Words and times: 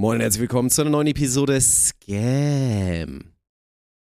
Moin 0.00 0.14
und 0.14 0.22
herzlich 0.22 0.40
willkommen 0.40 0.70
zu 0.70 0.80
einer 0.80 0.88
neuen 0.88 1.08
Episode 1.08 1.60
Scam. 1.60 3.20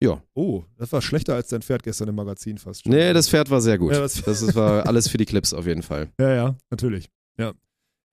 Ja. 0.04 0.22
Oh, 0.34 0.66
das 0.76 0.92
war 0.92 1.02
schlechter 1.02 1.36
als 1.36 1.48
dein 1.48 1.62
Pferd 1.62 1.82
gestern 1.82 2.10
im 2.10 2.16
Magazin 2.16 2.58
fast. 2.58 2.84
schon. 2.84 2.92
Nee, 2.92 3.14
das 3.14 3.30
Pferd 3.30 3.50
war 3.50 3.62
sehr 3.62 3.78
gut. 3.78 3.94
Ja, 3.94 4.02
das, 4.02 4.22
das- 4.22 4.42
ist, 4.42 4.54
war 4.54 4.86
alles 4.86 5.08
für 5.08 5.18
die 5.18 5.24
Clips 5.24 5.54
auf 5.54 5.66
jeden 5.66 5.84
Fall. 5.84 6.10
Ja, 6.20 6.34
ja, 6.34 6.56
natürlich. 6.70 7.08
Ja. 7.40 7.54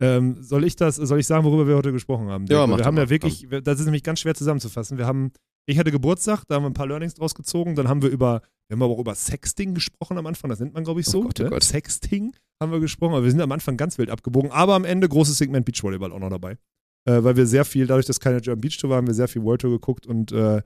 Ähm, 0.00 0.36
soll 0.40 0.62
ich 0.62 0.76
das, 0.76 0.94
soll 0.94 1.18
ich 1.18 1.26
sagen, 1.26 1.42
worüber 1.44 1.66
wir 1.66 1.74
heute 1.74 1.90
gesprochen 1.90 2.28
haben? 2.28 2.46
Ja, 2.46 2.64
mach 2.64 2.78
wir 2.78 2.84
haben 2.84 2.94
mal, 2.94 3.06
ja 3.06 3.10
wirklich, 3.10 3.44
das 3.64 3.80
ist 3.80 3.86
nämlich 3.86 4.04
ganz 4.04 4.20
schwer 4.20 4.36
zusammenzufassen. 4.36 4.96
Wir 4.96 5.06
haben, 5.08 5.32
ich 5.66 5.76
hatte 5.76 5.90
Geburtstag, 5.90 6.44
da 6.46 6.54
haben 6.54 6.62
wir 6.62 6.70
ein 6.70 6.74
paar 6.74 6.86
Learnings 6.86 7.14
draus 7.14 7.34
gezogen, 7.34 7.74
dann 7.74 7.88
haben 7.88 8.02
wir 8.02 8.08
über, 8.10 8.42
wir 8.68 8.76
haben 8.76 8.82
aber 8.84 8.92
auch 8.94 9.00
über 9.00 9.16
Sexting 9.16 9.74
gesprochen 9.74 10.16
am 10.16 10.28
Anfang, 10.28 10.48
das 10.48 10.60
nennt 10.60 10.74
man, 10.74 10.84
glaube 10.84 11.00
ich, 11.00 11.08
Oh 11.08 11.10
so. 11.10 11.22
Gott, 11.22 11.40
oh 11.40 11.42
ne? 11.42 11.50
Gott. 11.50 11.64
Sexting 11.64 12.36
haben 12.62 12.70
wir 12.70 12.78
gesprochen, 12.78 13.14
aber 13.14 13.24
wir 13.24 13.32
sind 13.32 13.40
am 13.40 13.50
Anfang 13.50 13.76
ganz 13.76 13.98
wild 13.98 14.10
abgebogen, 14.10 14.52
aber 14.52 14.74
am 14.76 14.84
Ende 14.84 15.08
großes 15.08 15.38
Segment 15.38 15.66
Beachvolleyball 15.66 16.12
auch 16.12 16.20
noch 16.20 16.30
dabei. 16.30 16.56
Äh, 17.06 17.22
weil 17.22 17.36
wir 17.36 17.46
sehr 17.46 17.64
viel, 17.64 17.86
dadurch, 17.86 18.06
dass 18.06 18.20
keine 18.20 18.40
German 18.40 18.60
Beach 18.60 18.78
Tour 18.78 18.90
war, 18.90 18.96
haben 18.96 19.06
wir 19.06 19.14
sehr 19.14 19.28
viel 19.28 19.42
World 19.42 19.60
Tour 19.60 19.70
geguckt 19.70 20.06
und 20.06 20.32
äh, 20.32 20.62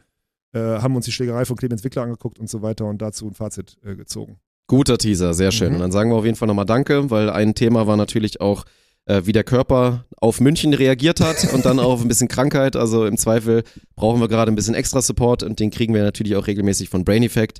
äh, 0.52 0.58
haben 0.58 0.96
uns 0.96 1.04
die 1.04 1.12
Schlägerei 1.12 1.44
von 1.44 1.56
Clemens 1.56 1.84
Wickler 1.84 2.02
angeguckt 2.02 2.38
und 2.38 2.48
so 2.48 2.62
weiter 2.62 2.86
und 2.86 3.02
dazu 3.02 3.26
ein 3.26 3.34
Fazit 3.34 3.76
äh, 3.84 3.94
gezogen. 3.96 4.38
Guter 4.66 4.98
Teaser, 4.98 5.34
sehr 5.34 5.50
schön. 5.50 5.70
Mhm. 5.70 5.74
Und 5.74 5.80
dann 5.80 5.92
sagen 5.92 6.10
wir 6.10 6.16
auf 6.16 6.24
jeden 6.24 6.36
Fall 6.36 6.48
nochmal 6.48 6.66
Danke, 6.66 7.10
weil 7.10 7.28
ein 7.28 7.54
Thema 7.54 7.86
war 7.86 7.96
natürlich 7.96 8.40
auch, 8.40 8.64
äh, 9.04 9.22
wie 9.24 9.32
der 9.32 9.44
Körper 9.44 10.06
auf 10.16 10.40
München 10.40 10.72
reagiert 10.72 11.20
hat 11.20 11.52
und 11.52 11.66
dann 11.66 11.78
auch 11.78 11.92
auf 11.92 12.02
ein 12.02 12.08
bisschen 12.08 12.28
Krankheit. 12.28 12.76
Also 12.76 13.04
im 13.04 13.18
Zweifel 13.18 13.62
brauchen 13.94 14.20
wir 14.20 14.28
gerade 14.28 14.50
ein 14.50 14.54
bisschen 14.54 14.74
extra 14.74 15.02
Support 15.02 15.42
und 15.42 15.60
den 15.60 15.70
kriegen 15.70 15.92
wir 15.92 16.02
natürlich 16.02 16.36
auch 16.36 16.46
regelmäßig 16.46 16.88
von 16.88 17.04
Brain 17.04 17.22
Effect, 17.22 17.58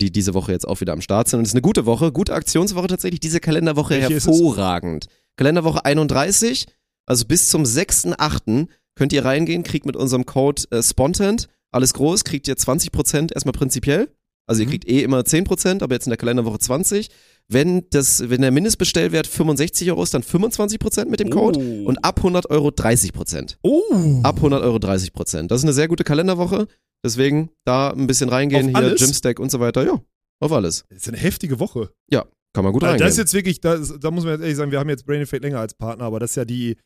die 0.00 0.10
diese 0.10 0.34
Woche 0.34 0.52
jetzt 0.52 0.66
auch 0.66 0.80
wieder 0.80 0.92
am 0.92 1.00
Start 1.00 1.28
sind. 1.28 1.38
Und 1.38 1.44
es 1.44 1.50
ist 1.50 1.54
eine 1.54 1.62
gute 1.62 1.84
Woche, 1.84 2.12
gute 2.12 2.34
Aktionswoche 2.34 2.86
tatsächlich, 2.86 3.20
diese 3.20 3.40
Kalenderwoche 3.40 3.94
Welche 3.94 4.14
hervorragend. 4.14 5.06
Kalenderwoche 5.36 5.84
31, 5.84 6.66
also 7.06 7.24
bis 7.24 7.48
zum 7.48 7.62
6.8. 7.64 8.68
könnt 8.94 9.12
ihr 9.12 9.24
reingehen, 9.24 9.62
kriegt 9.62 9.86
mit 9.86 9.96
unserem 9.96 10.26
Code 10.26 10.62
äh, 10.70 10.82
Spontent, 10.82 11.48
alles 11.72 11.94
groß, 11.94 12.24
kriegt 12.24 12.48
ihr 12.48 12.56
20% 12.56 13.32
erstmal 13.32 13.52
prinzipiell. 13.52 14.08
Also 14.48 14.62
ihr 14.62 14.66
Mhm. 14.66 14.70
kriegt 14.70 14.88
eh 14.88 15.02
immer 15.02 15.24
10%, 15.24 15.82
aber 15.82 15.94
jetzt 15.96 16.06
in 16.06 16.10
der 16.10 16.16
Kalenderwoche 16.18 16.58
20. 16.60 17.08
Wenn, 17.48 17.84
das, 17.90 18.28
wenn 18.30 18.40
der 18.42 18.50
Mindestbestellwert 18.52 19.26
65 19.26 19.90
Euro 19.90 20.02
ist, 20.02 20.14
dann 20.14 20.22
25% 20.22 21.06
mit 21.06 21.20
dem 21.20 21.30
Code. 21.30 21.58
Oh. 21.58 21.84
Und 21.88 21.98
ab 22.04 22.18
100 22.18 22.48
Euro 22.50 22.68
30%. 22.68 23.56
Oh! 23.62 23.82
Ab 24.22 24.36
100 24.36 24.62
Euro 24.62 24.76
30%. 24.76 25.48
Das 25.48 25.60
ist 25.60 25.64
eine 25.64 25.72
sehr 25.72 25.88
gute 25.88 26.04
Kalenderwoche. 26.04 26.66
Deswegen 27.04 27.50
da 27.64 27.90
ein 27.90 28.06
bisschen 28.06 28.28
reingehen, 28.28 28.66
Auf 28.66 28.80
hier 28.80 28.88
alles? 28.88 29.00
Gymstack 29.00 29.38
und 29.40 29.50
so 29.50 29.60
weiter. 29.60 29.84
Ja, 29.84 30.00
auf 30.40 30.52
alles. 30.52 30.84
Das 30.88 30.98
ist 30.98 31.08
eine 31.08 31.18
heftige 31.18 31.58
Woche. 31.60 31.90
Kann 32.10 32.64
man 32.64 32.72
gut 32.72 32.84
Also 32.84 32.92
reingehen. 32.92 33.06
das 33.06 33.14
ist 33.14 33.18
jetzt 33.18 33.34
wirklich, 33.34 33.60
das, 33.60 33.94
da 34.00 34.10
muss 34.10 34.24
man 34.24 34.32
jetzt 34.34 34.40
ehrlich 34.42 34.56
sagen, 34.56 34.70
wir 34.70 34.78
haben 34.78 34.88
jetzt 34.88 35.04
Brain 35.04 35.20
Effect 35.20 35.42
länger 35.44 35.60
als 35.60 35.74
Partner, 35.74 36.04
aber 36.06 36.20
das 36.20 36.30
ist 36.30 36.36
ja 36.36 36.46
die, 36.46 36.76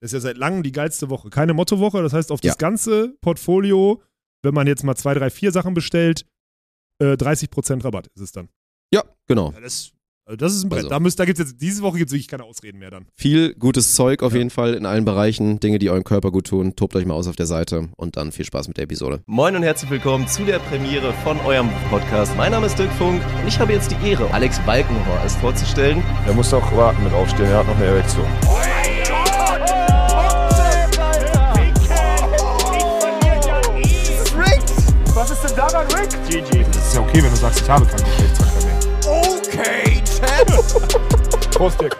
das 0.00 0.12
ist 0.12 0.14
ja 0.14 0.20
seit 0.20 0.38
langem 0.38 0.62
die 0.62 0.72
geilste 0.72 1.10
Woche. 1.10 1.30
Keine 1.30 1.54
Mottowoche, 1.54 2.02
das 2.02 2.12
heißt 2.12 2.30
auf 2.32 2.40
Ja. 2.42 2.50
das 2.50 2.58
ganze 2.58 3.16
Portfolio, 3.20 4.02
wenn 4.42 4.54
man 4.54 4.66
jetzt 4.66 4.84
mal 4.84 4.94
zwei, 4.96 5.14
drei, 5.14 5.30
vier 5.30 5.52
Sachen 5.52 5.74
bestellt, 5.74 6.24
äh, 7.00 7.16
30% 7.16 7.84
Rabatt 7.84 8.08
ist 8.14 8.22
es 8.22 8.32
dann. 8.32 8.48
ja, 8.92 9.02
genau. 9.26 9.52
Ja, 9.52 9.60
das, 9.60 9.92
also 10.24 10.36
das 10.36 10.54
ist 10.54 10.64
ein 10.64 10.68
Brett. 10.68 10.78
Also. 10.80 10.88
Da, 10.90 11.00
müsst, 11.00 11.18
da 11.18 11.24
gibt's 11.24 11.38
jetzt, 11.40 11.60
diese 11.60 11.82
Woche 11.82 11.98
gibt 11.98 12.08
es 12.10 12.12
wirklich 12.12 12.28
keine 12.28 12.44
Ausreden 12.44 12.78
mehr 12.78 12.90
dann. 12.90 13.06
Viel 13.16 13.54
gutes 13.54 13.94
Zeug 13.94 14.22
auf 14.22 14.32
Ja. 14.32 14.38
jeden 14.38 14.50
Fall 14.50 14.74
in 14.74 14.84
allen 14.86 15.04
Bereichen. 15.04 15.58
Dinge, 15.60 15.78
die 15.78 15.90
eurem 15.90 16.04
Körper 16.04 16.30
gut 16.30 16.46
tun. 16.48 16.76
Tobt 16.76 16.94
euch 16.96 17.06
mal 17.06 17.14
aus 17.14 17.26
auf 17.28 17.36
der 17.36 17.46
Seite 17.46 17.88
und 17.96 18.16
dann 18.16 18.30
viel 18.32 18.44
Spaß 18.44 18.68
mit 18.68 18.76
der 18.76 18.84
Episode. 18.84 19.22
Moin 19.26 19.56
und 19.56 19.62
herzlich 19.62 19.90
willkommen 19.90 20.26
zu 20.28 20.44
der 20.44 20.58
Premiere 20.58 21.12
von 21.24 21.38
eurem 21.40 21.70
Podcast. 21.90 22.36
Mein 22.36 22.52
Name 22.52 22.66
ist 22.66 22.78
Dirk 22.78 22.92
Funk 22.92 23.22
und 23.40 23.48
ich 23.48 23.58
habe 23.58 23.72
jetzt 23.72 23.90
die 23.90 24.08
Ehre, 24.08 24.30
Alex 24.32 24.58
Balkenhor 24.66 25.18
als 25.20 25.34
vorzustellen. 25.36 26.02
Er 26.26 26.34
muss 26.34 26.52
auch 26.52 26.76
warten 26.76 27.02
mit 27.04 27.12
aufstehen, 27.14 27.46
er 27.46 27.58
hat 27.58 27.66
noch 27.66 27.76
eine 27.76 27.86
Erektion. 27.86 28.26
Rick? 36.00 36.10
GG. 36.28 36.64
Das 36.72 36.86
ist 36.88 36.94
ja 36.94 37.00
okay, 37.00 37.22
wenn 37.22 37.30
du 37.30 37.36
sagst, 37.36 37.60
ich 37.62 37.68
habe 37.68 37.86
keinen 37.86 38.04
Geschlechtsverkehr 38.04 38.64
mehr. 38.66 38.78
Okay, 39.06 40.02
Chat. 40.04 41.50
Prost, 41.52 41.80
Dirk. 41.80 41.96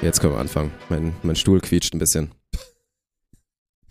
Jetzt 0.00 0.20
können 0.20 0.32
wir 0.34 0.40
anfangen. 0.40 0.72
Mein, 0.88 1.14
mein 1.22 1.36
Stuhl 1.36 1.60
quietscht 1.60 1.94
ein 1.94 1.98
bisschen. 1.98 2.30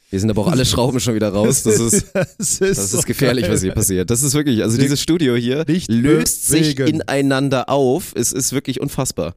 Hier 0.09 0.19
sind 0.19 0.29
aber 0.29 0.41
auch 0.41 0.51
alle 0.51 0.65
Schrauben 0.65 0.99
schon 0.99 1.15
wieder 1.15 1.29
raus. 1.29 1.63
Das 1.63 1.79
ist, 1.79 2.07
das 2.13 2.37
ist, 2.37 2.61
das 2.61 2.91
so 2.91 2.97
ist 2.99 3.05
gefährlich, 3.05 3.45
geil. 3.45 3.53
was 3.53 3.61
hier 3.61 3.71
passiert. 3.71 4.09
Das 4.09 4.21
ist 4.23 4.33
wirklich, 4.33 4.61
also 4.61 4.77
dieses 4.77 5.01
Studio 5.01 5.35
hier 5.35 5.63
löst 5.87 6.47
sich 6.47 6.77
ineinander 6.79 7.69
auf. 7.69 8.11
Es 8.15 8.33
ist 8.33 8.51
wirklich 8.51 8.81
unfassbar. 8.81 9.35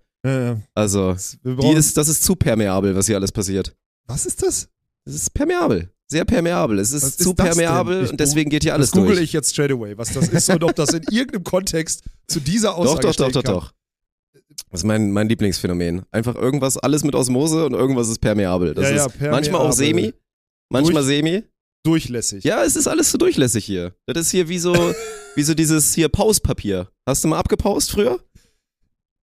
Also, 0.75 1.15
Wir 1.43 1.57
die 1.57 1.73
ist, 1.75 1.97
das 1.97 2.09
ist 2.09 2.25
zu 2.25 2.35
permeabel, 2.35 2.97
was 2.97 3.07
hier 3.07 3.17
alles 3.17 3.31
passiert. 3.31 3.77
was 4.07 4.25
ist 4.27 4.43
das? 4.43 4.69
Es 5.07 5.15
ist 5.15 5.35
permeabel. 5.35 5.91
Sehr 6.07 6.25
permeabel. 6.25 6.79
Es 6.79 6.93
ist 6.93 7.03
ist 7.03 7.23
zu 7.23 7.35
permeabel 7.35 8.09
und 8.09 8.21
deswegen 8.21 8.51
geht 8.51 8.63
hier 8.63 8.75
alles 8.75 8.91
das 8.91 8.99
google 8.99 9.15
durch. 9.17 9.25
ich 9.25 9.33
jetzt 9.33 9.51
straight 9.53 9.71
away, 9.73 9.97
was 9.97 10.13
das 10.13 10.29
ist 10.29 10.49
und 10.51 10.63
ob 10.63 10.75
das 10.75 10.93
in 10.93 11.03
irgendeinem 11.11 11.45
Kontext 11.45 12.05
zu 12.29 12.41
dieser 12.41 12.69
Doch, 12.71 12.79
Aussage 12.79 13.01
doch, 13.09 13.15
doch, 13.17 13.33
doch, 13.33 13.43
kann. 13.43 13.55
doch. 13.55 13.73
Das 14.71 14.81
ist 14.81 14.85
mein, 14.85 15.11
mein 15.13 15.29
Lieblingsphänomen. 15.29 16.03
Einfach 16.11 16.35
irgendwas, 16.37 16.77
alles 16.77 17.05
mit 17.05 17.15
Osmose 17.15 17.65
und 17.67 17.73
irgendwas 17.75 18.09
ist 18.09 18.19
permeabel. 18.21 18.75
Das 18.75 18.85
Ja, 18.91 18.97
ja, 18.97 19.07
ist 19.07 19.21
manchmal 19.21 19.61
auch 19.63 19.75
permeabel. 19.77 20.03
semi, 20.03 20.15
manchmal 20.71 21.03
Durch- 21.03 21.17
semi. 21.17 21.43
Durchlässig. 21.87 22.45
Ja, 22.45 22.65
es 22.65 22.77
ist 22.77 22.87
alles 22.87 23.11
so 23.11 23.19
durchlässig 23.19 23.65
hier. 23.65 23.95
Das 24.07 24.19
ist 24.27 24.31
hier 24.31 24.49
wie 24.49 24.59
so, 24.59 24.73
wie 25.35 25.43
so 25.43 25.53
dieses 25.55 25.93
hier 25.95 26.09
Pauspapier. 26.09 26.89
Hast 27.07 27.23
du 27.25 27.29
mal 27.29 27.39
abgepaust 27.39 27.91
früher? 27.91 28.21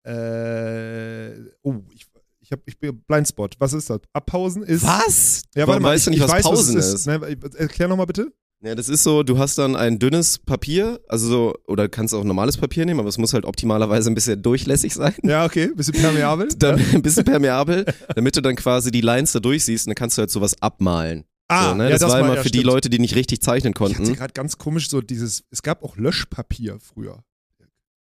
Äh, 0.03 1.31
oh, 1.63 1.75
ich, 1.93 2.05
ich, 2.51 2.57
hab, 2.57 2.67
ich 2.67 2.79
bin 2.79 3.01
Blindspot. 3.07 3.55
Was 3.59 3.73
ist 3.73 3.89
das? 3.89 4.01
Abpausen 4.13 4.63
ist. 4.63 4.83
Was? 4.83 5.43
Ja, 5.55 5.61
warte 5.61 5.69
Warum 5.69 5.83
mal, 5.83 5.93
weißt 5.93 6.07
du 6.07 6.11
ich, 6.11 6.17
nicht, 6.17 6.25
ich 6.25 6.29
was 6.29 6.37
weiß, 6.37 6.43
Pausen 6.43 6.77
was 6.77 6.85
es 6.85 6.93
ist? 6.93 7.07
Ne, 7.07 7.37
erklär 7.57 7.87
nochmal 7.87 8.05
bitte. 8.05 8.31
Ja, 8.63 8.75
das 8.75 8.89
ist 8.89 9.03
so, 9.03 9.23
du 9.23 9.39
hast 9.39 9.57
dann 9.57 9.75
ein 9.75 9.97
dünnes 9.97 10.37
Papier, 10.37 10.99
also 11.07 11.27
so, 11.27 11.55
oder 11.65 11.89
kannst 11.89 12.13
auch 12.13 12.23
normales 12.23 12.57
Papier 12.57 12.85
nehmen, 12.85 12.99
aber 12.99 13.09
es 13.09 13.17
muss 13.17 13.33
halt 13.33 13.45
optimalerweise 13.45 14.11
ein 14.11 14.13
bisschen 14.13 14.43
durchlässig 14.43 14.93
sein. 14.93 15.15
Ja, 15.23 15.45
okay, 15.45 15.71
bisschen 15.73 15.95
permeabel. 15.95 16.47
Dann 16.59 16.77
ja. 16.77 16.85
ein 16.93 17.01
bisschen 17.01 17.23
permeabel, 17.25 17.85
damit 18.13 18.37
du 18.37 18.41
dann 18.41 18.55
quasi 18.55 18.91
die 18.91 19.01
Lines 19.01 19.31
da 19.31 19.39
durchsiehst 19.39 19.87
und 19.87 19.91
dann 19.91 19.95
kannst 19.95 20.17
du 20.17 20.19
halt 20.19 20.29
sowas 20.29 20.61
abmalen. 20.61 21.23
Ah, 21.47 21.69
so, 21.69 21.75
ne? 21.75 21.89
ja, 21.89 21.97
das, 21.97 22.11
war 22.11 22.19
immer 22.19 22.35
ja, 22.35 22.43
für 22.43 22.51
die 22.51 22.59
stimmt. 22.59 22.71
Leute, 22.71 22.89
die 22.91 22.99
nicht 22.99 23.15
richtig 23.15 23.41
zeichnen 23.41 23.73
Ich 23.73 23.81
hatte 23.81 23.95
konnten. 23.95 24.13
gerade 24.13 24.33
ganz 24.33 24.59
komisch 24.59 24.89
so 24.89 25.01
dieses, 25.01 25.43
es 25.49 25.63
gab 25.63 25.83
auch 25.83 25.97
Löschpapier 25.97 26.77
früher. 26.79 27.23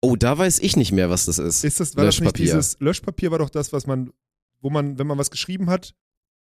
Oh, 0.04 0.16
da 0.16 0.37
weiß 0.37 0.59
ich 0.59 0.77
nicht 0.77 0.93
mehr, 0.93 1.09
was 1.09 1.25
das 1.25 1.38
ist. 1.38 1.65
Ist 1.65 1.81
das, 1.81 1.97
war 1.97 2.04
das 2.04 2.15
nicht 2.16 2.27
Löschpapier. 2.27 2.44
dieses, 2.44 2.77
Löschpapier 2.78 3.31
war 3.31 3.38
doch 3.38 3.49
das, 3.49 3.72
was 3.72 3.87
man, 3.87 4.10
wo 4.64 4.70
man, 4.70 4.98
wenn 4.98 5.06
man 5.06 5.19
was 5.19 5.30
geschrieben 5.30 5.69
hat 5.69 5.94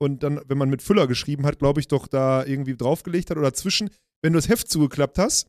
und 0.01 0.23
dann, 0.23 0.41
wenn 0.47 0.57
man 0.57 0.69
mit 0.69 0.81
Füller 0.81 1.07
geschrieben 1.07 1.45
hat, 1.45 1.59
glaube 1.59 1.79
ich, 1.79 1.88
doch 1.88 2.07
da 2.07 2.44
irgendwie 2.44 2.75
draufgelegt 2.75 3.29
hat 3.29 3.38
oder 3.38 3.53
zwischen, 3.53 3.89
wenn 4.23 4.33
du 4.33 4.38
das 4.38 4.50
Heft 4.50 4.69
zugeklappt 4.69 5.19
hast, 5.19 5.47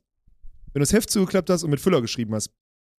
wenn 0.72 0.80
du 0.80 0.80
das 0.80 0.92
Heft 0.92 1.10
zugeklappt 1.10 1.48
hast 1.48 1.62
und 1.64 1.70
mit 1.70 1.80
Füller 1.80 2.02
geschrieben 2.02 2.34
hast, 2.34 2.50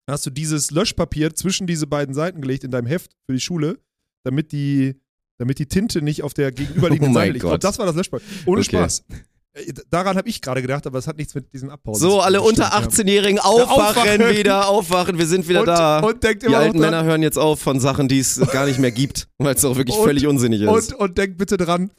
dann 0.07 0.13
hast 0.13 0.25
du 0.25 0.31
dieses 0.31 0.71
Löschpapier 0.71 1.35
zwischen 1.35 1.67
diese 1.67 1.85
beiden 1.85 2.15
Seiten 2.15 2.41
gelegt 2.41 2.63
in 2.63 2.71
deinem 2.71 2.87
Heft 2.87 3.11
für 3.27 3.33
die 3.33 3.39
Schule, 3.39 3.79
damit 4.25 4.51
die, 4.51 4.95
damit 5.37 5.59
die 5.59 5.67
Tinte 5.67 6.01
nicht 6.01 6.23
auf 6.23 6.33
der 6.33 6.51
gegenüberliegenden 6.51 7.11
Oh 7.11 7.19
Seite 7.19 7.33
liegt. 7.33 7.45
Glaub, 7.45 7.59
das 7.59 7.77
war 7.77 7.85
das 7.85 7.95
Löschpapier. 7.95 8.27
Ohne 8.47 8.61
Okay. 8.61 8.69
Spaß. 8.69 9.05
Äh, 9.53 9.73
Daran 9.89 10.17
habe 10.17 10.29
ich 10.29 10.41
gerade 10.41 10.61
gedacht, 10.61 10.85
aber 10.87 10.99
es 10.99 11.07
hat 11.07 11.17
nichts 11.17 11.33
mit 11.35 11.53
diesem 11.53 11.69
Abpausen 11.69 12.01
So, 12.01 12.17
zu 12.17 12.21
alle 12.21 12.37
tun, 12.39 12.47
unter 12.49 12.67
stimmt, 12.71 12.93
ja. 12.97 13.03
18-Jährigen 13.03 13.39
aufwachen, 13.39 14.11
aufwachen. 14.21 14.37
wieder, 14.37 14.67
aufwachen, 14.67 15.17
wir 15.17 15.25
sind 15.25 15.47
wieder 15.47 15.61
und, 15.61 15.65
da. 15.67 15.99
Und 15.99 16.23
denkt 16.23 16.43
die 16.43 16.47
immer 16.47 16.57
alten 16.57 16.77
noch 16.77 16.83
dran, 16.83 16.91
Männer 16.91 17.03
hören 17.05 17.23
jetzt 17.23 17.37
auf 17.37 17.59
von 17.59 17.79
Sachen, 17.79 18.07
die 18.07 18.19
es 18.19 18.39
gar 18.51 18.65
nicht 18.65 18.79
mehr 18.79 18.91
gibt, 18.91 19.27
weil 19.37 19.55
es 19.55 19.65
auch 19.65 19.75
wirklich 19.75 19.97
Und- 19.97 20.05
völlig 20.05 20.27
unsinnig 20.27 20.61
ist. 20.61 20.67
Und, 20.69 20.93
und 20.93 21.17
denkt 21.17 21.37
bitte 21.37 21.57
dran, 21.57 21.91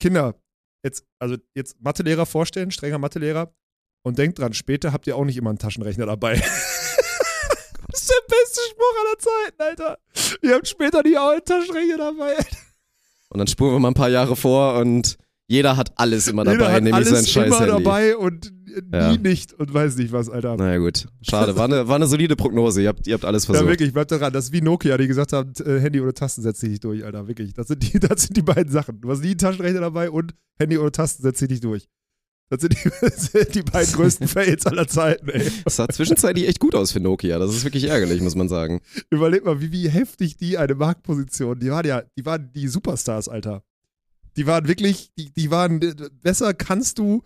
Kinder, 0.00 0.34
jetzt, 0.84 1.04
also 1.18 1.36
jetzt 1.54 1.76
Mathelehrer 1.80 2.26
vorstellen, 2.26 2.70
strenger 2.70 2.98
Mathelehrer, 2.98 3.52
und 4.02 4.16
denkt 4.18 4.38
dran, 4.38 4.54
später 4.54 4.92
habt 4.92 5.06
ihr 5.06 5.16
auch 5.16 5.24
nicht 5.24 5.36
immer 5.36 5.50
einen 5.50 5.58
Taschenrechner 5.58 6.06
dabei. 6.06 6.34
das 7.90 8.00
ist 8.00 8.10
der 8.10 8.36
beste 8.36 8.60
Spruch 8.70 8.94
aller 9.00 9.18
Zeiten, 9.18 9.62
Alter. 9.62 9.98
Ihr 10.42 10.54
habt 10.54 10.68
später 10.68 11.02
nicht 11.02 11.18
auch 11.18 11.30
einen 11.30 11.44
Taschenrechner 11.44 11.96
dabei. 11.98 12.36
Und 13.30 13.38
dann 13.38 13.46
spuren 13.46 13.72
wir 13.74 13.80
mal 13.80 13.88
ein 13.88 13.94
paar 13.94 14.08
Jahre 14.08 14.36
vor 14.36 14.74
und 14.78 15.18
jeder 15.48 15.76
hat 15.76 15.92
alles 15.96 16.28
immer 16.28 16.44
Jeder 16.44 16.58
dabei, 16.58 16.72
hat 16.74 16.82
nämlich 16.84 17.04
sein 17.06 17.14
alles 17.16 17.30
scheiß 17.30 17.46
immer 17.46 17.58
Handy. 17.60 17.84
dabei 17.84 18.16
und 18.16 18.52
nie 18.68 18.96
Ja. 18.96 19.16
nicht 19.16 19.54
und 19.54 19.72
weiß 19.72 19.96
nicht 19.96 20.12
was, 20.12 20.28
Alter. 20.28 20.56
Naja 20.56 20.78
gut, 20.78 21.06
schade, 21.22 21.56
war 21.56 21.64
eine, 21.64 21.88
war 21.88 21.96
eine 21.96 22.06
solide 22.06 22.36
Prognose, 22.36 22.82
ihr 22.82 22.88
habt, 22.88 23.06
ihr 23.06 23.14
habt 23.14 23.24
alles 23.24 23.44
Ja, 23.44 23.54
versucht. 23.54 23.68
wirklich, 23.70 23.92
bleibt 23.94 24.10
dran. 24.10 24.32
Das 24.32 24.44
ist 24.46 24.52
wie 24.52 24.60
Nokia, 24.60 24.96
die 24.98 25.08
gesagt 25.08 25.32
haben, 25.32 25.52
äh, 25.64 25.80
Handy 25.80 26.00
ohne 26.00 26.12
Tasten 26.14 26.42
setzt 26.42 26.62
dich 26.62 26.70
nicht 26.70 26.84
durch, 26.84 27.04
Alter. 27.04 27.26
Wirklich. 27.28 27.54
Das 27.54 27.66
sind, 27.68 27.82
die, 27.82 27.98
das 28.00 28.22
sind 28.22 28.36
die 28.36 28.42
beiden 28.42 28.70
Sachen. 28.70 29.00
Du 29.00 29.10
hast 29.10 29.20
nie 29.22 29.28
einen 29.30 29.38
Taschenrechner 29.38 29.80
dabei 29.80 30.10
und 30.10 30.34
Handy 30.58 30.76
ohne 30.78 30.92
Tasten 30.92 31.22
setzt 31.22 31.40
dich 31.40 31.48
nicht 31.48 31.64
durch. 31.64 31.88
Das 32.50 32.60
sind 32.62 32.74
die, 32.74 32.90
das 33.00 33.26
sind 33.32 33.54
die 33.54 33.62
beiden 33.62 33.92
größten 33.94 34.28
Fails 34.28 34.64
aller 34.66 34.86
Zeiten, 34.86 35.28
ey. 35.30 35.50
Das 35.64 35.76
sah 35.76 35.88
zwischenzeitlich 35.88 36.46
echt 36.48 36.60
gut 36.60 36.74
aus 36.74 36.92
für 36.92 37.00
Nokia, 37.00 37.38
das 37.38 37.54
ist 37.54 37.64
wirklich 37.64 37.84
ärgerlich, 37.84 38.20
muss 38.22 38.34
man 38.36 38.48
sagen. 38.48 38.80
Überleg 39.10 39.44
mal, 39.44 39.60
wie, 39.60 39.70
wie 39.72 39.88
heftig 39.88 40.36
die 40.36 40.56
eine 40.58 40.74
Marktposition, 40.74 41.58
die 41.58 41.70
waren 41.70 41.86
ja, 41.86 42.02
die 42.18 42.24
waren 42.26 42.50
die 42.54 42.68
Superstars, 42.68 43.28
Alter. 43.28 43.62
Die 44.36 44.46
waren 44.46 44.68
wirklich, 44.68 45.10
die, 45.18 45.32
die 45.32 45.50
waren, 45.50 45.80
besser 46.22 46.54
kannst 46.54 46.98
du, 46.98 47.22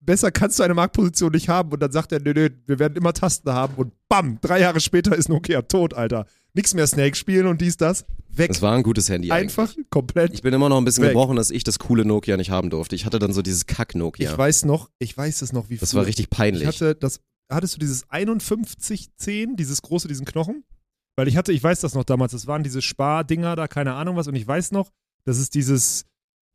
besser 0.00 0.30
kannst 0.30 0.58
du 0.58 0.62
eine 0.62 0.74
Marktposition 0.74 1.32
nicht 1.32 1.48
haben 1.48 1.70
und 1.72 1.80
dann 1.80 1.92
sagt 1.92 2.12
er, 2.12 2.20
nö, 2.20 2.32
nö, 2.34 2.48
wir 2.66 2.78
werden 2.78 2.96
immer 2.96 3.12
Tasten 3.12 3.50
haben 3.52 3.74
und 3.76 3.92
bam, 4.08 4.38
drei 4.40 4.60
Jahre 4.60 4.80
später 4.80 5.14
ist 5.16 5.28
Nokia 5.28 5.62
tot, 5.62 5.94
Alter. 5.94 6.26
Nix 6.54 6.72
mehr 6.74 6.86
Snake 6.86 7.16
spielen 7.16 7.46
und 7.46 7.60
dies, 7.60 7.76
das. 7.76 8.06
Weg. 8.28 8.48
Das 8.48 8.60
war 8.62 8.74
ein 8.74 8.82
gutes 8.82 9.08
Handy 9.08 9.30
Einfach 9.30 9.70
eigentlich. 9.72 9.90
komplett. 9.90 10.34
Ich 10.34 10.42
bin 10.42 10.52
immer 10.52 10.68
noch 10.68 10.78
ein 10.78 10.84
bisschen 10.84 11.04
Weg. 11.04 11.10
gebrochen, 11.12 11.36
dass 11.36 11.50
ich 11.50 11.64
das 11.64 11.78
coole 11.78 12.04
Nokia 12.04 12.36
nicht 12.36 12.50
haben 12.50 12.68
durfte. 12.70 12.94
Ich 12.94 13.04
hatte 13.06 13.18
dann 13.18 13.32
so 13.32 13.40
dieses 13.42 13.66
Kack-Nokia. 13.66 14.30
Ich 14.32 14.36
weiß 14.38 14.64
noch, 14.66 14.90
ich 14.98 15.16
weiß 15.16 15.42
es 15.42 15.52
noch, 15.52 15.68
wie 15.70 15.76
Das 15.78 15.90
früher. 15.90 16.00
war 16.00 16.06
richtig 16.06 16.28
peinlich. 16.30 16.62
Ich 16.62 16.68
hatte 16.68 16.94
das, 16.94 17.20
hattest 17.50 17.74
du 17.74 17.78
dieses 17.78 18.04
5110, 18.10 19.56
dieses 19.56 19.82
große, 19.82 20.08
diesen 20.08 20.26
Knochen? 20.26 20.64
Weil 21.16 21.28
ich 21.28 21.36
hatte, 21.36 21.52
ich 21.52 21.62
weiß 21.62 21.80
das 21.80 21.94
noch 21.94 22.04
damals, 22.04 22.32
das 22.32 22.46
waren 22.46 22.62
diese 22.62 22.82
Spardinger 22.82 23.56
da, 23.56 23.68
keine 23.68 23.94
Ahnung 23.94 24.16
was, 24.16 24.28
und 24.28 24.34
ich 24.34 24.46
weiß 24.46 24.72
noch, 24.72 24.90
das 25.24 25.38
ist 25.38 25.54
dieses, 25.54 26.04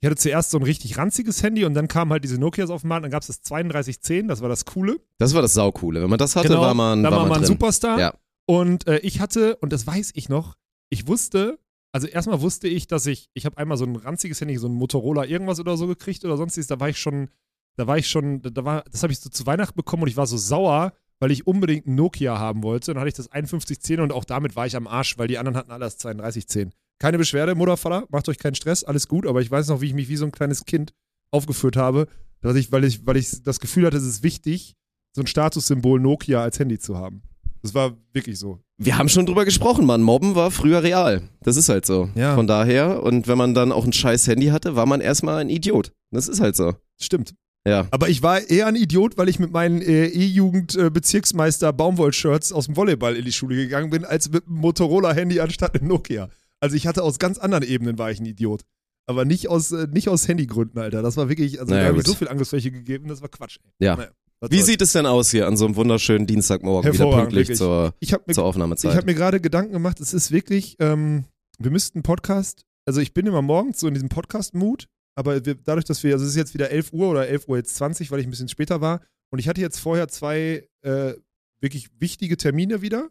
ich 0.01 0.07
hatte 0.07 0.15
zuerst 0.15 0.49
so 0.49 0.57
ein 0.57 0.63
richtig 0.63 0.97
ranziges 0.97 1.43
Handy 1.43 1.63
und 1.63 1.75
dann 1.75 1.87
kamen 1.87 2.11
halt 2.11 2.23
diese 2.23 2.39
Nokias 2.39 2.71
auf 2.71 2.81
den 2.81 2.87
Markt, 2.87 3.03
dann 3.05 3.11
gab 3.11 3.21
es 3.21 3.27
das 3.27 3.41
3210, 3.43 4.27
das 4.27 4.41
war 4.41 4.49
das 4.49 4.65
Coole. 4.65 4.99
das 5.19 5.33
war 5.35 5.43
das 5.43 5.53
Saucoole. 5.53 6.01
Wenn 6.01 6.09
man 6.09 6.17
das 6.19 6.35
hatte, 6.35 6.47
Genau, 6.49 6.61
war 6.61 6.73
man, 6.73 7.03
da 7.03 7.11
war 7.11 7.17
war 7.19 7.23
man 7.25 7.29
man 7.29 7.41
ein. 7.41 7.45
Superstar. 7.45 7.99
Ja. 7.99 8.13
Und 8.47 8.87
äh, 8.87 8.97
ich 8.99 9.19
hatte, 9.19 9.55
und 9.57 9.71
das 9.71 9.85
weiß 9.85 10.11
ich 10.15 10.27
noch, 10.27 10.57
ich 10.89 11.07
wusste, 11.07 11.59
also 11.91 12.07
erstmal 12.07 12.41
wusste 12.41 12.67
ich, 12.67 12.87
dass 12.87 13.05
ich, 13.05 13.29
ich 13.35 13.45
habe 13.45 13.57
einmal 13.59 13.77
so 13.77 13.85
ein 13.85 13.95
ranziges 13.95 14.41
Handy, 14.41 14.57
so 14.57 14.67
ein 14.67 14.73
Motorola 14.73 15.23
irgendwas 15.25 15.59
oder 15.59 15.77
so 15.77 15.85
gekriegt 15.85 16.25
oder 16.25 16.35
sonstiges, 16.35 16.65
da 16.67 16.79
war 16.79 16.89
ich 16.89 16.97
schon, 16.97 17.29
da 17.75 17.85
war 17.85 17.97
ich 17.99 18.09
schon, 18.09 18.41
da 18.41 18.65
war, 18.65 18.83
das 18.91 19.03
habe 19.03 19.13
ich 19.13 19.19
so 19.19 19.29
zu 19.29 19.45
Weihnachten 19.45 19.75
bekommen 19.75 20.03
und 20.03 20.09
ich 20.09 20.17
war 20.17 20.25
so 20.25 20.35
sauer, 20.37 20.93
weil 21.19 21.29
ich 21.31 21.45
unbedingt 21.45 21.85
ein 21.85 21.93
Nokia 21.95 22.39
haben 22.39 22.63
wollte. 22.63 22.89
Und 22.91 22.95
dann 22.95 23.01
hatte 23.01 23.09
ich 23.09 23.13
das 23.13 23.27
5110 23.27 23.99
und 23.99 24.11
auch 24.11 24.25
damit 24.25 24.55
war 24.55 24.65
ich 24.65 24.75
am 24.75 24.87
Arsch, 24.87 25.19
weil 25.19 25.27
die 25.27 25.37
anderen 25.37 25.55
hatten 25.55 25.71
alle 25.71 25.85
das 25.85 25.97
3210. 25.97 26.71
Keine 27.01 27.17
Beschwerde, 27.17 27.55
Mutter, 27.55 27.77
Vater, 27.77 28.05
macht 28.11 28.29
euch 28.29 28.37
keinen 28.37 28.53
Stress, 28.53 28.83
alles 28.83 29.07
gut, 29.07 29.25
aber 29.25 29.41
ich 29.41 29.49
weiß 29.49 29.69
noch, 29.69 29.81
wie 29.81 29.87
ich 29.87 29.95
mich 29.95 30.07
wie 30.07 30.17
so 30.17 30.25
ein 30.25 30.31
kleines 30.31 30.65
Kind 30.65 30.93
aufgeführt 31.31 31.75
habe, 31.75 32.05
dass 32.41 32.55
ich, 32.55 32.71
weil 32.71 32.83
ich, 32.83 33.07
weil 33.07 33.17
ich 33.17 33.41
das 33.41 33.59
Gefühl 33.59 33.87
hatte, 33.87 33.97
es 33.97 34.03
ist 34.03 34.21
wichtig, 34.21 34.75
so 35.15 35.23
ein 35.23 35.25
Statussymbol 35.25 35.99
Nokia 35.99 36.43
als 36.43 36.59
Handy 36.59 36.77
zu 36.77 36.97
haben. 36.97 37.23
Das 37.63 37.73
war 37.73 37.97
wirklich 38.13 38.37
so. 38.37 38.59
Wir 38.77 38.99
haben 38.99 39.09
schon 39.09 39.25
drüber 39.25 39.45
gesprochen, 39.45 39.87
Mann. 39.87 40.03
Mobben 40.03 40.35
war 40.35 40.51
früher 40.51 40.83
real. 40.83 41.27
Das 41.41 41.57
ist 41.57 41.69
halt 41.69 41.87
so. 41.87 42.07
Ja. 42.13 42.35
Von 42.35 42.45
daher, 42.45 43.01
und 43.01 43.27
wenn 43.27 43.37
man 43.37 43.55
dann 43.55 43.71
auch 43.71 43.85
ein 43.85 43.93
scheiß 43.93 44.27
Handy 44.27 44.47
hatte, 44.47 44.75
war 44.75 44.85
man 44.85 45.01
erstmal 45.01 45.39
ein 45.39 45.49
Idiot. 45.49 45.93
Das 46.11 46.27
ist 46.27 46.39
halt 46.39 46.55
so. 46.55 46.75
Stimmt. 46.99 47.33
Ja. 47.65 47.87
Aber 47.89 48.09
ich 48.09 48.21
war 48.21 48.47
eher 48.47 48.67
ein 48.67 48.75
Idiot, 48.75 49.17
weil 49.17 49.27
ich 49.27 49.39
mit 49.39 49.51
meinen 49.51 49.81
äh, 49.81 50.05
E-Jugend-Bezirksmeister 50.05 51.73
Baumwoll-Shirts 51.73 52.51
aus 52.53 52.67
dem 52.67 52.75
Volleyball 52.75 53.15
in 53.15 53.25
die 53.25 53.31
Schule 53.31 53.55
gegangen 53.55 53.89
bin, 53.89 54.05
als 54.05 54.29
mit 54.31 54.45
einem 54.45 54.57
Motorola-Handy 54.57 55.39
anstatt 55.39 55.75
einem 55.75 55.87
Nokia. 55.87 56.29
Also 56.61 56.75
ich 56.75 56.87
hatte 56.87 57.03
aus 57.03 57.19
ganz 57.19 57.37
anderen 57.37 57.63
Ebenen 57.63 57.97
war 57.97 58.11
ich 58.11 58.19
ein 58.19 58.25
Idiot. 58.25 58.61
Aber 59.07 59.25
nicht 59.25 59.49
aus, 59.49 59.71
äh, 59.71 59.87
nicht 59.91 60.09
aus 60.09 60.27
Handygründen, 60.27 60.79
Alter. 60.79 61.01
Das 61.01 61.17
war 61.17 61.27
wirklich, 61.27 61.59
also 61.59 61.71
Naja, 61.71 61.83
da 61.83 61.89
habe 61.89 61.99
ich 61.99 62.07
so 62.07 62.13
viel 62.13 62.27
Angriffsfläche 62.27 62.71
gegeben, 62.71 63.07
das 63.09 63.21
war 63.21 63.29
Quatsch. 63.29 63.57
Ey. 63.79 63.87
Ja. 63.87 63.95
Naja, 63.95 64.11
Wie 64.49 64.61
sieht 64.61 64.81
es 64.81 64.93
denn 64.93 65.05
aus 65.05 65.31
hier 65.31 65.47
an 65.47 65.57
so 65.57 65.65
einem 65.65 65.75
wunderschönen 65.75 66.27
Dienstagmorgen, 66.27 66.93
wieder 66.93 67.11
pünktlich 67.11 67.49
wirklich. 67.49 67.57
zur, 67.57 67.93
ich 67.99 68.13
habe 68.13 68.23
mir, 68.27 68.33
zur 68.33 68.43
ich 68.43 68.47
Aufnahmezeit? 68.47 68.95
hab 68.95 69.05
mir 69.05 69.15
gerade 69.15 69.41
Gedanken 69.41 69.73
gemacht, 69.73 69.99
es 69.99 70.13
ist 70.13 70.31
wirklich, 70.31 70.77
ähm, 70.79 71.25
wir 71.57 71.71
müssten 71.71 71.97
einen 71.97 72.03
Podcast, 72.03 72.63
also 72.85 73.01
ich 73.01 73.13
bin 73.13 73.25
immer 73.25 73.41
morgens 73.41 73.79
so 73.79 73.87
in 73.87 73.93
diesem 73.95 74.09
Podcast-Mood, 74.09 74.87
aber 75.15 75.45
wir, 75.45 75.55
dadurch, 75.55 75.85
dass 75.85 76.03
wir, 76.03 76.13
also 76.13 76.25
es 76.25 76.31
ist 76.31 76.37
jetzt 76.37 76.53
wieder 76.53 76.69
11 76.69 76.93
Uhr 76.93 77.09
oder 77.09 77.27
11 77.27 77.47
Uhr 77.47 77.57
jetzt 77.57 77.75
20, 77.75 78.11
weil 78.11 78.19
ich 78.19 78.27
ein 78.27 78.31
bisschen 78.31 78.49
später 78.49 78.81
war 78.81 79.01
und 79.31 79.39
ich 79.39 79.47
hatte 79.47 79.61
jetzt 79.61 79.79
vorher 79.79 80.07
zwei 80.07 80.67
äh, 80.83 81.13
wirklich 81.59 81.89
wichtige 81.99 82.37
Termine 82.37 82.81
wieder, 82.81 83.09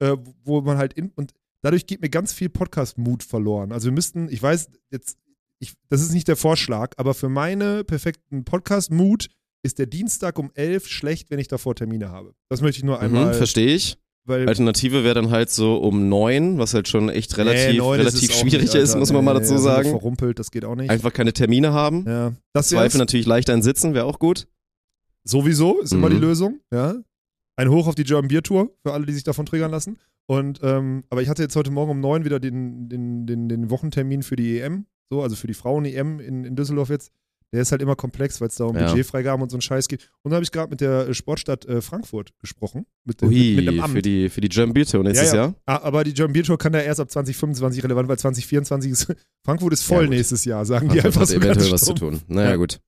äh, 0.00 0.16
wo 0.44 0.60
man 0.60 0.78
halt 0.78 0.92
in, 0.94 1.10
und 1.10 1.32
dadurch 1.62 1.86
geht 1.86 2.00
mir 2.02 2.10
ganz 2.10 2.32
viel 2.32 2.48
Podcast-Mut 2.48 3.22
verloren. 3.22 3.72
Also 3.72 3.86
wir 3.86 3.92
müssten, 3.92 4.28
ich 4.28 4.42
weiß 4.42 4.68
jetzt, 4.90 5.16
ich, 5.60 5.74
das 5.88 6.02
ist 6.02 6.12
nicht 6.12 6.28
der 6.28 6.36
Vorschlag, 6.36 6.92
aber 6.96 7.14
für 7.14 7.28
meine 7.28 7.84
perfekten 7.84 8.44
Podcast-Mut 8.44 9.28
ist 9.64 9.78
der 9.78 9.86
Dienstag 9.86 10.38
um 10.38 10.50
11 10.54 10.88
schlecht, 10.88 11.30
wenn 11.30 11.38
ich 11.38 11.46
davor 11.48 11.74
Termine 11.76 12.08
habe. 12.10 12.34
Das 12.48 12.60
möchte 12.60 12.78
ich 12.78 12.84
nur 12.84 12.98
einmal, 13.00 13.26
Mhm, 13.28 13.34
verstehe 13.34 13.74
ich. 13.74 13.96
weil 14.24 14.48
Alternative 14.48 15.04
wäre 15.04 15.14
dann 15.14 15.30
halt 15.30 15.50
so 15.50 15.76
um 15.76 16.08
neun, 16.08 16.58
was 16.58 16.74
halt 16.74 16.88
schon 16.88 17.08
echt 17.08 17.36
relativ, 17.38 17.70
Nee, 17.70 17.76
ist 17.78 17.84
relativ 17.84 18.30
auch 18.30 18.34
schwierig 18.40 18.60
nicht, 18.62 18.74
ist, 18.74 18.96
muss 18.96 19.12
man 19.12 19.24
mal 19.24 19.34
Nee, 19.34 19.40
dazu 19.40 19.52
da 19.54 19.58
sind 19.58 19.68
wir 19.68 19.74
sagen. 19.74 19.90
Verrumpelt, 19.90 20.38
das 20.40 20.50
geht 20.50 20.64
auch 20.64 20.74
nicht. 20.74 20.90
Einfach 20.90 21.12
keine 21.12 21.32
Termine 21.32 21.72
haben. 21.72 22.04
ja. 22.08 22.32
Das 22.52 22.68
Zweifel 22.70 22.98
natürlich 22.98 23.26
leicht 23.26 23.48
ein 23.50 23.62
Sitzen, 23.62 23.94
wäre 23.94 24.04
auch 24.06 24.18
gut. 24.18 24.48
Sowieso 25.24 25.80
ist 25.80 25.92
immer 25.92 26.08
Mhm. 26.08 26.14
die 26.14 26.20
Lösung. 26.20 26.60
Ja. 26.72 26.94
Ein 27.56 27.68
Hoch 27.70 27.86
auf 27.86 27.94
die 27.94 28.04
German 28.04 28.28
Beer 28.28 28.42
Tour 28.42 28.70
für 28.84 28.92
alle, 28.92 29.06
die 29.06 29.12
sich 29.12 29.24
davon 29.24 29.46
triggern 29.46 29.70
lassen. 29.70 29.98
Und 30.26 30.60
ähm, 30.62 31.04
aber 31.10 31.20
ich 31.22 31.28
hatte 31.28 31.42
jetzt 31.42 31.56
heute 31.56 31.70
Morgen 31.70 31.90
um 31.90 32.00
neun 32.00 32.24
wieder 32.24 32.40
den, 32.40 32.88
den, 32.88 33.26
den, 33.26 33.48
den 33.48 33.70
Wochentermin 33.70 34.22
für 34.22 34.36
die 34.36 34.58
EM, 34.60 34.86
so 35.10 35.22
also 35.22 35.36
für 35.36 35.46
die 35.48 35.54
Frauen-EM 35.54 36.20
in, 36.20 36.44
in 36.44 36.56
Düsseldorf 36.56 36.88
jetzt. 36.90 37.10
Der 37.54 37.60
ist 37.60 37.70
halt 37.70 37.82
immer 37.82 37.96
komplex, 37.96 38.40
weil 38.40 38.48
es 38.48 38.54
da 38.54 38.64
um 38.64 38.74
Ja. 38.76 38.86
Budgetfreigaben 38.88 39.42
und 39.42 39.50
so 39.50 39.56
einen 39.56 39.60
Scheiß 39.60 39.88
geht. 39.88 40.08
Und 40.22 40.30
da 40.30 40.36
habe 40.36 40.42
ich 40.44 40.50
gerade 40.52 40.70
mit 40.70 40.80
der 40.80 41.08
äh, 41.08 41.12
Sportstadt 41.12 41.66
äh, 41.66 41.82
Frankfurt 41.82 42.30
gesprochen. 42.40 42.86
Mit, 43.04 43.20
dem- 43.20 43.28
Ui, 43.28 43.34
mit, 43.34 43.56
mit 43.56 43.68
einem 43.68 43.80
Amt. 43.80 43.92
für 43.92 44.00
die, 44.00 44.30
für 44.30 44.40
die 44.40 44.48
German 44.48 44.72
Beer 44.72 44.86
Tour 44.86 45.02
nächstes 45.04 45.32
Ja, 45.32 45.36
ja. 45.36 45.42
Jahr. 45.48 45.54
Ah, 45.66 45.80
aber 45.82 46.02
die 46.04 46.14
German 46.14 46.32
Beer 46.32 46.44
Tour 46.44 46.56
kann 46.56 46.72
ja 46.72 46.80
erst 46.80 47.00
ab 47.00 47.10
2025 47.10 47.84
relevant, 47.84 48.08
weil 48.08 48.18
2024 48.18 48.90
ist. 48.92 49.14
Frankfurt 49.44 49.74
ist 49.74 49.82
voll 49.82 50.04
Ja, 50.04 50.08
nächstes 50.10 50.46
Jahr, 50.46 50.64
sagen 50.64 50.88
die 50.88 51.00
Frankfurt 51.00 51.06
einfach 51.06 51.20
hat 51.22 51.28
so 51.28 51.34
eventuell 51.36 51.72
was 51.72 51.82
zu 51.82 51.92
tun. 51.92 52.22
Naja, 52.28 52.50
Ja. 52.50 52.56
gut. 52.56 52.80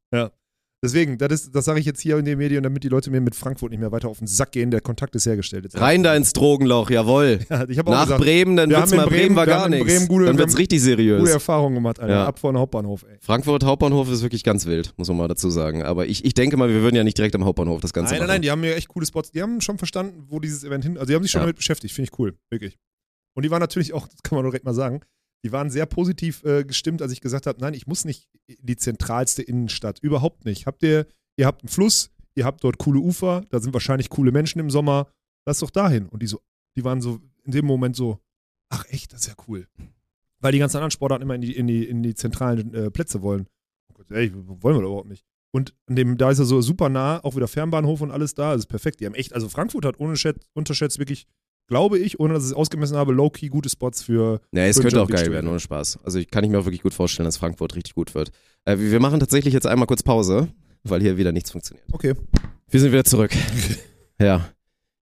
Deswegen, 0.84 1.18
das, 1.18 1.32
ist- 1.32 1.54
das 1.54 1.64
sage 1.64 1.80
ich 1.80 1.86
jetzt 1.86 2.00
hier 2.00 2.16
in 2.18 2.24
den 2.24 2.38
Medien, 2.38 2.62
damit 2.62 2.84
die 2.84 2.88
Leute 2.88 3.10
mir 3.10 3.20
mit 3.20 3.34
Frankfurt 3.34 3.70
nicht 3.70 3.80
mehr 3.80 3.90
weiter 3.90 4.08
auf 4.08 4.18
den 4.18 4.26
Sack 4.26 4.52
gehen. 4.52 4.70
Der 4.70 4.80
Kontakt 4.80 5.14
ist 5.16 5.26
hergestellt. 5.26 5.64
Jetzt 5.64 5.80
Rein 5.80 6.02
da 6.02 6.14
ins 6.14 6.32
Drogenloch, 6.32 6.90
jawohl. 6.90 7.40
Ja, 7.50 7.64
Nach 7.84 8.04
gesagt, 8.04 8.20
Bremen, 8.20 8.56
dann 8.56 8.70
wir 8.70 8.76
wird's 8.76 8.94
mal 8.94 9.06
Bremen, 9.06 9.34
Bremen- 9.34 9.36
war 9.36 9.46
gar 9.46 9.68
nichts. 9.68 9.86
Bremen 9.86 10.06
gute- 10.08 10.26
dann 10.26 10.36
wir 10.36 10.40
wird's 10.40 10.58
richtig 10.58 10.78
gute 10.80 10.84
seriös. 10.90 11.28
Erfahrungen 11.30 11.74
gemacht, 11.74 11.98
Alter. 11.98 12.12
Ja. 12.14 12.26
Ab 12.26 12.38
vor 12.38 12.52
den 12.52 12.58
Hauptbahnhof, 12.58 13.04
ey. 13.10 13.16
Frankfurt 13.20 13.64
Hauptbahnhof 13.64 14.10
ist 14.10 14.22
wirklich 14.22 14.44
ganz 14.44 14.66
wild, 14.66 14.92
muss 14.96 15.08
man 15.08 15.16
mal 15.16 15.28
dazu 15.28 15.50
sagen. 15.50 15.82
Aber 15.82 16.06
ich, 16.06 16.24
ich 16.24 16.34
denke 16.34 16.56
mal, 16.56 16.68
wir 16.68 16.82
würden 16.82 16.94
ja 16.96 17.02
nicht 17.04 17.16
direkt 17.18 17.34
am 17.34 17.44
Hauptbahnhof 17.44 17.80
das 17.80 17.92
Ganze 17.92 18.12
Nein, 18.12 18.20
nein, 18.20 18.26
machen. 18.28 18.34
nein, 18.36 18.42
die 18.42 18.50
haben 18.50 18.60
mir 18.60 18.76
echt 18.76 18.88
coole 18.88 19.06
Spots. 19.06 19.30
Die 19.30 19.40
haben 19.42 19.60
schon 19.60 19.78
verstanden, 19.78 20.24
wo 20.28 20.38
dieses 20.40 20.64
Event 20.64 20.84
hin. 20.84 20.98
Also, 20.98 21.06
die 21.06 21.14
haben 21.14 21.22
sich 21.22 21.32
schon 21.32 21.40
Ja. 21.40 21.46
damit 21.46 21.56
beschäftigt. 21.56 21.94
Finde 21.94 22.10
ich 22.12 22.18
cool. 22.18 22.34
Wirklich. 22.50 22.76
Und 23.34 23.44
die 23.44 23.50
waren 23.50 23.60
natürlich 23.60 23.92
auch, 23.94 24.06
das 24.06 24.22
kann 24.22 24.36
man 24.36 24.44
direkt 24.44 24.64
mal 24.64 24.74
sagen, 24.74 25.00
die 25.44 25.52
waren 25.52 25.70
sehr 25.70 25.86
positiv 25.86 26.42
äh, 26.44 26.64
gestimmt, 26.64 27.02
als 27.02 27.12
ich 27.12 27.20
gesagt 27.20 27.46
habe: 27.46 27.60
Nein, 27.60 27.74
ich 27.74 27.86
muss 27.86 28.04
nicht 28.04 28.28
in 28.46 28.66
die 28.66 28.76
zentralste 28.76 29.42
Innenstadt. 29.42 29.98
Überhaupt 30.00 30.44
nicht. 30.44 30.66
Habt 30.66 30.82
ihr, 30.82 31.06
ihr 31.36 31.46
habt 31.46 31.62
einen 31.62 31.68
Fluss, 31.68 32.10
ihr 32.34 32.46
habt 32.46 32.64
dort 32.64 32.78
coole 32.78 32.98
Ufer, 32.98 33.44
da 33.50 33.60
sind 33.60 33.74
wahrscheinlich 33.74 34.08
coole 34.08 34.32
Menschen 34.32 34.58
im 34.58 34.70
Sommer. 34.70 35.06
Lass 35.46 35.58
doch 35.58 35.70
dahin. 35.70 36.08
Und 36.08 36.22
die 36.22 36.26
so, 36.26 36.40
die 36.76 36.84
waren 36.84 37.02
so 37.02 37.20
in 37.44 37.52
dem 37.52 37.66
Moment 37.66 37.94
so: 37.94 38.18
Ach, 38.70 38.86
echt, 38.88 39.12
das 39.12 39.20
ist 39.20 39.26
ja 39.28 39.34
cool. 39.46 39.68
Weil 40.40 40.52
die 40.52 40.58
ganzen 40.58 40.78
anderen 40.78 40.90
Sportarten 40.90 41.22
immer 41.22 41.34
in 41.34 41.42
die, 41.42 41.56
in 41.56 41.66
die, 41.66 41.84
in 41.84 42.02
die 42.02 42.14
zentralen 42.14 42.74
äh, 42.74 42.90
Plätze 42.90 43.22
wollen. 43.22 43.46
Oh 43.90 43.94
Gott, 43.94 44.10
ey, 44.10 44.32
wollen 44.34 44.76
wir 44.76 44.82
doch 44.82 44.88
überhaupt 44.88 45.08
nicht. 45.08 45.24
Und 45.52 45.74
an 45.86 45.94
dem, 45.94 46.16
da 46.16 46.30
ist 46.30 46.38
er 46.38 46.46
so 46.46 46.60
super 46.62 46.88
nah, 46.88 47.22
auch 47.22 47.36
wieder 47.36 47.48
Fernbahnhof 47.48 48.00
und 48.00 48.10
alles 48.10 48.34
da. 48.34 48.52
Das 48.52 48.62
ist 48.62 48.66
perfekt. 48.66 49.00
Die 49.00 49.06
haben 49.06 49.14
echt, 49.14 49.34
also 49.34 49.48
Frankfurt 49.48 49.84
hat 49.84 50.00
ohne 50.00 50.16
Schätz, 50.16 50.44
unterschätzt 50.52 50.98
wirklich, 50.98 51.26
glaube 51.66 51.98
ich, 51.98 52.20
ohne 52.20 52.34
dass 52.34 52.44
ich 52.44 52.50
es 52.50 52.56
ausgemessen 52.56 52.96
habe, 52.96 53.12
low-key 53.12 53.48
gute 53.48 53.68
Spots 53.68 54.02
für. 54.02 54.40
Ja, 54.52 54.64
es 54.64 54.76
Für 54.76 54.82
könnte 54.82 55.02
auch 55.02 55.08
geil 55.08 55.30
werden, 55.32 55.48
ohne 55.48 55.60
Spaß. 55.60 55.98
Also 56.04 56.18
ich 56.18 56.30
kann 56.30 56.44
ich 56.44 56.50
mir 56.50 56.58
auch 56.58 56.64
wirklich 56.66 56.82
gut 56.82 56.94
vorstellen, 56.94 57.24
dass 57.26 57.36
Frankfurt 57.36 57.74
richtig 57.76 57.94
gut 57.94 58.14
wird. 58.14 58.30
Äh, 58.64 58.78
wir 58.78 59.00
machen 59.00 59.20
tatsächlich 59.20 59.54
jetzt 59.54 59.66
einmal 59.66 59.86
kurz 59.86 60.02
Pause, 60.02 60.48
weil 60.82 61.00
hier 61.00 61.16
wieder 61.16 61.32
nichts 61.32 61.50
funktioniert. 61.50 61.86
Okay. 61.92 62.14
Wir 62.70 62.80
sind 62.80 62.92
wieder 62.92 63.04
zurück. 63.04 63.30
ja. 64.20 64.50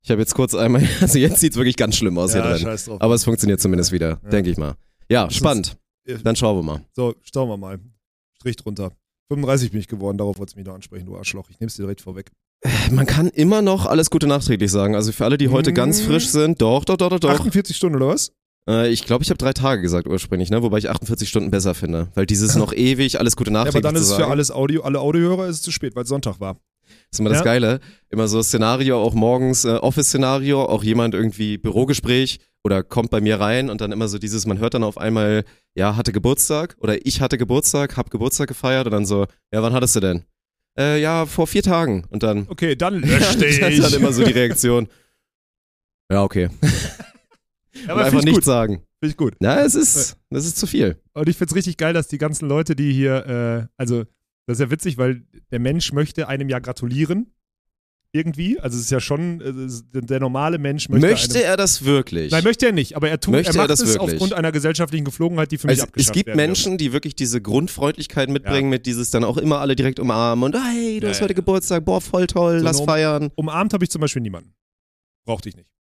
Ich 0.05 0.11
habe 0.11 0.21
jetzt 0.21 0.35
kurz 0.35 0.55
einmal, 0.55 0.83
also 1.01 1.19
jetzt 1.19 1.39
sieht's 1.41 1.57
wirklich 1.57 1.77
ganz 1.77 1.97
schlimm 1.97 2.19
aus 2.19 2.33
hier 2.33 2.43
drin. 2.43 2.59
scheiß 2.59 2.87
drauf. 2.87 3.01
Aber 3.01 3.15
es 3.15 3.25
funktioniert 3.25 3.61
zumindest 3.61 3.93
wieder, 3.93 4.21
Ja. 4.23 4.31
denke 4.31 4.51
ich 4.51 4.57
mal. 4.57 4.75
Ja, 5.11 5.25
Das 5.25 5.33
ist- 5.35 5.39
spannend. 5.39 5.77
Dann 6.25 6.35
schauen 6.35 6.57
wir 6.59 6.63
mal. 6.65 6.85
So, 6.93 7.15
schauen 7.33 7.49
wir 7.49 7.57
mal. 7.57 7.79
Strich 8.37 8.57
drunter. 8.57 8.91
35 9.29 9.71
bin 9.71 9.79
ich 9.81 9.87
geworden, 9.87 10.19
darauf 10.19 10.37
wolltest 10.39 10.57
du 10.57 10.59
mich 10.61 10.67
noch 10.67 10.75
ansprechen, 10.75 11.07
du 11.07 11.17
Arschloch. 11.17 11.49
Ich 11.49 11.61
nehme 11.61 11.69
es 11.69 11.77
dir 11.77 11.83
direkt 11.83 12.01
vorweg. 12.01 12.31
Man 12.91 13.07
kann 13.07 13.29
immer 13.29 13.61
noch 13.63 13.87
alles 13.87 14.11
Gute 14.11 14.27
nachträglich 14.27 14.71
sagen. 14.71 14.95
Also 14.95 15.11
für 15.13 15.25
alle, 15.25 15.37
die 15.39 15.49
heute 15.49 15.73
ganz 15.73 16.01
frisch 16.01 16.29
sind, 16.29 16.63
doch, 16.63 16.85
doch, 16.85 16.97
doch, 16.97 17.11
doch, 17.11 17.19
doch. 17.21 17.31
48 17.31 17.77
Stunden 17.77 17.97
oder 17.97 18.09
was? 18.09 18.33
Äh, 18.69 18.91
ich 18.91 19.05
glaube, 19.05 19.25
ich 19.25 19.31
habe 19.31 19.39
drei 19.39 19.53
Tage 19.53 19.83
gesagt 19.83 20.07
ursprünglich, 20.07 20.51
ne? 20.51 20.63
wobei 20.63 20.79
ich 20.79 20.89
48 20.89 21.29
Stunden 21.29 21.51
besser 21.51 21.75
finde. 21.75 22.09
Weil 22.15 22.27
dieses 22.27 22.55
noch 22.55 22.73
ewig, 22.73 23.19
alles 23.19 23.35
Gute 23.35 23.51
Ja, 23.51 23.63
aber 23.63 23.65
nachträglich 23.67 23.83
dann 23.83 23.95
ist 23.97 24.03
zu 24.03 24.05
es 24.05 24.11
sagen. 24.11 24.25
für 24.25 24.31
alles 24.31 24.51
Audio, 24.53 24.83
alle 24.83 25.01
Audiohörer 25.01 25.49
ist 25.49 25.57
es 25.57 25.63
zu 25.63 25.73
spät, 25.73 25.97
weil 25.97 26.05
es 26.05 26.09
Sonntag 26.09 26.39
war. 26.39 26.55
Das 26.55 26.95
ist 27.15 27.21
immer 27.21 27.31
das 27.31 27.39
Ja. 27.41 27.45
Geile. 27.45 27.81
Immer 28.11 28.29
so 28.29 28.41
Szenario, 28.43 29.03
auch 29.03 29.15
morgens 29.15 29.65
äh, 29.65 29.71
Office-Szenario, 29.71 30.63
auch 30.65 30.85
jemand 30.85 31.15
irgendwie 31.15 31.59
Bürogespräch 31.59 32.39
oder 32.65 32.85
kommt 32.85 33.11
bei 33.11 33.21
mir 33.21 33.41
rein 33.41 33.71
und 33.71 33.81
dann 33.81 33.91
immer 33.91 34.07
so 34.07 34.19
dieses, 34.19 34.47
man 34.47 34.59
hört 34.59 34.75
dann 34.75 34.85
auf 34.85 34.99
einmal, 34.99 35.45
ja, 35.75 35.97
hatte 35.97 36.13
Geburtstag 36.13 36.77
oder 36.79 37.05
ich 37.05 37.21
hatte 37.21 37.39
Geburtstag, 37.39 37.97
hab 37.97 38.11
Geburtstag 38.11 38.47
gefeiert 38.47 38.87
und 38.87 38.93
dann 38.93 39.07
so, 39.07 39.27
ja, 39.53 39.63
wann 39.65 39.73
hattest 39.73 39.97
du 39.97 40.01
denn? 40.01 40.23
Äh, 40.79 41.01
ja, 41.03 41.27
vor 41.27 41.47
vier 41.47 41.63
Tagen. 41.63 42.05
Und 42.11 42.23
dann, 42.23 42.47
Okay, 42.49 42.77
dann 42.77 42.95
lösch 43.03 43.19
das 43.21 43.37
dich. 43.39 43.61
ist 43.61 43.83
dann 43.83 43.93
immer 44.01 44.13
so 44.13 44.25
die 44.25 44.33
Reaktion. 44.33 44.89
Ja, 46.11 46.23
okay. 46.23 46.49
Ja, 47.75 47.95
aber 47.95 48.05
einfach 48.05 48.19
finde 48.19 48.19
ich 48.19 48.25
nichts 48.37 48.39
gut. 48.41 48.45
sagen. 48.45 48.75
Finde 49.01 49.11
ich 49.13 49.17
gut. 49.17 49.35
Na, 49.41 49.63
es 49.65 49.75
ist, 49.75 50.19
das 50.29 50.45
ist 50.45 50.59
zu 50.59 50.67
viel. 50.67 51.01
Und 51.15 51.27
ich 51.29 51.37
find's 51.39 51.55
richtig 51.55 51.79
geil, 51.79 51.95
dass 51.95 52.07
die 52.07 52.19
ganzen 52.19 52.47
Leute, 52.47 52.77
die 52.77 52.93
hier, 52.93 53.27
äh, 53.27 53.67
also, 53.79 54.05
das 54.47 54.59
ist 54.59 54.61
ja 54.61 54.71
witzig, 54.71 54.99
weil 54.99 55.23
der 55.51 55.59
Mensch 55.59 55.91
möchte 55.93 56.29
einem 56.29 56.51
ja 56.51 56.59
gratulieren. 56.59 57.33
Irgendwie. 58.15 58.61
Also, 58.61 58.77
es 58.77 58.85
ist 58.85 58.91
ja 58.91 59.01
schon, 59.01 59.41
äh, 59.41 60.01
der 60.03 60.21
normale 60.21 60.59
Mensch 60.59 60.89
möchte. 60.91 61.07
Möchte 61.07 61.35
einem, 61.39 61.45
er 61.47 61.57
das 61.57 61.83
wirklich? 61.85 62.31
Nein, 62.31 62.45
möchte 62.45 62.67
er 62.67 62.73
nicht, 62.73 62.95
aber 62.95 63.09
er 63.09 63.19
tut, 63.19 63.33
Möchte 63.33 63.53
er 63.53 63.55
er 63.55 63.59
macht 63.63 63.71
das 63.71 63.81
es 63.81 63.95
wirklich? 63.95 64.13
aufgrund 64.13 64.35
einer 64.35 64.53
gesellschaftlichen 64.53 65.05
Geflogenheit, 65.07 65.51
die 65.51 65.57
für 65.57 65.67
mich 65.67 65.75
Also, 65.79 65.85
abgeschafft 65.85 66.11
es 66.11 66.13
gibt 66.13 66.27
werden 66.27 66.37
wird. 66.39 66.47
Menschen, 66.49 66.77
die 66.77 66.93
wirklich 66.93 67.15
diese 67.15 67.41
Grundfreundlichkeit 67.41 68.29
mitbringen, 68.29 68.69
mit 68.69 68.85
dieses 68.85 69.11
dann 69.11 69.25
auch 69.25 69.39
immer 69.39 69.61
alle 69.61 69.77
direkt 69.77 69.99
umarmen 69.99 70.45
und 70.45 70.55
hey, 70.63 71.01
du 71.01 71.07
Ja, 71.07 71.11
hast 71.11 71.21
ja. 71.21 71.25
heute 71.25 71.35
Geburtstag, 71.35 71.87
boah, 71.87 72.03
voll 72.03 72.27
toll, 72.27 72.59
So 72.59 72.65
lass 72.65 72.81
Um- 72.81 72.87
feiern. 72.87 73.31
Umarmt 73.35 73.73
habe 73.73 73.83
ich 73.85 73.91
zum 73.91 74.01
Beispiel 74.03 74.21
niemanden. 74.21 74.53
Brauchte 75.25 75.49
ich 75.49 75.57
nicht. 75.57 75.71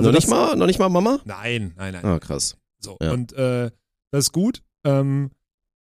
noch, 0.00 0.10
nicht 0.12 0.28
mal, 0.28 0.56
noch 0.56 0.66
nicht 0.66 0.78
mal 0.80 0.88
Mama? 0.88 1.20
Nein, 1.26 1.74
nein, 1.76 1.92
nein. 1.92 2.04
Ah, 2.04 2.18
krass. 2.18 2.56
So. 2.80 2.96
Ja. 3.00 3.12
Und 3.12 3.32
äh, 3.34 3.70
das 4.10 4.24
ist 4.24 4.32
gut. 4.32 4.62
Ähm, 4.82 5.30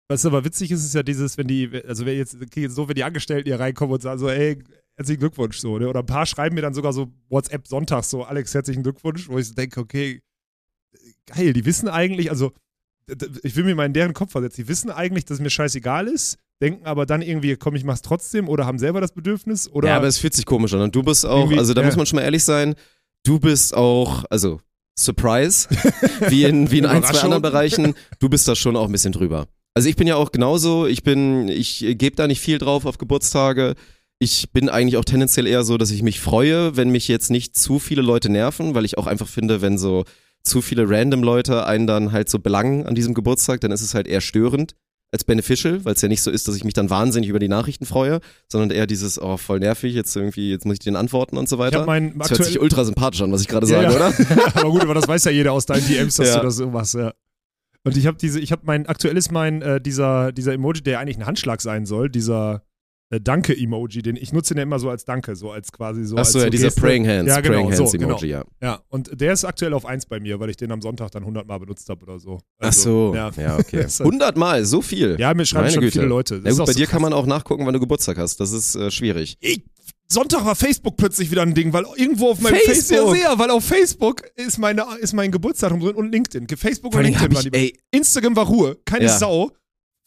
was 0.08 0.26
aber 0.26 0.44
witzig 0.44 0.70
ist, 0.72 0.84
ist 0.84 0.94
ja 0.94 1.02
dieses, 1.02 1.38
wenn 1.38 1.46
die, 1.46 1.70
also 1.86 2.04
wenn 2.04 2.18
jetzt, 2.18 2.36
okay, 2.42 2.66
so, 2.68 2.88
wenn 2.88 2.96
die 2.96 3.04
Angestellten 3.04 3.48
hier 3.48 3.60
reinkommen 3.60 3.94
und 3.94 4.02
sagen 4.02 4.18
so, 4.18 4.28
ey, 4.28 4.58
herzlichen 4.98 5.20
Glückwunsch, 5.20 5.58
so, 5.58 5.78
ne? 5.78 5.88
Oder 5.88 6.00
ein 6.00 6.06
paar 6.06 6.26
schreiben 6.26 6.56
mir 6.56 6.62
dann 6.62 6.74
sogar 6.74 6.92
so 6.92 7.08
WhatsApp 7.28 7.68
sonntags 7.68 8.10
so, 8.10 8.24
Alex, 8.24 8.52
herzlichen 8.52 8.82
Glückwunsch, 8.82 9.28
wo 9.28 9.38
ich 9.38 9.46
so 9.46 9.54
denke, 9.54 9.80
okay, 9.80 10.20
geil, 11.26 11.52
die 11.52 11.64
wissen 11.64 11.88
eigentlich, 11.88 12.30
also 12.30 12.52
ich 13.42 13.56
will 13.56 13.64
mir 13.64 13.74
mal 13.74 13.86
in 13.86 13.92
deren 13.92 14.12
Kopf 14.12 14.32
versetzen, 14.32 14.62
die 14.62 14.68
wissen 14.68 14.90
eigentlich, 14.90 15.24
dass 15.24 15.36
es 15.36 15.40
mir 15.40 15.50
scheißegal 15.50 16.08
ist, 16.08 16.36
denken 16.60 16.84
aber 16.84 17.06
dann 17.06 17.22
irgendwie, 17.22 17.56
komm, 17.56 17.76
ich 17.76 17.84
mach's 17.84 18.02
trotzdem 18.02 18.48
oder 18.48 18.66
haben 18.66 18.78
selber 18.78 19.00
das 19.00 19.12
Bedürfnis 19.12 19.70
oder 19.70 19.88
ja, 19.88 19.96
aber 19.96 20.08
es 20.08 20.18
fühlt 20.18 20.34
sich 20.34 20.44
komisch 20.44 20.74
an. 20.74 20.80
Und 20.80 20.94
du 20.94 21.02
bist 21.04 21.24
auch, 21.24 21.50
also 21.52 21.74
da 21.74 21.80
ja. 21.80 21.86
muss 21.86 21.96
man 21.96 22.04
schon 22.04 22.16
mal 22.16 22.22
ehrlich 22.22 22.44
sein, 22.44 22.74
du 23.24 23.38
bist 23.38 23.74
auch, 23.74 24.24
also 24.30 24.60
Surprise, 24.98 25.68
wie 26.28 26.42
in, 26.42 26.70
wie 26.72 26.78
in 26.78 26.86
ein, 26.86 27.04
zwei 27.04 27.20
anderen 27.20 27.42
Bereichen, 27.42 27.94
du 28.18 28.28
bist 28.28 28.48
da 28.48 28.56
schon 28.56 28.76
auch 28.76 28.86
ein 28.86 28.92
bisschen 28.92 29.12
drüber. 29.12 29.46
Also 29.74 29.88
ich 29.88 29.94
bin 29.94 30.08
ja 30.08 30.16
auch 30.16 30.32
genauso, 30.32 30.86
ich 30.86 31.04
bin, 31.04 31.46
ich 31.46 31.78
gebe 31.78 32.16
da 32.16 32.26
nicht 32.26 32.40
viel 32.40 32.58
drauf 32.58 32.84
auf 32.84 32.98
Geburtstage. 32.98 33.76
Ich 34.20 34.50
bin 34.52 34.68
eigentlich 34.68 34.96
auch 34.96 35.04
tendenziell 35.04 35.46
eher 35.46 35.62
so, 35.62 35.76
dass 35.78 35.90
ich 35.92 36.02
mich 36.02 36.18
freue, 36.20 36.76
wenn 36.76 36.90
mich 36.90 37.06
jetzt 37.06 37.30
nicht 37.30 37.56
zu 37.56 37.78
viele 37.78 38.02
Leute 38.02 38.28
nerven, 38.30 38.74
weil 38.74 38.84
ich 38.84 38.98
auch 38.98 39.06
einfach 39.06 39.28
finde, 39.28 39.60
wenn 39.62 39.78
so 39.78 40.04
zu 40.42 40.60
viele 40.60 40.88
random 40.88 41.22
Leute 41.22 41.66
einen 41.66 41.86
dann 41.86 42.10
halt 42.10 42.28
so 42.28 42.38
belangen 42.38 42.86
an 42.86 42.94
diesem 42.94 43.14
Geburtstag, 43.14 43.60
dann 43.60 43.70
ist 43.70 43.82
es 43.82 43.94
halt 43.94 44.08
eher 44.08 44.20
störend 44.20 44.74
als 45.10 45.24
beneficial, 45.24 45.84
weil 45.84 45.94
es 45.94 46.02
ja 46.02 46.08
nicht 46.08 46.20
so 46.22 46.30
ist, 46.30 46.48
dass 46.48 46.56
ich 46.56 46.64
mich 46.64 46.74
dann 46.74 46.90
wahnsinnig 46.90 47.30
über 47.30 47.38
die 47.38 47.48
Nachrichten 47.48 47.86
freue, 47.86 48.20
sondern 48.48 48.70
eher 48.70 48.86
dieses, 48.86 49.20
oh, 49.20 49.36
voll 49.38 49.58
nervig, 49.58 49.94
jetzt 49.94 50.14
irgendwie, 50.14 50.50
jetzt 50.50 50.66
muss 50.66 50.74
ich 50.74 50.80
den 50.80 50.96
antworten 50.96 51.38
und 51.38 51.48
so 51.48 51.58
weiter. 51.58 51.86
Das 52.16 52.30
hört 52.30 52.44
sich 52.44 52.60
ultra 52.60 52.84
sympathisch 52.84 53.22
an, 53.22 53.32
was 53.32 53.40
ich 53.40 53.48
gerade 53.48 53.66
Ja, 53.68 53.90
sage, 53.90 53.94
ja. 53.94 54.08
oder? 54.08 54.54
aber 54.54 54.70
gut, 54.70 54.82
aber 54.82 54.94
das 54.94 55.08
weiß 55.08 55.24
ja 55.24 55.30
jeder 55.30 55.52
aus 55.52 55.64
deinen 55.64 55.86
DMs, 55.86 56.16
dass 56.16 56.28
Ja. 56.28 56.36
du 56.40 56.42
das 56.46 56.56
so 56.56 56.68
machst, 56.68 56.94
ja. 56.94 57.14
Und 57.84 57.96
ich 57.96 58.06
habe 58.06 58.18
diese, 58.18 58.38
ich 58.40 58.52
habe 58.52 58.62
mein, 58.66 58.86
aktuell 58.86 59.16
ist 59.16 59.32
mein, 59.32 59.62
äh, 59.62 59.80
dieser, 59.80 60.32
dieser 60.32 60.52
Emoji, 60.52 60.82
der 60.82 60.98
eigentlich 61.00 61.16
ein 61.16 61.24
Handschlag 61.26 61.62
sein 61.62 61.86
soll, 61.86 62.10
dieser 62.10 62.62
äh, 63.10 63.20
Danke-Emoji, 63.20 64.02
den 64.02 64.16
ich 64.16 64.32
nutze 64.32 64.54
den 64.54 64.58
ja 64.58 64.62
immer 64.64 64.78
so 64.78 64.90
als 64.90 65.04
Danke, 65.04 65.34
so 65.36 65.50
als 65.50 65.72
quasi 65.72 66.04
so. 66.04 66.16
Achso, 66.16 66.38
ja, 66.38 66.44
so 66.44 66.50
dieser 66.50 66.66
Geste. 66.66 66.80
Praying 66.80 67.06
Hands, 67.06 67.28
Ja, 67.28 67.40
genau, 67.40 67.54
Praying 67.54 67.72
so, 67.74 67.82
Hands 67.84 67.92
genau. 67.92 68.08
Emoji, 68.10 68.28
ja. 68.28 68.44
Ja, 68.62 68.80
und 68.88 69.20
der 69.20 69.32
ist 69.32 69.44
aktuell 69.44 69.72
auf 69.72 69.86
1 69.86 70.06
bei 70.06 70.20
mir, 70.20 70.38
weil 70.40 70.50
ich 70.50 70.56
den 70.56 70.70
am 70.72 70.82
Sonntag 70.82 71.10
dann 71.12 71.22
100 71.22 71.46
Mal 71.46 71.58
benutzt 71.58 71.88
habe 71.88 72.02
oder 72.04 72.18
so. 72.18 72.40
Also, 72.58 73.10
so, 73.10 73.14
Ja, 73.14 73.30
ja, 73.36 73.56
okay. 73.58 73.76
Das 73.82 73.94
ist- 73.94 74.00
100 74.02 74.36
Mal, 74.36 74.64
so 74.64 74.82
viel. 74.82 75.16
ja 75.18 75.32
mir 75.34 75.46
schreiben 75.46 75.64
Meine 75.64 75.72
schon 75.74 75.80
Güte. 75.82 75.92
viele 76.00 76.06
Leute. 76.06 76.34
Ja 76.44 76.50
gut, 76.50 76.58
bei 76.66 76.72
so 76.72 76.78
dir 76.78 76.86
kann 76.86 77.00
krass. 77.00 77.02
man 77.02 77.12
auch 77.12 77.26
nachgucken, 77.26 77.64
wann 77.66 77.72
du 77.74 77.80
Geburtstag 77.80 78.18
hast. 78.18 78.40
Das 78.40 78.52
ist 78.52 78.74
äh, 78.74 78.90
schwierig. 78.90 79.38
Sonntag 80.10 80.44
war 80.46 80.54
Facebook 80.54 80.96
plötzlich 80.96 81.30
wieder 81.30 81.42
ein 81.42 81.52
Ding, 81.54 81.72
weil 81.74 81.84
irgendwo 81.96 82.30
auf 82.30 82.40
meinem 82.40 82.56
Facebook? 82.56 82.76
Facebook, 83.12 83.16
ja, 83.18 83.38
weil 83.38 83.50
auf 83.50 83.62
Facebook 83.62 84.22
ist, 84.36 84.58
meine, 84.58 84.84
ist 85.00 85.12
mein 85.12 85.30
Geburtsdatum 85.30 85.80
drin 85.80 85.94
und 85.96 86.10
LinkedIn. 86.10 86.46
Facebook 86.56 86.94
und 86.94 87.02
LinkedIn 87.02 87.32
ich, 87.32 87.50
die 87.50 87.52
ey, 87.52 87.78
Instagram 87.90 88.34
war 88.34 88.46
Ruhe, 88.46 88.78
keine 88.86 89.04
Ja. 89.04 89.18
Sau. 89.18 89.50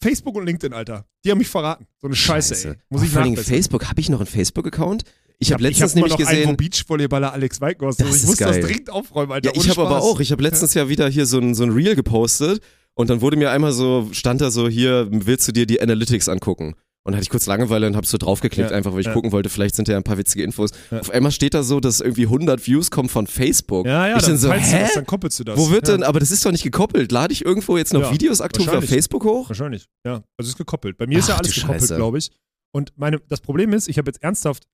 Facebook 0.02 0.34
und 0.36 0.44
LinkedIn, 0.46 0.72
Alter. 0.74 1.06
Die 1.24 1.30
haben 1.30 1.38
mich 1.38 1.48
verraten. 1.48 1.86
So 2.00 2.08
eine 2.08 2.16
Scheiße, 2.16 2.68
ey. 2.68 2.74
Muss 2.90 3.02
ich 3.02 3.10
vor 3.10 3.22
allem. 3.22 3.36
Facebook, 3.36 3.88
habe 3.88 4.00
ich 4.00 4.08
noch 4.10 4.18
einen 4.20 4.26
Facebook-Account? 4.26 5.04
Ich 5.38 5.52
habe 5.52 5.64
hab- 5.64 5.70
letztens 5.70 5.92
hab 5.92 5.96
immer 5.98 6.06
nämlich 6.08 6.20
noch 6.26 6.26
einen, 6.32 6.38
wo 6.38 6.42
gesehen, 6.52 6.56
Beachvolleyballer 6.56 7.32
Alex 7.32 7.60
Weikenhorst. 7.60 8.00
Das 8.00 8.06
Also 8.06 8.16
ich 8.16 8.22
ist 8.22 8.28
muss 8.28 8.36
das 8.38 8.50
geil. 8.52 8.62
dringend 8.62 8.90
aufräumen, 8.90 9.32
Alter. 9.32 9.50
Ja, 9.54 9.60
ich 9.60 9.68
habe 9.70 9.80
aber 9.86 10.00
auch. 10.02 10.20
Ich 10.20 10.30
habe 10.32 10.42
letztens 10.42 10.74
ja 10.74 10.88
wieder 10.88 11.08
hier 11.08 11.26
so 11.26 11.38
ein, 11.38 11.54
so 11.54 11.62
ein 11.64 11.70
Reel 11.70 11.94
gepostet 11.96 12.60
und 12.94 13.10
dann 13.10 13.20
wurde 13.22 13.36
mir 13.36 13.50
einmal 13.50 13.72
so, 13.72 14.08
stand 14.12 14.40
da 14.40 14.50
so 14.50 14.68
hier, 14.68 15.08
willst 15.10 15.48
du 15.48 15.52
dir 15.52 15.66
die 15.66 15.80
Analytics 15.80 16.28
angucken? 16.28 16.74
Und 17.04 17.14
hatte 17.14 17.24
ich 17.24 17.30
kurz 17.30 17.46
Langeweile 17.46 17.88
und 17.88 17.96
habe 17.96 18.06
so 18.06 18.16
draufgeklickt, 18.16 18.70
Ja, 18.70 18.76
einfach 18.76 18.92
weil 18.92 19.00
ich 19.00 19.06
ja. 19.06 19.12
gucken 19.12 19.32
wollte, 19.32 19.48
vielleicht 19.48 19.74
sind 19.74 19.88
da 19.88 19.96
ein 19.96 20.04
paar 20.04 20.18
witzige 20.18 20.44
Infos. 20.44 20.70
Ja. 20.92 21.00
Auf 21.00 21.10
einmal 21.10 21.32
steht 21.32 21.52
da 21.52 21.64
so, 21.64 21.80
dass 21.80 22.00
irgendwie 22.00 22.26
100 22.26 22.64
Views 22.64 22.92
kommen 22.92 23.08
von 23.08 23.26
Facebook. 23.26 23.86
Ja, 23.86 24.06
ja, 24.06 24.16
ich 24.18 24.22
dann, 24.22 24.38
so, 24.38 24.52
hä? 24.52 24.82
das, 24.82 24.94
dann 24.94 25.06
koppelst 25.06 25.40
du 25.40 25.44
das. 25.44 25.58
Wo 25.58 25.70
wird 25.70 25.88
ja. 25.88 25.94
denn, 25.94 26.04
aber 26.04 26.20
das 26.20 26.30
ist 26.30 26.46
doch 26.46 26.52
nicht 26.52 26.62
gekoppelt. 26.62 27.10
Lade 27.10 27.32
ich 27.32 27.44
irgendwo 27.44 27.76
jetzt 27.76 27.92
noch 27.92 28.02
Ja, 28.02 28.12
Videos 28.12 28.40
aktuell 28.40 28.68
auf. 28.76 28.84
Facebook 28.84 29.24
hoch? 29.24 29.48
Wahrscheinlich, 29.48 29.88
ja. 30.06 30.14
Also 30.14 30.24
es 30.42 30.48
ist 30.50 30.58
gekoppelt. 30.58 30.96
Bei 30.96 31.08
mir 31.08 31.18
ist 31.18 31.28
ja 31.28 31.34
Ach, 31.34 31.40
alles 31.40 31.54
gekoppelt, 31.54 31.88
glaube 31.88 32.18
ich. 32.18 32.30
Und 32.72 32.92
meine, 32.96 33.18
das 33.28 33.40
Problem 33.40 33.72
ist, 33.72 33.88
ich 33.88 33.98
habe 33.98 34.08
jetzt 34.08 34.22
ernsthaft, 34.22 34.68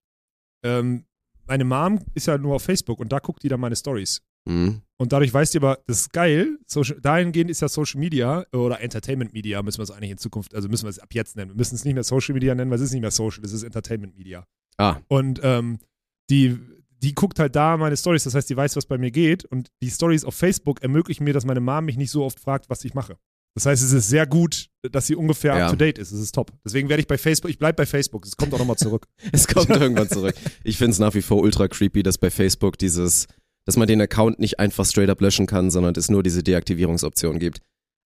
ähm, 0.64 1.04
meine 1.47 1.64
Mom 1.64 2.00
ist 2.14 2.26
ja 2.26 2.37
nur 2.37 2.56
auf 2.56 2.62
Facebook 2.62 3.00
und 3.00 3.11
da 3.11 3.20
guckt 3.20 3.42
die 3.42 3.49
dann 3.49 3.61
meine 3.61 3.75
Stories. 3.75 4.20
Hm. 4.47 4.83
Und 5.00 5.12
dadurch 5.12 5.33
weiß 5.33 5.52
die 5.52 5.59
aber, 5.59 5.78
das 5.87 6.00
ist 6.00 6.12
geil. 6.12 6.59
Social, 6.66 7.00
dahingehend 7.00 7.50
ist 7.50 7.61
ja 7.61 7.68
Social 7.68 8.00
Media 8.00 8.45
oder 8.52 8.80
Entertainment 8.80 9.33
Media, 9.33 9.62
müssen 9.62 9.78
wir 9.78 9.85
es 9.85 9.90
eigentlich 9.90 10.11
in 10.11 10.18
Zukunft, 10.18 10.54
also 10.54 10.68
müssen 10.68 10.85
wir 10.85 10.90
es 10.90 10.99
ab 10.99 11.14
jetzt 11.14 11.37
nennen. 11.37 11.50
Wir 11.52 11.57
müssen 11.57 11.76
es 11.76 11.85
nicht 11.85 11.95
mehr 11.95 12.02
Social 12.04 12.35
Media 12.35 12.54
nennen, 12.54 12.71
weil 12.71 12.76
es 12.78 12.83
ist 12.85 12.92
nicht 12.92 13.02
mehr 13.02 13.11
Social, 13.12 13.45
es 13.45 13.52
ist 13.52 13.62
Entertainment 13.62 14.16
Media. 14.16 14.45
Ah, 14.76 14.97
Und 15.09 15.40
ähm, 15.42 15.78
die, 16.30 16.59
die 17.02 17.14
guckt 17.14 17.38
halt 17.38 17.54
da 17.54 17.76
meine 17.76 17.97
Stories, 17.97 18.25
das 18.25 18.35
heißt, 18.35 18.50
die 18.50 18.57
weiß, 18.57 18.75
was 18.76 18.87
bei 18.87 18.99
mir 18.99 19.11
geht. 19.11 19.45
Und 19.45 19.68
die 19.83 19.90
Stories 19.90 20.25
auf 20.25 20.35
Facebook 20.35 20.83
ermöglichen 20.83 21.25
mir, 21.25 21.33
dass 21.33 21.45
meine 21.45 21.61
Mom 21.61 21.85
mich 21.85 21.97
nicht 21.97 22.11
so 22.11 22.25
oft 22.25 22.40
fragt, 22.40 22.68
was 22.68 22.85
ich 22.85 22.95
mache. 22.95 23.16
Das 23.54 23.66
heißt, 23.66 23.83
es 23.83 23.92
ist 23.92 24.09
sehr 24.09 24.26
gut, 24.26 24.68
dass 24.83 25.07
sie 25.09 25.16
ungefähr 25.16 25.57
Ja. 25.57 25.64
up 25.66 25.71
to 25.71 25.76
date 25.76 25.99
ist. 25.99 26.12
Es 26.12 26.21
ist 26.21 26.33
top. 26.35 26.52
Deswegen 26.64 26.88
werde 26.88 27.00
ich 27.00 27.09
bei 27.09 27.18
Facebook, 27.18 27.50
ich 27.50 27.59
bleibe 27.59 27.76
bei 27.76 27.87
Facebook. 27.87 28.25
Es 28.25 28.37
kommt 28.37 28.54
auch 28.54 28.59
nochmal 28.59 28.76
zurück. 28.76 29.07
es 29.33 29.49
kommt 29.49 29.71
irgendwann 29.71 30.09
zurück. 30.09 30.35
Ich 30.64 30.76
finde 30.76 30.92
es 30.92 30.99
nach 31.00 31.14
wie 31.14 31.23
vor 31.23 31.38
ultra 31.38 31.66
creepy, 31.66 32.02
dass 32.04 32.18
bei 32.18 32.30
Facebook 32.30 32.78
dieses, 32.78 33.26
dass 33.69 33.77
man 33.77 33.87
den 33.87 34.01
Account 34.01 34.39
nicht 34.39 34.59
einfach 34.59 34.87
straight 34.87 35.11
up 35.11 35.21
löschen 35.21 35.45
kann, 35.45 35.71
sondern 35.71 35.93
es 35.95 36.09
nur 36.09 36.23
diese 36.23 36.43
Deaktivierungsoption 36.43 37.39
gibt. 37.39 37.61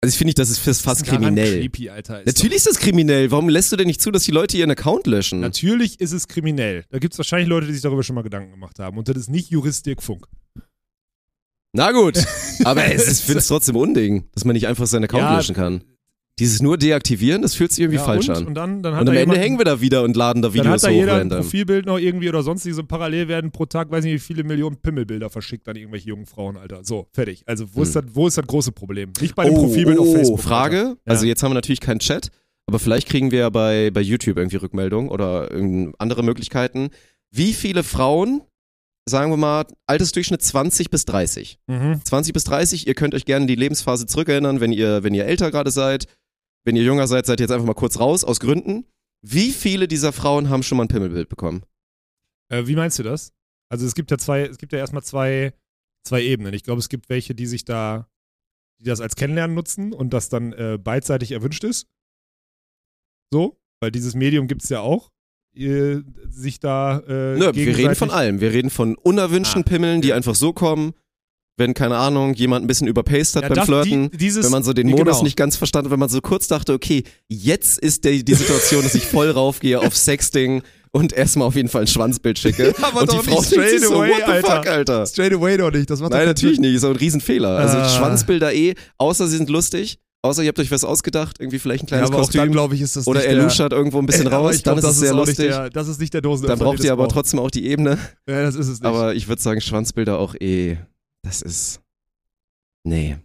Also 0.04 0.12
ich 0.12 0.18
finde, 0.18 0.34
das 0.34 0.50
ist 0.50 0.82
fast, 0.82 1.06
kriminell. 1.06 1.60
Creepy, 1.60 1.88
Alter. 1.92 2.22
Ist 2.22 2.26
Natürlich 2.26 2.56
ist 2.56 2.66
das 2.68 2.80
kriminell. 2.80 3.30
Warum 3.30 3.48
lässt 3.48 3.72
du 3.72 3.76
denn 3.76 3.86
nicht 3.86 4.02
zu, 4.02 4.10
dass 4.10 4.24
die 4.24 4.32
Leute 4.32 4.58
ihren 4.58 4.72
Account 4.72 5.06
löschen? 5.06 5.40
Natürlich 5.40 6.00
ist 6.00 6.14
es 6.14 6.28
kriminell. 6.28 6.86
Da 6.90 6.98
gibt 6.98 7.14
es 7.14 7.20
wahrscheinlich 7.20 7.48
Leute, 7.48 7.68
die 7.68 7.74
sich 7.74 7.84
darüber 7.84 8.02
schon 8.02 8.16
mal 8.16 8.24
Gedanken 8.24 8.50
gemacht 8.50 8.80
haben. 8.80 8.98
Und 8.98 9.08
das 9.08 9.16
ist 9.16 9.30
nicht 9.30 9.52
Juristik 9.52 10.02
Funk. 10.02 10.26
Na 11.74 11.92
gut, 11.92 12.18
aber 12.64 12.86
es 12.92 13.08
ist, 13.08 13.20
ich 13.20 13.26
finde 13.28 13.40
es 13.42 13.48
trotzdem 13.48 13.76
unding, 13.76 14.24
dass 14.34 14.44
man 14.44 14.54
nicht 14.56 14.66
einfach 14.66 14.88
seinen 14.88 15.04
Account 15.04 15.22
Ja. 15.22 15.38
löschen 15.38 15.54
kann. 15.54 15.84
Dieses 16.42 16.62
nur 16.62 16.78
deaktivieren, 16.78 17.42
das 17.42 17.56
fühlt 17.56 17.72
sich 17.72 17.80
irgendwie 17.82 18.00
Ja, 18.00 18.04
falsch 18.04 18.28
und, 18.28 18.36
an. 18.36 18.48
Und 18.48 18.56
dann, 18.56 18.84
dann 18.84 18.94
Und 19.00 19.06
da 19.06 19.12
am 19.12 19.18
Ende 19.18 19.20
jemand- 19.20 19.38
hängen 19.40 19.58
wir 19.60 19.66
da 19.66 19.80
wieder 19.80 20.04
und 20.04 20.16
laden 20.18 20.42
da 20.42 20.50
Dann 20.50 20.58
hat 20.58 20.66
Videos 20.66 20.82
da 20.82 20.90
hoch 20.90 20.94
jeder 20.94 21.14
ein 21.14 21.20
random. 21.20 21.40
Profilbild 21.42 21.86
noch 21.86 21.98
irgendwie 22.00 22.28
oder 22.28 22.44
sonstige 22.44 22.76
so 22.76 22.84
parallel 22.84 23.28
werden 23.30 23.52
pro 23.52 23.66
Tag, 23.66 23.90
weiß 23.92 24.04
nicht 24.04 24.14
wie 24.16 24.20
viele 24.20 24.44
Millionen 24.44 24.76
Pimmelbilder 24.78 25.30
verschickt 25.30 25.70
an 25.70 25.76
irgendwelche 25.78 26.10
jungen 26.10 26.26
Frauen, 26.26 26.58
Alter. 26.58 26.84
So, 26.84 27.08
fertig. 27.14 27.44
Also 27.46 27.66
wo, 27.74 27.84
ist, 27.84 27.96
Hm. 27.96 28.06
das, 28.08 28.16
wo 28.16 28.28
ist 28.28 28.38
das 28.38 28.46
große 28.48 28.72
Problem? 28.74 29.14
Nicht 29.22 29.36
bei 29.36 29.46
dem 29.46 29.54
oh, 29.54 29.64
Profilbild 29.66 30.00
oh, 30.00 30.02
auf 30.02 30.14
Facebook. 30.14 30.40
Frage. 30.42 30.78
Alter. 30.80 30.98
Also 31.06 31.26
Ja. 31.26 31.30
jetzt 31.30 31.44
haben 31.44 31.52
wir 31.52 31.56
natürlich 31.56 31.80
keinen 31.80 32.00
Chat, 32.00 32.30
aber 32.68 32.80
vielleicht 32.80 33.08
kriegen 33.08 33.32
wir 33.32 33.40
ja 33.40 33.50
bei, 33.50 33.92
bei 33.94 34.02
YouTube 34.02 34.38
irgendwie 34.38 34.58
Rückmeldungen 34.58 35.10
oder 35.12 35.50
andere 36.00 36.24
Möglichkeiten. 36.24 36.90
Wie 37.32 37.54
viele 37.54 37.84
Frauen, 37.84 38.42
sagen 39.08 39.32
wir 39.32 39.38
mal, 39.38 39.66
Altersdurchschnitt 39.88 40.42
20 40.42 40.90
bis 40.90 41.06
30. 41.06 41.60
Mhm. 41.68 42.02
20 42.04 42.34
bis 42.34 42.44
30, 42.46 42.88
ihr 42.88 42.94
könnt 42.96 43.14
euch 43.16 43.26
gerne 43.26 43.46
die 43.46 43.56
Lebensphase 43.56 44.06
zurückerinnern, 44.08 44.60
wenn 44.60 44.72
ihr, 44.72 45.04
wenn 45.04 45.14
ihr 45.14 45.26
älter 45.26 45.52
gerade 45.52 45.70
seid. 45.72 46.06
Wenn 46.64 46.76
ihr 46.76 46.84
jünger 46.84 47.08
seid, 47.08 47.26
seid 47.26 47.40
ihr 47.40 47.46
jetzt 47.46 47.52
einfach 47.52 47.66
mal 47.66 47.74
kurz 47.74 48.00
raus, 48.00 48.24
aus 48.24 48.40
Gründen. 48.40 48.86
Wie 49.24 49.52
viele 49.52 49.88
dieser 49.88 50.12
Frauen 50.14 50.50
haben 50.50 50.64
schon 50.64 50.78
mal 50.78 50.86
ein 50.86 50.88
Pimmelbild 50.90 51.30
bekommen? 51.30 51.64
Äh, 52.50 52.68
wie 52.68 52.76
meinst 52.76 53.00
du 53.00 53.04
das? 53.04 53.34
Also 53.70 53.86
es 53.86 53.96
gibt 53.96 54.12
ja 54.12 54.18
zwei, 54.18 54.42
es 54.44 54.58
gibt 54.58 54.74
ja 54.74 54.80
erstmal 54.80 55.04
zwei, 55.04 55.54
zwei 56.04 56.24
Ebenen. 56.24 56.54
Ich 56.54 56.64
glaube, 56.64 56.80
es 56.80 56.90
gibt 56.90 57.10
welche, 57.10 57.34
die 57.36 57.46
sich 57.48 57.64
da, 57.66 58.08
die 58.80 58.86
das 58.86 59.02
als 59.02 59.16
Kennenlernen 59.16 59.56
nutzen 59.56 59.94
und 59.94 60.12
das 60.12 60.30
dann 60.30 60.54
äh, 60.54 60.78
beidseitig 60.82 61.32
erwünscht 61.32 61.64
ist. 61.64 61.88
So, 63.32 63.60
weil 63.80 63.92
dieses 63.92 64.14
Medium 64.16 64.48
gibt 64.48 64.64
es 64.64 64.70
ja 64.70 64.82
auch. 64.82 65.12
Sich 65.54 66.60
da 66.62 67.00
äh, 67.00 67.38
Nö, 67.38 67.52
wir 67.54 67.78
reden 67.78 67.96
von 67.96 68.10
allem. 68.10 68.40
Wir 68.40 68.54
reden 68.54 68.70
von 68.70 68.96
unerwünschten 68.96 69.64
Ah. 69.64 69.70
Pimmeln, 69.70 70.02
die 70.02 70.14
einfach 70.14 70.36
so 70.36 70.54
kommen, 70.54 70.94
wenn, 71.62 71.74
keine 71.74 71.98
Ahnung, 71.98 72.34
jemand 72.34 72.66
ein 72.66 72.68
bisschen 72.68 72.88
überpaced 72.88 73.36
hat 73.38 73.44
Ja, 73.44 73.50
beim 73.50 73.66
Flirten. 73.66 74.12
Die, 74.12 74.18
dieses, 74.18 74.44
wenn 74.44 74.52
man 74.52 74.64
so 74.64 74.74
den 74.74 74.88
Ja, 74.90 74.96
Modus 74.98 75.16
genau. 75.16 75.24
nicht 75.24 75.38
ganz 75.38 75.56
verstanden 75.56 75.86
hat, 75.88 75.92
wenn 75.92 76.00
man 76.00 76.10
so 76.10 76.20
kurz 76.22 76.48
dachte, 76.48 76.74
okay, 76.74 77.04
jetzt 77.30 77.80
ist 77.80 78.04
der, 78.04 78.22
die 78.24 78.34
Situation, 78.34 78.84
dass 78.84 78.96
ich 78.96 79.06
voll 79.06 79.30
raufgehe 79.32 79.80
auf 79.80 79.96
Sexting 79.96 80.62
und 80.92 81.14
erstmal 81.14 81.48
auf 81.48 81.56
jeden 81.56 81.70
Fall 81.70 81.82
ein 81.84 81.88
Schwanzbild 81.88 82.38
schicke. 82.38 82.74
aber 82.82 83.02
und 83.02 83.12
die 83.12 83.16
doch 83.18 83.24
Frau 83.24 83.40
nicht 83.40 83.52
denkt 83.56 83.70
sich 83.70 83.78
straight 83.80 83.90
so, 83.90 83.96
away, 84.02 84.10
what 84.10 84.18
the 84.26 84.42
fuck, 84.42 84.50
Alter. 84.52 84.72
Alter? 84.72 85.06
Straight 85.06 85.34
away 85.34 85.58
doch 85.58 85.72
nicht. 85.72 85.90
Das 85.90 86.02
macht 86.02 86.12
Nein, 86.12 86.26
natürlich 86.26 86.60
nicht, 86.60 86.74
ist 86.76 86.84
auch 86.84 86.90
ein 86.90 86.96
Riesenfehler. 86.98 87.50
Also 87.58 87.78
Ah. 87.78 87.88
Schwanzbilder 87.88 88.54
eh, 88.54 88.74
außer 88.98 89.28
sie 89.28 89.38
sind 89.38 89.50
lustig, 89.50 90.00
außer 90.24 90.44
ihr 90.44 90.50
habt 90.50 90.60
euch 90.60 90.70
was 90.70 90.84
ausgedacht, 90.84 91.38
irgendwie 91.40 91.60
vielleicht 91.60 91.84
ein 91.84 91.88
Ja, 91.88 91.98
kleines 91.98 92.10
aber 92.10 92.18
auch 92.22 92.30
dann, 92.30 92.40
Kostüm. 92.42 92.52
glaube 92.52 92.76
ich, 92.76 92.82
ist 92.82 92.96
das 92.98 93.08
Oder 93.08 93.24
er 93.24 93.42
luschert 93.42 93.72
irgendwo 93.72 94.00
ein 94.00 94.06
bisschen 94.06 94.28
raus, 94.28 94.56
ich 94.58 94.64
glaub, 94.64 94.76
dann 94.82 94.84
ist 94.86 94.92
es 94.96 95.00
sehr 95.00 95.14
lustig. 95.14 95.48
Der, 95.48 95.70
das 95.70 95.88
ist 95.88 96.00
nicht 96.02 96.14
der 96.14 96.22
Dosen. 96.22 96.48
Dann 96.48 96.60
braucht 96.60 96.84
ihr 96.84 96.92
aber 96.92 97.08
trotzdem 97.08 97.40
auch 97.40 97.52
die 97.52 97.66
Ebene. 97.68 97.98
Ja, 98.28 98.42
das 98.44 98.56
ist 98.56 98.68
es 98.68 98.80
nicht. 98.82 98.86
Aber 98.86 99.16
ich 99.16 99.28
würde 99.30 99.42
sagen, 99.42 99.62
Schwanzbilder 99.62 100.20
auch 100.20 100.36
eh, 100.36 100.78
das 101.24 101.42
ist, 101.42 101.82
nee. 102.84 103.18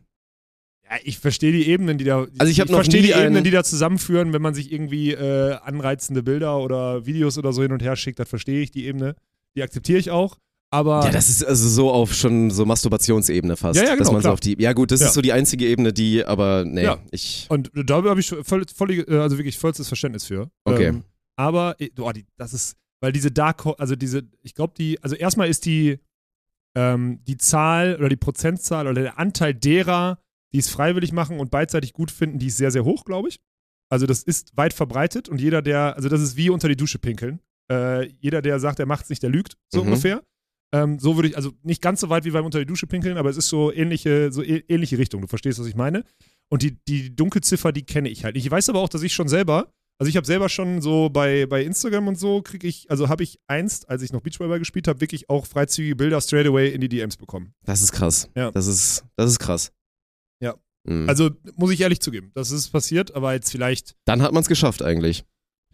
Ja, 0.89 0.97
ich 1.03 1.19
verstehe 1.19 1.51
die 1.53 1.67
Ebenen, 1.69 1.99
die 1.99 2.05
da. 2.05 2.27
Also 2.39 2.51
ich 2.51 2.61
hab 2.61 2.69
noch 2.69 2.77
verstehe 2.77 3.03
die 3.03 3.11
Ebenen, 3.11 3.43
die 3.43 3.51
da 3.51 3.65
zusammenführen, 3.65 4.33
wenn 4.33 4.43
man 4.43 4.55
sich 4.55 4.71
irgendwie 4.71 5.13
äh, 5.13 5.55
anreizende 5.55 6.23
Bilder 6.23 6.59
oder 6.61 7.07
Videos 7.07 7.39
oder 7.39 7.53
so 7.53 7.63
hin 7.63 7.73
und 7.73 7.83
her 7.83 7.97
schickt. 7.97 8.19
Das 8.21 8.29
verstehe 8.29 8.61
ich 8.63 8.71
die 8.71 8.87
Ebene. 8.87 9.17
Die 9.57 9.63
akzeptiere 9.63 9.99
ich 9.99 10.11
auch. 10.11 10.39
Aber 10.71 11.05
Ja, 11.05 11.11
das 11.11 11.29
ist 11.29 11.45
also 11.45 11.69
so 11.69 11.91
auf 11.91 12.13
schon 12.15 12.51
so 12.51 12.65
Masturbationsebene 12.67 13.57
fast. 13.57 13.77
Ja, 13.79 13.85
ja, 13.85 13.91
dass 13.91 13.99
genau, 13.99 14.13
man 14.13 14.21
so 14.21 14.27
klar. 14.27 14.33
auf 14.35 14.41
die, 14.41 14.57
ja 14.61 14.73
gut, 14.75 14.91
das 14.91 15.01
Ja. 15.01 15.07
ist 15.09 15.15
so 15.15 15.23
die 15.23 15.33
einzige 15.33 15.67
Ebene, 15.67 15.93
die, 15.93 16.25
aber 16.25 16.65
nee, 16.65 16.83
Ja. 16.85 16.99
ich, 17.11 17.47
und 17.49 17.71
da 17.75 17.95
habe 18.03 18.21
ich 18.21 18.29
voll, 18.43 18.65
voll, 18.75 18.91
äh, 18.93 19.19
also 19.19 19.39
wirklich 19.39 19.59
vollstes 19.59 19.89
Verständnis 19.89 20.25
für. 20.25 20.51
Okay. 20.65 20.87
Ähm, 20.89 21.05
aber 21.37 21.77
äh, 21.81 21.91
boah, 21.95 22.13
die, 22.13 22.27
das 22.37 22.53
ist, 22.53 22.77
weil 23.01 23.13
diese 23.13 23.31
Dark, 23.31 23.65
also 23.79 23.95
diese, 23.95 24.23
ich 24.43 24.55
glaube 24.55 24.75
die, 24.77 25.03
also 25.03 25.15
erstmal 25.15 25.49
ist 25.49 25.67
die 25.67 25.99
ähm, 26.77 27.21
die 27.25 27.37
Zahl 27.39 27.97
oder 27.97 28.09
die 28.09 28.17
Prozentzahl 28.17 28.87
oder 28.87 29.03
der 29.03 29.19
Anteil 29.19 29.55
derer, 29.55 30.21
die 30.53 30.59
es 30.59 30.69
freiwillig 30.69 31.13
machen 31.13 31.41
und 31.41 31.51
beidseitig 31.51 31.93
gut 31.93 32.11
finden, 32.11 32.39
die 32.39 32.47
ist 32.47 32.59
sehr, 32.59 32.71
sehr 32.71 32.85
hoch, 32.85 33.05
glaube 33.05 33.29
ich. 33.29 33.41
Also 33.91 34.07
das 34.07 34.23
ist 34.23 34.57
weit 34.57 34.73
verbreitet 34.75 35.29
und 35.29 35.41
jeder, 35.41 35.63
der, 35.63 35.97
also 35.97 36.09
das 36.09 36.21
ist 36.21 36.37
wie 36.37 36.51
unter 36.51 36.69
die 36.69 36.77
Dusche 36.77 36.99
pinkeln. 36.99 37.41
Äh, 37.71 38.07
jeder, 38.21 38.43
der 38.43 38.61
sagt, 38.61 38.79
er 38.79 38.87
macht 38.87 39.05
es 39.05 39.11
nicht, 39.11 39.23
der 39.23 39.31
lügt, 39.31 39.57
so 39.73 39.81
Mhm. 39.81 39.87
ungefähr. 39.89 40.23
Ähm, 40.75 40.99
so 40.99 41.17
würde 41.17 41.29
ich, 41.29 41.37
also 41.37 41.53
nicht 41.63 41.81
ganz 41.81 42.01
so 42.01 42.09
weit 42.11 42.25
wie 42.25 42.31
beim 42.33 42.45
unter 42.45 42.59
die 42.59 42.67
Dusche 42.67 42.87
pinkeln, 42.89 43.17
aber 43.17 43.31
es 43.31 43.37
ist 43.37 43.49
so 43.49 43.73
ähnliche, 43.73 44.33
so 44.33 44.43
ähnliche 44.43 44.99
Richtung. 44.99 45.21
Du 45.23 45.29
verstehst, 45.29 45.59
was 45.61 45.67
ich 45.67 45.77
meine? 45.77 46.05
Und 46.49 46.63
die, 46.63 46.77
die 46.87 47.15
Dunkelziffer, 47.15 47.73
die 47.73 47.85
kenne 47.85 48.09
ich 48.09 48.25
halt. 48.25 48.35
nicht. 48.35 48.45
Ich 48.45 48.51
weiß 48.51 48.69
aber 48.69 48.81
auch, 48.81 48.89
dass 48.89 49.03
ich 49.03 49.15
schon 49.15 49.29
selber, 49.29 49.73
also 49.99 50.09
ich 50.11 50.17
habe 50.17 50.27
selber 50.27 50.49
schon 50.49 50.83
so 50.83 51.09
bei, 51.09 51.47
bei 51.47 51.65
Instagram 51.65 52.09
und 52.09 52.19
so, 52.19 52.43
kriege 52.43 52.67
ich, 52.67 52.91
also 52.91 53.09
habe 53.09 53.23
ich 53.23 53.41
einst, 53.47 53.89
als 53.89 54.03
ich 54.03 54.13
noch 54.13 54.21
Beachvolleyball 54.21 54.59
gespielt 54.59 54.89
habe, 54.89 55.01
wirklich 55.01 55.31
auch 55.31 55.47
freizügige 55.47 55.97
Bilder 55.97 56.21
straight 56.21 56.47
away 56.47 56.71
in 56.71 56.81
die 56.81 56.89
DMs 56.89 57.17
bekommen. 57.17 57.55
Das 57.65 57.81
ist 57.81 57.93
krass. 57.93 58.29
Ja. 58.37 58.51
Das 58.51 58.67
ist, 58.67 59.05
das 59.17 59.31
ist 59.31 59.39
krass. 59.39 59.73
Ja. 60.41 60.55
Mhm. 60.85 61.09
Also 61.09 61.31
muss 61.55 61.71
ich 61.71 61.81
ehrlich 61.81 62.01
zugeben, 62.01 62.31
das 62.35 62.51
ist 62.51 62.69
passiert, 62.69 63.15
aber 63.15 63.33
jetzt 63.33 63.51
vielleicht 63.51 63.97
Dann 64.05 64.23
hat 64.23 64.33
man 64.33 64.43
es 64.43 64.49
geschafft 64.49 64.83
eigentlich. 64.83 65.25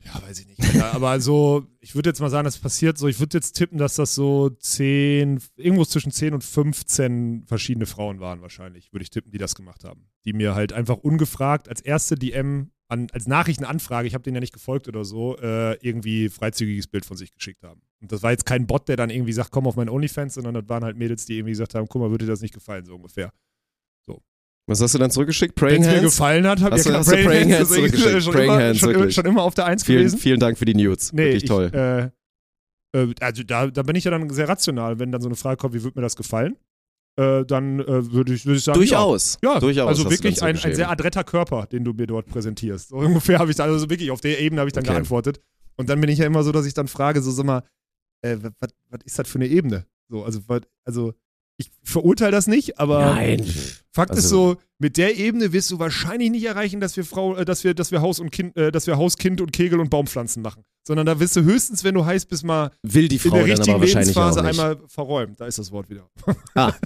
Ja, 0.04 0.20
weiß 0.22 0.40
ich 0.40 0.46
nicht. 0.46 0.60
Alter. 0.60 0.94
Aber 0.94 1.20
so, 1.20 1.66
ich 1.80 1.94
würde 1.94 2.10
jetzt 2.10 2.20
mal 2.20 2.30
sagen, 2.30 2.44
das 2.44 2.58
passiert 2.58 2.98
so, 2.98 3.08
ich 3.08 3.20
würde 3.20 3.38
jetzt 3.38 3.52
tippen, 3.52 3.78
dass 3.78 3.94
das 3.94 4.14
so 4.14 4.50
10, 4.50 5.40
irgendwo 5.56 5.84
zwischen 5.84 6.10
10 6.10 6.34
und 6.34 6.42
15 6.44 7.44
verschiedene 7.46 7.86
Frauen 7.86 8.20
waren 8.20 8.42
wahrscheinlich, 8.42 8.92
würde 8.92 9.04
ich 9.04 9.10
tippen, 9.10 9.30
die 9.30 9.38
das 9.38 9.54
gemacht 9.54 9.84
haben. 9.84 10.08
Die 10.24 10.32
mir 10.32 10.54
halt 10.54 10.72
einfach 10.72 10.96
ungefragt 10.96 11.68
als 11.68 11.80
erste 11.80 12.16
DM, 12.16 12.72
an, 12.92 13.08
als 13.12 13.26
Nachrichtenanfrage, 13.26 14.06
ich 14.06 14.14
habe 14.14 14.22
denen 14.22 14.37
ja 14.37 14.40
nicht 14.40 14.52
gefolgt 14.52 14.88
oder 14.88 15.04
so, 15.04 15.37
äh, 15.38 15.75
irgendwie 15.87 16.28
freizügiges 16.28 16.87
Bild 16.87 17.04
von 17.04 17.16
sich 17.16 17.34
geschickt 17.34 17.62
haben. 17.64 17.80
Und 18.00 18.12
das 18.12 18.22
war 18.22 18.30
jetzt 18.30 18.46
kein 18.46 18.66
Bot, 18.66 18.88
der 18.88 18.96
dann 18.96 19.11
irgendwie 19.11 19.32
sagt, 19.32 19.50
komm 19.50 19.66
auf 19.66 19.76
meine 19.76 19.90
Onlyfans, 19.90 20.34
sondern 20.34 20.54
das 20.54 20.68
waren 20.68 20.84
halt 20.84 20.96
Mädels, 20.96 21.26
die 21.26 21.38
irgendwie 21.38 21.52
gesagt 21.52 21.75
haben, 21.75 21.88
guck 21.88 22.00
mal, 22.00 22.11
würde 22.11 22.26
dir 22.26 22.32
das 22.32 22.42
nicht 22.42 22.54
gefallen, 22.54 22.84
so 22.84 22.94
ungefähr. 22.94 23.32
Was 24.66 24.80
hast 24.80 24.94
du 24.94 24.99
dann 24.99 25.11
zurückgeschickt? 25.11 25.61
Wenn 25.61 25.68
Praying 25.68 25.82
es 25.82 25.88
mir 25.88 25.94
Hands? 25.94 26.04
gefallen 26.04 26.46
hat, 26.46 26.61
habe 26.61 26.78
ich 26.78 26.84
ja 26.84 27.02
du 27.02 27.04
Praying 27.04 27.52
Hands 27.52 27.68
zurückgeschickt? 27.68 28.22
schon, 28.22 28.32
Praying 28.32 28.50
immer, 28.52 28.62
Hands, 28.62 28.78
schon, 28.78 29.11
schon 29.11 29.26
immer 29.26 29.42
auf 29.42 29.54
der 29.54 29.66
Eins 29.66 29.84
Vielen, 29.84 29.99
gewesen. 29.99 30.18
vielen 30.18 30.38
Dank 30.38 30.56
für 30.56 30.64
die 30.64 30.75
News. 30.75 31.12
Nee, 31.12 31.25
Wirklich 31.25 31.42
ich, 31.42 31.49
toll. 31.49 31.70
Äh, 32.94 32.99
äh, 32.99 33.14
also 33.20 33.42
da, 33.42 33.66
da 33.66 33.82
bin 33.82 33.96
ich 33.96 34.04
ja 34.04 34.12
dann 34.12 34.30
sehr 34.30 34.49
rational, 34.49 34.99
wenn 34.99 35.11
dann 35.11 35.20
so 35.20 35.28
eine 35.28 35.34
Frage 35.34 35.56
kommt, 35.56 35.75
wie 35.75 35.82
wird 35.82 35.96
mir 35.96 36.02
das 36.02 36.14
gefallen? 36.14 36.56
Äh, 37.16 37.45
dann 37.45 37.81
äh, 37.81 38.11
würde 38.12 38.33
ich, 38.33 38.47
würd 38.47 38.57
ich 38.57 38.64
sagen, 38.64 38.78
Durchaus. 38.78 39.38
Ja, 39.42 39.54
ja 39.54 39.61
Durchaus 39.61 39.88
also 39.88 40.11
wirklich 40.11 40.42
ein, 40.42 40.57
ein 40.59 40.75
sehr 40.75 40.90
adretter 40.90 41.25
Körper, 41.25 41.66
den 41.66 41.85
du 41.85 41.92
mir 41.92 42.07
dort 42.07 42.26
präsentierst. 42.26 42.88
So 42.88 42.97
ungefähr 42.99 43.38
habe 43.38 43.50
ich 43.50 43.57
dann, 43.57 43.71
also 43.71 43.90
wirklich 43.90 44.11
auf 44.11 44.21
der 44.23 44.40
Ebene 44.40 44.61
habe 44.61 44.69
ich 44.69 44.73
dann 44.73 44.85
Okay. 44.85 44.92
geantwortet. 44.95 45.40
Und 45.76 45.90
dann 45.90 46.00
bin 46.00 46.09
ich 46.09 46.19
ja 46.21 46.26
immer 46.26 46.42
so, 46.42 46.52
dass 46.52 46.64
ich 46.66 46.75
dann 46.75 46.88
frage, 46.88 47.21
so 47.21 47.31
sag 47.31 47.45
mal, 47.45 47.62
äh, 48.23 48.38
was, 48.61 48.71
ist 49.04 49.19
das 49.19 49.28
für 49.28 49.38
eine 49.38 49.49
Ebene? 49.49 49.87
So, 50.09 50.25
also, 50.25 50.40
was, 50.47 50.62
also 50.85 51.12
ich 51.59 51.71
verurteile 51.83 52.33
das 52.33 52.47
nicht, 52.47 52.78
aber 52.78 53.00
Nein. 53.14 53.45
Fakt 53.92 54.12
ist 54.12 54.25
Also- 54.25 54.54
so, 54.54 54.57
mit 54.78 54.97
der 54.97 55.16
Ebene 55.16 55.52
wirst 55.52 55.71
du 55.71 55.78
wahrscheinlich 55.78 56.31
nicht 56.31 56.45
erreichen, 56.45 56.81
dass 56.81 56.97
wir 56.97 57.04
Frau, 57.04 57.37
äh, 57.37 57.45
dass 57.45 57.62
wir, 57.62 57.75
dass 57.75 57.90
wir 57.92 58.00
Haus 58.00 58.21
und 58.21 58.31
Kind, 58.33 58.57
äh, 58.57 58.73
dass 58.73 58.87
wir 58.87 58.97
Haus, 58.97 59.16
Kind 59.16 59.40
und 59.40 59.52
Kegel 59.52 59.81
und 59.81 59.90
Baumpflanzen 59.90 60.42
machen. 60.42 60.64
Sondern 60.84 61.06
da 61.06 61.18
wirst 61.20 61.36
du 61.36 61.42
höchstens, 61.42 61.84
wenn 61.84 61.94
du 61.94 62.04
heiß 62.04 62.26
bist, 62.26 62.44
mal 62.44 62.70
Will 62.82 63.08
die 63.08 63.16
in 63.16 63.20
Frau 63.20 63.36
der 63.36 63.56
dann 63.56 63.56
richtigen 63.56 63.80
Lebensphase 63.80 64.42
einmal 64.42 64.78
verräumen. 64.88 65.34
Da 65.36 65.46
ist 65.46 65.58
das 65.58 65.70
Wort 65.70 65.88
wieder. 65.88 66.08
Ah. 66.54 66.72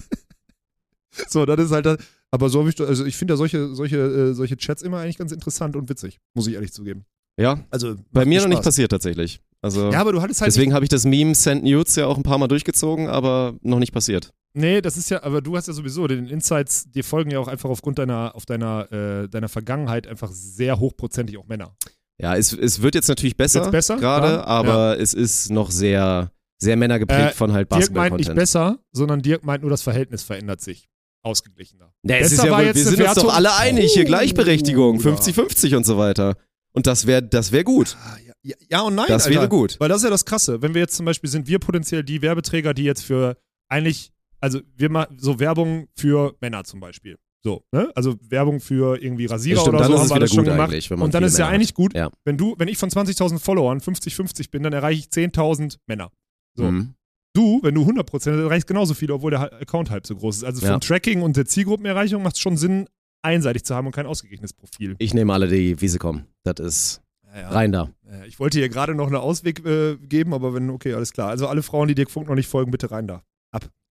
So, 1.28 1.46
das 1.46 1.58
ist 1.58 1.72
halt 1.72 1.86
das. 1.86 1.98
Aber 2.30 2.50
so 2.50 2.58
habe 2.60 2.68
ich, 2.68 2.80
also 2.80 3.04
ich 3.06 3.16
finde 3.16 3.34
ja 3.34 3.36
solche, 3.38 3.74
solche, 3.74 3.96
äh, 3.96 4.34
solche 4.34 4.56
Chats 4.56 4.82
immer 4.82 4.98
eigentlich 4.98 5.16
ganz 5.16 5.32
interessant 5.32 5.76
und 5.76 5.88
witzig, 5.88 6.18
muss 6.34 6.46
ich 6.46 6.54
ehrlich 6.54 6.72
zugeben. 6.72 7.06
Ja, 7.38 7.64
Also 7.70 7.96
bei 8.12 8.24
mir 8.24 8.40
noch 8.40 8.48
nicht 8.48 8.62
passiert 8.62 8.90
tatsächlich. 8.90 9.40
Also 9.62 9.90
Ja, 9.90 10.00
aber 10.00 10.12
du 10.12 10.22
hattest 10.22 10.40
halt 10.40 10.50
deswegen 10.50 10.72
habe 10.72 10.84
ich 10.84 10.88
das 10.88 11.04
Meme 11.04 11.34
Send 11.34 11.64
Nudes 11.64 11.96
ja 11.96 12.06
auch 12.06 12.16
ein 12.16 12.22
paar 12.22 12.38
Mal 12.38 12.48
durchgezogen, 12.48 13.08
aber 13.08 13.54
noch 13.62 13.78
nicht 13.78 13.92
passiert. 13.92 14.32
Nee, 14.54 14.80
das 14.80 14.96
ist 14.96 15.10
ja, 15.10 15.22
aber 15.22 15.42
du 15.42 15.56
hast 15.56 15.68
ja 15.68 15.74
sowieso 15.74 16.06
den 16.06 16.26
Insights, 16.28 16.90
dir 16.90 17.04
folgen 17.04 17.30
ja 17.30 17.38
auch 17.38 17.48
einfach 17.48 17.68
aufgrund 17.68 17.98
deiner, 17.98 18.34
auf 18.34 18.46
deiner, 18.46 18.90
äh, 18.90 19.28
deiner 19.28 19.48
Vergangenheit 19.48 20.06
einfach 20.06 20.30
sehr 20.32 20.78
hochprozentig 20.80 21.36
auch 21.36 21.46
Männer. 21.46 21.74
Ja, 22.20 22.34
es, 22.36 22.52
es 22.52 22.80
wird 22.82 22.94
jetzt 22.94 23.08
natürlich 23.08 23.36
besser, 23.36 23.70
besser? 23.70 23.96
gerade, 23.96 24.28
Ja. 24.36 24.44
aber 24.44 24.98
es 24.98 25.12
ist 25.14 25.50
noch 25.50 25.70
sehr, 25.70 26.30
sehr 26.58 26.76
männergeprägt 26.76 27.32
Äh, 27.32 27.34
von 27.34 27.52
halt 27.52 27.70
Dirk 27.72 27.92
meint 27.92 28.16
nicht 28.16 28.34
besser, 28.34 28.78
sondern 28.92 29.20
Dirk 29.22 29.44
meint 29.44 29.62
nur, 29.62 29.70
das 29.70 29.82
Verhältnis 29.82 30.22
verändert 30.22 30.60
sich. 30.60 30.88
Ausgeglichener. 31.22 31.92
Nee, 32.02 32.18
es 32.20 32.32
ist 32.32 32.44
ja 32.44 32.56
wohl, 32.56 32.64
wir 32.64 32.72
sind 32.74 32.86
uns 33.00 33.14
doch 33.14 33.24
Wertung- 33.24 33.30
alle 33.30 33.54
einig, 33.56 33.92
hier 33.92 34.04
Gleichberechtigung, 34.04 34.98
oder? 35.00 35.10
50-50 35.16 35.76
und 35.76 35.84
so 35.84 35.98
weiter. 35.98 36.36
Und 36.72 36.86
das 36.86 37.06
wäre 37.06 37.22
das 37.22 37.52
wär 37.52 37.64
gut. 37.64 37.96
Ah, 38.00 38.16
ja, 38.24 38.32
ja, 38.42 38.54
ja 38.70 38.80
und 38.82 38.94
nein. 38.94 39.06
Das 39.08 39.24
Alter. 39.26 39.34
wäre 39.40 39.48
gut. 39.48 39.76
Weil 39.80 39.88
das 39.88 39.98
ist 39.98 40.04
ja 40.04 40.10
das 40.10 40.24
Krasse. 40.24 40.62
Wenn 40.62 40.72
wir 40.74 40.82
jetzt 40.82 40.94
zum 40.96 41.04
Beispiel 41.06 41.28
sind 41.28 41.48
wir 41.48 41.58
potenziell 41.58 42.04
die 42.04 42.22
Werbeträger, 42.22 42.74
die 42.74 42.84
jetzt 42.84 43.02
für 43.02 43.36
eigentlich, 43.68 44.12
also 44.40 44.60
wir 44.76 44.88
machen 44.90 45.18
so 45.18 45.40
Werbung 45.40 45.88
für 45.96 46.36
Männer 46.40 46.62
zum 46.64 46.78
Beispiel. 46.80 47.16
So, 47.44 47.62
ne? 47.72 47.90
Also 47.94 48.16
Werbung 48.28 48.60
für 48.60 49.00
irgendwie 49.00 49.26
Rasierer 49.26 49.60
stimmt, 49.60 49.76
oder 49.76 49.84
so 49.86 49.98
haben 49.98 50.08
wir 50.08 50.14
alles 50.16 50.34
schon 50.34 50.44
gemacht. 50.44 50.90
Und 50.90 51.14
dann 51.14 51.22
ist 51.22 51.32
es 51.32 51.38
ja 51.38 51.48
eigentlich 51.48 51.74
gut, 51.74 51.94
Ja. 51.94 52.10
wenn 52.24 52.36
du, 52.36 52.54
wenn 52.58 52.66
ich 52.68 52.76
von 52.78 52.90
20.000 52.90 53.38
Followern 53.38 53.78
50-50 53.80 54.50
bin, 54.50 54.62
dann 54.64 54.72
erreiche 54.72 54.98
ich 55.00 55.06
10.000 55.08 55.78
Männer. 55.86 56.10
So. 56.54 56.64
Mhm. 56.70 56.94
Du, 57.34 57.60
wenn 57.62 57.74
du 57.74 57.82
100% 57.84 58.24
dann 58.30 58.40
erreichst 58.40 58.66
genauso 58.66 58.94
viele, 58.94 59.14
obwohl 59.14 59.30
der 59.30 59.52
Account 59.60 59.90
halb 59.90 60.06
so 60.06 60.16
groß 60.16 60.38
ist. 60.38 60.44
Also 60.44 60.60
vom 60.60 60.70
Ja. 60.70 60.78
Tracking 60.78 61.22
und 61.22 61.36
der 61.36 61.44
Zielgruppenerreichung 61.46 62.22
macht 62.22 62.34
es 62.36 62.40
schon 62.40 62.56
Sinn, 62.56 62.88
einseitig 63.22 63.64
zu 63.64 63.74
haben 63.74 63.86
und 63.86 63.92
kein 63.92 64.06
ausgeglichenes 64.06 64.52
Profil. 64.54 64.96
Ich 64.98 65.12
nehme 65.14 65.32
alle, 65.32 65.46
die 65.46 65.80
Wiese 65.80 65.98
kommen. 65.98 66.26
Das 66.44 66.58
ist 66.58 67.02
Ja, 67.34 67.50
rein 67.50 67.70
da. 67.72 67.90
Äh, 68.10 68.26
Ich 68.26 68.40
wollte 68.40 68.58
hier 68.58 68.70
gerade 68.70 68.94
noch 68.94 69.06
einen 69.08 69.16
Ausweg 69.16 69.64
äh, 69.66 69.96
geben, 69.98 70.32
aber 70.32 70.54
wenn, 70.54 70.70
okay, 70.70 70.94
alles 70.94 71.12
klar. 71.12 71.28
Also 71.28 71.46
alle 71.46 71.62
Frauen, 71.62 71.86
die 71.88 71.94
Dirk 71.94 72.10
Funk 72.10 72.28
noch 72.28 72.34
nicht 72.34 72.48
folgen, 72.48 72.70
bitte 72.70 72.90
rein 72.90 73.06
da. 73.06 73.22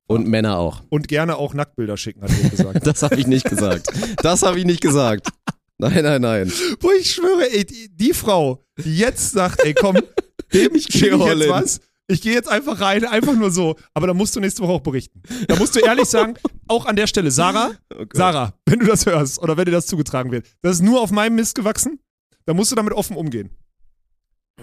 Und 0.07 0.27
Männer 0.27 0.57
auch. 0.57 0.83
Und 0.89 1.07
gerne 1.07 1.37
auch 1.37 1.53
Nacktbilder 1.53 1.97
schicken, 1.97 2.21
hat 2.21 2.31
er 2.31 2.49
gesagt. 2.49 2.79
Das 2.85 3.01
habe 3.03 3.15
ich 3.15 3.25
nicht 3.27 3.49
gesagt. 3.49 3.87
Das 4.21 4.43
habe 4.43 4.59
ich 4.59 4.65
nicht 4.65 4.81
gesagt. 4.81 5.29
Nein, 5.77 6.03
nein, 6.03 6.21
nein. 6.21 6.51
Wo 6.79 6.91
ich 6.91 7.11
schwöre, 7.11 7.51
ey, 7.51 7.65
die, 7.65 7.89
die 7.95 8.13
Frau, 8.13 8.63
die 8.77 8.97
jetzt 8.97 9.31
sagt, 9.31 9.61
ey, 9.65 9.73
komm, 9.73 9.97
dem 10.53 10.75
Ich 10.75 10.83
schicke 10.83 11.09
geh 11.09 11.15
ich 11.15 11.21
all 11.21 11.37
jetzt 11.39 11.45
in. 11.45 11.49
was. 11.51 11.79
Ich 12.07 12.21
gehe 12.21 12.33
jetzt 12.33 12.47
einfach 12.47 12.79
rein, 12.81 13.03
einfach 13.03 13.33
nur 13.33 13.49
so. 13.49 13.75
Aber 13.95 14.05
da 14.05 14.13
musst 14.13 14.35
du 14.35 14.39
nächste 14.39 14.61
Woche 14.61 14.73
auch 14.73 14.81
berichten. 14.81 15.23
Da 15.47 15.55
musst 15.55 15.75
du 15.75 15.79
ehrlich 15.79 16.05
sagen, 16.07 16.35
auch 16.67 16.85
an 16.85 16.95
der 16.95 17.07
Stelle, 17.07 17.31
Sarah, 17.31 17.71
Oh. 17.93 18.03
Sarah, 18.13 18.53
wenn 18.67 18.79
du 18.79 18.85
das 18.85 19.07
hörst 19.07 19.39
oder 19.41 19.57
wenn 19.57 19.65
dir 19.65 19.71
das 19.71 19.87
zugetragen 19.87 20.31
wird, 20.31 20.45
das 20.61 20.75
ist 20.77 20.81
nur 20.83 21.01
auf 21.01 21.09
meinem 21.11 21.35
Mist 21.35 21.55
gewachsen, 21.55 21.99
da 22.45 22.53
musst 22.53 22.71
du 22.71 22.75
damit 22.75 22.93
offen 22.93 23.17
umgehen. 23.17 23.49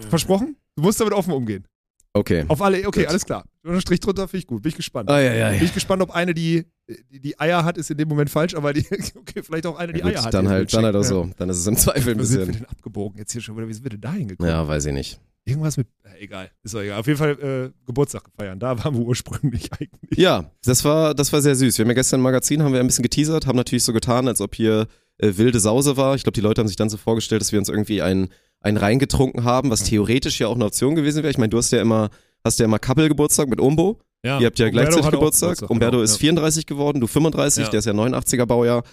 Versprochen? 0.09 0.57
Du 0.77 0.83
musst 0.83 1.01
damit 1.01 1.13
offen 1.15 1.33
umgehen. 1.33 1.67
Okay. 2.15 2.45
Auf 2.49 2.61
alle, 2.61 2.87
okay, 2.87 3.01
Gut. 3.01 3.09
alles 3.09 3.25
klar. 3.25 3.45
Ein 3.65 3.81
Strich 3.81 4.01
drunter, 4.01 4.29
finde 4.29 4.39
ich 4.41 4.47
gut. 4.47 4.63
Bin 4.63 4.69
ich 4.71 4.77
gespannt. 4.77 5.09
Ah, 5.11 5.19
ja, 5.21 5.33
ja, 5.33 5.49
Bin 5.51 5.59
ja. 5.61 5.65
ich 5.65 5.73
gespannt, 5.73 6.03
ob 6.03 6.11
eine, 6.11 6.35
die, 6.35 6.67
die 7.11 7.21
die 7.21 7.41
Eier 7.41 7.65
hat, 7.65 7.79
ist 7.79 7.91
in 7.91 7.97
dem 7.97 8.09
Moment 8.09 8.29
falsch, 8.29 8.55
aber 8.55 8.73
die, 8.75 8.85
okay, 9.17 9.43
vielleicht 9.43 9.65
auch 9.67 9.79
eine, 9.79 9.93
die 9.95 10.01
Ja, 10.01 10.07
gut, 10.07 10.15
Eier 10.17 10.25
hat. 10.25 10.35
dann 10.35 10.49
halt, 10.49 10.75
dann 10.75 10.85
halt 10.85 10.95
auch 10.97 11.05
so. 11.05 11.31
Dann 11.39 11.49
ist 11.49 11.57
es 11.59 11.67
im 11.67 11.77
Zweifel 11.77 12.13
ein 12.15 12.19
Wo 12.21 12.25
sind 12.25 12.41
wir 12.41 12.47
bisschen. 12.47 12.61
denn 12.65 12.71
abgebogen 12.71 13.19
jetzt 13.19 13.33
hier 13.33 13.41
schon 13.41 13.57
wieder? 13.57 13.67
Wie 13.67 13.73
sind 13.73 13.85
wir 13.85 13.91
denn 13.91 14.01
da 14.03 14.13
hingekommen? 14.13 14.51
Ja, 14.53 14.67
weiß 14.69 14.85
ich 14.87 14.93
nicht. 14.93 15.21
Irgendwas 15.45 15.77
mit, 15.77 15.89
äh, 16.05 16.23
egal, 16.23 16.51
ist 16.63 16.73
doch 16.75 16.81
egal. 16.81 17.01
Auf 17.01 17.07
jeden 17.07 17.19
Fall 17.19 17.31
äh, 17.33 17.71
Geburtstag 17.87 18.23
feiern, 18.37 18.61
da 18.61 18.83
waren 18.83 18.95
wir 18.97 19.05
ursprünglich 19.05 19.71
eigentlich. 19.79 20.19
Ja, 20.19 20.51
das 20.65 20.85
war, 20.85 21.15
das 21.15 21.33
war 21.33 21.41
sehr 21.41 21.57
süß. 21.57 21.79
Wir 21.79 21.85
haben 21.85 21.91
ja 21.91 21.95
gestern 21.95 22.21
im 22.21 22.25
Magazin, 22.25 22.63
haben 22.63 22.73
wir 22.73 22.81
ein 22.81 22.87
bisschen 22.87 23.03
geteasert, 23.03 23.47
haben 23.47 23.57
natürlich 23.57 23.83
so 23.85 23.93
getan, 23.93 24.29
als 24.29 24.41
ob 24.41 24.55
hier 24.55 24.87
äh, 25.19 25.33
wilde 25.37 25.59
Sause 25.59 25.97
war. 25.97 26.15
Ich 26.15 26.23
glaube, 26.23 26.35
die 26.35 26.41
Leute 26.41 26.61
haben 26.61 26.69
sich 26.69 26.77
dann 26.77 26.89
so 26.91 26.97
vorgestellt, 26.97 27.41
dass 27.41 27.51
wir 27.51 27.59
uns 27.59 27.69
irgendwie 27.69 28.03
ein, 28.03 28.29
ein 28.61 28.77
reingetrunken 28.77 29.43
haben, 29.43 29.71
was 29.71 29.83
theoretisch 29.83 30.39
ja 30.39 30.47
auch 30.47 30.55
eine 30.55 30.65
Option 30.65 30.95
gewesen 30.95 31.25
wäre. 31.25 31.31
Ich 31.33 31.39
meine, 31.39 31.51
du 31.51 31.59
hast 31.59 31.73
ja 31.73 31.81
immer, 31.81 32.11
hast 32.45 32.61
ja 32.61 32.65
immer 32.65 32.79
Couple-Geburtstag 32.79 33.49
mit 33.49 33.61
Umbo. 33.61 33.99
Ja, 34.25 34.39
Ihr 34.39 34.47
habt 34.47 34.61
ja 34.61 34.67
Umberto 34.67 34.85
gleichzeitig 34.85 35.07
auch 35.07 35.11
Geburtstag. 35.11 35.69
Umberto 35.69 35.93
genau, 35.97 36.05
ist 36.05 36.13
ja. 36.13 36.19
34 36.19 36.67
geworden, 36.67 37.01
du 37.01 37.09
35, 37.09 37.65
Ja. 37.65 37.71
der 37.71 37.79
ist 37.81 37.87
ja 37.87 37.93
89er 37.93 38.47
Baujahr. 38.47 38.85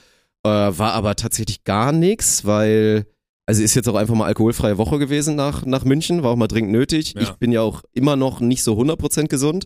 Äh, 0.44 0.50
war 0.50 0.94
aber 0.94 1.16
tatsächlich 1.16 1.64
gar 1.64 1.92
nichts, 1.92 2.46
weil, 2.46 3.06
also 3.50 3.64
ist 3.64 3.74
jetzt 3.74 3.90
auch 3.90 3.96
einfach 3.96 4.14
mal 4.14 4.28
alkoholfreie 4.28 4.78
Woche 4.78 5.00
gewesen 5.00 5.36
nach, 5.36 5.66
nach 5.66 5.84
München, 5.84 6.22
war 6.22 6.30
auch 6.30 6.36
mal 6.36 6.46
dringend 6.48 6.72
nötig. 6.72 7.16
Ja. 7.16 7.22
Ich 7.24 7.32
bin 7.32 7.52
ja 7.52 7.62
auch 7.62 7.82
immer 7.94 8.16
noch 8.16 8.42
nicht 8.42 8.62
so 8.62 8.80
100% 8.80 9.26
gesund. 9.28 9.66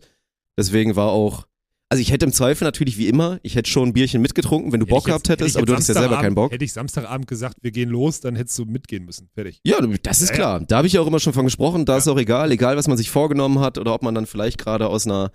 Deswegen 0.58 0.96
war 0.96 1.10
auch, 1.10 1.48
also 1.90 2.00
ich 2.02 2.10
hätte 2.10 2.26
im 2.26 2.32
Zweifel 2.32 2.64
natürlich 2.64 2.98
wie 2.98 3.10
immer, 3.10 3.42
ich 3.44 3.56
hätte 3.58 3.70
schon 3.70 3.90
ein 3.90 3.94
Bierchen 3.94 4.22
mitgetrunken, 4.22 4.72
wenn 4.72 4.80
du 4.80 4.86
Hätte 4.86 4.92
Bock 4.96 5.00
jetzt- 5.00 5.08
gehabt 5.08 5.28
hätte 5.28 5.44
hättest, 5.44 5.56
ich 5.56 5.58
aber 5.58 5.66
du 5.66 5.74
hattest 5.74 5.90
ja 5.90 5.96
selber 5.96 6.16
keinen 6.22 6.34
Bock. 6.34 6.54
Hätte 6.54 6.64
ich 6.64 6.72
Samstagabend 6.72 7.28
gesagt, 7.28 7.58
wir 7.62 7.72
gehen 7.72 7.90
los, 7.90 8.22
dann 8.22 8.38
hättest 8.38 8.58
du 8.58 8.64
mitgehen 8.64 9.04
müssen. 9.04 9.28
Fertig. 9.34 9.60
Ja, 9.66 9.80
das 10.02 10.22
ist 10.22 10.30
Ja, 10.30 10.36
klar. 10.36 10.60
Da 10.66 10.78
habe 10.78 10.88
ich 10.88 10.94
ja 10.94 11.02
auch 11.02 11.08
immer 11.08 11.20
schon 11.20 11.34
von 11.34 11.44
gesprochen. 11.44 11.84
Da 11.84 11.98
ist 11.98 12.08
auch 12.08 12.18
egal, 12.18 12.54
egal 12.54 12.78
was 12.78 12.88
man 12.88 12.96
sich 12.96 13.10
vorgenommen 13.10 13.60
hat 13.60 13.78
oder 13.78 13.94
ob 13.94 14.02
man 14.02 14.16
dann 14.16 14.28
vielleicht 14.28 14.60
gerade 14.60 14.88
aus 14.88 15.06
einer 15.06 15.32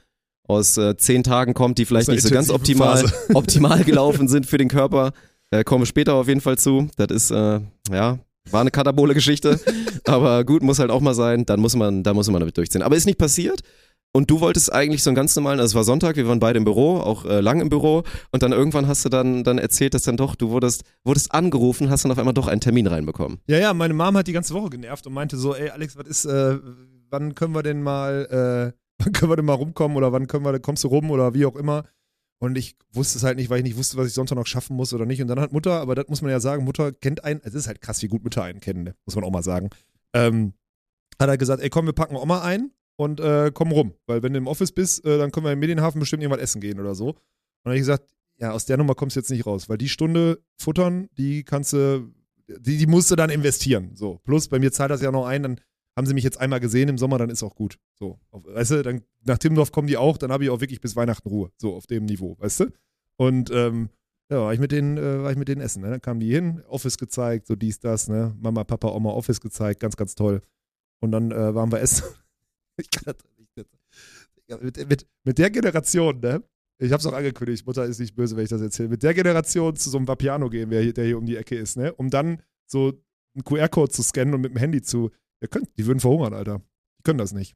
aus 0.48 0.78
äh, 0.78 0.96
zehn 0.96 1.22
Tagen 1.22 1.52
kommt, 1.52 1.76
die 1.76 1.84
vielleicht 1.84 2.08
nicht 2.08 2.22
so 2.22 2.30
ganz 2.30 2.48
optimal 2.48 3.04
optimal 3.34 3.84
gelaufen 3.84 4.26
sind 4.26 4.46
für 4.46 4.56
den 4.56 4.68
Körper. 4.68 5.12
Äh, 5.50 5.64
kommen 5.64 5.82
wir 5.82 5.86
später 5.86 6.14
auf 6.14 6.28
jeden 6.28 6.40
Fall 6.40 6.56
zu. 6.56 6.88
Das 6.96 7.08
ist 7.10 7.30
äh, 7.30 7.60
ja 7.92 8.18
war 8.52 8.60
eine 8.60 8.70
katabole 8.70 9.14
Geschichte, 9.14 9.60
aber 10.04 10.44
gut 10.44 10.62
muss 10.62 10.78
halt 10.78 10.90
auch 10.90 11.00
mal 11.00 11.14
sein. 11.14 11.46
Dann 11.46 11.60
muss 11.60 11.76
man, 11.76 12.02
da 12.02 12.14
muss 12.14 12.28
man 12.30 12.40
damit 12.40 12.56
durchziehen. 12.56 12.82
Aber 12.82 12.96
ist 12.96 13.06
nicht 13.06 13.18
passiert. 13.18 13.62
Und 14.12 14.30
du 14.30 14.40
wolltest 14.40 14.72
eigentlich 14.72 15.02
so 15.02 15.10
einen 15.10 15.16
ganz 15.16 15.36
normalen, 15.36 15.60
also 15.60 15.72
es 15.72 15.74
war 15.74 15.84
Sonntag, 15.84 16.16
wir 16.16 16.26
waren 16.26 16.40
beide 16.40 16.58
im 16.58 16.64
Büro, 16.64 16.96
auch 16.96 17.26
äh, 17.26 17.40
lang 17.40 17.60
im 17.60 17.68
Büro. 17.68 18.04
Und 18.30 18.42
dann 18.42 18.52
irgendwann 18.52 18.88
hast 18.88 19.04
du 19.04 19.10
dann, 19.10 19.44
dann 19.44 19.58
erzählt, 19.58 19.92
dass 19.92 20.02
dann 20.02 20.16
doch, 20.16 20.34
du 20.34 20.48
wurdest, 20.48 20.82
wurdest 21.04 21.32
angerufen, 21.32 21.90
hast 21.90 22.04
dann 22.04 22.12
auf 22.12 22.18
einmal 22.18 22.34
doch 22.34 22.48
einen 22.48 22.60
Termin 22.60 22.86
reinbekommen. 22.86 23.38
Ja, 23.46 23.58
ja, 23.58 23.74
meine 23.74 23.92
Mom 23.92 24.16
hat 24.16 24.26
die 24.26 24.32
ganze 24.32 24.54
Woche 24.54 24.70
genervt 24.70 25.06
und 25.06 25.12
meinte 25.12 25.36
so, 25.36 25.54
ey 25.54 25.68
Alex, 25.68 25.96
was 25.96 26.08
ist, 26.08 26.24
äh, 26.24 26.58
wann 27.10 27.34
können 27.34 27.54
wir 27.54 27.62
denn 27.62 27.82
mal, 27.82 28.72
äh, 28.74 28.78
wann 29.04 29.12
können 29.12 29.30
wir 29.30 29.36
denn 29.36 29.44
mal 29.44 29.54
rumkommen 29.54 29.96
oder 29.96 30.10
wann 30.10 30.26
können 30.26 30.44
wir, 30.44 30.58
kommst 30.58 30.84
du 30.84 30.88
rum 30.88 31.10
oder 31.10 31.34
wie 31.34 31.44
auch 31.44 31.56
immer. 31.56 31.84
Und 32.40 32.56
ich 32.56 32.76
wusste 32.92 33.18
es 33.18 33.24
halt 33.24 33.36
nicht, 33.36 33.50
weil 33.50 33.58
ich 33.58 33.64
nicht 33.64 33.76
wusste, 33.76 33.96
was 33.96 34.06
ich 34.06 34.14
Sonntag 34.14 34.36
noch 34.36 34.46
schaffen 34.46 34.76
muss 34.76 34.94
oder 34.94 35.06
nicht. 35.06 35.20
Und 35.20 35.28
dann 35.28 35.40
hat 35.40 35.52
Mutter, 35.52 35.80
aber 35.80 35.94
das 35.94 36.08
muss 36.08 36.22
man 36.22 36.30
ja 36.30 36.38
sagen, 36.38 36.64
Mutter 36.64 36.92
kennt 36.92 37.24
einen, 37.24 37.40
es 37.42 37.54
ist 37.54 37.66
halt 37.66 37.80
krass, 37.80 38.00
wie 38.02 38.08
gut 38.08 38.22
Mütter 38.22 38.44
einen 38.44 38.60
kennen, 38.60 38.84
ne? 38.84 38.94
muss 39.04 39.16
man 39.16 39.24
auch 39.24 39.30
mal 39.30 39.42
sagen. 39.42 39.70
Ähm, 40.14 40.54
hat 41.18 41.28
er 41.28 41.36
gesagt, 41.36 41.62
ey 41.62 41.68
komm, 41.68 41.86
wir 41.86 41.92
packen 41.92 42.14
Oma 42.14 42.42
ein 42.42 42.70
und 42.96 43.18
äh, 43.18 43.50
komm 43.52 43.72
rum. 43.72 43.94
Weil 44.06 44.22
wenn 44.22 44.32
du 44.32 44.38
im 44.38 44.46
Office 44.46 44.72
bist, 44.72 45.04
äh, 45.04 45.18
dann 45.18 45.32
können 45.32 45.46
wir 45.46 45.52
im 45.52 45.58
Medienhafen 45.58 45.98
bestimmt 45.98 46.22
irgendwas 46.22 46.42
essen 46.42 46.60
gehen 46.60 46.78
oder 46.78 46.94
so. 46.94 47.08
Und 47.08 47.16
dann 47.64 47.72
habe 47.72 47.76
ich 47.76 47.82
gesagt, 47.82 48.08
ja, 48.38 48.52
aus 48.52 48.66
der 48.66 48.76
Nummer 48.76 48.94
kommst 48.94 49.16
du 49.16 49.20
jetzt 49.20 49.30
nicht 49.30 49.46
raus, 49.46 49.68
weil 49.68 49.78
die 49.78 49.88
Stunde 49.88 50.40
futtern, 50.56 51.08
die 51.18 51.42
kannst 51.42 51.72
du, 51.72 52.12
die, 52.46 52.78
die 52.78 52.86
musst 52.86 53.10
du 53.10 53.16
dann 53.16 53.30
investieren. 53.30 53.90
So. 53.94 54.20
Plus, 54.24 54.48
bei 54.48 54.60
mir 54.60 54.70
zahlt 54.70 54.92
das 54.92 55.02
ja 55.02 55.10
noch 55.10 55.26
ein, 55.26 55.42
dann 55.42 55.60
haben 55.98 56.06
sie 56.06 56.14
mich 56.14 56.22
jetzt 56.22 56.38
einmal 56.38 56.60
gesehen 56.60 56.88
im 56.88 56.96
Sommer, 56.96 57.18
dann 57.18 57.28
ist 57.28 57.42
auch 57.42 57.56
gut. 57.56 57.76
So. 57.98 58.20
Auf, 58.30 58.44
weißt 58.46 58.70
du, 58.70 58.82
dann 58.82 59.02
nach 59.24 59.36
Timmendorf 59.36 59.72
kommen 59.72 59.88
die 59.88 59.96
auch, 59.96 60.16
dann 60.16 60.30
habe 60.30 60.44
ich 60.44 60.50
auch 60.50 60.60
wirklich 60.60 60.80
bis 60.80 60.94
Weihnachten 60.94 61.28
Ruhe. 61.28 61.50
So, 61.56 61.74
auf 61.74 61.88
dem 61.88 62.04
Niveau, 62.04 62.36
weißt 62.38 62.60
du? 62.60 62.66
Und 63.16 63.50
ähm, 63.50 63.88
ja, 64.30 64.42
war 64.42 64.54
ich 64.54 64.60
mit 64.60 64.70
denen, 64.70 64.96
äh, 64.96 65.22
war 65.22 65.32
ich 65.32 65.36
mit 65.36 65.48
denen 65.48 65.60
essen. 65.60 65.82
Ne? 65.82 65.90
Dann 65.90 66.00
kamen 66.00 66.20
die 66.20 66.30
hin, 66.30 66.62
Office 66.68 66.98
gezeigt, 66.98 67.48
so 67.48 67.56
dies, 67.56 67.80
das, 67.80 68.08
ne? 68.08 68.32
Mama, 68.38 68.62
Papa, 68.62 68.88
Oma, 68.88 69.10
Office 69.10 69.40
gezeigt, 69.40 69.80
ganz, 69.80 69.96
ganz 69.96 70.14
toll. 70.14 70.40
Und 71.00 71.10
dann 71.10 71.32
äh, 71.32 71.54
waren 71.54 71.72
wir 71.72 71.80
essen. 71.80 72.04
ich 72.76 72.90
kann 72.90 73.02
das 73.06 73.16
nicht. 73.36 74.62
Mit, 74.62 74.88
mit, 74.88 75.06
mit 75.24 75.38
der 75.38 75.50
Generation, 75.50 76.20
ne? 76.20 76.44
Ich 76.80 76.92
hab's 76.92 77.04
auch 77.06 77.12
angekündigt, 77.12 77.66
Mutter 77.66 77.84
ist 77.86 77.98
nicht 77.98 78.14
böse, 78.14 78.36
wenn 78.36 78.44
ich 78.44 78.50
das 78.50 78.60
erzähle. 78.60 78.88
Mit 78.88 79.02
der 79.02 79.14
Generation 79.14 79.74
zu 79.74 79.90
so 79.90 79.98
einem 79.98 80.06
Vapiano 80.06 80.48
gehen, 80.48 80.70
der 80.70 80.80
hier, 80.80 80.92
der 80.92 81.06
hier 81.06 81.18
um 81.18 81.26
die 81.26 81.36
Ecke 81.36 81.56
ist, 81.56 81.76
ne? 81.76 81.92
Um 81.94 82.08
dann 82.08 82.40
so 82.66 82.92
einen 83.34 83.44
QR-Code 83.44 83.90
zu 83.90 84.02
scannen 84.02 84.34
und 84.34 84.42
mit 84.42 84.52
dem 84.52 84.58
Handy 84.58 84.80
zu. 84.80 85.10
Ihr 85.40 85.48
könnt, 85.48 85.68
die 85.78 85.86
würden 85.86 86.00
verhungern, 86.00 86.34
Alter. 86.34 86.60
Die 86.98 87.02
können 87.04 87.18
das 87.18 87.32
nicht. 87.32 87.54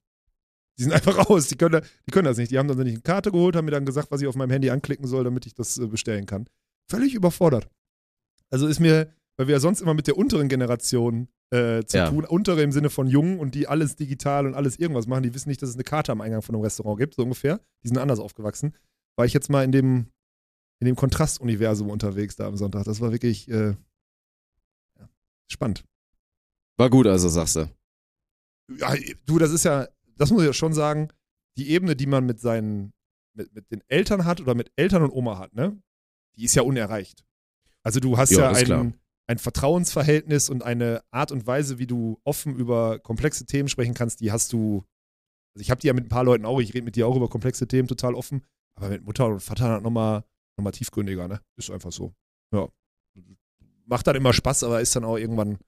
Die 0.78 0.84
sind 0.84 0.92
einfach 0.94 1.28
raus, 1.28 1.48
die 1.48 1.56
können, 1.56 1.82
die 2.06 2.10
können 2.10 2.26
das 2.26 2.38
nicht. 2.38 2.50
Die 2.50 2.58
haben 2.58 2.68
dann 2.68 2.78
nicht 2.78 2.94
eine 2.94 3.02
Karte 3.02 3.30
geholt, 3.32 3.56
haben 3.56 3.64
mir 3.64 3.70
dann 3.72 3.84
gesagt, 3.86 4.10
was 4.10 4.20
ich 4.22 4.26
auf 4.28 4.36
meinem 4.36 4.50
Handy 4.50 4.70
anklicken 4.70 5.06
soll, 5.06 5.24
damit 5.24 5.46
ich 5.46 5.54
das 5.54 5.78
äh, 5.78 5.86
bestellen 5.86 6.26
kann. 6.26 6.48
Völlig 6.90 7.14
überfordert. 7.14 7.68
Also 8.50 8.66
ist 8.66 8.80
mir, 8.80 9.12
weil 9.36 9.46
wir 9.48 9.54
ja 9.54 9.60
sonst 9.60 9.80
immer 9.80 9.94
mit 9.94 10.06
der 10.06 10.16
unteren 10.16 10.48
Generation 10.48 11.28
äh, 11.50 11.84
zu 11.84 11.98
Ja. 11.98 12.08
tun, 12.08 12.24
untere 12.24 12.62
im 12.62 12.72
Sinne 12.72 12.88
von 12.90 13.06
jung 13.06 13.38
und 13.38 13.54
die 13.54 13.66
alles 13.68 13.96
digital 13.96 14.46
und 14.46 14.54
alles 14.54 14.78
irgendwas 14.78 15.06
machen, 15.06 15.22
die 15.22 15.34
wissen 15.34 15.48
nicht, 15.48 15.60
dass 15.62 15.68
es 15.70 15.74
eine 15.76 15.84
Karte 15.84 16.12
am 16.12 16.20
Eingang 16.20 16.42
von 16.42 16.54
einem 16.54 16.64
Restaurant 16.64 16.98
gibt, 16.98 17.14
so 17.14 17.22
ungefähr. 17.22 17.60
Die 17.82 17.88
sind 17.88 17.98
anders 17.98 18.18
aufgewachsen. 18.20 18.74
War 19.16 19.26
ich 19.26 19.32
jetzt 19.34 19.50
mal 19.50 19.62
in 19.64 19.72
dem, 19.72 20.06
in 20.80 20.86
dem 20.86 20.96
Kontrastuniversum 20.96 21.90
unterwegs 21.90 22.36
da 22.36 22.46
am 22.46 22.56
Sonntag. 22.56 22.84
Das 22.84 23.00
war 23.00 23.12
wirklich 23.12 23.48
äh, 23.50 23.74
ja, 24.98 25.08
spannend. 25.50 25.84
War 26.78 26.90
gut, 26.90 27.06
also 27.06 27.28
sagst 27.28 27.56
du. 27.56 27.70
Ja, 28.76 28.94
du, 29.26 29.38
das 29.38 29.50
ist 29.50 29.64
ja, 29.64 29.88
das 30.16 30.30
muss 30.30 30.42
ich 30.42 30.46
ja 30.46 30.52
schon 30.52 30.72
sagen, 30.72 31.08
die 31.56 31.70
Ebene, 31.70 31.96
die 31.96 32.06
man 32.06 32.24
mit 32.24 32.40
seinen, 32.40 32.92
mit, 33.34 33.54
mit 33.54 33.70
den 33.70 33.82
Eltern 33.88 34.24
hat 34.24 34.40
oder 34.40 34.54
mit 34.54 34.72
Eltern 34.76 35.02
und 35.02 35.10
Oma 35.10 35.38
hat, 35.38 35.54
ne, 35.54 35.80
die 36.36 36.44
ist 36.44 36.54
ja 36.54 36.62
unerreicht. 36.62 37.24
Also 37.82 38.00
du 38.00 38.16
hast 38.16 38.30
Ja, 38.30 38.52
ja, 38.52 38.78
ein, 38.80 38.94
ein 39.26 39.38
Vertrauensverhältnis 39.38 40.48
und 40.48 40.62
eine 40.62 41.02
Art 41.10 41.32
und 41.32 41.46
Weise, 41.46 41.78
wie 41.78 41.86
du 41.86 42.20
offen 42.24 42.56
über 42.56 42.98
komplexe 43.00 43.46
Themen 43.46 43.68
sprechen 43.68 43.94
kannst, 43.94 44.20
die 44.20 44.32
hast 44.32 44.52
du. 44.52 44.84
Also 45.54 45.62
ich 45.62 45.70
habe 45.70 45.80
die 45.80 45.88
ja 45.88 45.92
mit 45.92 46.06
ein 46.06 46.08
paar 46.08 46.24
Leuten 46.24 46.46
auch, 46.46 46.60
ich 46.60 46.72
rede 46.72 46.84
mit 46.84 46.96
dir 46.96 47.06
auch 47.06 47.16
über 47.16 47.28
komplexe 47.28 47.66
Themen 47.68 47.88
total 47.88 48.14
offen, 48.14 48.42
aber 48.74 48.88
mit 48.88 49.04
Mutter 49.04 49.26
und 49.26 49.40
Vater 49.40 49.68
halt 49.68 49.82
nochmal 49.82 50.24
noch 50.56 50.64
mal 50.64 50.72
tiefgründiger, 50.72 51.28
ne? 51.28 51.40
Ist 51.56 51.70
einfach 51.70 51.92
so. 51.92 52.14
Ja. 52.54 52.68
Macht 53.86 54.06
dann 54.06 54.16
immer 54.16 54.32
Spaß, 54.32 54.64
aber 54.64 54.80
ist 54.80 54.94
dann 54.96 55.04
auch 55.04 55.16
irgendwann. 55.16 55.58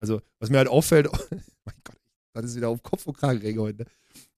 Also, 0.00 0.20
was 0.38 0.50
mir 0.50 0.58
halt 0.58 0.68
auffällt, 0.68 1.08
mein 1.30 1.74
Gott, 1.84 1.96
das 2.34 2.44
ist 2.46 2.56
wieder 2.56 2.68
auf 2.68 2.82
Kopf 2.82 3.06
und 3.06 3.16
Kragen 3.16 3.58
heute. 3.58 3.82
Ne? 3.82 3.84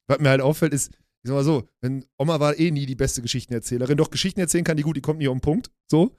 Was 0.06 0.18
mir 0.20 0.30
halt 0.30 0.40
auffällt, 0.40 0.72
ist, 0.72 0.90
ich 1.22 1.28
sag 1.28 1.34
mal 1.34 1.44
so, 1.44 1.68
wenn 1.80 2.04
Oma 2.16 2.40
war 2.40 2.58
eh 2.58 2.70
nie 2.70 2.86
die 2.86 2.94
beste 2.94 3.22
Geschichtenerzählerin, 3.22 3.96
doch 3.96 4.10
Geschichten 4.10 4.40
erzählen 4.40 4.64
kann 4.64 4.76
die 4.76 4.82
gut, 4.82 4.96
die 4.96 5.00
kommt 5.00 5.18
nie 5.18 5.28
auf 5.28 5.34
den 5.36 5.40
Punkt. 5.40 5.70
So. 5.86 6.14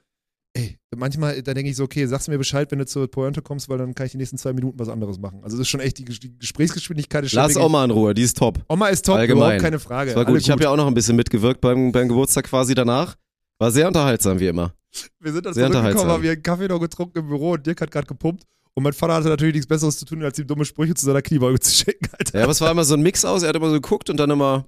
Ey, 0.52 0.78
manchmal, 0.96 1.42
da 1.42 1.54
denke 1.54 1.70
ich 1.70 1.76
so, 1.76 1.84
okay, 1.84 2.06
sagst 2.06 2.26
du 2.26 2.32
mir 2.32 2.38
Bescheid, 2.38 2.68
wenn 2.72 2.80
du 2.80 2.86
zur 2.86 3.08
Pointe 3.08 3.40
kommst, 3.40 3.68
weil 3.68 3.78
dann 3.78 3.94
kann 3.94 4.06
ich 4.06 4.12
die 4.12 4.18
nächsten 4.18 4.36
zwei 4.36 4.52
Minuten 4.52 4.78
was 4.80 4.88
anderes 4.88 5.18
machen. 5.18 5.44
Also 5.44 5.56
das 5.56 5.66
ist 5.66 5.68
schon 5.68 5.78
echt, 5.80 5.98
die, 5.98 6.04
die 6.04 6.36
Gesprächsgeschwindigkeit 6.38 7.24
ist 7.24 7.30
schon 7.30 7.36
Lass 7.38 7.50
wirklich- 7.54 7.64
Oma 7.64 7.84
in 7.84 7.90
Ruhe, 7.92 8.14
die 8.14 8.22
ist 8.22 8.36
top. 8.36 8.58
Oma 8.68 8.88
ist 8.88 9.06
top, 9.06 9.16
Allgemein. 9.16 9.38
überhaupt 9.42 9.62
keine 9.62 9.78
Frage. 9.78 10.10
Das 10.10 10.16
war 10.16 10.26
Alle 10.26 10.34
gut. 10.34 10.42
Ich 10.42 10.50
habe 10.50 10.62
ja 10.64 10.70
auch 10.70 10.76
noch 10.76 10.88
ein 10.88 10.94
bisschen 10.94 11.14
mitgewirkt 11.14 11.60
beim, 11.60 11.92
beim 11.92 12.08
Geburtstag 12.08 12.46
quasi 12.46 12.74
danach. 12.74 13.14
War 13.58 13.70
sehr 13.70 13.86
unterhaltsam, 13.86 14.40
wie 14.40 14.48
immer. 14.48 14.74
Wir 15.20 15.32
sind 15.32 15.46
dann 15.46 15.54
Sehr 15.54 15.70
zurückgekommen, 15.70 16.10
haben 16.10 16.22
wir 16.24 16.32
einen 16.32 16.42
Kaffee 16.42 16.66
noch 16.66 16.80
getrunken 16.80 17.18
im 17.18 17.28
Büro 17.28 17.52
und 17.52 17.64
Dirk 17.64 17.80
hat 17.80 17.90
gerade 17.92 18.08
gepumpt. 18.08 18.44
Und 18.74 18.84
mein 18.84 18.92
Vater 18.92 19.14
hatte 19.14 19.28
natürlich 19.28 19.54
nichts 19.54 19.66
Besseres 19.66 19.98
zu 19.98 20.04
tun, 20.04 20.22
als 20.22 20.38
ihm 20.38 20.46
dumme 20.46 20.64
Sprüche 20.64 20.94
zu 20.94 21.04
seiner 21.04 21.22
Kniebeuge 21.22 21.58
zu 21.60 21.70
schicken, 21.72 22.08
Alter. 22.18 22.38
Ja, 22.38 22.44
aber 22.44 22.52
es 22.52 22.60
war 22.60 22.70
immer 22.70 22.84
so 22.84 22.94
ein 22.94 23.02
Mix 23.02 23.24
aus. 23.24 23.42
Er 23.42 23.48
hat 23.50 23.56
immer 23.56 23.68
so 23.68 23.74
geguckt 23.74 24.08
und 24.10 24.16
dann 24.16 24.30
immer 24.30 24.66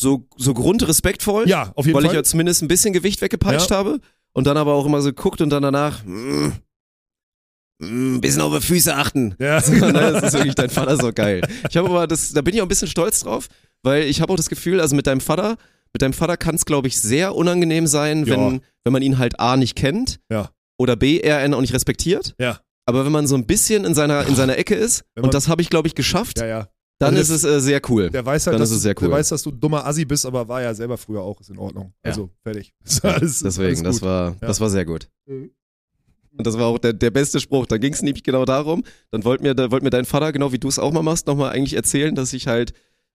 so, 0.00 0.26
so 0.36 0.52
grundrespektvoll, 0.54 1.48
Ja, 1.48 1.72
auf 1.76 1.86
jeden 1.86 1.96
weil 1.96 2.02
ich 2.04 2.08
Fall. 2.08 2.16
ja 2.16 2.24
zumindest 2.24 2.62
ein 2.62 2.68
bisschen 2.68 2.92
Gewicht 2.92 3.20
weggepeitscht 3.22 3.70
Ja. 3.70 3.76
habe. 3.76 4.00
Und 4.34 4.46
dann 4.46 4.56
aber 4.56 4.72
auch 4.74 4.86
immer 4.86 5.00
so 5.02 5.10
geguckt 5.10 5.40
und 5.40 5.50
dann 5.50 5.62
danach, 5.62 6.02
mm, 6.04 6.52
mm, 7.80 8.20
bisschen 8.20 8.40
auf 8.42 8.54
die 8.58 8.66
Füße 8.66 8.94
achten. 8.94 9.34
ja, 9.38 9.60
So, 9.62 9.72
ne, 9.72 9.92
das 9.92 10.22
ist 10.24 10.32
wirklich 10.32 10.54
dein 10.54 10.70
Vater 10.70 10.96
so 10.96 11.12
geil. 11.12 11.42
Ich 11.68 11.76
habe 11.76 11.88
aber 11.88 12.06
das, 12.06 12.32
da 12.32 12.40
bin 12.42 12.54
ich 12.54 12.60
auch 12.60 12.66
ein 12.66 12.68
bisschen 12.68 12.88
stolz 12.88 13.20
drauf, 13.20 13.48
weil 13.82 14.04
ich 14.04 14.20
habe 14.20 14.32
auch 14.32 14.36
das 14.36 14.48
Gefühl, 14.48 14.80
also 14.80 14.96
mit 14.96 15.06
deinem 15.06 15.20
Vater, 15.20 15.56
mit 15.92 16.02
deinem 16.02 16.14
Vater 16.14 16.36
kann 16.36 16.54
es, 16.54 16.64
glaube 16.64 16.88
ich, 16.88 16.98
sehr 17.00 17.34
unangenehm 17.34 17.86
sein, 17.86 18.24
Ja. 18.24 18.34
wenn, 18.36 18.62
wenn 18.84 18.92
man 18.92 19.02
ihn 19.02 19.18
halt 19.18 19.38
A 19.38 19.56
nicht 19.56 19.76
kennt 19.76 20.18
Ja. 20.30 20.50
oder 20.78 20.96
B, 20.96 21.20
er 21.20 21.44
auch 21.54 21.60
nicht 21.60 21.74
respektiert. 21.74 22.34
Ja. 22.40 22.58
Aber 22.84 23.04
wenn 23.04 23.12
man 23.12 23.26
so 23.26 23.36
ein 23.36 23.46
bisschen 23.46 23.84
in 23.84 23.94
seiner, 23.94 24.26
in 24.26 24.34
seiner 24.34 24.58
Ecke 24.58 24.74
ist, 24.74 25.04
Wenn 25.14 25.24
und 25.24 25.34
das 25.34 25.48
habe 25.48 25.62
ich, 25.62 25.70
glaube 25.70 25.88
ich, 25.88 25.94
geschafft, 25.94 26.38
ja, 26.38 26.46
ja. 26.46 26.68
dann 26.98 27.16
Also 27.16 27.34
ist 27.34 27.44
es 27.44 27.50
äh, 27.50 27.60
sehr 27.60 27.80
cool. 27.88 28.10
Der 28.10 28.26
weiß 28.26 28.46
halt, 28.46 28.54
Dann 28.54 28.60
dass, 28.60 28.70
ist 28.70 28.76
es 28.76 28.82
sehr 28.82 28.94
du, 28.94 29.00
der 29.00 29.08
cool. 29.10 29.14
weiß, 29.16 29.28
dass 29.28 29.42
du 29.42 29.50
ein 29.50 29.60
dummer 29.60 29.86
Assi 29.86 30.04
bist, 30.04 30.26
aber 30.26 30.48
war 30.48 30.62
ja 30.62 30.74
selber 30.74 30.98
früher 30.98 31.22
auch, 31.22 31.40
ist 31.40 31.50
in 31.50 31.58
Ordnung. 31.58 31.92
Ja. 32.04 32.10
Also, 32.10 32.30
fertig. 32.42 32.74
Alles, 33.02 33.40
Deswegen, 33.40 33.84
das 33.84 34.02
war, 34.02 34.36
das 34.40 34.60
war 34.60 34.70
sehr 34.70 34.84
gut. 34.84 35.08
Mhm. 35.26 35.50
Und 36.36 36.46
das 36.46 36.58
war 36.58 36.66
auch 36.66 36.78
der, 36.78 36.94
der 36.94 37.10
beste 37.10 37.40
Spruch. 37.40 37.66
Da 37.66 37.76
ging 37.76 37.92
es 37.92 38.02
nämlich 38.02 38.24
genau 38.24 38.44
darum, 38.44 38.84
dann 39.10 39.22
wollte 39.24 39.42
mir, 39.42 39.54
da 39.54 39.70
wollte 39.70 39.84
mir 39.84 39.90
dein 39.90 40.06
Vater, 40.06 40.32
genau 40.32 40.50
wie 40.52 40.58
du 40.58 40.68
es 40.68 40.78
auch 40.78 40.92
mal 40.92 41.02
machst, 41.02 41.26
nochmal 41.26 41.50
eigentlich 41.52 41.74
erzählen, 41.74 42.14
dass 42.14 42.32
ich 42.32 42.46
halt 42.46 42.72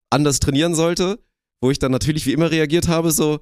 anders 0.10 0.40
trainieren 0.40 0.76
sollte, 0.76 1.18
wo 1.62 1.72
ich 1.72 1.80
dann 1.80 1.92
natürlich 1.92 2.26
wie 2.26 2.34
immer 2.34 2.52
reagiert 2.52 2.88
habe, 2.88 3.12
so, 3.12 3.40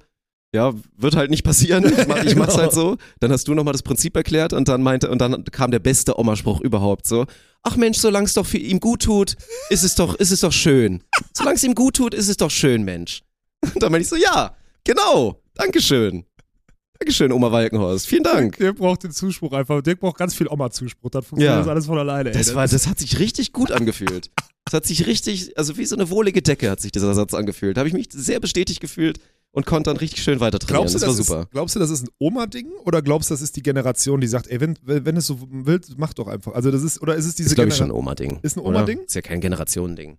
ja, 0.54 0.72
wird 0.96 1.16
halt 1.16 1.30
nicht 1.30 1.42
passieren. 1.44 1.84
Ich, 1.98 2.06
mach, 2.06 2.24
ich 2.24 2.36
mach's 2.36 2.52
Genau. 2.54 2.62
halt 2.62 2.72
so. 2.72 2.96
Dann 3.20 3.32
hast 3.32 3.48
du 3.48 3.54
nochmal 3.54 3.72
das 3.72 3.82
Prinzip 3.82 4.16
erklärt 4.16 4.52
und 4.52 4.68
dann 4.68 4.82
meinte, 4.82 5.10
und 5.10 5.18
dann 5.18 5.44
kam 5.46 5.70
der 5.70 5.80
beste 5.80 6.18
Oma-Spruch 6.18 6.60
überhaupt 6.60 7.06
so. 7.06 7.26
Ach 7.62 7.76
Mensch, 7.76 7.98
solange 7.98 8.26
es 8.26 8.34
doch 8.34 8.46
für 8.46 8.58
ihm 8.58 8.78
gut 8.80 9.02
tut, 9.02 9.36
ist 9.70 9.82
es 9.84 9.94
doch, 9.94 10.14
ist 10.14 10.30
es 10.30 10.40
doch 10.40 10.52
schön. 10.52 11.02
Solange 11.34 11.56
es 11.56 11.64
ihm 11.64 11.74
gut 11.74 11.96
tut, 11.96 12.14
ist 12.14 12.28
es 12.28 12.36
doch 12.36 12.50
schön, 12.50 12.84
Mensch. 12.84 13.22
Und 13.62 13.82
dann 13.82 13.90
meinte 13.90 14.02
ich 14.04 14.08
so, 14.08 14.16
ja, 14.16 14.54
genau. 14.84 15.40
Dankeschön. 15.54 16.24
Dankeschön, 16.98 17.32
Oma 17.32 17.50
Walkenhorst. 17.50 18.06
Vielen 18.06 18.22
Dank. 18.22 18.56
Dirk 18.58 18.76
braucht 18.76 19.02
den 19.02 19.10
Zuspruch 19.10 19.52
einfach. 19.52 19.82
Dirk 19.82 19.98
braucht 20.00 20.16
ganz 20.18 20.34
viel 20.34 20.46
Oma-Zuspruch. 20.48 21.10
Dann 21.10 21.22
funktioniert 21.22 21.52
Ja. 21.54 21.58
das 21.58 21.68
alles 21.68 21.86
von 21.86 21.98
alleine. 21.98 22.30
ey. 22.30 22.36
Das 22.36 22.54
war, 22.54 22.68
das 22.68 22.86
hat 22.86 22.98
sich 22.98 23.18
richtig 23.18 23.52
gut 23.52 23.72
angefühlt. 23.72 24.30
Das 24.66 24.74
hat 24.74 24.86
sich 24.86 25.06
richtig, 25.06 25.58
also 25.58 25.76
wie 25.76 25.84
so 25.86 25.96
eine 25.96 26.08
wohlige 26.10 26.40
Decke 26.42 26.70
hat 26.70 26.80
sich 26.80 26.92
dieser 26.92 27.12
Satz 27.14 27.34
angefühlt. 27.34 27.76
Da 27.76 27.80
habe 27.80 27.88
ich 27.88 27.94
mich 27.94 28.08
sehr 28.12 28.40
bestätigt 28.40 28.80
gefühlt 28.80 29.18
und 29.54 29.66
konnte 29.66 29.90
dann 29.90 29.96
richtig 29.96 30.22
schön 30.22 30.40
weiter 30.40 30.58
trainieren. 30.58 30.86
Glaubst 30.88 30.94
du, 30.94 30.98
das 30.98 31.08
war 31.08 31.16
das 31.16 31.26
super. 31.26 31.40
Ist, 31.42 31.50
glaubst 31.52 31.76
du, 31.76 31.80
das 31.80 31.90
ist 31.90 32.02
ein 32.02 32.10
Oma-Ding 32.18 32.68
oder 32.84 33.00
glaubst 33.02 33.30
du, 33.30 33.34
das 33.34 33.40
ist 33.40 33.56
die 33.56 33.62
Generation, 33.62 34.20
die 34.20 34.26
sagt, 34.26 34.48
ey, 34.48 34.60
wenn, 34.60 34.76
wenn 34.82 35.16
es 35.16 35.26
so 35.26 35.38
willst, 35.48 35.96
mach 35.96 36.12
doch 36.12 36.26
einfach. 36.26 36.52
Also 36.52 36.70
das 36.70 36.82
ist, 36.82 37.00
oder 37.00 37.14
ist 37.14 37.24
es 37.24 37.36
diese 37.36 37.50
ist, 37.50 37.54
glaube 37.54 37.70
ich, 37.70 37.76
schon 37.76 37.90
ein 37.90 37.94
Generation? 37.94 38.26
Oma-Ding. 38.26 38.40
Ist 38.42 38.56
ein? 38.56 38.64
Oma-Ding? 38.64 38.98
Ist 39.06 39.14
ja 39.14 39.22
kein 39.22 39.40
Generationending. 39.40 40.18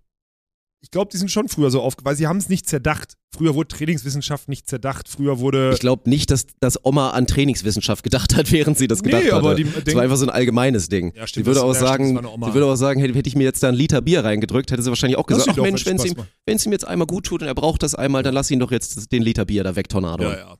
Ich 0.82 0.90
glaube, 0.90 1.10
die 1.10 1.16
sind 1.16 1.30
schon 1.30 1.48
früher 1.48 1.70
so 1.70 1.82
aufge... 1.82 2.04
Weil 2.04 2.16
sie 2.16 2.26
haben 2.26 2.36
es 2.36 2.48
nicht 2.48 2.68
zerdacht. 2.68 3.14
Früher 3.34 3.54
wurde 3.54 3.68
Trainingswissenschaft 3.68 4.48
nicht 4.48 4.68
zerdacht. 4.68 5.08
Früher 5.08 5.40
wurde... 5.40 5.72
Ich 5.72 5.80
glaube 5.80 6.08
nicht, 6.08 6.30
dass, 6.30 6.46
dass 6.60 6.84
Oma 6.84 7.10
an 7.10 7.26
Trainingswissenschaft 7.26 8.04
gedacht 8.04 8.36
hat, 8.36 8.52
während 8.52 8.78
sie 8.78 8.86
das 8.86 9.02
gedacht 9.02 9.24
nee, 9.24 9.30
aber 9.30 9.50
hatte. 9.50 9.64
die 9.64 9.84
das 9.84 9.94
war 9.94 10.02
einfach 10.02 10.16
so 10.16 10.26
ein 10.26 10.30
allgemeines 10.30 10.88
Ding. 10.88 11.12
Ja, 11.14 11.26
stimmt, 11.26 11.46
würde 11.46 11.60
das- 11.60 11.64
auch 11.64 11.74
ja, 11.74 11.80
sagen, 11.80 12.16
sie 12.16 12.54
würde 12.54 12.66
auch 12.66 12.76
sagen, 12.76 13.00
hätte, 13.00 13.28
ich 13.28 13.34
mir 13.34 13.44
jetzt 13.44 13.62
da 13.62 13.68
einen 13.68 13.76
Liter 13.76 14.00
Bier 14.00 14.22
reingedrückt, 14.24 14.70
hätte 14.70 14.82
sie 14.82 14.90
wahrscheinlich 14.90 15.18
auch 15.18 15.26
gesagt, 15.26 15.48
ach 15.50 15.56
Mensch, 15.56 15.84
wenn 15.86 15.96
es 15.96 16.04
ihm, 16.04 16.14
wenn's 16.44 16.64
ihm 16.64 16.72
jetzt 16.72 16.86
einmal 16.86 17.06
gut 17.06 17.26
tut 17.26 17.42
und 17.42 17.48
er 17.48 17.54
braucht 17.54 17.82
das 17.82 17.94
einmal, 17.94 18.22
dann 18.22 18.34
lass 18.34 18.50
ihn 18.50 18.60
doch 18.60 18.70
jetzt 18.70 19.10
den 19.10 19.22
Liter 19.22 19.44
Bier 19.44 19.64
da 19.64 19.74
weg, 19.74 19.88
Tornado. 19.88 20.24
Ja, 20.24 20.36
ja. 20.36 20.56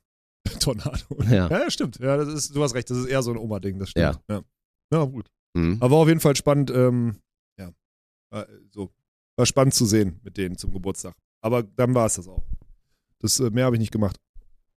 Tornado. 0.60 1.22
Ja. 1.24 1.48
Ja, 1.48 1.58
ja, 1.60 1.70
stimmt. 1.70 1.98
Ja, 1.98 2.16
das 2.16 2.28
ist, 2.28 2.56
du 2.56 2.62
hast 2.62 2.74
recht, 2.74 2.90
das 2.90 2.98
ist 2.98 3.06
eher 3.06 3.22
so 3.22 3.30
ein 3.30 3.36
Oma-Ding, 3.36 3.78
das 3.78 3.90
stimmt. 3.90 4.18
Ja. 4.28 4.42
ja. 4.92 5.04
gut. 5.04 5.30
Mhm. 5.54 5.76
Aber 5.80 5.92
war 5.92 5.98
auf 5.98 6.08
jeden 6.08 6.20
Fall 6.20 6.36
spannend, 6.36 6.70
ähm, 6.70 7.16
ja. 7.58 7.70
War, 8.30 8.46
so. 8.70 8.90
War 9.36 9.46
spannend 9.46 9.74
zu 9.74 9.84
sehen 9.86 10.18
mit 10.22 10.36
denen 10.36 10.56
zum 10.56 10.72
Geburtstag. 10.72 11.14
Aber 11.42 11.62
dann 11.62 11.94
war 11.94 12.06
es 12.06 12.14
das 12.14 12.26
auch. 12.28 12.42
Das, 13.20 13.38
äh, 13.40 13.50
mehr 13.50 13.64
habe 13.66 13.76
ich 13.76 13.80
nicht 13.80 13.92
gemacht. 13.92 14.16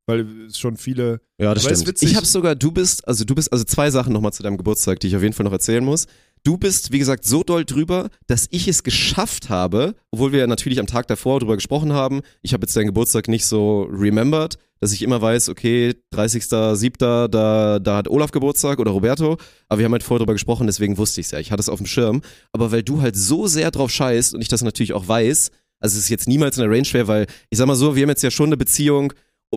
Weil 0.07 0.47
es 0.47 0.59
schon 0.59 0.77
viele. 0.77 1.21
Ja, 1.39 1.53
das 1.55 1.65
stimmt. 1.65 1.87
witzig- 1.87 2.11
Ich 2.11 2.17
habe 2.17 2.25
sogar, 2.27 2.55
du 2.57 2.73
bist, 2.73 3.07
also 3.07 3.25
du 3.25 3.35
bist, 3.35 3.53
also 3.53 3.65
zwei 3.65 3.91
Sachen 3.91 4.13
nochmal 4.13 4.33
zu 4.33 4.43
deinem 4.43 4.57
Geburtstag, 4.57 5.01
die 5.01 5.09
ich 5.09 5.17
auf 5.17 5.23
jeden 5.23 5.35
Fall 5.35 5.45
noch 5.45 5.53
erzählen 5.53 5.85
muss. 5.85 6.07
Du 6.45 6.57
bist, 6.57 6.93
wie 6.93 6.99
gesagt, 6.99 7.25
so 7.25 7.43
doll 7.43 7.65
drüber, 7.65 8.09
dass 8.27 8.47
ich 8.51 8.69
es 8.69 8.83
geschafft 8.85 9.51
habe, 9.51 9.95
obwohl 10.11 10.33
wir 10.33 10.47
natürlich 10.47 10.81
am 10.81 10.87
Tag 10.87 11.09
davor 11.09 11.41
drüber 11.41 11.57
gesprochen 11.57 11.93
haben. 11.93 12.23
Ich 12.43 12.55
habe 12.55 12.63
jetzt 12.65 12.75
deinen 12.77 12.87
Geburtstag 12.87 13.29
nicht 13.29 13.45
so 13.45 13.83
remembered, 13.83 14.57
dass 14.81 14.93
ich 14.93 15.03
immer 15.03 15.21
weiß, 15.21 15.49
okay, 15.49 15.95
30.07., 16.15 17.29
da, 17.29 17.79
da 17.79 17.97
hat 17.97 18.09
Olaf 18.09 18.31
Geburtstag 18.31 18.79
oder 18.79 18.91
Roberto, 18.93 19.37
aber 19.69 19.79
wir 19.79 19.85
haben 19.85 19.93
halt 19.93 20.03
vorher 20.03 20.19
drüber 20.21 20.33
gesprochen, 20.35 20.67
deswegen 20.67 20.99
wusste 20.99 21.21
ich 21.21 21.27
es 21.27 21.31
ja. 21.33 21.39
Ich 21.39 21.51
hatte 21.53 21.61
es 21.61 21.69
auf 21.69 21.79
dem 21.79 21.87
Schirm. 21.87 22.23
Aber 22.53 22.73
weil 22.73 22.83
du 22.83 23.01
halt 23.01 23.17
so 23.17 23.47
sehr 23.47 23.71
drauf 23.71 23.91
scheißt 23.91 24.35
und 24.35 24.41
ich 24.41 24.49
das 24.49 24.63
natürlich 24.63 24.93
auch 24.93 25.07
weiß, 25.09 25.51
Also 25.81 25.97
es 25.97 26.05
ist 26.05 26.09
jetzt 26.09 26.27
niemals 26.29 26.57
in 26.57 26.63
der 26.63 26.71
Range 26.71 26.85
schwer, 26.85 27.07
weil 27.09 27.27
ich 27.51 27.59
sag 27.59 27.67
mal 27.67 27.75
so, 27.77 27.95
wir 27.95 28.03
haben 28.03 28.09
jetzt 28.11 28.23
ja 28.23 28.31
schon 28.31 28.49
eine 28.49 28.57
Beziehung. 28.57 29.13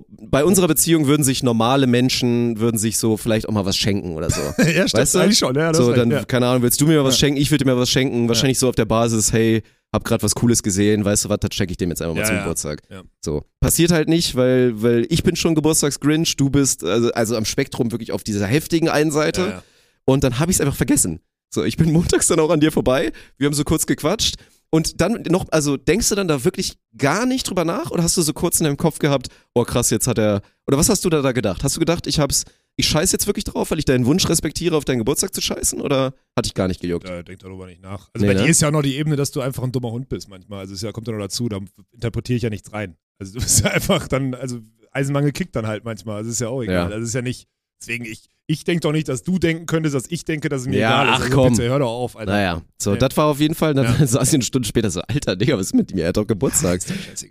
Bei 0.07 0.45
unserer 0.45 0.67
Beziehung 0.67 1.07
würden 1.07 1.23
sich 1.23 1.43
normale 1.43 1.85
Menschen, 1.85 2.59
würden 2.59 2.77
sich 2.77 2.97
so 2.97 3.17
vielleicht 3.17 3.49
auch 3.49 3.53
mal 3.53 3.65
was 3.65 3.75
schenken 3.75 4.15
oder 4.15 4.29
so. 4.29 4.39
ja, 4.59 4.87
stimmt, 4.87 4.93
Weißt 4.93 5.15
du? 5.15 5.19
eigentlich 5.19 5.39
schon. 5.39 5.55
Ja, 5.55 5.73
so, 5.73 5.91
dann, 5.91 6.09
ja. 6.11 6.23
keine 6.23 6.47
Ahnung, 6.47 6.61
willst 6.63 6.79
du 6.79 6.87
mir 6.87 7.03
was 7.03 7.15
Ja. 7.15 7.19
schenken? 7.27 7.41
Ich 7.41 7.51
würde 7.51 7.65
dir 7.65 7.71
mir 7.71 7.77
was 7.77 7.89
schenken. 7.89 8.27
Wahrscheinlich 8.29 8.57
so 8.59 8.69
auf 8.69 8.75
der 8.75 8.85
Basis, 8.85 9.33
hey, 9.33 9.63
hab 9.93 10.03
grad 10.03 10.23
was 10.23 10.35
Cooles 10.35 10.63
gesehen, 10.63 11.03
weißt 11.03 11.25
du 11.25 11.29
was, 11.29 11.39
das 11.39 11.53
schenke 11.53 11.71
ich 11.71 11.77
dem 11.77 11.89
jetzt 11.89 12.01
einfach 12.01 12.15
mal 12.15 12.21
Ja, 12.21 12.27
zum 12.27 12.35
ja. 12.35 12.41
Geburtstag. 12.43 12.81
Ja. 12.89 13.03
So. 13.23 13.43
Passiert 13.59 13.91
halt 13.91 14.07
nicht, 14.07 14.35
weil, 14.35 14.81
weil 14.81 15.05
ich 15.09 15.23
bin 15.23 15.35
schon 15.35 15.53
Geburtstagsgrinch, 15.55 16.37
du 16.37 16.49
bist 16.49 16.83
also, 16.83 17.11
also 17.11 17.35
am 17.35 17.45
Spektrum 17.45 17.91
wirklich 17.91 18.11
auf 18.11 18.23
dieser 18.23 18.47
heftigen 18.47 18.89
einen 18.89 19.11
Seite. 19.11 19.63
Und 20.05 20.23
dann 20.23 20.39
habe 20.39 20.51
ich 20.51 20.57
es 20.57 20.61
einfach 20.61 20.75
vergessen. 20.75 21.19
So, 21.53 21.63
ich 21.63 21.77
bin 21.77 21.91
montags 21.93 22.27
dann 22.27 22.39
auch 22.39 22.49
an 22.49 22.59
dir 22.59 22.71
vorbei. 22.71 23.11
Wir 23.37 23.47
haben 23.47 23.53
so 23.53 23.63
kurz 23.63 23.85
gequatscht. 23.85 24.35
Und 24.73 25.01
dann 25.01 25.23
noch, 25.29 25.47
also 25.51 25.75
denkst 25.75 26.07
du 26.07 26.15
dann 26.15 26.29
da 26.29 26.45
wirklich 26.45 26.77
gar 26.97 27.25
nicht 27.25 27.49
drüber 27.49 27.65
nach? 27.65 27.91
Oder 27.91 28.03
hast 28.03 28.15
du 28.15 28.21
so 28.21 28.31
kurz 28.31 28.61
in 28.61 28.63
deinem 28.63 28.77
Kopf 28.77 28.99
gehabt, 28.99 29.27
oh 29.53 29.65
krass, 29.65 29.89
jetzt 29.89 30.07
hat 30.07 30.17
er. 30.17 30.41
Oder 30.65 30.77
was 30.77 30.87
hast 30.87 31.03
du 31.03 31.09
da, 31.09 31.21
da 31.21 31.33
gedacht? 31.33 31.61
Hast 31.65 31.75
du 31.75 31.79
gedacht, 31.81 32.07
ich 32.07 32.19
hab's, 32.19 32.45
ich 32.77 32.87
scheiß 32.87 33.11
jetzt 33.11 33.27
wirklich 33.27 33.43
drauf, 33.43 33.71
weil 33.71 33.79
ich 33.79 33.85
deinen 33.85 34.05
Wunsch 34.05 34.27
respektiere, 34.27 34.75
auf 34.75 34.85
deinen 34.85 34.99
Geburtstag 34.99 35.33
zu 35.33 35.41
scheißen? 35.41 35.81
Oder 35.81 36.13
hatte 36.35 36.47
ich 36.47 36.53
gar 36.53 36.67
nicht 36.67 36.79
gejuckt? 36.81 37.07
Ja, 37.07 37.21
denk 37.21 37.39
darüber 37.39 37.67
nicht 37.67 37.81
nach. 37.81 38.09
Also 38.13 38.25
Nee, 38.25 38.33
bei 38.33 38.39
ne? 38.39 38.45
dir 38.45 38.49
ist 38.49 38.61
ja 38.61 38.69
auch 38.69 38.73
noch 38.73 38.81
die 38.81 38.95
Ebene, 38.97 39.15
dass 39.15 39.31
du 39.31 39.41
einfach 39.41 39.63
ein 39.63 39.71
dummer 39.71 39.91
Hund 39.91 40.09
bist 40.09 40.29
manchmal. 40.29 40.59
Also 40.59 40.73
es 40.73 40.81
ja, 40.81 40.91
kommt 40.91 41.07
ja 41.07 41.13
noch 41.13 41.19
dazu, 41.19 41.49
da 41.49 41.59
interpretiere 41.91 42.37
ich 42.37 42.43
ja 42.43 42.49
nichts 42.49 42.71
rein. 42.73 42.97
Also 43.19 43.33
du 43.33 43.39
bist 43.39 43.63
ja 43.63 43.71
einfach 43.71 44.07
dann, 44.07 44.33
also 44.33 44.59
Eisenmangel 44.91 45.31
kickt 45.31 45.55
dann 45.55 45.67
halt 45.67 45.83
manchmal. 45.83 46.17
Also 46.17 46.31
ist 46.31 46.41
ja 46.41 46.49
auch 46.49 46.61
egal. 46.61 46.89
Ja. 46.91 46.97
Das 46.97 47.07
ist 47.07 47.13
ja 47.13 47.21
nicht, 47.21 47.47
deswegen, 47.79 48.05
ich, 48.05 48.29
ich 48.47 48.63
denke 48.65 48.81
doch 48.81 48.91
nicht, 48.91 49.07
dass 49.07 49.23
du 49.23 49.39
denken 49.39 49.65
könntest, 49.65 49.95
dass 49.95 50.05
ich 50.09 50.25
denke, 50.25 50.49
dass 50.49 50.61
es 50.63 50.67
mir 50.67 50.79
Ja, 50.79 51.03
egal 51.03 51.05
ist. 51.07 51.11
ach, 51.13 51.21
Also 51.25 51.35
komm. 51.35 51.53
Bitte, 51.53 51.69
hör 51.69 51.79
doch 51.79 51.89
auf, 51.89 52.17
Alter. 52.17 52.31
Naja, 52.33 52.61
so, 52.77 52.91
Ja. 52.91 52.97
das 52.97 53.15
war 53.15 53.27
auf 53.27 53.39
jeden 53.39 53.55
Fall. 53.55 53.73
Dann 53.73 53.85
Ja. 53.85 53.93
saß 54.07 54.27
ich 54.29 54.33
eine 54.33 54.43
Stunde 54.43 54.67
später 54.67 54.89
so, 54.91 55.01
Alter, 55.07 55.35
Digga, 55.37 55.57
was 55.57 55.67
ist 55.67 55.75
mit 55.75 55.95
mir? 55.95 56.01
Er 56.03 56.07
hat 56.09 56.17
doch 56.17 56.27
Geburtstag. 56.27 56.81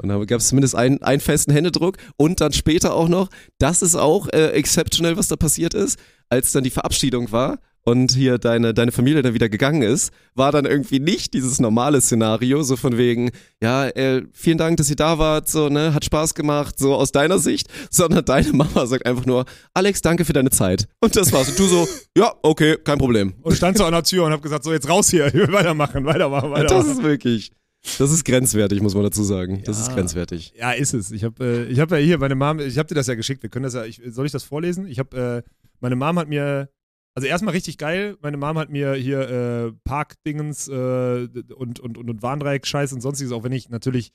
Und 0.03 0.09
dann 0.09 0.27
gab 0.27 0.41
es 0.41 0.49
zumindest 0.49 0.75
einen, 0.77 1.03
einen 1.03 1.21
festen 1.21 1.53
Händedruck 1.53 1.97
und 2.17 2.41
dann 2.41 2.53
später 2.53 2.95
auch 2.95 3.09
noch, 3.09 3.29
das 3.59 3.83
ist 3.83 3.97
auch 3.97 4.29
äh, 4.29 4.49
exceptional, 4.53 5.17
was 5.17 5.29
da 5.29 5.37
passiert 5.37 5.75
ist, 5.75 5.99
als 6.31 6.53
dann 6.53 6.65
die 6.65 6.71
Verabschiedung 6.71 7.31
war 7.33 7.59
und 7.91 8.13
hier 8.13 8.39
deine, 8.39 8.73
deine 8.73 8.93
Familie 8.93 9.23
dann 9.23 9.35
wieder 9.35 9.49
gegangen 9.49 9.83
ist, 9.83 10.13
war 10.35 10.53
dann 10.53 10.65
irgendwie 10.65 11.01
nicht 11.01 11.35
dieses 11.35 11.61
normale 11.61 12.01
Szenario, 12.01 12.63
so 12.63 12.77
von 12.77 12.97
wegen, 12.97 13.31
ja, 13.63 13.87
äh, 13.89 14.23
vielen 14.33 14.59
Dank, 14.59 14.77
dass 14.79 14.89
ihr 14.91 14.97
da 14.97 15.19
wart, 15.19 15.49
so, 15.49 15.69
ne, 15.69 15.93
hat 15.95 16.05
Spaß 16.05 16.35
gemacht, 16.35 16.79
so 16.79 16.95
aus 16.95 17.13
deiner 17.13 17.39
Sicht, 17.39 17.69
sondern 17.91 18.25
deine 18.25 18.53
Mama 18.53 18.87
sagt 18.87 19.07
einfach 19.07 19.27
nur, 19.27 19.45
Alex, 19.75 20.01
danke 20.03 20.25
für 20.25 20.33
deine 20.33 20.51
Zeit. 20.51 20.87
Und 21.01 21.15
das 21.17 21.33
war's. 21.33 21.49
Und 21.51 21.59
du 21.59 21.65
so, 21.67 21.89
ja, 22.17 22.33
okay, 22.43 22.77
kein 22.83 22.99
Problem. 22.99 23.35
Und 23.43 23.55
stand 23.57 23.77
so 23.79 23.85
an 23.85 23.93
der 23.93 24.03
Tür 24.05 24.25
und 24.25 24.33
hab 24.33 24.43
gesagt, 24.43 24.65
so 24.65 24.73
jetzt 24.73 24.89
raus 24.89 25.11
hier, 25.11 25.27
weitermachen, 25.53 26.05
weitermachen, 26.05 26.51
Das 26.53 26.61
weitermachen. 26.63 26.91
ist 26.93 27.03
wirklich, 27.03 27.53
das 27.99 28.11
ist 28.13 28.25
grenzwertig, 28.25 28.83
muss 28.83 28.95
man 28.95 29.05
dazu 29.05 29.23
sagen. 29.25 29.63
Das 29.65 29.79
Ja. 29.79 29.85
ist 29.87 29.95
grenzwertig. 29.95 30.53
Ja, 30.59 30.73
ist 30.73 30.93
es. 30.93 31.11
Ich 31.13 31.25
habe 31.25 31.45
äh, 31.45 31.65
ich 31.73 31.81
hab 31.81 31.91
ja 31.91 31.97
hier, 31.97 32.19
meine 32.19 32.35
Mom, 32.35 32.59
ich 32.61 32.77
habe 32.79 32.87
dir 32.89 32.95
das 32.95 33.07
ja 33.07 33.15
geschickt, 33.15 33.43
wir 33.43 33.49
können 33.51 33.63
das 33.63 33.75
ja, 33.75 33.85
ich, 33.85 34.01
soll 34.09 34.27
ich 34.27 34.33
das 34.33 34.45
vorlesen? 34.45 34.87
Ich 34.87 34.99
habe, 34.99 35.43
äh, 35.47 35.51
meine 35.81 35.97
Mom 35.97 36.19
hat 36.19 36.29
mir, 36.29 36.69
also 37.15 37.27
erstmal 37.27 37.55
richtig 37.55 37.79
geil, 37.79 38.17
meine 38.21 38.37
Mom 38.37 38.59
hat 38.59 38.71
mir 38.71 38.95
hier 38.95 39.21
äh, 39.29 39.73
Parkdingens 39.85 40.69
äh, 40.69 40.73
und, 40.73 41.81
und, 41.81 41.99
und, 41.99 42.11
und 42.11 42.23
Warndreieck-Scheiß 42.23 42.93
und 42.93 43.01
sonstiges, 43.01 43.33
auch 43.33 43.45
wenn 43.45 43.53
ich 43.53 43.69
natürlich, 43.69 44.13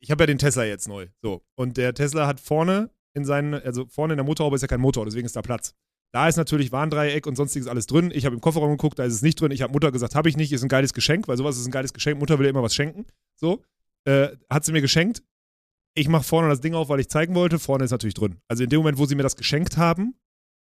ich 0.00 0.10
habe 0.10 0.24
ja 0.24 0.26
den 0.26 0.38
Tesla 0.38 0.64
jetzt 0.64 0.88
neu, 0.88 1.08
so. 1.22 1.42
Und 1.54 1.76
der 1.76 1.94
Tesla 1.94 2.26
hat 2.26 2.40
vorne 2.40 2.90
in 3.14 3.24
seinen, 3.24 3.54
also 3.54 3.86
vorne 3.86 4.14
in 4.14 4.18
der 4.18 4.26
Motorhaube 4.26 4.56
ist 4.56 4.62
ja 4.62 4.68
kein 4.68 4.80
Motor, 4.80 5.04
deswegen 5.04 5.26
ist 5.26 5.36
da 5.36 5.42
Platz. 5.42 5.74
Da 6.12 6.28
ist 6.28 6.36
natürlich 6.36 6.72
Warndreieck 6.72 7.26
und 7.26 7.36
sonstiges 7.36 7.68
alles 7.68 7.86
drin. 7.86 8.10
Ich 8.14 8.24
habe 8.24 8.34
im 8.34 8.40
Kofferraum 8.40 8.70
geguckt, 8.70 8.98
da 8.98 9.04
ist 9.04 9.14
es 9.14 9.22
nicht 9.22 9.40
drin. 9.40 9.50
Ich 9.50 9.62
habe 9.62 9.72
Mutter 9.72 9.92
gesagt, 9.92 10.14
habe 10.14 10.28
ich 10.28 10.36
nicht, 10.36 10.52
ist 10.52 10.62
ein 10.62 10.68
geiles 10.68 10.94
Geschenk, 10.94 11.28
weil 11.28 11.36
sowas 11.36 11.58
ist 11.58 11.66
ein 11.66 11.72
geiles 11.72 11.92
Geschenk. 11.92 12.18
Mutter 12.18 12.38
will 12.38 12.46
ja 12.46 12.50
immer 12.50 12.62
was 12.62 12.74
schenken. 12.74 13.06
So. 13.34 13.62
Äh, 14.04 14.28
hat 14.48 14.64
sie 14.64 14.72
mir 14.72 14.80
geschenkt. 14.80 15.22
Ich 15.94 16.08
mache 16.08 16.24
vorne 16.24 16.48
das 16.48 16.60
Ding 16.60 16.74
auf, 16.74 16.88
weil 16.88 17.00
ich 17.00 17.10
zeigen 17.10 17.34
wollte. 17.34 17.58
Vorne 17.58 17.84
ist 17.84 17.90
natürlich 17.90 18.14
drin. 18.14 18.36
Also 18.48 18.64
in 18.64 18.70
dem 18.70 18.78
Moment, 18.78 18.98
wo 18.98 19.06
sie 19.06 19.14
mir 19.14 19.24
das 19.24 19.36
geschenkt 19.36 19.76
haben, 19.76 20.14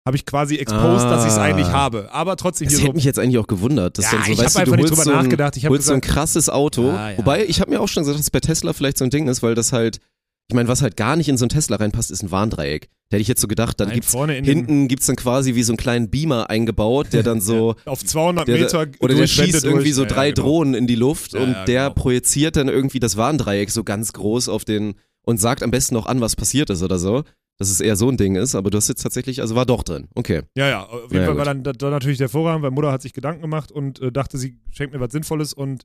habe 0.06 0.16
ich 0.18 0.26
quasi 0.26 0.56
exposed, 0.58 1.06
Ah. 1.06 1.10
dass 1.10 1.26
ich 1.26 1.32
es 1.32 1.38
eigentlich 1.38 1.68
habe. 1.68 2.10
Aber 2.12 2.36
trotzdem 2.38 2.66
Das 2.68 2.74
hier 2.76 2.84
hätte 2.84 2.92
so. 2.92 2.96
mich 2.96 3.04
jetzt 3.06 3.18
eigentlich 3.20 3.38
auch 3.40 3.48
gewundert. 3.48 3.98
Dass 3.98 4.06
Ja, 4.06 4.12
dann 4.18 4.24
so, 4.26 4.32
ich 4.34 4.38
weißt 4.38 4.46
hab 4.60 4.66
du, 4.66 4.72
einfach 4.72 4.78
du 4.78 4.82
nicht 4.84 4.92
drüber 4.92 5.04
so 5.04 5.12
ein, 5.12 5.18
nachgedacht. 5.24 5.58
Ich 5.58 5.66
hab 5.66 5.72
holst 5.72 5.88
so 5.88 5.94
ein 5.94 6.02
krasses 6.02 6.50
Auto. 6.50 6.88
Ja, 6.90 7.12
ja. 7.12 7.18
Wobei, 7.18 7.46
ich 7.46 7.60
habe 7.62 7.72
mir 7.72 7.82
auch 7.82 7.88
schon 7.88 8.04
gesagt, 8.04 8.20
dass 8.20 8.30
bei 8.30 8.40
Tesla 8.40 8.74
vielleicht 8.74 8.98
so 8.98 9.04
ein 9.04 9.10
Ding 9.10 9.28
ist, 9.28 9.42
weil 9.42 9.56
das 9.56 9.74
halt, 9.74 10.00
ich 10.48 10.56
meine, 10.56 10.70
was 10.70 10.84
halt 10.84 10.96
gar 10.96 11.16
nicht 11.16 11.28
in 11.28 11.38
so 11.38 11.46
ein 11.46 11.50
Tesla 11.50 11.78
reinpasst, 11.78 12.12
ist 12.12 12.22
ein 12.22 12.30
Warndreieck. 12.30 12.90
Da 13.10 13.16
hätte 13.16 13.22
ich 13.24 13.28
jetzt 13.28 13.42
so 13.42 13.48
gedacht, 13.48 13.80
dann 13.80 13.88
Nein, 13.90 13.96
gibt's 13.96 14.14
hinten 14.14 14.88
gibt's 14.88 15.06
dann 15.08 15.16
quasi 15.16 15.54
wie 15.56 15.62
so 15.64 15.74
einen 15.74 15.78
kleinen 15.78 16.10
Beamer 16.10 16.50
eingebaut, 16.50 17.08
der 17.14 17.24
dann 17.24 17.40
so 17.42 17.76
auf 17.86 18.04
200 18.04 18.48
der, 18.48 18.58
Meter 18.60 18.86
oder 19.00 19.14
der 19.16 19.28
schießt 19.28 19.64
irgendwie 19.64 19.84
durch. 19.86 19.96
so 19.96 20.04
Ja, 20.04 20.08
ja, 20.10 20.14
drei 20.16 20.32
genau. 20.32 20.42
Drohnen 20.48 20.74
in 20.76 20.88
die 20.88 20.96
Luft 20.96 21.34
und 21.36 21.56
der 21.68 21.84
genau. 21.90 21.94
projiziert 21.94 22.56
dann 22.58 22.68
irgendwie 22.68 23.00
das 23.00 23.16
Warndreieck 23.18 23.70
so 23.72 23.84
ganz 23.84 24.14
groß 24.14 24.50
auf 24.50 24.66
den 24.66 24.96
und 25.24 25.40
sagt 25.40 25.62
am 25.64 25.72
besten 25.72 25.96
noch 25.96 26.06
an, 26.06 26.22
was 26.22 26.36
passiert 26.36 26.70
ist 26.70 26.84
oder 26.84 26.98
so. 27.00 27.24
Dass 27.58 27.70
es 27.70 27.80
eher 27.80 27.96
so 27.96 28.10
ein 28.10 28.18
Ding 28.18 28.36
ist, 28.36 28.54
aber 28.54 28.70
du 28.70 28.78
hast 28.78 28.90
jetzt 28.90 29.02
tatsächlich, 29.02 29.40
also 29.42 29.56
war 29.56 29.66
doch 29.66 29.84
drin. 29.84 30.08
Okay. 30.14 30.42
Ja, 30.58 30.68
ja, 30.68 30.84
auf 30.86 31.04
jeden 31.12 31.16
Ja, 31.16 31.26
Fall 31.28 31.38
war 31.38 31.46
dann 31.46 31.64
da, 31.64 31.72
da 31.72 31.90
natürlich 31.90 32.18
der 32.18 32.28
Vorrang, 32.28 32.62
weil 32.62 32.72
Mutter 32.72 32.92
hat 32.92 33.02
sich 33.02 33.14
Gedanken 33.14 33.42
gemacht 33.42 33.72
und 33.72 34.02
äh, 34.02 34.12
dachte, 34.12 34.38
sie 34.38 34.60
schenkt 34.72 34.94
mir 34.94 35.00
was 35.00 35.14
Sinnvolles 35.14 35.54
und 35.54 35.84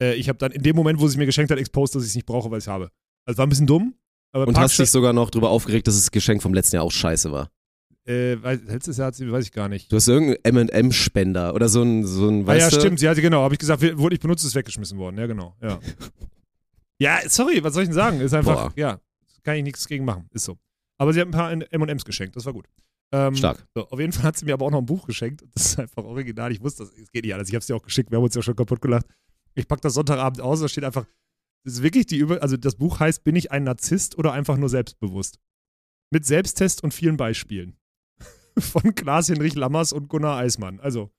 äh, 0.00 0.14
ich 0.14 0.28
habe 0.28 0.38
dann 0.38 0.52
in 0.52 0.62
dem 0.62 0.76
Moment, 0.76 1.00
wo 1.00 1.06
sie 1.08 1.14
es 1.14 1.16
mir 1.16 1.26
geschenkt 1.26 1.50
hat, 1.50 1.58
exposed, 1.58 1.94
dass 1.96 2.04
ich 2.04 2.10
es 2.10 2.14
nicht 2.14 2.26
brauche, 2.26 2.48
weil 2.50 2.58
ich 2.58 2.64
es 2.64 2.68
habe. 2.68 2.90
Also 3.24 3.38
war 3.38 3.46
ein 3.46 3.50
bisschen 3.50 3.66
dumm. 3.66 3.94
Aber 4.32 4.46
Und 4.46 4.56
hast 4.56 4.78
dich 4.78 4.90
sogar 4.92 5.12
noch 5.12 5.30
drüber 5.30 5.50
aufgeregt, 5.50 5.88
dass 5.88 5.96
das 5.96 6.12
Geschenk 6.12 6.42
vom 6.42 6.54
letzten 6.54 6.76
Jahr 6.76 6.84
auch 6.84 6.92
scheiße 6.92 7.32
war. 7.32 7.48
äh, 8.06 8.34
letztes 8.34 8.96
Jahr 8.98 9.08
hat 9.08 9.16
sie, 9.16 9.30
weiß 9.30 9.44
ich 9.46 9.50
gar 9.52 9.68
nicht. 9.68 9.90
Du 9.90 9.96
hast 9.96 10.06
irgendeinen 10.06 10.68
M&M-Spender 10.68 11.52
oder 11.56 11.68
so 11.68 11.82
ein, 11.82 12.06
so 12.06 12.28
ein 12.28 12.48
Ah, 12.48 12.54
ja, 12.54 12.64
weißt 12.66 12.76
du? 12.76 12.80
stimmt, 12.80 13.00
sie 13.00 13.08
hatte 13.08 13.20
genau, 13.20 13.42
habe 13.42 13.54
ich 13.54 13.58
gesagt, 13.58 13.82
wurde 13.98 14.14
nicht 14.14 14.22
benutzt, 14.22 14.44
ist 14.44 14.54
weggeschmissen 14.54 14.96
worden. 14.98 15.18
Ja, 15.18 15.26
genau. 15.26 15.56
Ja. 15.60 15.80
ja, 17.00 17.18
sorry, 17.28 17.62
was 17.64 17.74
soll 17.74 17.82
ich 17.82 17.88
denn 17.88 17.94
sagen? 17.96 18.20
Ist 18.20 18.32
einfach, 18.32 18.68
Boah. 18.68 18.72
ja, 18.76 19.00
kann 19.42 19.56
ich 19.56 19.64
nichts 19.64 19.88
gegen 19.88 20.04
machen. 20.04 20.28
Ist 20.32 20.44
so. 20.44 20.56
Aber 21.00 21.14
sie 21.14 21.20
hat 21.20 21.28
ein 21.28 21.30
paar 21.30 21.50
M&M's 21.50 22.04
geschenkt, 22.04 22.36
das 22.36 22.44
war 22.44 22.52
gut. 22.52 22.68
Ähm, 23.10 23.34
Stark. 23.34 23.66
So, 23.74 23.88
auf 23.88 23.98
jeden 23.98 24.12
Fall 24.12 24.24
hat 24.24 24.36
sie 24.36 24.44
mir 24.44 24.52
aber 24.52 24.66
auch 24.66 24.70
noch 24.70 24.80
ein 24.80 24.86
Buch 24.86 25.06
geschenkt. 25.06 25.42
Das 25.54 25.64
ist 25.64 25.78
einfach 25.80 26.04
original. 26.04 26.52
Ich 26.52 26.60
wusste 26.60 26.84
das, 26.84 26.92
es 26.92 27.10
geht 27.10 27.24
nicht 27.24 27.32
alles. 27.32 27.48
Ich 27.48 27.54
habe 27.54 27.60
es 27.60 27.66
dir 27.66 27.74
auch 27.74 27.82
geschickt. 27.82 28.10
Wir 28.10 28.18
haben 28.18 28.24
uns 28.24 28.34
ja 28.34 28.42
schon 28.42 28.54
kaputt 28.54 28.82
gelacht. 28.82 29.06
Ich 29.54 29.66
packe 29.66 29.80
das 29.80 29.94
Sonntagabend 29.94 30.42
aus. 30.42 30.60
Da 30.60 30.68
steht 30.68 30.84
einfach, 30.84 31.06
das 31.64 31.74
ist 31.74 31.82
wirklich 31.82 32.04
die 32.04 32.18
Über, 32.18 32.42
also 32.42 32.58
das 32.58 32.76
Buch 32.76 33.00
heißt, 33.00 33.24
bin 33.24 33.34
ich 33.34 33.50
ein 33.50 33.64
Narzisst 33.64 34.18
oder 34.18 34.34
einfach 34.34 34.58
nur 34.58 34.68
selbstbewusst? 34.68 35.38
Mit 36.10 36.26
Selbsttest 36.26 36.84
und 36.84 36.92
vielen 36.92 37.16
Beispielen. 37.16 37.78
Von 38.58 38.94
Klaas-Hinrich 38.94 39.54
Lammers 39.54 39.94
und 39.94 40.08
Gunnar 40.08 40.36
Eismann. 40.36 40.80
Also, 40.80 41.10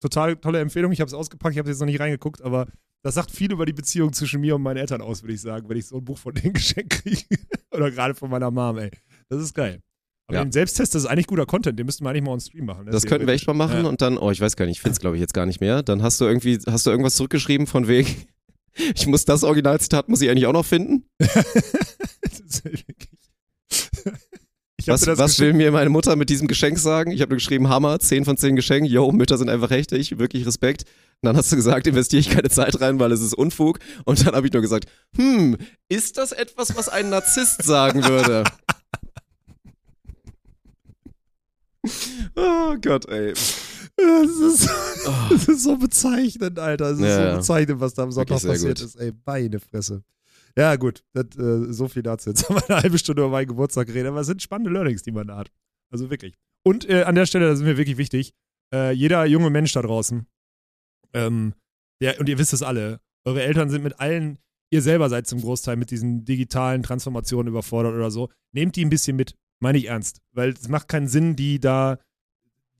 total 0.00 0.34
tolle 0.36 0.58
Empfehlung. 0.58 0.90
Ich 0.90 1.00
habe 1.00 1.08
es 1.08 1.14
ausgepackt. 1.14 1.54
Ich 1.54 1.58
habe 1.60 1.68
jetzt 1.68 1.78
noch 1.78 1.86
nicht 1.86 2.00
reingeguckt, 2.00 2.42
aber 2.42 2.66
das 3.04 3.14
sagt 3.14 3.30
viel 3.30 3.52
über 3.52 3.66
die 3.66 3.72
Beziehung 3.72 4.12
zwischen 4.12 4.40
mir 4.40 4.56
und 4.56 4.62
meinen 4.62 4.78
Eltern 4.78 5.00
aus, 5.00 5.22
würde 5.22 5.34
ich 5.34 5.40
sagen, 5.40 5.68
wenn 5.68 5.76
ich 5.76 5.86
so 5.86 5.98
ein 5.98 6.04
Buch 6.04 6.18
von 6.18 6.34
denen 6.34 6.52
geschenkt 6.54 6.90
kriege. 6.90 7.24
oder 7.70 7.90
gerade 7.90 8.14
von 8.14 8.30
meiner 8.30 8.50
Mom, 8.50 8.78
ey. 8.78 8.90
Das 9.28 9.42
ist 9.42 9.54
geil. 9.54 9.80
Aber 10.26 10.38
Ja. 10.38 10.44
den 10.44 10.52
Selbsttest, 10.52 10.94
das 10.94 11.04
ist 11.04 11.08
eigentlich 11.08 11.26
guter 11.26 11.46
Content. 11.46 11.78
Den 11.78 11.86
müssten 11.86 12.04
wir 12.04 12.10
eigentlich 12.10 12.22
mal 12.24 12.32
on 12.32 12.40
Stream 12.40 12.66
machen. 12.66 12.84
ne? 12.84 12.90
Das 12.90 13.04
könnten 13.06 13.26
wir 13.26 13.34
echt 13.34 13.46
mal 13.46 13.54
machen 13.54 13.82
Ja. 13.84 13.88
und 13.88 14.02
dann, 14.02 14.18
oh, 14.18 14.30
ich 14.30 14.40
weiß 14.40 14.56
gar 14.56 14.66
nicht, 14.66 14.76
ich 14.76 14.80
finde 14.82 14.92
es 14.94 15.00
glaube 15.00 15.16
ich 15.16 15.20
jetzt 15.20 15.34
gar 15.34 15.46
nicht 15.46 15.60
mehr. 15.60 15.82
Dann 15.82 16.02
hast 16.02 16.20
du 16.20 16.26
irgendwie, 16.26 16.58
hast 16.66 16.86
du 16.86 16.90
irgendwas 16.90 17.14
zurückgeschrieben 17.16 17.66
von 17.66 17.88
wegen, 17.88 18.08
ich 18.94 19.06
muss 19.06 19.24
das 19.24 19.42
Originalzitat, 19.44 20.08
muss 20.08 20.20
ich 20.20 20.28
eigentlich 20.30 20.46
auch 20.46 20.52
noch 20.52 20.66
finden? 20.66 21.04
Das 22.50 22.62
ich 24.80 24.86
Was, 24.86 25.00
das 25.02 25.18
was 25.18 25.38
will 25.40 25.52
mir 25.52 25.70
meine 25.72 25.90
Mutter 25.90 26.16
mit 26.16 26.30
diesem 26.30 26.48
Geschenk 26.48 26.78
sagen? 26.78 27.10
Ich 27.10 27.20
habe 27.20 27.30
nur 27.30 27.36
geschrieben, 27.36 27.68
Hammer, 27.68 27.98
10 27.98 28.24
von 28.24 28.36
10 28.38 28.56
Geschenk, 28.56 28.88
yo, 28.88 29.10
Mütter 29.12 29.36
sind 29.36 29.50
einfach 29.50 29.70
richtig, 29.70 30.18
wirklich 30.18 30.46
Respekt. 30.46 30.84
Und 31.20 31.26
dann 31.26 31.36
hast 31.36 31.52
du 31.52 31.56
gesagt, 31.56 31.86
investiere 31.86 32.20
ich 32.20 32.30
keine 32.30 32.48
Zeit 32.48 32.80
rein, 32.80 32.98
weil 32.98 33.12
es 33.12 33.20
ist 33.20 33.34
Unfug. 33.34 33.80
Und 34.04 34.24
dann 34.26 34.34
habe 34.34 34.46
ich 34.46 34.52
nur 34.52 34.62
gesagt, 34.62 34.86
hm, 35.16 35.56
ist 35.90 36.16
das 36.16 36.32
etwas, 36.32 36.74
was 36.76 36.88
ein 36.88 37.10
Narzisst 37.10 37.62
sagen 37.64 38.04
würde? 38.04 38.44
oh 42.36 42.76
Gott, 42.80 43.06
ey. 43.08 43.32
Das 43.96 44.30
ist, 44.30 44.70
das 45.30 45.48
ist 45.48 45.64
so 45.64 45.76
bezeichnend, 45.76 46.58
Alter. 46.58 46.90
Das 46.90 46.98
ist 46.98 47.04
Ja, 47.04 47.32
so 47.32 47.36
bezeichnend, 47.38 47.80
was 47.80 47.94
da 47.94 48.04
am 48.04 48.12
Sonntag 48.12 48.40
passiert 48.42 48.78
gut. 48.78 48.86
ist. 48.86 48.94
Ey, 48.96 49.12
meine 49.26 49.58
Fresse. 49.58 50.04
Ja, 50.56 50.76
gut. 50.76 51.02
Das, 51.12 51.26
äh, 51.36 51.72
so 51.72 51.88
viel 51.88 52.02
dazu. 52.02 52.30
Jetzt 52.30 52.48
haben 52.48 52.56
wir 52.56 52.70
eine 52.70 52.82
halbe 52.82 52.98
Stunde 52.98 53.22
über 53.22 53.30
meinen 53.30 53.48
Geburtstag 53.48 53.88
geredet, 53.88 54.08
aber 54.10 54.20
es 54.20 54.26
sind 54.28 54.40
spannende 54.42 54.70
Learnings, 54.70 55.02
die 55.02 55.10
man 55.12 55.26
da 55.26 55.36
hat. 55.36 55.50
Also 55.90 56.10
wirklich. 56.10 56.34
Und 56.64 56.88
äh, 56.88 57.02
an 57.04 57.14
der 57.16 57.26
Stelle, 57.26 57.48
das 57.48 57.58
ist 57.58 57.64
mir 57.64 57.76
wirklich 57.76 57.96
wichtig, 57.96 58.32
äh, 58.72 58.92
jeder 58.92 59.24
junge 59.26 59.50
Mensch 59.50 59.72
da 59.72 59.82
draußen, 59.82 60.26
ähm, 61.14 61.54
der, 62.00 62.20
und 62.20 62.28
ihr 62.28 62.38
wisst 62.38 62.52
es 62.52 62.62
alle, 62.62 63.00
eure 63.24 63.42
Eltern 63.42 63.70
sind 63.70 63.82
mit 63.82 63.98
allen, 64.00 64.38
ihr 64.70 64.82
selber 64.82 65.08
seid 65.08 65.26
zum 65.26 65.40
Großteil 65.40 65.76
mit 65.76 65.90
diesen 65.90 66.24
digitalen 66.24 66.82
Transformationen 66.82 67.48
überfordert 67.48 67.94
oder 67.94 68.10
so. 68.10 68.28
Nehmt 68.52 68.76
die 68.76 68.84
ein 68.84 68.90
bisschen 68.90 69.16
mit, 69.16 69.34
meine 69.60 69.78
ich 69.78 69.86
ernst. 69.86 70.20
Weil 70.32 70.50
es 70.50 70.68
macht 70.68 70.88
keinen 70.88 71.08
Sinn, 71.08 71.36
die 71.36 71.60
da 71.60 71.98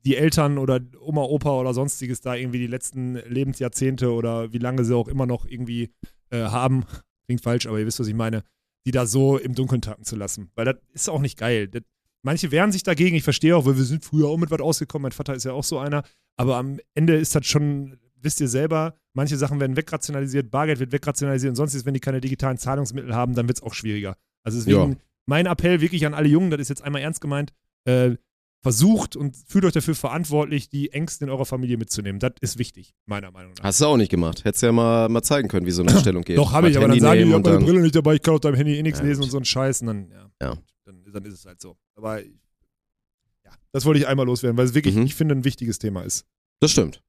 die 0.05 0.15
Eltern 0.15 0.57
oder 0.57 0.79
Oma, 1.01 1.23
Opa 1.23 1.59
oder 1.59 1.73
sonstiges 1.73 2.21
da 2.21 2.35
irgendwie 2.35 2.59
die 2.59 2.67
letzten 2.67 3.15
Lebensjahrzehnte 3.15 4.11
oder 4.13 4.53
wie 4.53 4.57
lange 4.57 4.85
sie 4.85 4.95
auch 4.95 5.07
immer 5.07 5.25
noch 5.25 5.45
irgendwie 5.45 5.91
äh, 6.29 6.43
haben, 6.43 6.85
klingt 7.25 7.41
falsch, 7.41 7.67
aber 7.67 7.79
ihr 7.79 7.85
wisst, 7.85 7.99
was 7.99 8.07
ich 8.07 8.13
meine, 8.13 8.43
die 8.85 8.91
da 8.91 9.05
so 9.05 9.37
im 9.37 9.55
Dunkeln 9.55 9.81
tacken 9.81 10.05
zu 10.05 10.15
lassen. 10.15 10.51
Weil 10.55 10.65
das 10.65 10.75
ist 10.93 11.09
auch 11.09 11.19
nicht 11.19 11.37
geil. 11.37 11.67
Das, 11.67 11.83
manche 12.21 12.51
wehren 12.51 12.71
sich 12.71 12.83
dagegen, 12.83 13.15
ich 13.15 13.23
verstehe 13.23 13.55
auch, 13.55 13.65
weil 13.65 13.77
wir 13.77 13.83
sind 13.83 14.05
früher 14.05 14.29
auch 14.29 14.37
mit 14.37 14.51
was 14.51 14.61
ausgekommen, 14.61 15.03
mein 15.03 15.11
Vater 15.11 15.35
ist 15.35 15.43
ja 15.43 15.51
auch 15.51 15.63
so 15.63 15.79
einer, 15.79 16.03
aber 16.37 16.57
am 16.57 16.79
Ende 16.93 17.17
ist 17.17 17.35
das 17.35 17.45
schon, 17.45 17.99
wisst 18.21 18.39
ihr 18.39 18.47
selber, 18.47 18.95
manche 19.13 19.37
Sachen 19.37 19.59
werden 19.59 19.75
wegrationalisiert, 19.75 20.49
Bargeld 20.49 20.79
wird 20.79 20.91
wegrationalisiert 20.91 21.51
und 21.51 21.55
sonstiges, 21.55 21.85
wenn 21.85 21.93
die 21.93 21.99
keine 21.99 22.21
digitalen 22.21 22.57
Zahlungsmittel 22.57 23.13
haben, 23.13 23.35
dann 23.35 23.47
wird 23.47 23.57
es 23.57 23.63
auch 23.63 23.73
schwieriger. 23.73 24.15
Also 24.43 24.59
deswegen 24.59 24.91
Ja. 24.93 24.97
Mein 25.29 25.45
Appell 25.45 25.79
wirklich 25.81 26.05
an 26.05 26.13
alle 26.13 26.27
Jungen, 26.27 26.49
das 26.51 26.59
ist 26.59 26.69
jetzt 26.69 26.81
einmal 26.83 27.01
ernst 27.01 27.21
gemeint, 27.21 27.53
äh, 27.85 28.15
versucht 28.61 29.15
und 29.15 29.37
fühlt 29.47 29.63
euch 29.63 29.71
dafür 29.73 29.95
verantwortlich, 29.95 30.67
die 30.69 30.91
Ängste 30.91 31.23
in 31.25 31.29
eurer 31.31 31.45
Familie 31.45 31.77
mitzunehmen. 31.77 32.19
Das 32.19 32.33
ist 32.41 32.57
wichtig, 32.59 32.93
meiner 33.05 33.31
Meinung 33.31 33.53
nach. 33.53 33.63
Hast 33.63 33.79
du 33.79 33.85
auch 33.85 33.95
nicht 33.95 34.09
gemacht. 34.09 34.43
Hättest 34.43 34.63
ja 34.63 34.71
mal, 34.73 35.07
mal 35.07 35.21
zeigen 35.21 35.47
können, 35.47 35.65
wie 35.65 35.71
so 35.71 35.81
eine 35.83 35.91
Stellung 35.99 36.23
geht. 36.23 36.37
Doch, 36.37 36.51
habe 36.51 36.69
ich, 36.69 36.75
aber 36.75 36.87
dann 36.87 36.91
Handy 36.91 37.01
sagen 37.01 37.19
die, 37.21 37.27
ich 37.27 37.33
habe 37.33 37.43
meine 37.43 37.55
dann- 37.57 37.65
Brille 37.65 37.81
nicht 37.81 37.95
dabei, 37.95 38.15
ich 38.15 38.21
kann 38.21 38.33
auf 38.33 38.41
deinem 38.41 38.55
Handy 38.55 38.75
eh 38.77 38.83
nichts 38.83 38.99
Ja, 38.99 39.05
lesen 39.05 39.23
und 39.23 39.29
so 39.29 39.37
einen 39.37 39.45
Scheiß 39.45 39.81
und 39.81 39.87
dann, 39.87 40.11
ja, 40.11 40.29
Ja. 40.41 40.57
Dann, 40.85 41.03
dann 41.13 41.23
ist 41.25 41.35
es 41.35 41.45
halt 41.45 41.61
so. 41.61 41.77
Aber 41.95 42.19
ja, 42.21 43.51
das 43.71 43.85
wollte 43.85 43.99
ich 44.01 44.07
einmal 44.07 44.25
loswerden, 44.25 44.57
weil 44.57 44.65
es 44.65 44.73
wirklich, 44.73 44.95
Mhm. 44.95 45.03
ich 45.03 45.15
finde, 45.15 45.35
ein 45.35 45.45
wichtiges 45.45 45.79
Thema 45.79 46.01
ist. 46.01 46.25
Das 46.59 46.71
stimmt. 46.71 47.01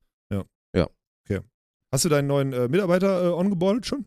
Hast 1.92 2.04
du 2.04 2.08
deinen 2.08 2.28
neuen 2.28 2.52
äh, 2.52 2.68
Mitarbeiter 2.68 3.24
äh, 3.24 3.32
ongeboardet 3.32 3.84
schon? 3.84 4.06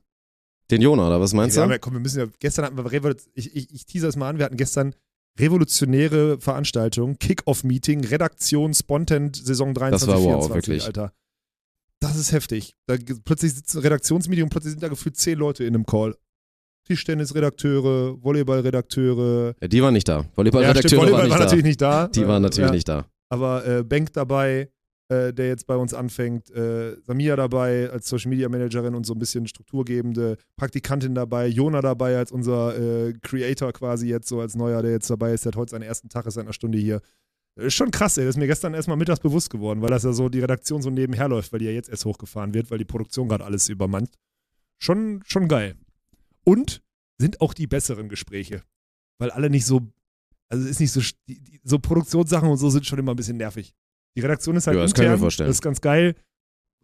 Den 0.71 0.82
Jona, 0.82 1.08
oder 1.08 1.19
was 1.19 1.34
meinst 1.34 1.56
ja, 1.58 1.63
du? 1.63 1.69
aber 1.69 1.80
komm, 1.80 1.93
wir 1.93 1.99
müssen 1.99 2.19
ja, 2.19 2.28
gestern 2.39 2.65
hatten 2.65 2.78
wir, 2.78 3.15
ich, 3.34 3.56
ich, 3.56 3.73
ich 3.73 3.86
teaser 3.86 4.08
es 4.08 4.15
mal 4.15 4.30
an, 4.30 4.38
wir 4.38 4.45
hatten 4.45 4.58
gestern 4.58 4.95
revolutionäre 5.39 6.39
Veranstaltung, 6.39 7.17
Kick-Off-Meeting, 7.17 8.06
Redaktion, 8.06 8.73
Spontent, 8.73 9.36
Saison 9.36 9.73
23, 9.73 10.08
Das 10.08 10.08
war 10.08 10.23
wow, 10.23 10.45
24, 10.45 10.56
wirklich. 10.56 10.86
Alter. 10.86 11.13
Das 11.99 12.17
ist 12.17 12.32
heftig. 12.32 12.76
Da, 12.86 12.97
plötzlich 13.23 13.54
sitzt 13.54 13.76
ein 13.76 13.82
Redaktionsmeeting 13.82 14.43
und 14.43 14.49
plötzlich 14.49 14.71
sind 14.71 14.84
da 14.84 14.89
gefühlt 14.89 15.17
zehn 15.17 15.38
Leute 15.38 15.63
in 15.63 15.73
einem 15.73 15.86
Call. 15.86 16.15
Tischtennisredakteure, 16.86 18.21
Volleyballredakteure. 18.21 19.56
Ja, 19.62 19.67
die 19.67 19.82
waren 19.82 19.93
nicht 19.93 20.08
da. 20.08 20.17
Ja, 20.17 20.19
stimmt, 20.21 20.38
Volleyballredakteure 20.38 21.02
Volleyball 21.02 21.13
waren 21.13 21.23
nicht 21.23 21.32
war 21.32 21.38
da. 21.38 21.43
natürlich 21.45 21.63
nicht 21.63 21.82
da. 21.82 22.08
Die 22.10 22.28
waren 22.28 22.43
Äh, 22.43 22.47
natürlich 22.47 22.69
ja. 22.69 22.73
nicht 22.73 22.89
da. 22.89 23.06
Aber 23.30 23.65
äh, 23.65 23.84
Bank 23.84 24.12
dabei, 24.13 24.69
äh, 25.13 25.34
der 25.34 25.47
jetzt 25.47 25.67
bei 25.67 25.76
uns 25.76 25.93
anfängt, 25.93 26.49
äh, 26.52 26.95
Samia 27.02 27.36
dabei 27.36 27.89
als 27.89 28.08
Social 28.08 28.30
Media 28.30 28.49
Managerin 28.49 28.95
und 28.95 29.06
so 29.06 29.13
ein 29.13 29.19
bisschen 29.19 29.47
strukturgebende, 29.47 30.38
Praktikantin 30.58 31.15
dabei, 31.15 31.47
Jona 31.47 31.82
dabei 31.82 32.17
als 32.17 32.32
unser 32.32 32.78
äh, 32.78 33.13
Creator 33.21 33.71
quasi 33.73 34.08
jetzt 34.08 34.28
so 34.28 34.39
als 34.39 34.56
neuer, 34.56 34.82
der 34.82 34.91
jetzt 34.91 35.10
dabei 35.10 35.34
ist, 35.34 35.45
der 35.45 35.52
hat 35.52 35.58
heute 35.58 35.71
seinen 35.71 35.84
ersten 35.84 36.10
Tag, 36.10 36.26
ist 36.26 36.36
seit 36.36 36.45
einer 36.45 36.54
Stunde 36.54 36.78
hier. 36.78 37.02
Ist 37.56 37.76
schon 37.76 37.91
krass, 37.91 38.17
ey. 38.17 38.26
Das 38.26 38.36
ist 38.36 38.39
mir 38.39 38.47
gestern 38.47 38.73
erstmal 38.73 38.97
mittags 38.97 39.19
bewusst 39.19 39.49
geworden, 39.49 39.82
weil 39.82 39.91
das 39.91 40.04
ja 40.04 40.12
so 40.12 40.28
die 40.28 40.39
Redaktion 40.39 40.82
so 40.82 40.89
nebenher 40.89 41.28
läuft, 41.28 41.52
weil 41.52 41.60
die 41.60 41.65
ja 41.65 41.71
jetzt 41.71 41.89
erst 41.89 42.06
hochgefahren 42.06 42.54
wird, 42.54 42.71
weil 42.71 42.80
die 42.80 42.86
Produktion 42.86 43.28
gerade 43.28 43.45
alles 43.45 43.69
übermannt. 43.69 44.15
Schon, 44.80 45.21
schon 45.26 45.47
geil. 45.47 45.76
Und 46.43 46.82
sind 47.19 47.41
auch 47.41 47.54
die 47.54 47.67
besseren 47.67 48.10
Gespräche. 48.10 48.63
Weil 49.19 49.30
alle 49.30 49.49
nicht 49.49 49.65
so, 49.65 49.82
also 50.49 50.67
ist 50.67 50.80
nicht 50.80 50.91
so, 50.91 51.02
die, 51.28 51.41
die, 51.43 51.62
so 51.63 51.78
Produktionssachen 51.78 52.49
und 52.49 52.58
so 52.58 52.69
sind 52.69 52.86
schon 52.88 52.99
immer 52.99 53.13
ein 53.13 53.15
bisschen 53.15 53.38
nervig. 53.38 53.76
Die 54.15 54.21
Redaktion 54.21 54.56
ist 54.56 54.67
halt 54.67 54.78
Ja, 54.78 54.84
das 54.84 54.91
intern, 54.91 55.06
kann 55.06 55.13
ich 55.13 55.17
mir 55.19 55.23
vorstellen. 55.23 55.47
das 55.47 55.58
ist 55.58 55.62
ganz 55.62 55.82
geil. 55.82 56.15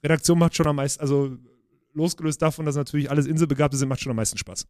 Redaktion 0.04 0.40
macht 0.40 0.56
schon 0.56 0.68
am 0.68 0.78
meisten, 0.78 1.02
also 1.02 1.36
losgelöst 1.94 2.42
davon, 2.42 2.66
dass 2.66 2.76
natürlich 2.76 3.12
alles 3.12 3.26
Inselbegabte 3.26 3.78
sind, 3.78 3.90
macht 3.90 4.02
schon 4.02 4.12
am 4.12 4.16
meisten 4.16 4.38
Spaß. 4.38 4.66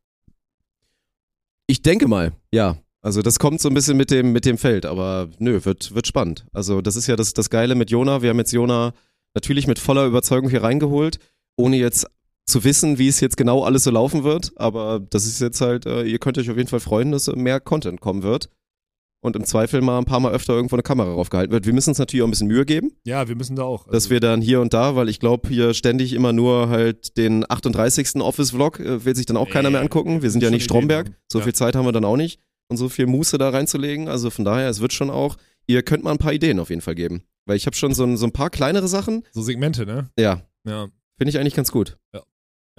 Ich 1.67 1.82
denke 1.82 2.08
mal, 2.08 2.34
ja. 2.52 2.78
Also 3.02 3.22
das 3.22 3.39
kommt 3.39 3.62
so 3.62 3.69
ein 3.69 3.74
bisschen 3.74 3.95
mit 3.95 4.12
dem, 4.12 4.34
mit 4.34 4.43
dem 4.43 4.58
Feld, 4.58 4.86
aber 4.86 5.30
nö, 5.38 5.63
wird, 5.63 5.95
wird 5.95 6.06
spannend. 6.06 6.45
Also 6.52 6.82
das 6.82 6.98
ist 6.98 7.08
ja 7.08 7.15
das, 7.15 7.34
das 7.34 7.50
Geile 7.50 7.76
mit 7.76 7.91
Jona. 7.91 8.22
Wir 8.22 8.32
haben 8.32 8.39
jetzt 8.39 8.52
Jona 8.52 8.93
natürlich 9.34 9.67
mit 9.67 9.80
voller 9.80 10.06
Überzeugung 10.06 10.50
hier 10.50 10.63
reingeholt, 10.63 11.17
ohne 11.56 11.78
jetzt 11.78 12.08
zu 12.45 12.63
wissen, 12.65 12.98
wie 12.98 13.08
es 13.08 13.22
jetzt 13.22 13.38
genau 13.38 13.63
alles 13.63 13.86
so 13.86 13.91
laufen 13.91 14.26
wird. 14.26 14.52
Aber 14.58 15.00
das 15.00 15.26
ist 15.26 15.39
jetzt 15.39 15.62
halt, 15.62 15.86
äh, 15.86 16.04
ihr 16.04 16.19
könnt 16.19 16.38
euch 16.38 16.50
auf 16.50 16.58
jeden 16.58 16.67
Fall 16.67 16.82
freuen, 16.82 17.12
dass 17.12 17.28
mehr 17.28 17.62
Content 17.62 18.02
kommen 18.02 18.24
wird. 18.24 18.50
Und 19.21 19.36
im 19.36 19.43
Zweifel 19.43 19.82
mal 19.82 19.97
ein 19.97 20.05
paar 20.05 20.21
Mal 20.21 20.32
öfter 20.32 20.53
irgendwo 20.53 20.75
eine 20.75 20.84
Kamera 20.84 21.13
draufgehalten 21.13 21.51
wird. 21.51 21.65
Wir 21.65 21.73
müssen 21.73 21.89
uns 21.89 21.99
natürlich 21.99 22.23
auch 22.23 22.27
ein 22.27 22.32
bisschen 22.32 22.47
Mühe 22.47 22.65
geben, 22.65 22.91
Ja, 23.05 23.27
wir 23.27 23.36
müssen 23.36 23.55
da 23.58 23.63
auch. 23.63 23.82
Also, 23.82 23.91
dass 23.91 24.10
wir 24.10 24.21
dann 24.21 24.41
hier 24.41 24.62
und 24.62 24.73
da, 24.73 24.95
weil 24.95 25.10
ich 25.10 25.19
glaube, 25.19 25.49
hier 25.49 25.73
ständig 25.73 26.13
immer 26.13 26.32
nur 26.32 26.69
halt 26.69 27.17
den 27.17 27.43
38. 27.49 28.15
Office-Vlog 28.21 28.79
äh, 28.79 29.03
will 29.03 29.15
sich 29.15 29.25
dann 29.25 29.36
auch 29.36 29.49
keiner 29.49 29.69
mehr 29.71 29.82
angucken. 29.82 30.21
Wir 30.21 30.32
sind 30.32 30.41
ja 30.41 30.49
nicht 30.49 30.63
Stromberg. 30.63 31.08
haben. 31.08 31.15
So 31.29 31.39
Ja. 31.39 31.43
viel 31.43 31.53
Zeit 31.53 31.75
haben 31.75 31.86
wir 31.86 31.91
dann 31.91 32.05
auch 32.05 32.15
nicht 32.17 32.39
und 32.69 32.77
so 32.77 32.88
viel 32.88 33.08
Muße 33.08 33.38
da 33.38 33.49
reinzulegen. 33.49 34.08
Also 34.08 34.29
von 34.29 34.45
daher, 34.45 34.69
es 34.69 34.79
wird 34.79 34.93
schon 34.93 35.10
auch, 35.10 35.36
ihr 35.67 35.84
könnt 35.84 36.03
mal 36.05 36.12
ein 36.12 36.17
paar 36.17 36.32
Ideen 36.34 36.58
auf 36.60 36.69
jeden 36.69 36.82
Fall 36.82 36.95
geben. 36.95 37.23
Weil 37.45 37.58
ich 37.58 37.65
habe 37.65 37.75
schon 37.75 37.93
so 37.93 38.03
ein, 38.05 38.15
so 38.15 38.25
ein 38.25 38.32
paar 38.32 38.49
kleinere 38.49 38.88
Sachen. 38.88 39.23
so 39.34 39.41
Segmente, 39.41 39.86
ne? 39.86 40.10
Ja, 40.17 40.43
Ja. 40.65 40.88
finde 41.17 41.29
ich 41.29 41.39
eigentlich 41.39 41.55
ganz 41.55 41.71
gut. 41.73 41.97
Ja, 42.13 42.21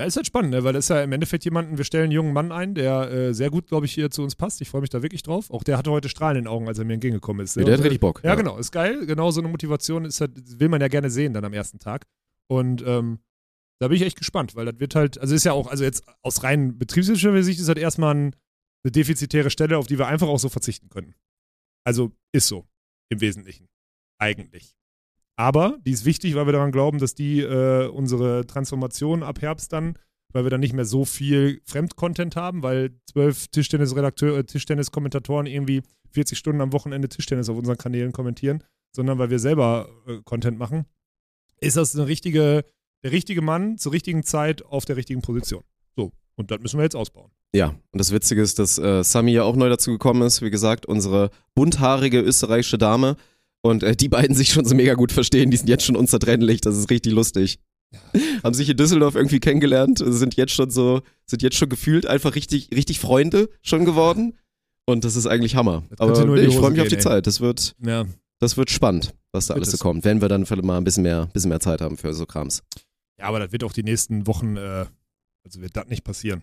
ist 0.05 0.17
halt 0.17 0.27
spannend, 0.27 0.53
ne? 0.53 0.65
weil 0.65 0.73
das 0.73 0.87
ist 0.87 0.89
ja 0.89 1.03
im 1.03 1.13
Endeffekt 1.13 1.45
jemanden, 1.45 1.77
wir 1.77 1.85
stellen 1.85 2.05
einen 2.05 2.13
jungen 2.13 2.33
Mann 2.33 2.53
ein, 2.53 2.75
der 2.75 3.11
äh, 3.11 3.35
sehr 3.35 3.51
gut, 3.51 3.67
glaube 3.67 3.87
ich, 3.87 3.93
hier 3.93 4.11
zu 4.11 4.23
uns 4.23 4.37
passt. 4.37 4.61
Ich 4.61 4.69
freue 4.69 4.81
mich 4.81 4.91
da 4.91 5.03
wirklich 5.03 5.23
drauf. 5.23 5.51
Auch 5.51 5.65
der 5.65 5.79
hatte 5.79 5.91
heute 5.91 6.09
Strahlen 6.09 6.37
in 6.37 6.45
den 6.45 6.49
Augen, 6.49 6.69
als 6.69 6.79
er 6.79 6.85
mir 6.85 6.95
entgegengekommen 6.95 7.43
ist. 7.43 7.57
Ja, 7.57 7.65
der 7.65 7.75
hat 7.75 7.85
richtig 7.85 8.01
Bock. 8.01 8.23
Ja, 8.25 8.35
genau, 8.35 8.57
ist 8.59 8.73
geil. 8.73 9.07
Genau 9.07 9.31
so 9.31 9.41
eine 9.41 9.49
Motivation 9.49 10.05
ist 10.05 10.21
halt, 10.21 10.33
will 10.61 10.69
man 10.69 10.81
ja 10.81 10.89
gerne 10.89 11.11
sehen 11.11 11.33
dann 11.33 11.45
am 11.45 11.53
ersten 11.53 11.79
Tag. 11.79 12.07
Und 12.49 12.83
ähm, 12.87 13.21
da 13.81 13.89
bin 13.89 13.97
ich 13.97 14.03
echt 14.03 14.19
gespannt, 14.19 14.55
weil 14.57 14.67
das 14.67 14.79
wird 14.79 14.95
halt, 14.95 15.19
also 15.19 15.35
ist 15.35 15.45
ja 15.45 15.53
auch, 15.53 15.67
also 15.67 15.85
jetzt 15.85 16.05
aus 16.23 16.43
rein 16.43 16.79
betriebswirtschaftlicher 16.79 17.45
Sicht 17.45 17.61
ist 17.61 17.69
das 17.69 17.77
erstmal 17.77 18.15
ein, 18.15 18.37
eine 18.85 18.93
defizitäre 18.93 19.51
Stelle, 19.51 19.79
auf 19.79 19.87
die 19.87 19.99
wir 19.99 20.07
einfach 20.07 20.29
auch 20.29 20.39
so 20.39 20.49
verzichten 20.49 20.89
können. 20.91 21.15
Also 21.85 22.13
ist 22.33 22.47
so, 22.47 22.67
im 23.11 23.21
Wesentlichen. 23.21 23.69
Eigentlich. 24.19 24.77
Aber 25.41 25.79
die 25.87 25.93
ist 25.93 26.05
wichtig, 26.05 26.35
weil 26.35 26.45
wir 26.45 26.53
daran 26.53 26.71
glauben, 26.71 26.99
dass 26.99 27.15
die 27.15 27.41
äh, 27.41 27.89
unsere 27.89 28.47
Transformation 28.47 29.23
ab 29.23 29.41
Herbst 29.41 29.73
dann, 29.73 29.95
weil 30.35 30.45
wir 30.45 30.51
dann 30.51 30.61
nicht 30.61 30.75
mehr 30.75 30.85
so 30.85 31.07
viel 31.07 31.63
Fremdcontent 31.65 32.37
haben, 32.37 32.63
weil 32.63 32.91
zwölf 33.11 33.49
Tischtennisredakteure, 33.49 34.41
äh, 34.41 34.45
Tischtenniskommentatoren 34.45 35.47
irgendwie 35.47 35.81
40 36.11 36.37
Stunden 36.37 36.61
am 36.61 36.75
Wochenende 36.75 37.09
Tischtennis 37.09 37.49
auf 37.49 37.57
unseren 37.57 37.79
Kanälen 37.79 38.13
kommentieren, 38.13 38.63
sondern 38.95 39.19
weil 39.19 39.31
wir 39.31 39.39
selber 39.39 39.89
äh, 40.07 40.19
Content 40.27 40.59
machen, 40.59 40.85
ist 41.59 41.79
das 41.79 41.97
eine 41.97 42.07
richtige, 42.07 42.63
der 43.03 43.13
richtige 43.13 43.41
Mann 43.41 43.79
zur 43.79 43.93
richtigen 43.93 44.25
Zeit 44.25 44.63
auf 44.67 44.85
der 44.85 44.99
richtigen 44.99 45.23
Position. 45.23 45.65
So, 45.97 46.13
und 46.37 46.51
das 46.51 46.61
müssen 46.61 46.79
wir 46.79 46.85
jetzt 46.85 46.97
ausbauen. 46.97 47.31
Ja, 47.55 47.69
und 47.69 47.99
das 47.99 48.13
Witzige 48.13 48.43
ist, 48.43 48.59
dass 48.59 48.77
äh, 48.77 49.03
Sami 49.03 49.33
ja 49.33 49.45
auch 49.45 49.57
neu 49.57 49.71
dazu 49.71 49.91
gekommen 49.91 50.21
ist. 50.21 50.43
Wie 50.43 50.51
gesagt, 50.51 50.85
unsere 50.85 51.31
bunthaarige 51.55 52.21
österreichische 52.21 52.77
Dame. 52.77 53.17
Und 53.63 53.83
äh, 53.83 53.95
die 53.95 54.09
beiden 54.09 54.35
sich 54.35 54.53
schon 54.53 54.65
so 54.65 54.75
mega 54.75 54.95
gut 54.95 55.13
verstehen. 55.13 55.51
Die 55.51 55.57
sind 55.57 55.69
jetzt 55.69 55.85
schon 55.85 55.97
unzertrennlich. 55.97 56.61
Das 56.61 56.77
ist 56.77 56.91
richtig 56.91 57.13
lustig. 57.13 57.59
Haben 58.45 58.55
sich 58.55 58.69
in 58.69 58.77
Düsseldorf 58.77 59.17
irgendwie 59.17 59.41
kennengelernt, 59.41 59.99
sind 59.99 60.37
jetzt 60.37 60.53
schon 60.53 60.71
so, 60.71 61.03
sind 61.27 61.43
jetzt 61.43 61.57
schon 61.57 61.69
gefühlt 61.69 62.07
einfach 62.07 62.37
richtig, 62.37 62.69
richtig 62.75 63.01
Freunde 63.01 63.51
schon 63.63 63.85
geworden. 63.85 64.39
Und 64.87 65.05
das 65.05 65.17
ist 65.17 65.27
eigentlich 65.27 65.57
Hammer. 65.57 65.83
Aber 65.99 66.13
ich 66.13 66.57
freue 66.57 66.71
mich 66.71 66.81
auf 66.81 66.89
die 66.89 66.95
ey. 66.95 67.01
Zeit. 67.01 67.27
Das 67.27 67.41
wird, 67.41 67.75
Ja, 67.85 68.07
das 68.39 68.57
wird 68.57 68.71
spannend, 68.71 69.15
was 69.33 69.47
da 69.47 69.55
alles 69.55 69.71
so 69.71 69.79
kommt. 69.79 70.05
Wenn 70.05 70.21
wir 70.21 70.29
dann 70.29 70.47
vielleicht 70.47 70.65
mal 70.65 70.77
ein 70.77 70.85
bisschen 70.85 71.03
mehr, 71.03 71.27
bisschen 71.33 71.51
mehr 71.51 71.61
Zeit 71.61 71.81
haben 71.81 71.97
für 71.97 72.15
so 72.15 72.27
Krams. 72.27 72.63
Ja, 73.19 73.27
aber 73.27 73.39
das 73.39 73.53
wird 73.53 73.65
auch 73.65 73.73
die 73.73 73.83
nächsten 73.83 74.27
Wochen, 74.27 74.57
äh, 74.57 74.87
also 75.45 75.61
wird 75.61 75.77
das 75.77 75.87
nicht 75.89 76.05
passieren. 76.05 76.43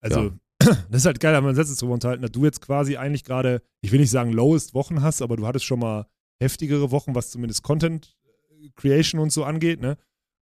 Also, 0.00 0.32
das 0.58 0.76
ist 0.90 1.06
halt 1.06 1.20
geil, 1.20 1.32
da 1.32 1.36
haben 1.36 1.44
wir 1.44 1.50
uns 1.50 1.58
letztens 1.58 1.78
drüber 1.78 1.94
unterhalten, 1.94 2.22
dass 2.22 2.32
du 2.32 2.44
jetzt 2.44 2.60
quasi 2.60 2.96
eigentlich 2.96 3.24
gerade, 3.24 3.62
ich 3.82 3.92
will 3.92 4.00
nicht 4.00 4.10
sagen 4.10 4.32
lowest 4.32 4.74
Wochen 4.74 5.02
hast, 5.02 5.22
aber 5.22 5.36
du 5.36 5.46
hattest 5.46 5.64
schon 5.64 5.80
mal 5.80 6.06
heftigere 6.42 6.90
Wochen, 6.90 7.14
was 7.14 7.30
zumindest 7.30 7.62
Content 7.62 8.16
äh, 8.62 8.68
Creation 8.76 9.20
und 9.20 9.32
so 9.32 9.44
angeht, 9.44 9.80
ne? 9.80 9.96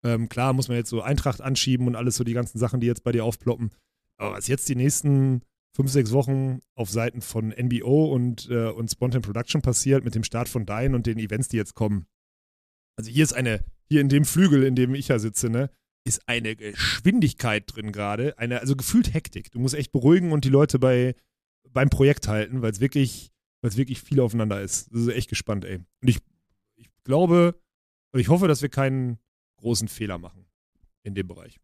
Ähm, 0.04 0.28
klar 0.28 0.52
muss 0.52 0.68
man 0.68 0.76
jetzt 0.76 0.90
so 0.90 1.02
Eintracht 1.02 1.40
anschieben 1.40 1.86
und 1.86 1.96
alles 1.96 2.16
so 2.16 2.24
die 2.24 2.32
ganzen 2.32 2.58
Sachen, 2.58 2.80
die 2.80 2.86
jetzt 2.86 3.02
bei 3.02 3.12
dir 3.12 3.24
aufploppen. 3.24 3.70
Aber 4.16 4.36
was 4.36 4.46
jetzt 4.46 4.68
die 4.68 4.76
nächsten 4.76 5.42
fünf, 5.74 5.90
sechs 5.90 6.12
Wochen 6.12 6.60
auf 6.74 6.90
Seiten 6.90 7.20
von 7.20 7.50
NBO 7.50 8.12
und, 8.12 8.48
äh, 8.50 8.68
und 8.68 8.90
Spontan 8.90 9.22
Production 9.22 9.62
passiert 9.62 10.04
mit 10.04 10.14
dem 10.14 10.24
Start 10.24 10.48
von 10.48 10.66
Dein 10.66 10.94
und 10.94 11.06
den 11.06 11.18
Events, 11.18 11.48
die 11.48 11.56
jetzt 11.56 11.74
kommen. 11.74 12.06
Also 12.96 13.10
hier 13.10 13.24
ist 13.24 13.32
eine, 13.32 13.64
hier 13.88 14.00
in 14.00 14.08
dem 14.08 14.24
Flügel, 14.24 14.64
in 14.64 14.74
dem 14.74 14.94
ich 14.94 15.08
ja 15.08 15.18
sitze, 15.18 15.50
ne, 15.50 15.70
ist 16.04 16.22
eine 16.26 16.56
Geschwindigkeit 16.56 17.64
drin 17.66 17.92
gerade, 17.92 18.36
eine, 18.38 18.60
also 18.60 18.74
gefühlt 18.74 19.14
Hektik. 19.14 19.52
Du 19.52 19.60
musst 19.60 19.74
echt 19.74 19.92
beruhigen 19.92 20.32
und 20.32 20.44
die 20.44 20.48
Leute 20.48 20.78
bei, 20.78 21.14
beim 21.70 21.90
Projekt 21.90 22.28
halten, 22.28 22.62
weil 22.62 22.72
es 22.72 22.80
wirklich, 22.80 23.30
weil 23.60 23.70
es 23.70 23.76
wirklich 23.76 24.00
viel 24.00 24.20
aufeinander 24.20 24.60
ist. 24.60 24.92
Das 24.92 25.02
ist 25.02 25.08
echt 25.08 25.28
gespannt, 25.28 25.64
ey. 25.64 25.76
Und 25.76 26.08
ich, 26.08 26.18
ich 26.76 26.88
glaube, 27.04 27.60
und 28.12 28.20
ich 28.20 28.28
hoffe, 28.28 28.48
dass 28.48 28.62
wir 28.62 28.68
keinen 28.68 29.18
großen 29.56 29.88
Fehler 29.88 30.18
machen 30.18 30.46
in 31.02 31.14
dem 31.14 31.26
Bereich. 31.26 31.58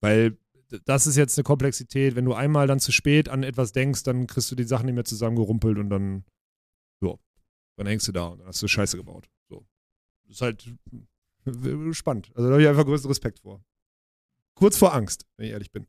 Weil 0.00 0.38
das 0.84 1.06
ist 1.06 1.16
jetzt 1.16 1.38
eine 1.38 1.44
Komplexität, 1.44 2.16
wenn 2.16 2.24
du 2.24 2.34
einmal 2.34 2.66
dann 2.66 2.80
zu 2.80 2.92
spät 2.92 3.28
an 3.28 3.42
etwas 3.42 3.72
denkst, 3.72 4.02
dann 4.02 4.26
kriegst 4.26 4.50
du 4.50 4.54
die 4.54 4.64
Sachen 4.64 4.86
nicht 4.86 4.94
mehr 4.94 5.04
zusammengerumpelt 5.04 5.78
und 5.78 5.90
dann, 5.90 6.24
so, 7.00 7.20
dann 7.76 7.86
hängst 7.86 8.08
du 8.08 8.12
da 8.12 8.26
und 8.26 8.38
dann 8.38 8.48
hast 8.48 8.62
du 8.62 8.68
Scheiße 8.68 8.96
gebaut. 8.96 9.28
So. 9.48 9.66
Das 10.24 10.36
ist 10.36 10.40
halt 10.40 10.74
spannend. 11.92 12.30
Also 12.34 12.48
da 12.48 12.54
habe 12.54 12.62
ich 12.62 12.68
einfach 12.68 12.84
größten 12.84 13.08
Respekt 13.08 13.40
vor. 13.40 13.62
Kurz 14.54 14.76
vor 14.76 14.94
Angst, 14.94 15.26
wenn 15.36 15.46
ich 15.46 15.52
ehrlich 15.52 15.70
bin. 15.72 15.86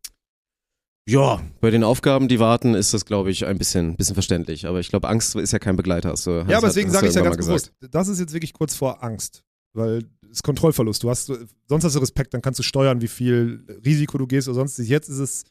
Ja, 1.08 1.40
bei 1.62 1.70
den 1.70 1.84
Aufgaben, 1.84 2.28
die 2.28 2.40
warten, 2.40 2.74
ist 2.74 2.94
das, 2.94 3.06
glaube 3.06 3.30
ich, 3.30 3.46
ein 3.46 3.58
bisschen, 3.60 3.96
bisschen 3.96 4.16
verständlich. 4.16 4.66
Aber 4.66 4.80
ich 4.80 4.90
glaube, 4.90 5.08
Angst 5.08 5.36
ist 5.36 5.52
ja 5.54 5.60
kein 5.60 5.76
Begleiter. 5.76 6.10
Hast 6.10 6.26
du, 6.26 6.32
Ja, 6.32 6.46
hast- 6.48 6.56
aber 6.56 6.68
deswegen 6.68 6.90
sage 6.90 7.08
ich 7.08 7.14
ja 7.14 7.22
ganz 7.22 7.38
bewusst, 7.38 7.74
das 7.92 8.08
ist 8.08 8.20
jetzt 8.20 8.34
wirklich 8.34 8.54
kurz 8.54 8.76
vor 8.76 9.04
Angst. 9.04 9.44
Weil 9.74 10.06
es 10.24 10.38
ist 10.38 10.44
Kontrollverlust. 10.44 11.04
Du 11.04 11.10
hast, 11.10 11.28
sonst 11.68 11.84
hast 11.84 11.96
du 11.96 12.00
Respekt, 12.00 12.34
dann 12.34 12.42
kannst 12.42 12.60
du 12.60 12.64
steuern, 12.64 13.02
wie 13.02 13.08
viel 13.08 13.66
Risiko 13.86 14.18
du 14.18 14.26
gehst 14.26 14.48
oder 14.48 14.56
sonst. 14.56 14.78
Jetzt 14.80 15.10
ist 15.10 15.20
es 15.20 15.44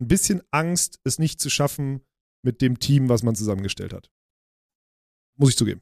ein 0.00 0.08
bisschen 0.08 0.40
Angst, 0.50 0.98
es 1.04 1.18
nicht 1.18 1.40
zu 1.40 1.50
schaffen 1.50 2.00
mit 2.42 2.62
dem 2.62 2.78
Team, 2.78 3.08
was 3.08 3.22
man 3.22 3.34
zusammengestellt 3.34 3.92
hat. 3.92 4.08
Muss 5.36 5.50
ich 5.50 5.56
zugeben. 5.56 5.80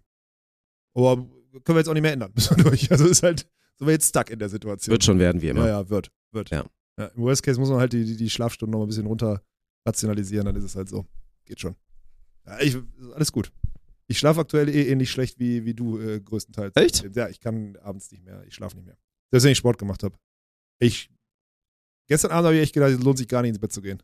Aber 0.95 1.17
können 1.17 1.31
wir 1.67 1.77
jetzt 1.77 1.89
auch 1.89 1.95
nicht 1.95 2.03
mehr 2.03 2.13
ändern. 2.15 2.33
Durch. 2.57 2.91
Also 2.91 3.07
ist 3.07 3.23
halt, 3.23 3.41
sind 3.77 3.87
wir 3.87 3.93
jetzt 3.93 4.09
stuck 4.09 4.31
in 4.31 4.39
der 4.39 4.49
Situation. 4.49 4.91
Wird 4.93 5.05
schon 5.05 5.19
werden, 5.19 5.41
wie 5.43 5.49
immer. 5.49 5.61
Ja, 5.67 5.81
ja, 5.83 5.89
wird. 5.91 6.11
Wird. 6.33 6.51
Ja. 6.51 6.65
Im 7.09 7.23
Worst 7.23 7.43
Case 7.43 7.59
muss 7.59 7.69
man 7.71 7.79
halt 7.79 7.93
die, 7.93 8.05
die, 8.05 8.17
die 8.17 8.31
Schlafstunden 8.31 8.73
noch 8.79 8.85
ein 8.85 8.89
bisschen 8.89 9.07
runter 9.07 9.43
rationalisieren, 9.87 10.47
dann 10.47 10.57
ist 10.57 10.65
es 10.65 10.77
halt 10.77 10.89
so. 10.89 11.07
Geht 11.45 11.61
schon. 11.61 11.75
Ja, 12.47 12.61
ich, 12.61 12.77
alles 13.15 13.33
gut. 13.33 13.53
Ich 14.07 14.19
schlafe 14.19 14.41
aktuell 14.41 14.69
eh 14.69 14.89
ähnlich 14.91 15.11
schlecht 15.11 15.39
wie, 15.39 15.65
wie 15.65 15.75
du 15.75 15.99
äh, 16.01 16.21
größtenteils. 16.21 16.75
Echt? 16.77 17.15
Ja, 17.15 17.29
ich 17.29 17.41
kann 17.41 17.77
abends 17.77 18.11
nicht 18.11 18.25
mehr. 18.25 18.45
Ich 18.47 18.55
schlafe 18.55 18.77
nicht 18.77 18.87
mehr. 18.87 18.99
Deswegen 19.33 19.53
ich 19.53 19.59
Sport 19.59 19.79
gemacht 19.79 20.03
habe. 20.03 20.17
Ich. 20.81 21.11
Gestern 22.09 22.33
Abend 22.33 22.47
habe 22.47 22.57
ich 22.57 22.63
echt 22.63 22.75
gedacht, 22.75 22.91
es 22.91 23.01
lohnt 23.01 23.19
sich 23.19 23.29
gar 23.29 23.43
nicht 23.43 23.51
ins 23.51 23.61
Bett 23.61 23.73
zu 23.73 23.83
gehen. 23.83 24.03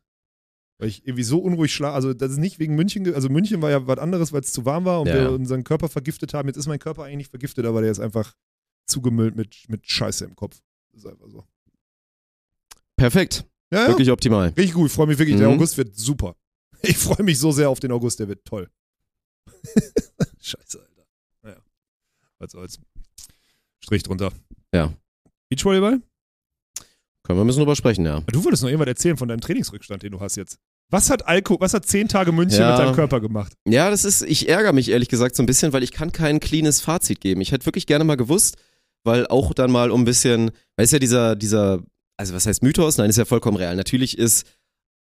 Weil 0.79 0.89
ich 0.89 1.05
irgendwie 1.07 1.25
so 1.25 1.39
unruhig 1.41 1.73
schlafe. 1.75 1.95
Also, 1.95 2.15
das 2.15 2.31
ist 2.33 2.39
nicht 2.39 2.59
wegen 2.61 2.77
München. 2.77 3.13
Also, 3.15 3.29
München 3.29 3.63
war 3.63 3.71
ja 3.71 3.85
was 3.87 3.99
anderes, 3.99 4.33
weil 4.33 4.43
es 4.43 4.53
zu 4.53 4.65
warm 4.65 4.85
war 4.85 5.01
und 5.01 5.09
Ja. 5.09 5.15
wir 5.15 5.31
unseren 5.33 5.65
Körper 5.65 5.89
vergiftet 5.89 6.35
haben. 6.35 6.47
Jetzt 6.47 6.59
ist 6.59 6.69
mein 6.69 6.79
Körper 6.79 7.03
eigentlich 7.05 7.17
nicht 7.17 7.31
vergiftet, 7.31 7.67
aber 7.67 7.81
der 7.81 7.91
ist 7.91 7.99
einfach 7.99 8.33
zugemüllt 8.87 9.35
mit, 9.35 9.65
mit 9.69 9.91
Scheiße 9.91 10.25
im 10.25 10.37
Kopf. 10.37 10.63
Das 10.93 11.03
ist 11.05 11.11
einfach 11.11 11.29
so. 11.29 11.45
Perfekt. 12.97 13.45
Ja, 13.73 13.83
ja. 13.83 13.89
Wirklich 13.89 14.11
optimal. 14.11 14.49
Richtig 14.57 14.75
gut, 14.75 14.87
ich 14.87 14.93
freue 14.93 15.07
mich 15.07 15.19
wirklich. 15.19 15.37
Der 15.37 15.49
Mhm. 15.49 15.55
August 15.55 15.77
wird 15.77 15.97
super. 15.97 16.35
Ich 16.83 16.97
freue 16.99 17.25
mich 17.25 17.39
so 17.39 17.51
sehr 17.53 17.69
auf 17.71 17.81
den 17.81 17.91
August, 17.91 18.21
der 18.21 18.29
wird 18.29 18.45
toll. 18.45 18.69
Scheiße, 20.41 20.79
Alter. 20.81 21.07
Naja. 21.43 21.57
Was 22.39 22.53
soll's. 22.53 22.79
Strich 23.81 24.03
drunter. 24.03 24.31
Ja. 24.75 24.93
Beachvolleyball? 25.49 26.01
Können 27.25 27.39
wir 27.39 27.45
ein 27.45 27.47
bisschen 27.47 27.61
drüber 27.63 27.75
sprechen, 27.75 28.05
ja. 28.05 28.21
Du 28.29 28.45
wolltest 28.45 28.63
noch 28.63 28.69
irgendwas 28.69 28.89
erzählen 28.89 29.17
von 29.17 29.29
deinem 29.29 29.41
Trainingsrückstand, 29.41 30.03
den 30.03 30.13
du 30.13 30.21
hast 30.21 30.37
jetzt. 30.37 30.59
Was 30.91 31.11
hat 31.11 31.27
Alko, 31.27 31.59
was 31.59 31.75
hat 31.75 31.87
zehn 31.87 32.07
Tage 32.07 32.31
München 32.31 32.61
Ja. 32.61 32.71
mit 32.71 32.79
deinem 32.87 32.95
Körper 32.95 33.21
gemacht? 33.21 33.55
Ja, 33.67 33.91
das 33.91 34.05
ist, 34.05 34.23
ich 34.23 34.49
ärgere 34.49 34.73
mich 34.73 34.89
ehrlich 34.91 35.09
gesagt 35.09 35.35
so 35.35 35.43
ein 35.43 35.47
bisschen, 35.47 35.73
weil 35.73 35.83
ich 35.83 35.91
kann 35.91 36.13
kein 36.13 36.39
cleanes 36.39 36.81
Fazit 36.81 37.21
geben. 37.21 37.41
Ich 37.41 37.51
hätte 37.51 37.67
wirklich 37.67 37.87
gerne 37.87 38.05
mal 38.05 38.17
gewusst, 38.17 38.57
weil 39.03 39.27
auch 39.27 39.53
dann 39.55 39.73
mal 39.73 39.91
um 39.91 40.03
ein 40.03 40.05
bisschen, 40.05 40.53
weil 40.77 40.85
es 40.85 40.93
ja 40.93 41.01
dieser, 41.01 41.35
dieser, 41.35 41.83
also 42.17 42.35
was 42.35 42.47
heißt 42.47 42.63
Mythos? 42.63 42.99
Nein, 42.99 43.11
ist 43.11 43.19
ja 43.19 43.25
vollkommen 43.25 43.57
real. 43.57 43.77
Natürlich 43.77 44.19
ist 44.19 44.47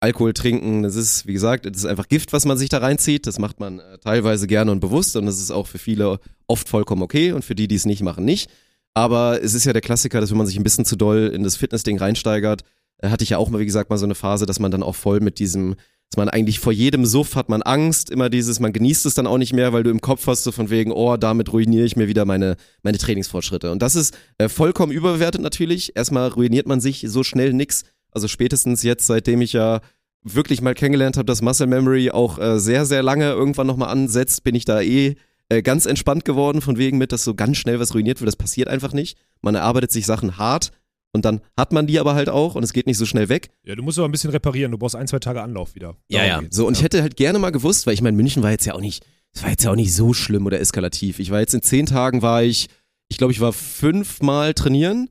Alkohol 0.00 0.34
trinken, 0.34 0.82
das 0.82 0.94
ist, 0.94 1.26
wie 1.26 1.32
gesagt, 1.32 1.64
das 1.64 1.78
ist 1.78 1.86
einfach 1.86 2.08
Gift, 2.08 2.32
was 2.32 2.44
man 2.44 2.58
sich 2.58 2.68
da 2.68 2.78
reinzieht. 2.78 3.26
Das 3.26 3.38
macht 3.38 3.60
man 3.60 3.78
äh, 3.78 3.98
teilweise 3.98 4.46
gerne 4.46 4.70
und 4.72 4.80
bewusst 4.80 5.16
und 5.16 5.26
das 5.26 5.40
ist 5.40 5.50
auch 5.50 5.66
für 5.66 5.78
viele 5.78 6.20
oft 6.46 6.68
vollkommen 6.68 7.02
okay 7.02 7.32
und 7.32 7.44
für 7.44 7.54
die, 7.54 7.66
die 7.66 7.76
es 7.76 7.86
nicht 7.86 8.02
machen, 8.02 8.24
nicht. 8.24 8.50
Aber 8.94 9.42
es 9.42 9.54
ist 9.54 9.64
ja 9.64 9.72
der 9.72 9.82
Klassiker, 9.82 10.20
dass 10.20 10.30
wenn 10.30 10.38
man 10.38 10.46
sich 10.46 10.56
ein 10.56 10.62
bisschen 10.62 10.84
zu 10.84 10.96
doll 10.96 11.30
in 11.34 11.42
das 11.42 11.56
Fitnessding 11.56 11.98
reinsteigert, 11.98 12.62
äh, 12.98 13.08
hatte 13.08 13.24
ich 13.24 13.30
ja 13.30 13.38
auch 13.38 13.48
mal, 13.48 13.60
wie 13.60 13.66
gesagt, 13.66 13.88
mal 13.88 13.98
so 13.98 14.04
eine 14.04 14.14
Phase, 14.14 14.44
dass 14.44 14.58
man 14.58 14.70
dann 14.70 14.82
auch 14.82 14.94
voll 14.94 15.20
mit 15.20 15.38
diesem, 15.38 15.76
dass 16.10 16.16
man 16.16 16.28
eigentlich 16.28 16.60
vor 16.60 16.72
jedem 16.72 17.04
Suff 17.04 17.34
hat 17.34 17.48
man 17.48 17.62
Angst, 17.62 18.10
immer 18.10 18.30
dieses, 18.30 18.60
man 18.60 18.72
genießt 18.72 19.06
es 19.06 19.14
dann 19.14 19.26
auch 19.26 19.38
nicht 19.38 19.52
mehr, 19.52 19.72
weil 19.72 19.82
du 19.82 19.90
im 19.90 20.00
Kopf 20.00 20.26
hast 20.26 20.44
so 20.44 20.52
von 20.52 20.70
wegen, 20.70 20.92
oh, 20.92 21.16
damit 21.16 21.52
ruiniere 21.52 21.84
ich 21.84 21.96
mir 21.96 22.06
wieder 22.08 22.24
meine, 22.24 22.56
meine 22.82 22.98
Trainingsfortschritte. 22.98 23.72
Und 23.72 23.82
das 23.82 23.96
ist 23.96 24.16
äh, 24.38 24.48
vollkommen 24.48 24.92
überbewertet 24.92 25.40
natürlich. 25.40 25.96
Erstmal 25.96 26.28
ruiniert 26.28 26.66
man 26.66 26.80
sich 26.80 27.04
so 27.08 27.24
schnell 27.24 27.52
nix. 27.52 27.82
Also 28.12 28.28
spätestens 28.28 28.82
jetzt, 28.82 29.06
seitdem 29.06 29.40
ich 29.40 29.52
ja 29.52 29.80
wirklich 30.22 30.60
mal 30.60 30.74
kennengelernt 30.74 31.16
habe, 31.16 31.26
dass 31.26 31.42
Muscle 31.42 31.66
Memory 31.66 32.10
auch 32.10 32.38
äh, 32.38 32.58
sehr, 32.58 32.86
sehr 32.86 33.02
lange 33.02 33.30
irgendwann 33.30 33.66
nochmal 33.66 33.90
ansetzt, 33.90 34.44
bin 34.44 34.54
ich 34.54 34.64
da 34.64 34.80
eh 34.80 35.16
äh, 35.48 35.62
ganz 35.62 35.86
entspannt 35.86 36.24
geworden, 36.24 36.60
von 36.60 36.78
wegen 36.78 36.98
mit, 36.98 37.12
dass 37.12 37.24
so 37.24 37.34
ganz 37.34 37.56
schnell 37.56 37.80
was 37.80 37.94
ruiniert 37.94 38.20
wird. 38.20 38.28
Das 38.28 38.36
passiert 38.36 38.68
einfach 38.68 38.92
nicht. 38.92 39.18
Man 39.42 39.54
erarbeitet 39.54 39.92
sich 39.92 40.06
Sachen 40.06 40.38
hart 40.38 40.70
und 41.16 41.24
dann 41.24 41.40
hat 41.56 41.72
man 41.72 41.88
die 41.88 41.98
aber 41.98 42.14
halt 42.14 42.28
auch 42.28 42.54
und 42.54 42.62
es 42.62 42.72
geht 42.72 42.86
nicht 42.86 42.98
so 42.98 43.04
schnell 43.06 43.28
weg. 43.28 43.50
Ja, 43.64 43.74
du 43.74 43.82
musst 43.82 43.98
aber 43.98 44.06
ein 44.06 44.12
bisschen 44.12 44.30
reparieren. 44.30 44.70
Du 44.70 44.78
brauchst 44.78 44.94
ein, 44.94 45.08
zwei 45.08 45.18
Tage 45.18 45.42
Anlauf 45.42 45.74
wieder. 45.74 45.96
Ja, 46.08 46.20
ja. 46.22 46.28
Darum 46.28 46.44
geht's. 46.44 46.56
So, 46.56 46.66
und 46.68 46.76
ich 46.76 46.82
hätte 46.84 47.02
halt 47.02 47.16
gerne 47.16 47.40
mal 47.40 47.50
gewusst, 47.50 47.86
weil 47.88 47.94
ich 47.94 48.02
meine, 48.02 48.16
München 48.16 48.44
war 48.44 48.52
jetzt 48.52 48.64
ja 48.66 48.74
auch 48.74 48.80
nicht, 48.80 49.04
es 49.32 49.42
war 49.42 49.50
jetzt 49.50 49.64
ja 49.64 49.72
auch 49.72 49.76
nicht 49.76 49.92
so 49.92 50.12
schlimm 50.14 50.46
oder 50.46 50.60
eskalativ. 50.60 51.18
Ich 51.18 51.30
war 51.32 51.40
jetzt 51.40 51.54
in 51.54 51.62
zehn 51.62 51.86
Tagen, 51.86 52.22
war 52.22 52.44
ich, 52.44 52.68
ich 53.08 53.18
glaube, 53.18 53.32
ich 53.32 53.40
war 53.40 53.52
fünfmal 53.52 54.54
trainieren. 54.54 55.10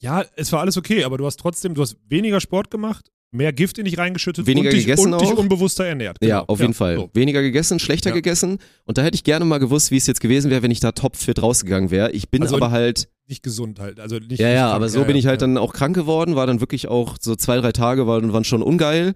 Ja, 0.00 0.24
es 0.36 0.52
war 0.52 0.60
alles 0.60 0.76
okay, 0.76 1.04
aber 1.04 1.16
du 1.18 1.26
hast 1.26 1.38
trotzdem, 1.40 1.74
du 1.74 1.82
hast 1.82 1.96
weniger 2.08 2.40
Sport 2.40 2.70
gemacht, 2.70 3.10
mehr 3.30 3.52
Gift 3.52 3.78
in 3.78 3.84
dich 3.86 3.96
reingeschüttet 3.98 4.46
Weniger 4.46 4.68
und, 4.68 4.74
dich, 4.76 4.84
gegessen 4.86 5.12
und 5.14 5.20
dich 5.22 5.30
auch. 5.32 5.38
unbewusster 5.38 5.84
ernährt. 5.86 6.18
Ja, 6.20 6.40
Genau. 6.40 6.44
auf 6.52 6.60
jeden 6.60 6.74
Fall. 6.74 6.96
so. 6.96 7.10
Weniger 7.14 7.42
gegessen, 7.42 7.78
schlechter 7.78 8.10
Ja. 8.10 8.14
gegessen. 8.14 8.58
Und 8.84 8.98
da 8.98 9.02
hätte 9.02 9.14
ich 9.16 9.24
gerne 9.24 9.44
mal 9.44 9.58
gewusst, 9.58 9.90
wie 9.90 9.96
es 9.96 10.06
jetzt 10.06 10.20
gewesen 10.20 10.50
wäre, 10.50 10.62
wenn 10.62 10.70
ich 10.70 10.80
da 10.80 10.92
topfit 10.92 11.40
rausgegangen 11.42 11.90
wäre. 11.90 12.10
Ich 12.12 12.28
bin 12.28 12.42
Also 12.42 12.56
aber 12.56 12.70
halt, 12.70 13.08
Nicht 13.26 13.42
gesund 13.42 13.80
halt. 13.80 14.00
Also 14.00 14.16
nicht, 14.16 14.38
ja, 14.40 14.46
nicht 14.48 14.54
ja, 14.54 14.62
krank. 14.62 14.74
aber 14.74 14.88
so 14.88 14.98
Ja, 15.00 15.04
bin 15.04 15.16
ja, 15.16 15.20
ich 15.20 15.26
halt 15.26 15.40
ja. 15.40 15.46
dann 15.46 15.58
auch 15.58 15.72
krank 15.72 15.94
geworden, 15.96 16.36
war 16.36 16.46
dann 16.46 16.60
wirklich 16.60 16.88
auch 16.88 17.16
so 17.20 17.36
zwei, 17.36 17.56
drei 17.58 17.72
Tage 17.72 18.06
waren, 18.06 18.32
waren 18.32 18.44
schon 18.44 18.62
ungeil. 18.62 19.14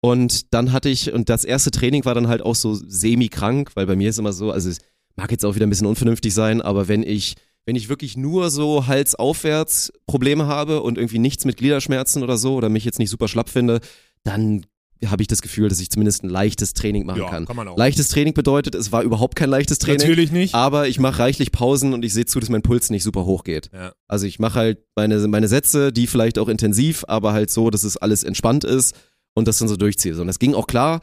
Und 0.00 0.52
dann 0.54 0.72
hatte 0.72 0.88
ich, 0.88 1.12
und 1.12 1.28
das 1.28 1.44
erste 1.44 1.70
Training 1.70 2.04
war 2.04 2.14
dann 2.14 2.28
halt 2.28 2.42
auch 2.42 2.54
so 2.54 2.74
semi-krank, 2.74 3.72
weil 3.74 3.86
bei 3.86 3.96
mir 3.96 4.10
ist 4.10 4.18
immer 4.18 4.32
so, 4.32 4.52
also 4.52 4.68
es 4.68 4.78
mag 5.16 5.30
jetzt 5.30 5.44
auch 5.44 5.54
wieder 5.56 5.66
ein 5.66 5.70
bisschen 5.70 5.86
unvernünftig 5.86 6.32
sein, 6.32 6.62
aber 6.62 6.86
wenn 6.86 7.02
ich, 7.02 7.34
wenn 7.66 7.74
ich 7.74 7.88
wirklich 7.88 8.16
nur 8.16 8.50
so 8.50 8.86
halsaufwärts 8.86 9.92
Probleme 10.06 10.46
habe 10.46 10.82
und 10.82 10.98
irgendwie 10.98 11.18
nichts 11.18 11.44
mit 11.44 11.56
Gliederschmerzen 11.56 12.22
oder 12.22 12.36
so 12.36 12.54
oder 12.54 12.68
mich 12.68 12.84
jetzt 12.84 12.98
nicht 13.00 13.10
super 13.10 13.28
schlapp 13.28 13.48
finde, 13.48 13.80
dann 14.24 14.64
habe 15.06 15.22
ich 15.22 15.28
das 15.28 15.42
Gefühl, 15.42 15.68
dass 15.68 15.80
ich 15.80 15.90
zumindest 15.90 16.24
ein 16.24 16.28
leichtes 16.28 16.74
Training 16.74 17.06
machen 17.06 17.20
ja, 17.20 17.30
kann. 17.30 17.46
kann 17.46 17.56
man 17.56 17.68
auch. 17.68 17.76
Leichtes 17.76 18.08
Training 18.08 18.34
bedeutet, 18.34 18.74
es 18.74 18.90
war 18.90 19.02
überhaupt 19.02 19.36
kein 19.36 19.48
leichtes 19.48 19.78
Training. 19.78 20.00
Natürlich 20.00 20.32
nicht. 20.32 20.54
Aber 20.54 20.88
ich 20.88 20.98
mache 20.98 21.20
reichlich 21.20 21.52
Pausen 21.52 21.94
und 21.94 22.04
ich 22.04 22.12
sehe 22.12 22.26
zu, 22.26 22.40
dass 22.40 22.48
mein 22.48 22.62
Puls 22.62 22.90
nicht 22.90 23.04
super 23.04 23.24
hoch 23.24 23.44
geht. 23.44 23.70
Ja. 23.72 23.92
Also 24.08 24.26
ich 24.26 24.38
mache 24.38 24.58
halt 24.58 24.78
meine, 24.96 25.26
meine 25.28 25.48
Sätze, 25.48 25.92
die 25.92 26.06
vielleicht 26.06 26.38
auch 26.38 26.48
intensiv, 26.48 27.04
aber 27.06 27.32
halt 27.32 27.50
so, 27.50 27.70
dass 27.70 27.84
es 27.84 27.96
alles 27.96 28.24
entspannt 28.24 28.64
ist 28.64 28.96
und 29.34 29.46
das 29.46 29.58
dann 29.58 29.68
so 29.68 29.76
durchziehe. 29.76 30.20
Und 30.20 30.26
das 30.26 30.38
ging 30.38 30.54
auch 30.54 30.66
klar. 30.66 31.00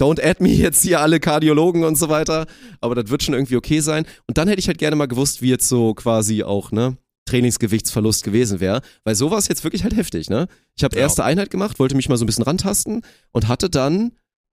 Don't 0.00 0.22
add 0.22 0.42
me 0.42 0.50
jetzt 0.50 0.82
hier 0.82 1.00
alle 1.00 1.20
Kardiologen 1.20 1.84
und 1.84 1.96
so 1.96 2.08
weiter, 2.08 2.46
aber 2.80 2.94
das 2.94 3.10
wird 3.10 3.22
schon 3.22 3.34
irgendwie 3.34 3.56
okay 3.56 3.80
sein. 3.80 4.06
Und 4.26 4.38
dann 4.38 4.48
hätte 4.48 4.60
ich 4.60 4.68
halt 4.68 4.78
gerne 4.78 4.96
mal 4.96 5.08
gewusst, 5.08 5.42
wie 5.42 5.50
jetzt 5.50 5.68
so 5.68 5.92
quasi 5.92 6.42
auch, 6.42 6.72
ne, 6.72 6.96
Trainingsgewichtsverlust 7.30 8.24
gewesen 8.24 8.60
wäre, 8.60 8.80
weil 9.04 9.14
so 9.14 9.30
war 9.30 9.38
es 9.38 9.48
jetzt 9.48 9.64
wirklich 9.64 9.82
halt 9.84 9.96
heftig, 9.96 10.28
ne? 10.30 10.46
Ich 10.76 10.84
habe 10.84 10.96
erste 10.96 11.24
Einheit 11.24 11.50
gemacht, 11.50 11.78
wollte 11.78 11.94
mich 11.96 12.08
mal 12.08 12.16
so 12.16 12.24
ein 12.24 12.26
bisschen 12.26 12.44
rantasten 12.44 13.02
und 13.32 13.48
hatte 13.48 13.70
dann 13.70 14.12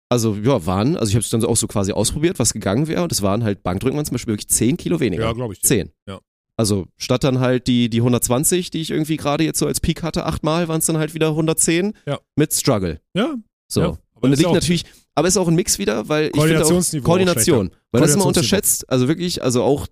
also 0.09 0.35
ja, 0.35 0.67
waren, 0.67 0.97
also 0.99 1.09
ich 1.09 1.15
habe 1.15 1.23
es 1.23 1.31
dann 1.31 1.43
auch 1.45 1.57
so 1.57 1.67
quasi 1.67 1.93
ausprobiert, 1.93 2.39
was 2.39 2.53
gegangen 2.53 2.87
wäre 2.87 3.03
und 3.03 3.11
es 3.13 3.23
waren 3.23 3.45
halt 3.45 3.63
Bankdrücken 3.63 3.97
waren 3.97 4.05
zum 4.05 4.13
Beispiel 4.15 4.33
wirklich 4.35 4.49
10 4.49 4.77
Kilo 4.77 5.01
weniger. 5.01 5.25
Ja, 5.25 5.33
glaube 5.33 5.55
ich. 5.55 5.61
dir. 5.61 5.69
10. 5.69 5.91
Ja. 6.07 6.21
Also 6.55 6.87
statt 6.99 7.25
dann 7.25 7.41
halt 7.41 7.67
die, 7.67 7.89
die 7.89 8.01
120, 8.01 8.71
die 8.71 8.83
ich 8.83 8.91
irgendwie 8.91 9.17
gerade 9.17 9.43
jetzt 9.43 9.59
so 9.59 9.67
als 9.67 9.81
Peak 9.81 10.03
hatte, 10.03 10.27
achtmal, 10.27 10.69
waren 10.69 10.81
es 10.81 10.87
dann 10.87 10.99
halt 10.99 11.15
wieder 11.15 11.29
110 11.31 11.95
Ja. 12.07 12.19
mit 12.37 12.53
Struggle. 12.53 13.01
Ja, 13.15 13.37
So. 13.69 13.81
Ja, 13.81 13.87
aber 13.87 13.99
und 14.21 14.31
das 14.33 14.39
liegt 14.39 14.51
auch- 14.51 14.55
natürlich, 14.55 14.85
aber 15.15 15.29
ist 15.29 15.39
auch 15.39 15.49
ein 15.49 15.55
Mix 15.55 15.79
wieder, 15.79 16.07
weil 16.11 16.27
ich 16.35 16.41
finde 16.43 16.63
auch 16.63 16.71
auch 16.71 17.03
Koordination, 17.05 17.69
schlechter. 17.69 17.87
weil 17.93 18.01
das 18.03 18.15
immer 18.15 18.27
unterschätzt, 18.27 18.91
also 18.91 19.09
wirklich, 19.09 19.43
also 19.43 19.63
auch 19.63 19.87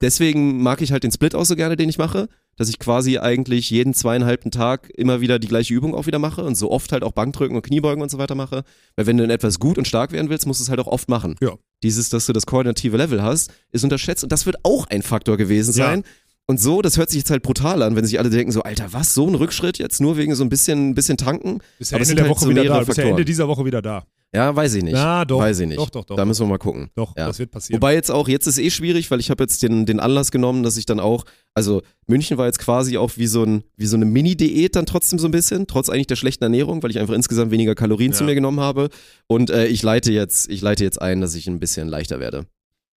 deswegen 0.00 0.62
mag 0.62 0.80
ich 0.82 0.92
halt 0.92 1.04
den 1.04 1.12
Split 1.12 1.34
auch 1.34 1.44
so 1.44 1.56
gerne, 1.56 1.76
den 1.76 1.88
ich 1.88 1.98
mache, 1.98 2.28
dass 2.56 2.68
ich 2.68 2.78
quasi 2.78 3.18
eigentlich 3.18 3.70
jeden 3.70 3.94
zweieinhalben 3.94 4.50
Tag 4.50 4.90
immer 4.94 5.20
wieder 5.20 5.38
die 5.38 5.48
gleiche 5.48 5.72
Übung 5.74 5.94
auch 5.94 6.06
wieder 6.06 6.18
mache 6.18 6.44
und 6.44 6.54
so 6.54 6.70
oft 6.70 6.92
halt 6.92 7.02
auch 7.02 7.12
Bankdrücken 7.12 7.56
und 7.56 7.62
Kniebeugen 7.62 8.02
und 8.02 8.10
so 8.10 8.18
weiter 8.18 8.34
mache, 8.34 8.64
weil 8.96 9.06
wenn 9.06 9.16
du 9.16 9.24
in 9.24 9.30
etwas 9.30 9.58
gut 9.58 9.78
und 9.78 9.88
stark 9.88 10.12
werden 10.12 10.28
willst, 10.28 10.46
musst 10.46 10.60
du 10.60 10.64
es 10.64 10.70
halt 10.70 10.80
auch 10.80 10.86
oft 10.86 11.08
machen. 11.08 11.36
Ja. 11.40 11.54
Dieses, 11.82 12.08
dass 12.10 12.26
du 12.26 12.32
das 12.32 12.46
koordinative 12.46 12.96
Level 12.96 13.22
hast, 13.22 13.52
ist 13.70 13.84
unterschätzt 13.84 14.22
und 14.22 14.32
das 14.32 14.46
wird 14.46 14.56
auch 14.64 14.86
ein 14.88 15.02
Faktor 15.02 15.36
gewesen 15.36 15.76
Ja. 15.76 15.86
sein. 15.86 16.04
Und 16.46 16.60
so, 16.60 16.82
das 16.82 16.98
hört 16.98 17.08
sich 17.08 17.20
jetzt 17.20 17.30
halt 17.30 17.42
brutal 17.42 17.82
an, 17.82 17.94
wenn 17.96 18.04
sich 18.04 18.18
alle 18.18 18.28
denken 18.28 18.50
so, 18.52 18.62
Alter, 18.64 18.92
was, 18.92 19.14
so 19.14 19.26
ein 19.28 19.34
Rückschritt 19.36 19.78
jetzt 19.78 20.00
nur 20.00 20.16
wegen 20.16 20.34
so 20.34 20.42
ein 20.44 20.48
bisschen, 20.48 20.90
ein 20.90 20.94
bisschen 20.94 21.16
tanken? 21.16 21.60
Bis 21.78 21.92
Ende 21.92 22.04
sind 22.04 22.16
der 22.18 22.24
halt 22.26 22.34
Woche 22.34 22.44
so 22.44 22.50
wieder 22.50 22.62
mehrere 22.62 22.78
da. 22.80 22.84
Bis 22.84 22.96
Faktoren. 22.96 23.10
Ende 23.10 23.24
dieser 23.24 23.46
Woche 23.48 23.64
wieder 23.64 23.80
da. 23.80 24.04
Ja, 24.34 24.56
weiß 24.56 24.74
ich 24.74 24.82
nicht. 24.82 24.94
Ja, 24.94 25.26
doch. 25.26 25.40
Weiß 25.40 25.60
ich 25.60 25.68
nicht. 25.68 25.78
Doch, 25.78 25.90
doch, 25.90 26.04
doch. 26.04 26.16
Da 26.16 26.24
müssen 26.24 26.40
wir 26.44 26.48
mal 26.48 26.58
gucken. 26.58 26.90
Doch, 26.94 27.14
Ja. 27.18 27.26
das 27.26 27.38
wird 27.38 27.50
passieren. 27.50 27.82
Wobei 27.82 27.92
jetzt 27.94 28.10
auch, 28.10 28.28
jetzt 28.28 28.46
ist 28.46 28.58
eh 28.58 28.70
schwierig, 28.70 29.10
weil 29.10 29.20
ich 29.20 29.28
habe 29.30 29.42
jetzt 29.44 29.62
den, 29.62 29.84
den 29.84 30.00
Anlass 30.00 30.30
genommen, 30.30 30.62
dass 30.62 30.78
ich 30.78 30.86
dann 30.86 31.00
auch, 31.00 31.24
also 31.52 31.82
München 32.06 32.38
war 32.38 32.46
jetzt 32.46 32.58
quasi 32.58 32.96
auch 32.96 33.10
wie 33.16 33.26
so, 33.26 33.44
ein, 33.44 33.62
wie 33.76 33.84
so 33.84 33.96
eine 33.96 34.06
Mini-Diät 34.06 34.74
dann 34.74 34.86
trotzdem 34.86 35.18
so 35.18 35.28
ein 35.28 35.32
bisschen, 35.32 35.66
trotz 35.66 35.90
eigentlich 35.90 36.06
der 36.06 36.16
schlechten 36.16 36.44
Ernährung, 36.44 36.82
weil 36.82 36.90
ich 36.90 36.98
einfach 36.98 37.12
insgesamt 37.14 37.50
weniger 37.50 37.74
Kalorien 37.74 38.14
zu 38.14 38.24
Ja. 38.24 38.28
mir 38.28 38.34
genommen 38.34 38.60
habe. 38.60 38.88
Und 39.26 39.50
äh, 39.50 39.66
ich 39.66 39.82
leite 39.82 40.12
jetzt, 40.12 40.48
ich 40.48 40.62
leite 40.62 40.82
jetzt 40.82 41.02
ein, 41.02 41.20
dass 41.20 41.34
ich 41.34 41.46
ein 41.46 41.60
bisschen 41.60 41.88
leichter 41.88 42.18
werde. 42.18 42.46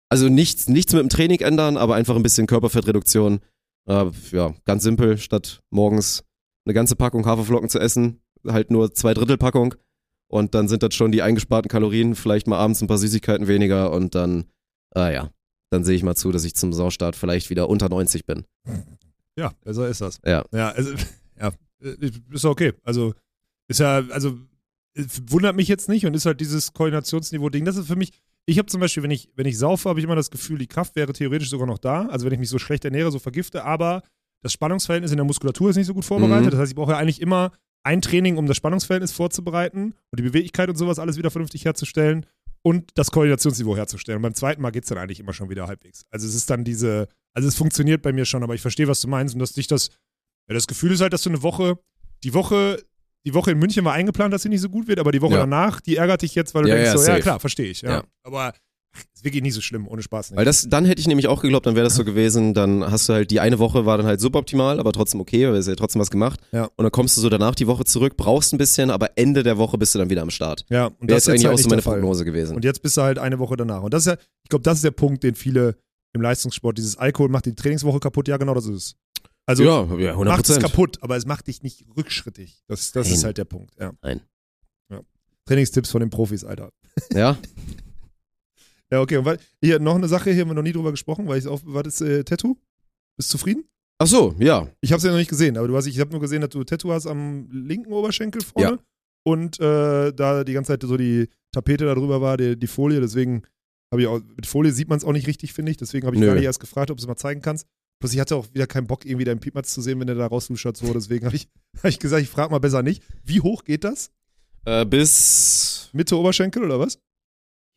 Also 0.10 0.30
nichts, 0.30 0.68
nichts 0.70 0.94
mit 0.94 1.02
dem 1.02 1.10
Training 1.10 1.40
ändern, 1.40 1.78
aber 1.78 1.96
einfach 1.96 2.16
ein 2.16 2.22
bisschen 2.22 2.46
Körperfettreduktion. 2.46 3.40
Äh, 3.88 4.06
ja, 4.32 4.54
ganz 4.66 4.84
simpel, 4.84 5.18
statt 5.18 5.62
morgens 5.72 6.24
eine 6.66 6.76
ganze 6.76 6.96
Packung 6.96 7.26
Haferflocken 7.26 7.70
zu 7.70 7.80
essen, 7.80 8.22
halt 8.48 8.70
nur 8.70 8.94
zwei 8.94 9.16
Drittel 9.16 9.38
Packung. 9.40 9.74
Und 10.34 10.56
dann 10.56 10.68
sind 10.68 10.82
das 10.82 10.96
schon 10.96 11.12
die 11.12 11.22
eingesparten 11.22 11.70
Kalorien, 11.70 12.16
vielleicht 12.16 12.48
mal 12.48 12.58
abends 12.58 12.82
ein 12.82 12.88
paar 12.88 12.98
Süßigkeiten 12.98 13.48
weniger 13.48 13.92
und 13.92 14.16
dann, 14.16 14.46
ah 14.96 15.12
ja, 15.12 15.30
dann 15.70 15.84
sehe 15.84 15.96
ich 15.96 16.02
mal 16.02 16.16
zu, 16.16 16.32
dass 16.32 16.44
ich 16.44 16.56
zum 16.56 16.74
Saisonstart 16.74 17.16
vielleicht 17.16 17.52
wieder 17.52 17.70
unter 17.70 17.88
90 17.88 18.26
bin. 18.26 18.44
Ja, 19.38 19.52
besser 19.64 19.88
ist 19.88 20.02
das. 20.02 20.20
Ja. 20.26 20.44
Ja, 20.52 20.70
also, 20.70 20.92
ja, 21.40 21.52
ist 22.32 22.46
okay. 22.46 22.74
Also, 22.82 23.14
ist 23.68 23.80
ja, 23.80 23.98
also, 24.10 24.40
wundert 25.28 25.56
mich 25.56 25.68
jetzt 25.68 25.88
nicht 25.88 26.08
und 26.08 26.16
ist 26.16 26.26
halt 26.26 26.42
dieses 26.42 26.74
Koordinationsniveau-Ding. 26.74 27.64
Das 27.64 27.78
ist 27.78 27.86
für 27.86 27.96
mich, 27.96 28.12
ich 28.48 28.58
habe 28.58 28.66
zum 28.66 28.82
Beispiel, 28.82 29.04
wenn 29.04 29.12
ich, 29.12 29.30
wenn 29.36 29.46
ich 29.46 29.60
saufe, 29.60 29.88
habe 29.88 30.00
ich 30.00 30.04
immer 30.04 30.16
das 30.16 30.32
Gefühl, 30.32 30.58
die 30.58 30.66
Kraft 30.66 30.96
wäre 30.96 31.14
theoretisch 31.14 31.52
sogar 31.52 31.68
noch 31.68 31.78
da. 31.78 32.08
Also, 32.08 32.26
wenn 32.26 32.34
ich 32.34 32.40
mich 32.40 32.50
so 32.50 32.58
schlecht 32.58 32.86
ernähre, 32.86 33.12
so 33.12 33.20
vergifte, 33.20 33.66
aber 33.66 34.02
das 34.42 34.52
Spannungsverhältnis 34.52 35.12
in 35.12 35.18
der 35.18 35.26
Muskulatur 35.26 35.70
ist 35.70 35.76
nicht 35.76 35.86
so 35.86 35.94
gut 35.94 36.06
vorbereitet. 36.06 36.48
Mhm. 36.48 36.50
Das 36.50 36.60
heißt, 36.60 36.72
ich 36.72 36.76
brauche 36.76 36.94
ja 36.94 36.98
eigentlich 36.98 37.22
immer 37.22 37.52
ein 37.84 38.02
Training, 38.02 38.38
um 38.38 38.46
das 38.48 38.58
Spannungsverhältnis 38.58 39.12
vorzubereiten 39.12 39.94
und 40.12 40.20
die 40.20 40.24
Beweglichkeit 40.24 40.70
und 40.70 40.76
sowas 40.78 41.00
alles 41.00 41.18
wieder 41.18 41.32
vernünftig 41.32 41.66
herzustellen. 41.66 42.26
und 42.66 42.92
das 42.96 43.12
Koordinationsniveau 43.12 43.76
herzustellen. 43.76 44.16
Und 44.20 44.22
beim 44.22 44.36
zweiten 44.36 44.62
Mal 44.62 44.72
geht 44.72 44.84
es 44.84 44.90
dann 44.90 44.98
eigentlich 44.98 45.20
immer 45.20 45.34
schon 45.34 45.50
wieder 45.50 45.68
halbwegs. 45.68 46.06
Also 46.12 46.26
es 46.26 46.34
ist 46.34 46.50
dann 46.50 46.64
diese, 46.64 47.10
also 47.34 47.46
es 47.50 47.56
funktioniert 47.58 48.02
bei 48.02 48.14
mir 48.14 48.24
schon, 48.24 48.42
aber 48.42 48.56
ich 48.56 48.62
verstehe, 48.62 48.88
was 48.88 49.02
du 49.02 49.10
meinst 49.10 49.36
und 49.36 49.40
dass 49.42 49.52
dich 49.52 49.68
das, 49.68 49.90
ja, 50.48 50.54
das 50.56 50.66
Gefühl 50.66 50.94
ist 50.94 51.02
halt, 51.02 51.12
dass 51.12 51.24
du 51.24 51.30
eine 51.30 51.44
Woche, 51.44 51.78
die 52.24 52.34
Woche, 52.34 52.82
die 53.26 53.34
Woche 53.34 53.52
in 53.52 53.60
München 53.60 53.84
war 53.84 53.92
eingeplant, 53.92 54.34
dass 54.34 54.44
sie 54.44 54.50
nicht 54.50 54.62
so 54.62 54.70
gut 54.70 54.88
wird, 54.88 55.00
aber 55.00 55.12
die 55.12 55.22
Woche 55.22 55.34
Ja. 55.34 55.40
danach, 55.42 55.82
die 55.82 55.98
ärgert 55.98 56.22
dich 56.22 56.36
jetzt, 56.36 56.56
weil 56.56 56.64
du 56.64 56.70
Ja, 56.70 56.76
denkst 56.76 56.88
ja, 56.92 56.98
so, 56.98 57.00
ja 57.04 57.06
safe. 57.08 57.22
klar, 57.22 57.40
verstehe 57.42 57.70
ich. 57.70 57.82
Ja. 57.82 57.92
Ja. 57.92 58.04
Aber 58.24 58.54
ist 59.14 59.24
wirklich 59.24 59.42
nicht 59.42 59.54
so 59.54 59.62
schlimm, 59.62 59.88
ohne 59.88 60.02
Spaß 60.02 60.32
nicht. 60.32 60.38
Weil 60.38 60.46
das, 60.46 60.68
dann 60.70 60.86
hätte 60.86 61.00
ich 61.00 61.08
nämlich 61.08 61.28
auch 61.28 61.42
geglaubt, 61.42 61.66
dann 61.66 61.76
wäre 61.76 61.84
das 61.84 61.96
so 61.96 62.06
gewesen, 62.06 62.54
dann 62.54 62.84
hast 62.84 63.10
du 63.10 63.14
halt, 63.14 63.32
die 63.32 63.40
eine 63.40 63.60
Woche 63.60 63.86
war 63.86 63.98
dann 63.98 64.06
halt 64.06 64.22
suboptimal, 64.22 64.80
aber 64.80 64.92
trotzdem 64.92 65.22
okay, 65.22 65.48
weil 65.48 65.58
hast 65.58 65.68
ja 65.68 65.76
trotzdem 65.76 66.02
was 66.02 66.12
gemacht. 66.12 66.40
Ja. 66.52 66.66
Und 66.76 66.84
dann 66.84 66.92
kommst 66.92 67.18
du 67.18 67.22
so 67.22 67.30
danach 67.30 67.56
die 67.56 67.68
Woche 67.68 67.86
zurück, 67.86 68.18
brauchst 68.18 68.54
ein 68.54 68.58
bisschen, 68.58 68.92
aber 68.92 69.18
Ende 69.18 69.44
der 69.44 69.58
Woche 69.58 69.78
bist 69.78 69.96
du 69.96 70.00
dann 70.00 70.10
wieder 70.10 70.22
am 70.22 70.30
Start. 70.30 70.66
ja, 70.70 70.86
und 70.86 71.02
Wäre 71.02 71.16
das 71.16 71.26
jetzt 71.26 71.30
eigentlich 71.30 71.48
auch 71.48 71.50
halt 71.52 71.60
so 71.60 71.70
nicht 71.70 71.86
meine. 71.86 72.02
Prognose 72.02 72.26
gewesen. 72.26 72.56
Und 72.56 72.66
jetzt 72.66 72.82
bist 72.82 72.98
du 72.98 73.02
halt 73.02 73.20
eine 73.20 73.40
Woche 73.40 73.58
danach. 73.58 73.82
Und 73.84 73.94
das 73.94 74.06
ist 74.06 74.14
ja, 74.14 74.18
ich 74.44 74.50
glaube, 74.50 74.64
das 74.64 74.76
ist 74.76 74.84
der 74.84 74.92
Punkt, 74.92 75.24
den 75.24 75.36
viele 75.36 75.76
im 76.14 76.22
Leistungssport, 76.22 76.78
dieses 76.78 76.98
Alkohol 76.98 77.30
macht 77.30 77.46
die 77.46 77.56
Trainingswoche 77.56 78.00
kaputt, 78.00 78.28
ja 78.28 78.38
genau 78.38 78.54
das 78.54 78.66
ist 78.66 78.76
es. 78.76 78.96
Also 79.46 79.64
ja, 79.64 79.84
ja, 79.98 80.12
100 80.12 80.38
macht 80.38 80.50
es 80.50 80.60
kaputt, 80.60 81.00
aber 81.02 81.18
es 81.18 81.26
macht 81.26 81.48
dich 81.48 81.64
nicht 81.64 81.86
rückschrittig. 81.98 82.64
Das, 82.68 82.92
das 82.92 83.08
Nein. 83.08 83.16
ist 83.16 83.24
halt 83.24 83.38
der 83.38 83.46
Punkt, 83.46 83.74
ja. 83.80 83.92
Nein. 84.02 84.22
ja. 84.90 85.02
Trainingstipps 85.46 85.92
von 85.92 86.00
den 86.00 86.10
Profis, 86.10 86.46
Alter. 86.46 86.70
Ja, 87.14 87.38
Ja, 88.94 89.02
okay. 89.02 89.18
Und 89.18 89.26
weil, 89.26 89.40
hier 89.62 89.80
noch 89.80 89.96
eine 89.96 90.08
Sache, 90.08 90.32
hier 90.32 90.42
haben 90.42 90.50
wir 90.50 90.54
noch 90.56 90.62
nie 90.64 90.72
drüber 90.72 90.92
gesprochen, 90.92 91.28
weil 91.28 91.40
ich 91.40 91.48
auf, 91.48 91.62
war 91.66 91.82
das 91.84 92.00
äh, 92.02 92.24
Tattoo? 92.24 92.56
Bist 93.18 93.30
du 93.34 93.38
zufrieden? 93.38 93.64
ach 94.00 94.08
so, 94.08 94.36
ja. 94.38 94.68
Ich 94.82 94.92
habe 94.92 94.98
es 94.98 95.04
ja 95.04 95.12
noch 95.12 95.18
nicht 95.18 95.30
gesehen, 95.30 95.58
aber 95.58 95.68
du 95.68 95.76
hast, 95.78 95.86
ich 95.88 96.00
habe 96.00 96.12
nur 96.12 96.20
gesehen, 96.20 96.42
dass 96.42 96.50
du 96.50 96.64
Tattoo 96.64 96.92
hast 96.92 97.08
am 97.08 97.48
linken 97.52 97.94
Oberschenkel 97.94 98.42
vorne 98.42 98.72
Ja. 98.72 98.78
und 99.24 99.60
äh, 99.62 100.12
da 100.14 100.44
die 100.44 100.52
ganze 100.54 100.74
Zeit 100.74 100.84
so 100.84 100.98
die 100.98 101.30
Tapete 101.54 101.86
da 101.86 101.96
drüber 101.96 102.20
war, 102.20 102.36
die, 102.36 102.58
die 102.60 102.68
Folie, 102.68 103.00
deswegen 103.00 103.44
habe 103.92 104.02
ich 104.02 104.08
auch, 104.08 104.20
mit 104.36 104.46
Folie 104.46 104.72
sieht 104.74 104.90
man 104.90 104.98
es 104.98 105.06
auch 105.06 105.14
nicht 105.14 105.28
richtig, 105.28 105.54
finde 105.54 105.72
ich, 105.72 105.78
deswegen 105.78 106.06
habe 106.06 106.16
ich 106.16 106.20
Nö. 106.20 106.28
gar 106.28 106.36
nicht 106.36 106.44
erst 106.44 106.60
gefragt, 106.60 106.92
ob 106.92 106.98
du 106.98 107.02
es 107.04 107.08
mal 107.08 107.16
zeigen 107.16 107.42
kannst. 107.42 107.66
Plus 108.02 108.14
ich 108.14 108.20
hatte 108.20 108.36
auch 108.36 108.48
wieder 108.54 108.68
keinen 108.68 108.88
Bock, 108.88 109.06
irgendwie 109.06 109.24
deinen 109.26 109.40
Piepmatz 109.40 109.74
zu 109.74 109.82
sehen, 109.82 110.00
wenn 110.02 110.08
der 110.08 110.18
da 110.18 110.28
rausluschert, 110.28 110.76
so, 110.76 110.92
deswegen 110.92 111.26
habe 111.26 111.36
ich, 111.38 111.48
hab 111.78 111.86
ich 111.86 112.00
gesagt, 112.00 112.22
ich 112.24 112.30
frage 112.30 112.52
mal 112.52 112.60
besser 112.60 112.84
nicht. 112.84 113.04
Wie 113.24 113.40
hoch 113.40 113.64
geht 113.64 113.86
das? 113.86 114.12
Äh, 114.66 114.86
bis, 114.86 115.90
Mitte 115.94 116.18
Oberschenkel 116.18 116.64
oder 116.64 116.80
was? 116.80 117.00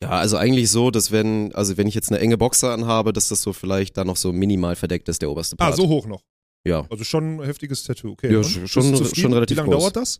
Ja, 0.03 0.09
also 0.09 0.37
eigentlich 0.37 0.69
so, 0.69 0.91
dass 0.91 1.11
wenn, 1.11 1.53
also 1.55 1.77
wenn 1.77 1.87
ich 1.87 1.95
jetzt 1.95 2.09
eine 2.11 2.19
enge 2.19 2.37
Boxer 2.37 2.71
anhabe, 2.71 3.13
dass 3.13 3.29
das 3.29 3.41
so 3.41 3.53
vielleicht 3.53 3.97
da 3.97 4.05
noch 4.05 4.17
so 4.17 4.31
minimal 4.31 4.75
verdeckt 4.75 5.09
ist, 5.09 5.21
der 5.21 5.29
oberste 5.31 5.55
Ah, 5.59 5.65
Part. 5.65 5.75
so 5.77 5.87
hoch 5.87 6.05
noch. 6.07 6.23
Ja. 6.65 6.85
Also 6.89 7.03
schon 7.03 7.37
ein 7.39 7.43
heftiges 7.45 7.83
Tattoo, 7.83 8.11
okay. 8.11 8.33
Ja, 8.33 8.43
schon- 8.43 8.67
schon 8.67 9.33
relativ 9.33 9.55
Wie 9.57 9.59
lange 9.61 9.71
groß. 9.71 9.83
dauert 9.83 9.95
das? 9.95 10.19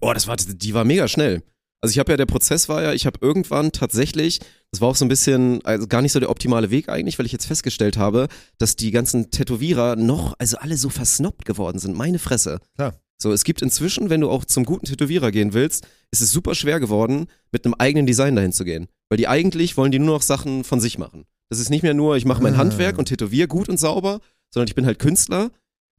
Oh, 0.00 0.12
das 0.12 0.26
war, 0.26 0.36
die 0.36 0.74
war 0.74 0.84
mega 0.84 1.08
schnell. 1.08 1.42
Also 1.80 1.92
ich 1.94 1.98
habe 1.98 2.12
ja, 2.12 2.16
der 2.16 2.26
Prozess 2.26 2.68
war 2.68 2.80
ja, 2.82 2.92
ich 2.92 3.06
habe 3.06 3.18
irgendwann 3.20 3.72
tatsächlich, 3.72 4.38
das 4.70 4.80
war 4.80 4.88
auch 4.88 4.94
so 4.94 5.04
ein 5.04 5.08
bisschen, 5.08 5.64
also 5.64 5.88
gar 5.88 6.00
nicht 6.00 6.12
so 6.12 6.20
der 6.20 6.30
optimale 6.30 6.70
Weg 6.70 6.88
eigentlich, 6.88 7.18
weil 7.18 7.26
ich 7.26 7.32
jetzt 7.32 7.46
festgestellt 7.46 7.96
habe, 7.96 8.28
dass 8.58 8.76
die 8.76 8.92
ganzen 8.92 9.30
Tätowierer 9.32 9.96
noch, 9.96 10.34
also 10.38 10.58
alle 10.58 10.76
so 10.76 10.90
versnobbt 10.90 11.44
geworden 11.44 11.80
sind. 11.80 11.96
Meine 11.96 12.20
Fresse. 12.20 12.60
Klar. 12.76 12.94
So, 13.22 13.30
es 13.32 13.44
gibt 13.44 13.62
inzwischen, 13.62 14.10
wenn 14.10 14.20
du 14.20 14.28
auch 14.28 14.44
zum 14.44 14.64
guten 14.64 14.86
Tätowierer 14.86 15.30
gehen 15.30 15.52
willst, 15.52 15.86
ist 16.10 16.22
es 16.22 16.32
super 16.32 16.56
schwer 16.56 16.80
geworden, 16.80 17.28
mit 17.52 17.64
einem 17.64 17.74
eigenen 17.74 18.04
Design 18.04 18.34
dahin 18.34 18.52
zu 18.52 18.64
gehen. 18.64 18.88
Weil 19.08 19.16
die 19.16 19.28
eigentlich 19.28 19.76
wollen 19.76 19.92
die 19.92 20.00
nur 20.00 20.16
noch 20.16 20.22
Sachen 20.22 20.64
von 20.64 20.80
sich 20.80 20.98
machen. 20.98 21.24
Das 21.48 21.60
ist 21.60 21.70
nicht 21.70 21.84
mehr 21.84 21.94
nur, 21.94 22.16
ich 22.16 22.24
mache 22.24 22.42
mein 22.42 22.54
Ah. 22.54 22.58
Handwerk 22.58 22.98
und 22.98 23.04
tätowiere 23.04 23.46
gut 23.46 23.68
und 23.68 23.78
sauber, 23.78 24.18
sondern 24.52 24.66
ich 24.66 24.74
bin 24.74 24.86
halt 24.86 24.98
Künstler 24.98 25.52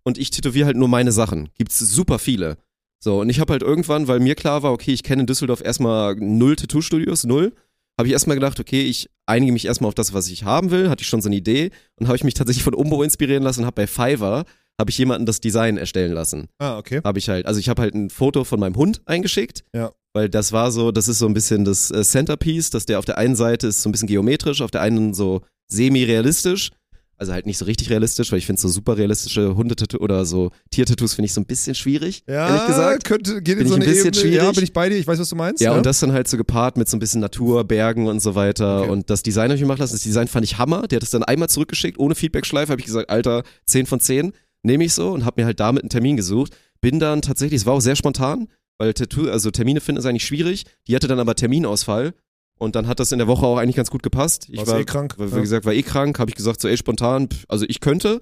und 0.04 0.18
ich 0.18 0.32
tätowiere 0.32 0.66
halt 0.66 0.76
nur 0.76 0.90
meine 0.90 1.14
Sachen. 1.14 1.48
Gibt's 1.58 1.80
super 1.80 2.20
viele. 2.20 2.58
So, 3.00 3.22
und 3.22 3.30
ich 3.30 3.40
habe 3.40 3.54
halt 3.54 3.62
irgendwann, 3.62 4.10
weil 4.10 4.20
mir 4.20 4.36
klar 4.36 4.62
war, 4.62 4.74
okay, 4.74 4.92
ich 4.92 5.04
kenne 5.04 5.22
in 5.22 5.28
Düsseldorf 5.28 5.62
erstmal 5.62 6.16
null 6.16 6.58
Tattoo-Studios, 6.58 7.24
null, 7.24 7.54
habe 7.98 8.08
ich 8.08 8.14
erstmal 8.14 8.36
gedacht, 8.36 8.60
okay, 8.60 8.82
ich 8.82 9.10
einige 9.28 9.54
mich 9.54 9.66
erstmal 9.66 9.88
auf 9.88 9.96
das, 9.96 10.14
was 10.14 10.28
ich 10.28 10.44
haben 10.44 10.72
will, 10.72 10.90
hatte 10.90 11.04
ich 11.04 11.08
schon 11.08 11.22
so 11.22 11.30
eine 11.30 11.38
Idee 11.38 11.72
und 11.96 12.08
habe 12.08 12.18
ich 12.18 12.26
mich 12.26 12.34
tatsächlich 12.34 12.66
von 12.66 12.74
Umbo 12.74 13.02
inspirieren 13.02 13.44
lassen 13.44 13.62
und 13.62 13.66
habe 13.66 13.76
bei 13.76 13.88
Fiverr, 13.88 14.44
habe 14.80 14.90
ich 14.90 14.98
jemanden 14.98 15.26
das 15.26 15.40
Design 15.40 15.78
erstellen 15.78 16.14
lassen 16.14 16.48
Ah, 16.60 16.78
okay. 16.78 17.02
habe 17.04 17.20
ich 17.20 17.30
halt, 17.30 17.46
also 17.46 17.60
ich 17.60 17.70
habe 17.70 17.82
halt 17.82 17.94
ein 17.94 18.10
Foto 18.10 18.44
von 18.44 18.60
meinem 18.60 18.76
Hund 18.76 19.02
eingeschickt, 19.06 19.64
Ja. 19.74 19.92
weil 20.14 20.30
das 20.30 20.52
war 20.52 20.72
so, 20.72 20.92
das 20.92 21.08
ist 21.08 21.20
so 21.20 21.28
ein 21.28 21.34
bisschen 21.34 21.64
das 21.66 21.92
äh, 21.92 22.04
Centerpiece, 22.04 22.70
dass 22.72 22.86
der 22.86 23.00
auf 23.00 23.06
der 23.06 23.18
einen 23.18 23.36
Seite 23.36 23.68
ist 23.68 23.82
so 23.82 23.90
ein 23.90 23.92
bisschen 23.92 24.08
geometrisch, 24.08 24.62
auf 24.62 24.72
der 24.72 24.82
einen 24.82 25.14
so 25.14 25.42
semi-realistisch, 25.88 26.72
also 27.18 27.32
halt 27.32 27.46
nicht 27.46 27.58
so 27.60 27.66
richtig 27.66 27.90
realistisch, 27.90 28.32
weil 28.32 28.40
ich 28.40 28.46
finde 28.48 28.62
so 28.62 28.68
super 28.68 28.98
realistische 28.98 29.56
Hundetattoos 29.56 30.02
oder 30.02 30.26
so 30.26 30.50
Tiertattoos 30.72 31.14
finde 31.14 31.28
ich 31.28 31.34
so 31.34 31.40
ein 31.42 31.46
bisschen 31.46 31.76
schwierig, 31.76 32.24
Ja, 32.28 32.48
ehrlich 32.50 32.66
gesagt. 32.68 33.04
könnte, 33.06 33.42
geht 33.42 33.58
Bin 33.60 33.68
in 33.68 33.72
so 33.72 33.78
ich 33.78 33.82
eine 33.82 33.86
ein 33.92 33.94
bisschen 33.96 34.08
Ebene. 34.14 34.36
Ja, 34.36 34.40
schwierig? 34.42 34.56
bin 34.56 34.64
ich 34.66 34.74
bei 34.74 34.90
dir, 34.90 34.98
ich 34.98 35.08
weiß, 35.08 35.20
was 35.20 35.30
du 35.30 35.36
meinst. 35.36 35.62
Ja, 35.62 35.74
und 35.74 35.86
das 35.86 36.00
dann 36.00 36.12
halt 36.12 36.28
so 36.28 36.36
gepaart 36.38 36.76
mit 36.76 36.90
so 36.90 36.98
ein 36.98 37.00
bisschen 37.00 37.22
Natur, 37.22 37.64
Bergen 37.64 38.08
und 38.08 38.20
so 38.22 38.34
weiter. 38.36 38.82
Okay. 38.82 38.90
Und 38.90 39.10
das 39.10 39.22
Design 39.24 39.50
habe 39.52 39.56
ich 39.60 39.66
machen 39.66 39.80
lassen. 39.80 39.94
Das 39.94 40.02
Design 40.02 40.28
fand 40.28 40.44
ich 40.44 40.58
Hammer. 40.58 40.88
Der 40.88 40.98
hat 40.98 41.04
es 41.04 41.12
dann 41.12 41.24
einmal 41.24 41.50
zurückgeschickt, 41.50 41.98
ohne 42.00 42.16
Feedbackschleife. 42.16 42.72
Habe 42.72 42.82
ich 42.82 42.88
gesagt, 42.88 43.10
Alter, 43.10 43.44
10 43.68 43.86
von 43.86 44.00
10 44.00 44.34
nehme 44.64 44.84
ich 44.86 44.94
so 44.94 45.12
und 45.12 45.26
habe 45.26 45.42
mir 45.42 45.46
halt 45.46 45.60
damit 45.60 45.84
einen 45.84 45.90
Termin 45.90 46.18
gesucht. 46.18 46.56
Bin 46.82 47.00
dann 47.00 47.22
tatsächlich, 47.22 47.62
es 47.62 47.66
war 47.66 47.74
auch 47.74 47.82
sehr 47.82 47.96
spontan, 47.96 48.48
weil 48.78 48.94
Tattoo, 48.94 49.30
also 49.30 49.52
Termine 49.52 49.82
finden 49.82 50.00
ist 50.00 50.06
eigentlich 50.06 50.26
schwierig. 50.26 50.66
Die 50.88 50.96
hatte 50.96 51.08
dann 51.08 51.20
aber 51.20 51.36
Terminausfall. 51.36 52.14
Und 52.60 52.76
dann 52.76 52.88
hat 52.88 53.00
das 53.00 53.12
in 53.12 53.18
der 53.18 53.28
Woche 53.28 53.46
auch 53.46 53.58
eigentlich 53.58 53.76
ganz 53.76 53.90
gut 53.90 54.04
gepasst. 54.04 54.48
Ich 54.50 54.58
Warst 54.58 54.72
war 54.72 54.80
eh 54.80 54.86
krank, 54.86 55.18
War, 55.18 55.32
wie 55.32 55.36
ja. 55.36 55.42
gesagt, 55.42 55.66
war 55.66 55.74
eh 55.74 55.84
krank. 55.84 56.20
Habe 56.20 56.30
ich 56.30 56.36
gesagt, 56.36 56.62
so 56.62 56.68
ey, 56.68 56.78
spontan, 56.78 57.30
pff, 57.30 57.46
also 57.50 57.66
ich 57.68 57.80
könnte. 57.80 58.22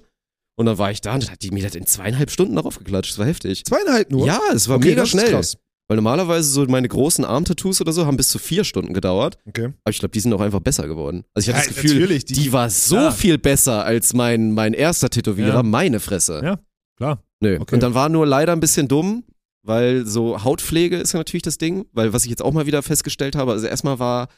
Und 0.56 0.66
dann 0.66 0.78
war 0.78 0.90
ich 0.90 1.00
da 1.00 1.14
und 1.14 1.22
dann 1.22 1.30
hat 1.30 1.42
die 1.42 1.50
mir 1.50 1.62
das 1.62 1.74
in 1.74 1.86
zweieinhalb 1.86 2.30
Stunden 2.30 2.56
darauf 2.56 2.78
geklatscht. 2.78 3.12
Das 3.12 3.18
war 3.18 3.26
heftig. 3.26 3.64
Zweieinhalb 3.64 4.10
nur? 4.10 4.26
Ja, 4.26 4.40
es 4.54 4.68
war 4.68 4.76
okay, 4.76 4.90
mega 4.90 5.06
schnell. 5.06 5.30
Krass. 5.30 5.56
Weil 5.92 5.96
normalerweise 5.96 6.48
so 6.48 6.64
meine 6.64 6.88
großen 6.88 7.22
Armtattoos 7.22 7.82
oder 7.82 7.92
so 7.92 8.06
haben 8.06 8.16
bis 8.16 8.30
zu 8.30 8.38
vier 8.38 8.64
Stunden 8.64 8.94
gedauert. 8.94 9.36
Okay. 9.46 9.66
Aber 9.84 9.90
ich 9.90 9.98
glaube, 9.98 10.12
die 10.12 10.20
sind 10.20 10.32
auch 10.32 10.40
einfach 10.40 10.60
besser 10.60 10.88
geworden. 10.88 11.24
Also 11.34 11.50
ich 11.50 11.54
hatte 11.54 11.66
Ja, 11.68 11.74
das 11.74 11.82
Gefühl, 11.82 12.08
die, 12.08 12.24
die- 12.32 12.52
war 12.52 12.70
so 12.70 12.96
Ja. 12.96 13.10
viel 13.10 13.36
besser 13.36 13.84
als 13.84 14.14
mein, 14.14 14.52
mein 14.52 14.72
erster 14.72 15.10
Tätowierer, 15.10 15.56
Ja. 15.56 15.62
meine 15.62 16.00
Fresse. 16.00 16.40
Ja. 16.42 16.58
Klar. 16.96 17.22
Nö. 17.40 17.58
Okay. 17.60 17.74
Und 17.74 17.82
dann 17.82 17.92
war 17.92 18.08
nur 18.08 18.26
leider 18.26 18.52
ein 18.52 18.60
bisschen 18.60 18.88
dumm, 18.88 19.24
weil 19.62 20.06
so 20.06 20.42
Hautpflege 20.42 20.96
ist 20.96 21.12
ja 21.12 21.18
natürlich 21.18 21.42
das 21.42 21.58
Ding, 21.58 21.84
weil 21.92 22.14
was 22.14 22.24
ich 22.24 22.30
jetzt 22.30 22.42
auch 22.42 22.52
mal 22.52 22.64
wieder 22.66 22.82
festgestellt 22.82 23.36
habe, 23.36 23.52
also 23.52 23.66
erstmal 23.66 23.98
war, 23.98 24.28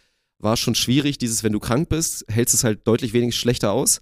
war 0.40 0.56
schon 0.56 0.74
schwierig, 0.74 1.18
dieses, 1.18 1.44
wenn 1.44 1.52
du 1.52 1.60
krank 1.60 1.88
bist, 1.88 2.24
hältst 2.28 2.52
es 2.54 2.64
halt 2.64 2.84
deutlich 2.88 3.12
wenig 3.12 3.36
schlechter 3.36 3.70
aus. 3.70 4.00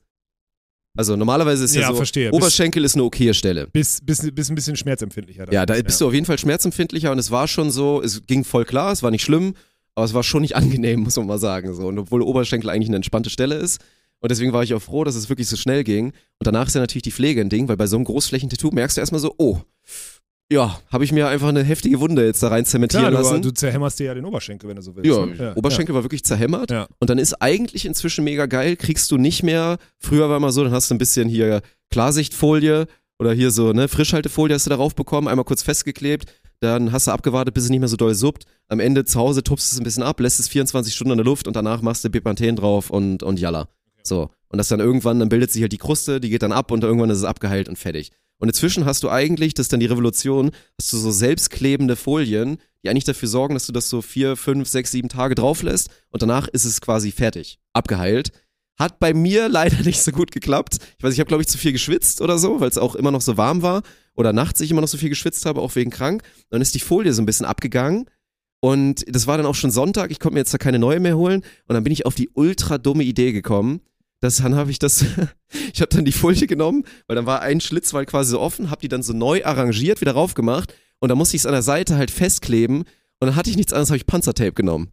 Also 0.96 1.16
normalerweise 1.16 1.64
ist 1.64 1.74
ja, 1.74 1.82
Ja, 1.82 1.88
so, 1.88 1.94
verstehe. 1.96 2.30
Bis- 2.30 2.36
Oberschenkel 2.38 2.84
ist 2.84 2.94
eine 2.94 3.04
okaye 3.04 3.32
Stelle. 3.34 3.66
Bis, 3.68 4.00
bis, 4.02 4.28
bis 4.34 4.50
ein 4.50 4.54
bisschen 4.54 4.76
schmerzempfindlicher. 4.76 5.46
dann. 5.46 5.54
Ja, 5.54 5.64
da 5.64 5.80
bist 5.80 6.00
du 6.00 6.06
auf 6.06 6.12
jeden 6.12 6.26
Fall 6.26 6.38
schmerzempfindlicher 6.38 7.10
und 7.10 7.18
es 7.18 7.30
war 7.30 7.48
schon 7.48 7.70
so, 7.70 8.02
es 8.02 8.26
ging 8.26 8.44
voll 8.44 8.64
klar, 8.66 8.92
es 8.92 9.02
war 9.02 9.10
nicht 9.10 9.22
schlimm, 9.24 9.54
aber 9.94 10.04
es 10.04 10.12
war 10.14 10.22
schon 10.22 10.42
nicht 10.42 10.54
angenehm, 10.56 11.00
muss 11.00 11.16
man 11.16 11.26
mal 11.26 11.38
sagen. 11.38 11.74
So. 11.74 11.86
Und 11.86 11.98
obwohl 11.98 12.20
Oberschenkel 12.22 12.68
eigentlich 12.70 12.88
eine 12.88 12.96
entspannte 12.96 13.30
Stelle 13.30 13.54
ist. 13.54 13.80
Und 14.20 14.30
deswegen 14.30 14.52
war 14.52 14.62
ich 14.62 14.72
auch 14.74 14.80
froh, 14.82 15.02
dass 15.02 15.16
es 15.16 15.28
wirklich 15.28 15.48
so 15.48 15.56
schnell 15.56 15.82
ging. 15.82 16.06
Und 16.08 16.46
danach 16.46 16.68
ist 16.68 16.74
ja 16.74 16.80
natürlich 16.80 17.02
die 17.02 17.10
Pflege 17.10 17.40
ein 17.40 17.48
Ding, 17.48 17.66
weil 17.68 17.76
bei 17.76 17.86
so 17.88 17.96
einem 17.96 18.04
Großflächentattoo 18.04 18.70
merkst 18.70 18.96
du 18.96 19.00
erstmal 19.00 19.20
so, 19.20 19.34
oh, 19.38 19.60
ja, 20.50 20.78
habe 20.90 21.04
ich 21.04 21.12
mir 21.12 21.28
einfach 21.28 21.48
eine 21.48 21.62
heftige 21.62 22.00
Wunde 22.00 22.24
jetzt 22.26 22.42
da 22.42 22.48
rein 22.48 22.64
zementieren 22.64 23.08
Klar, 23.08 23.22
lassen. 23.22 23.42
du, 23.42 23.48
du 23.48 23.54
zerhämmerst 23.54 23.98
dir 23.98 24.04
ja 24.06 24.14
den 24.14 24.24
Oberschenkel, 24.24 24.68
wenn 24.68 24.76
du 24.76 24.82
so 24.82 24.94
willst. 24.94 25.08
ja, 25.08 25.24
ne? 25.24 25.54
Oberschenkel 25.54 25.94
war 25.94 26.04
wirklich 26.04 26.24
zerhämmert. 26.24 26.70
Ja. 26.70 26.86
Und 26.98 27.08
dann 27.10 27.18
ist 27.18 27.34
eigentlich 27.40 27.86
inzwischen 27.86 28.24
mega 28.24 28.46
geil, 28.46 28.76
kriegst 28.76 29.10
du 29.10 29.16
nicht 29.16 29.42
mehr, 29.42 29.78
früher 29.98 30.28
war 30.28 30.36
immer 30.36 30.52
so, 30.52 30.62
dann 30.64 30.72
hast 30.72 30.90
du 30.90 30.94
ein 30.94 30.98
bisschen 30.98 31.28
hier 31.28 31.62
Klarsichtfolie 31.90 32.86
oder 33.18 33.32
hier 33.32 33.50
so, 33.50 33.72
ne, 33.72 33.88
Frischhaltefolie 33.88 34.54
hast 34.54 34.66
du 34.66 34.70
darauf 34.70 34.94
bekommen, 34.94 35.28
einmal 35.28 35.44
kurz 35.44 35.62
festgeklebt, 35.62 36.26
dann 36.60 36.92
hast 36.92 37.06
du 37.06 37.12
abgewartet, 37.12 37.54
bis 37.54 37.64
es 37.64 37.70
nicht 37.70 37.80
mehr 37.80 37.88
so 37.88 37.96
doll 37.96 38.14
suppt. 38.14 38.44
Am 38.68 38.80
Ende 38.80 39.04
zu 39.04 39.18
Hause 39.18 39.42
tupst 39.42 39.72
es 39.72 39.78
ein 39.78 39.84
bisschen 39.84 40.02
ab, 40.02 40.20
lässt 40.20 40.38
es 40.38 40.48
24 40.48 40.94
Stunden 40.94 41.12
in 41.12 41.18
der 41.18 41.24
Luft 41.24 41.46
und 41.46 41.56
danach 41.56 41.82
machst 41.82 42.04
du 42.04 42.10
Bepanthen 42.10 42.56
drauf 42.56 42.90
und, 42.90 43.22
und 43.22 43.40
Jalla. 43.40 43.68
So. 44.02 44.30
Und 44.48 44.58
das 44.58 44.68
dann 44.68 44.80
irgendwann, 44.80 45.18
dann 45.18 45.28
bildet 45.28 45.50
sich 45.50 45.62
halt 45.62 45.72
die 45.72 45.78
Kruste, 45.78 46.20
die 46.20 46.28
geht 46.28 46.42
dann 46.42 46.52
ab 46.52 46.70
und 46.70 46.84
irgendwann 46.84 47.10
ist 47.10 47.18
es 47.18 47.24
abgeheilt 47.24 47.68
und 47.68 47.78
fertig. 47.78 48.10
Und 48.38 48.48
inzwischen 48.48 48.84
hast 48.84 49.02
du 49.04 49.10
eigentlich, 49.10 49.54
das 49.54 49.64
ist 49.64 49.72
dann 49.72 49.80
die 49.80 49.86
Revolution, 49.86 50.50
hast 50.78 50.92
du 50.92 50.96
so 50.96 51.10
selbstklebende 51.10 51.96
Folien, 51.96 52.58
die 52.82 52.90
eigentlich 52.90 53.04
dafür 53.04 53.28
sorgen, 53.28 53.54
dass 53.54 53.66
du 53.66 53.72
das 53.72 53.88
so 53.88 54.02
vier, 54.02 54.36
fünf, 54.36 54.68
sechs, 54.68 54.90
sieben 54.90 55.08
Tage 55.08 55.34
drauf 55.34 55.62
lässt 55.62 55.90
und 56.10 56.22
danach 56.22 56.48
ist 56.48 56.64
es 56.64 56.80
quasi 56.80 57.12
fertig, 57.12 57.60
abgeheilt. 57.72 58.32
Hat 58.78 58.98
bei 58.98 59.14
mir 59.14 59.48
leider 59.50 59.82
nicht 59.82 60.02
so 60.02 60.10
gut 60.10 60.32
geklappt. 60.32 60.78
Ich 60.98 61.04
weiß, 61.04 61.14
ich 61.14 61.20
habe 61.20 61.28
glaube 61.28 61.42
ich 61.42 61.48
zu 61.48 61.58
viel 61.58 61.72
geschwitzt 61.72 62.20
oder 62.20 62.38
so, 62.38 62.60
weil 62.60 62.68
es 62.68 62.78
auch 62.78 62.94
immer 62.94 63.10
noch 63.10 63.20
so 63.20 63.36
warm 63.36 63.62
war 63.62 63.82
oder 64.14 64.32
nachts 64.32 64.60
ich 64.60 64.70
immer 64.70 64.80
noch 64.80 64.88
so 64.88 64.98
viel 64.98 65.08
geschwitzt 65.08 65.46
habe, 65.46 65.60
auch 65.60 65.74
wegen 65.76 65.90
krank. 65.90 66.22
Dann 66.50 66.60
ist 66.60 66.74
die 66.74 66.80
Folie 66.80 67.12
so 67.12 67.22
ein 67.22 67.26
bisschen 67.26 67.46
abgegangen 67.46 68.06
und 68.60 69.04
das 69.08 69.26
war 69.26 69.36
dann 69.36 69.46
auch 69.46 69.54
schon 69.54 69.70
Sonntag. 69.70 70.10
Ich 70.10 70.20
konnte 70.20 70.34
mir 70.34 70.40
jetzt 70.40 70.54
da 70.54 70.58
keine 70.58 70.78
neue 70.78 71.00
mehr 71.00 71.16
holen 71.16 71.42
und 71.66 71.74
dann 71.74 71.84
bin 71.84 71.92
ich 71.92 72.06
auf 72.06 72.14
die 72.14 72.30
ultra 72.34 72.78
dumme 72.78 73.04
Idee 73.04 73.32
gekommen. 73.32 73.80
Das, 74.22 74.36
dann 74.36 74.54
habe 74.54 74.70
ich 74.70 74.78
das, 74.78 75.04
ich 75.74 75.80
habe 75.80 75.94
dann 75.94 76.04
die 76.04 76.12
Folie 76.12 76.46
genommen, 76.46 76.84
weil 77.08 77.16
dann 77.16 77.26
war 77.26 77.42
ein 77.42 77.60
Schlitz 77.60 77.92
war 77.92 78.04
quasi 78.04 78.30
so 78.30 78.40
offen, 78.40 78.70
habe 78.70 78.80
die 78.80 78.88
dann 78.88 79.02
so 79.02 79.12
neu 79.12 79.44
arrangiert, 79.44 80.00
wieder 80.00 80.12
raufgemacht 80.12 80.74
und 81.00 81.08
dann 81.08 81.18
musste 81.18 81.36
ich 81.36 81.42
es 81.42 81.46
an 81.46 81.52
der 81.52 81.62
Seite 81.62 81.96
halt 81.96 82.12
festkleben 82.12 82.78
und 82.78 83.26
dann 83.26 83.36
hatte 83.36 83.50
ich 83.50 83.56
nichts 83.56 83.72
anderes, 83.72 83.90
habe 83.90 83.96
ich 83.96 84.06
Panzertape 84.06 84.52
genommen. 84.52 84.92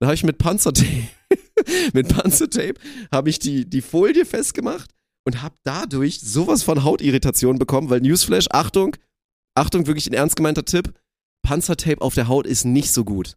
Dann 0.00 0.08
habe 0.08 0.16
ich 0.16 0.24
mit 0.24 0.38
Panzertape, 0.38 1.08
mit 1.92 2.08
Panzertape 2.08 2.74
habe 3.12 3.30
ich 3.30 3.38
die, 3.38 3.70
die 3.70 3.82
Folie 3.82 4.26
festgemacht 4.26 4.90
und 5.24 5.42
habe 5.42 5.54
dadurch 5.62 6.20
sowas 6.20 6.64
von 6.64 6.82
Hautirritation 6.82 7.60
bekommen, 7.60 7.88
weil 7.88 8.00
Newsflash, 8.00 8.46
Achtung, 8.50 8.96
Achtung, 9.54 9.86
wirklich 9.86 10.08
ein 10.08 10.12
ernst 10.12 10.34
gemeinter 10.34 10.64
Tipp, 10.64 10.92
Panzertape 11.42 12.00
auf 12.02 12.14
der 12.14 12.26
Haut 12.26 12.48
ist 12.48 12.64
nicht 12.64 12.92
so 12.92 13.04
gut. 13.04 13.36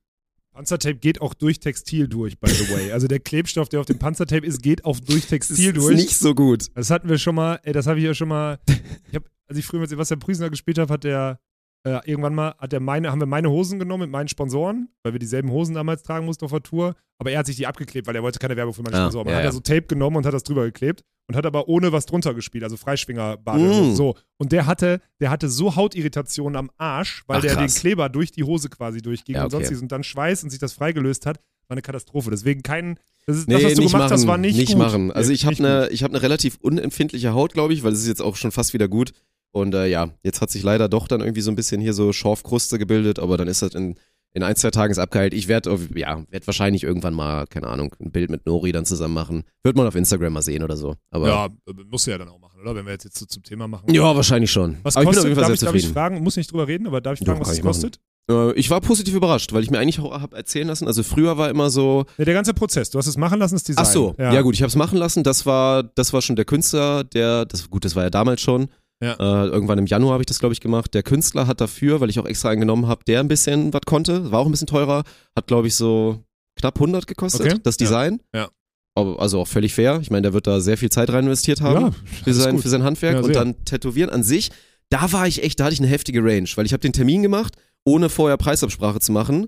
Panzertape 0.60 0.96
geht 0.96 1.22
auch 1.22 1.34
durch 1.34 1.62
Textil 1.62 2.10
durch, 2.10 2.38
by 2.38 2.50
the 2.50 2.70
way. 2.74 2.92
Also 2.92 3.08
der 3.08 3.22
Klebstoff, 3.22 3.70
der 3.70 3.80
auf 3.80 3.86
dem 3.86 3.98
Panzertape 3.98 4.46
ist, 4.46 4.62
geht 4.62 4.84
auch 4.84 5.00
durch 5.00 5.26
Textil 5.26 5.68
ist 5.70 5.78
durch. 5.78 5.96
nicht 5.96 6.18
so 6.18 6.36
gut. 6.36 6.66
Das 6.76 6.90
hatten 6.90 7.08
wir 7.08 7.18
schon 7.18 7.36
mal, 7.36 7.62
ey, 7.64 7.72
das 7.72 7.88
habe 7.88 8.00
ich 8.00 8.04
ja 8.04 8.14
schon 8.14 8.28
mal. 8.28 8.60
Ich 9.08 9.16
hab, 9.16 9.24
als 9.48 9.58
ich 9.58 9.66
früher 9.66 9.80
mit 9.80 9.90
Sebastian 9.90 10.20
Prüsner 10.20 10.50
gespielt 10.50 10.78
habe, 10.78 10.94
hat 10.94 11.06
der 11.06 11.40
äh, 11.84 12.00
irgendwann 12.06 12.36
mal, 12.36 12.56
hat 12.58 12.72
der 12.72 12.80
meine, 12.80 13.10
haben 13.12 13.20
wir 13.22 13.26
meine 13.26 13.50
Hosen 13.50 13.80
genommen 13.80 14.02
mit 14.02 14.12
meinen 14.12 14.28
Sponsoren, 14.28 14.90
weil 15.04 15.14
wir 15.14 15.20
dieselben 15.20 15.50
Hosen 15.52 15.76
damals 15.76 16.04
tragen 16.04 16.26
mussten 16.26 16.46
auf 16.46 16.52
der 16.52 16.62
Tour. 16.64 16.96
Aber 17.18 17.32
er 17.32 17.40
hat 17.40 17.46
sich 17.46 17.56
die 17.56 17.68
abgeklebt, 17.68 18.08
weil 18.08 18.16
er 18.16 18.24
wollte 18.24 18.40
keine 18.40 18.56
Werbung 18.56 18.74
für 18.74 18.82
meine 18.84 18.98
Ah, 18.98 19.02
Sponsoren. 19.04 19.28
Ja, 19.28 19.34
hat 19.36 19.42
er 19.42 19.46
ja. 19.46 19.52
so 19.52 19.60
Tape 19.62 19.84
genommen 19.84 20.18
und 20.18 20.26
hat 20.26 20.34
das 20.34 20.44
drüber 20.44 20.64
geklebt 20.66 21.04
und 21.28 21.36
hat 21.36 21.46
aber 21.46 21.68
ohne 21.70 21.92
was 21.92 22.06
drunter 22.06 22.34
gespielt, 22.34 22.64
also 22.64 22.76
Freischwingerbade. 22.78 23.60
Mm. 23.64 23.96
So. 23.96 24.16
Und 24.38 24.52
der 24.52 24.66
hatte, 24.66 25.00
der 25.20 25.30
hatte 25.30 25.48
so 25.50 25.76
Hautirritationen 25.76 26.56
am 26.58 26.70
Arsch, 26.78 27.24
weil 27.28 27.38
Ach, 27.38 27.42
der 27.42 27.56
krass. 27.56 27.74
den 27.74 27.80
Kleber 27.82 28.10
durch 28.10 28.32
die 28.32 28.44
Hose 28.44 28.70
quasi 28.70 29.02
durchging 29.02 29.36
Ja, 29.36 29.42
und 29.42 29.48
okay. 29.48 29.56
sonstiges 29.58 29.82
und 29.82 29.92
dann 29.92 30.04
Schweiß 30.04 30.44
und 30.44 30.50
sich 30.50 30.60
das 30.60 30.74
freigelöst 30.74 31.26
hat, 31.26 31.38
war 31.68 31.76
eine 31.76 31.82
Katastrophe. 31.82 32.30
Deswegen 32.32 32.64
kein, 32.64 32.98
das 33.28 33.38
ist 33.38 33.48
Nee, 33.48 33.56
das, 33.56 33.64
was 33.64 33.74
du 33.76 33.82
nicht 33.82 33.92
gemacht 33.92 34.04
machen, 34.10 34.14
hast, 34.14 34.28
war 34.28 34.38
nicht, 34.38 34.68
gut. 34.70 34.78
machen. 34.78 35.12
Also 35.12 35.32
ich 35.32 35.46
habe 35.46 35.54
nicht 35.56 35.64
eine 35.66 35.88
ich 35.90 36.04
habe 36.04 36.14
eine 36.14 36.22
relativ 36.24 36.58
unempfindliche 36.62 37.34
Haut, 37.34 37.54
glaube 37.54 37.74
ich, 37.74 37.84
weil 37.84 37.94
es 37.94 38.00
ist 38.02 38.08
jetzt 38.08 38.22
auch 38.22 38.36
schon 38.36 38.52
fast 38.52 38.74
wieder 38.74 38.88
gut. 38.88 39.12
Und 39.52 39.74
äh, 39.74 39.88
ja, 39.88 40.10
jetzt 40.24 40.42
hat 40.42 40.50
sich 40.52 40.64
leider 40.64 40.90
doch 40.90 41.08
dann 41.08 41.22
irgendwie 41.22 41.42
so 41.42 41.52
ein 41.52 41.56
bisschen 41.56 41.82
hier 41.82 41.94
so 41.94 42.14
Schorfkruste 42.14 42.78
gebildet, 42.78 43.20
aber 43.20 43.36
dann 43.38 43.48
ist 43.48 43.62
das 43.62 43.74
in, 43.74 43.96
in 44.34 44.44
ein, 44.44 44.56
zwei 44.56 44.70
Tagen 44.70 44.92
ist 44.92 45.00
abgeheilt. 45.00 45.34
Ich 45.34 45.48
werde 45.48 45.76
ja, 45.96 46.24
werd 46.30 46.46
wahrscheinlich 46.46 46.84
irgendwann 46.84 47.16
mal, 47.16 47.48
keine 47.48 47.68
Ahnung, 47.68 47.96
ein 48.00 48.12
Bild 48.12 48.30
mit 48.30 48.46
Nori 48.46 48.72
dann 48.72 48.86
zusammen 48.86 49.16
machen. 49.16 49.44
Wird 49.64 49.76
man 49.76 49.88
auf 49.88 49.96
Instagram 49.96 50.34
mal 50.34 50.44
sehen 50.44 50.64
oder 50.64 50.78
so. 50.78 50.96
Aber 51.10 51.28
ja, 51.28 51.48
Ja, 51.68 51.74
musst 51.90 52.06
du 52.06 52.12
ja 52.12 52.18
dann 52.20 52.30
auch 52.30 52.40
machen, 52.40 52.62
oder? 52.62 52.76
Wenn 52.76 52.86
wir 52.86 52.92
jetzt, 52.94 53.06
jetzt 53.06 53.18
so 53.18 53.26
zum 53.26 53.42
Thema 53.42 53.68
machen. 53.68 53.92
wahrscheinlich 54.16 54.52
schon. 54.52 54.78
Was 54.84 54.96
aber 54.96 55.06
ich 55.06 55.10
bin 55.10 55.18
auf 55.20 55.24
kostet, 55.24 55.30
jeden 55.30 55.36
Fall 55.36 55.42
darf, 55.42 55.48
sehr 55.48 55.54
ich, 55.56 55.60
darf 55.62 55.76
ich 55.76 55.82
zufrieden. 55.82 55.94
fragen, 55.94 56.24
muss 56.24 56.38
nicht 56.38 56.52
drüber 56.52 56.68
reden, 56.68 56.86
aber 56.86 57.02
darf 57.02 57.14
ich 57.16 57.20
Doch, 57.22 57.28
fragen, 57.34 57.40
was 57.40 57.48
kann 57.48 57.54
es 57.54 57.58
ich 57.58 57.64
machen. 57.64 57.74
kostet? 57.74 58.00
Äh, 58.30 58.54
ich 58.54 58.70
war 58.70 58.82
positiv 58.82 59.16
überrascht, 59.16 59.52
weil 59.54 59.64
ich 59.64 59.72
mir 59.72 59.80
eigentlich 59.80 60.00
auch 60.00 60.12
habe 60.12 60.38
erzählen 60.38 60.68
lassen. 60.68 60.86
Also 60.86 61.02
früher 61.02 61.38
war 61.40 61.50
immer 61.50 61.72
so, 61.72 62.06
Ja, 62.20 62.26
der 62.26 62.36
ganze 62.36 62.54
Prozess, 62.54 62.92
du 62.92 63.00
hast 63.00 63.08
es 63.08 63.18
machen 63.18 63.40
lassen, 63.40 63.56
das 63.56 63.64
Design. 63.64 63.84
Ach 63.88 63.92
so, 63.92 64.14
ja, 64.20 64.40
gut, 64.44 64.54
ich 64.54 64.62
habe 64.62 64.70
es 64.70 64.76
machen 64.76 65.00
lassen. 65.00 65.24
Das 65.24 65.48
war, 65.48 65.82
das 65.82 66.14
war 66.14 66.22
schon 66.22 66.36
der 66.36 66.46
Künstler, 66.46 67.04
der, 67.04 67.46
das 67.46 67.68
gut, 67.72 67.84
das 67.86 67.96
war 67.96 68.04
ja 68.04 68.10
damals 68.12 68.42
schon. 68.42 68.68
Ja. 69.02 69.14
Äh, 69.14 69.48
irgendwann 69.48 69.78
im 69.80 69.86
Januar 69.86 70.14
habe 70.14 70.24
ich 70.24 70.28
das, 70.28 70.40
glaube 70.40 70.54
ich, 70.54 70.60
gemacht. 70.62 70.94
Der 70.94 71.04
Künstler 71.04 71.48
hat 71.48 71.62
dafür, 71.62 72.02
weil 72.02 72.10
ich 72.10 72.20
auch 72.20 72.26
extra 72.26 72.50
einen 72.50 72.60
genommen 72.62 72.88
habe, 72.88 73.04
der 73.06 73.22
ein 73.22 73.28
bisschen 73.30 73.72
was 73.74 73.82
konnte, 73.86 74.32
war 74.32 74.40
auch 74.40 74.46
ein 74.46 74.52
bisschen 74.52 74.68
teurer, 74.68 75.04
hat, 75.36 75.48
glaube 75.48 75.68
ich, 75.68 75.76
so 75.76 76.24
knapp 76.60 76.76
100 76.76 77.08
gekostet, 77.08 77.46
Okay. 77.46 77.60
das 77.64 77.78
Design. 77.78 78.20
Ja. 78.36 78.50
Aber, 78.96 79.20
also 79.22 79.40
auch 79.40 79.48
völlig 79.48 79.74
fair. 79.74 80.00
Ich 80.02 80.12
meine, 80.12 80.24
der 80.24 80.34
wird 80.34 80.48
da 80.48 80.60
sehr 80.60 80.78
viel 80.78 80.90
Zeit 80.90 81.10
rein 81.12 81.24
investiert 81.26 81.62
haben 81.62 81.86
Ja, 81.86 81.92
für, 82.26 82.34
sein, 82.34 82.60
für 82.60 82.68
sein 82.68 82.84
Handwerk. 82.84 83.16
Ja, 83.16 83.22
und 83.22 83.34
dann 83.34 83.64
Tätowieren 83.64 84.10
an 84.10 84.24
sich, 84.24 84.52
da 84.90 85.12
war 85.14 85.28
ich 85.28 85.44
echt, 85.44 85.60
da 85.60 85.66
hatte 85.66 85.74
ich 85.76 85.80
eine 85.80 85.88
heftige 85.88 86.22
Range, 86.22 86.50
weil 86.56 86.66
ich 86.66 86.74
habe 86.74 86.82
den 86.82 86.92
Termin 86.92 87.22
gemacht, 87.22 87.56
ohne 87.86 88.10
vorher 88.10 88.36
Preisabsprache 88.36 89.00
zu 89.00 89.14
machen. 89.14 89.48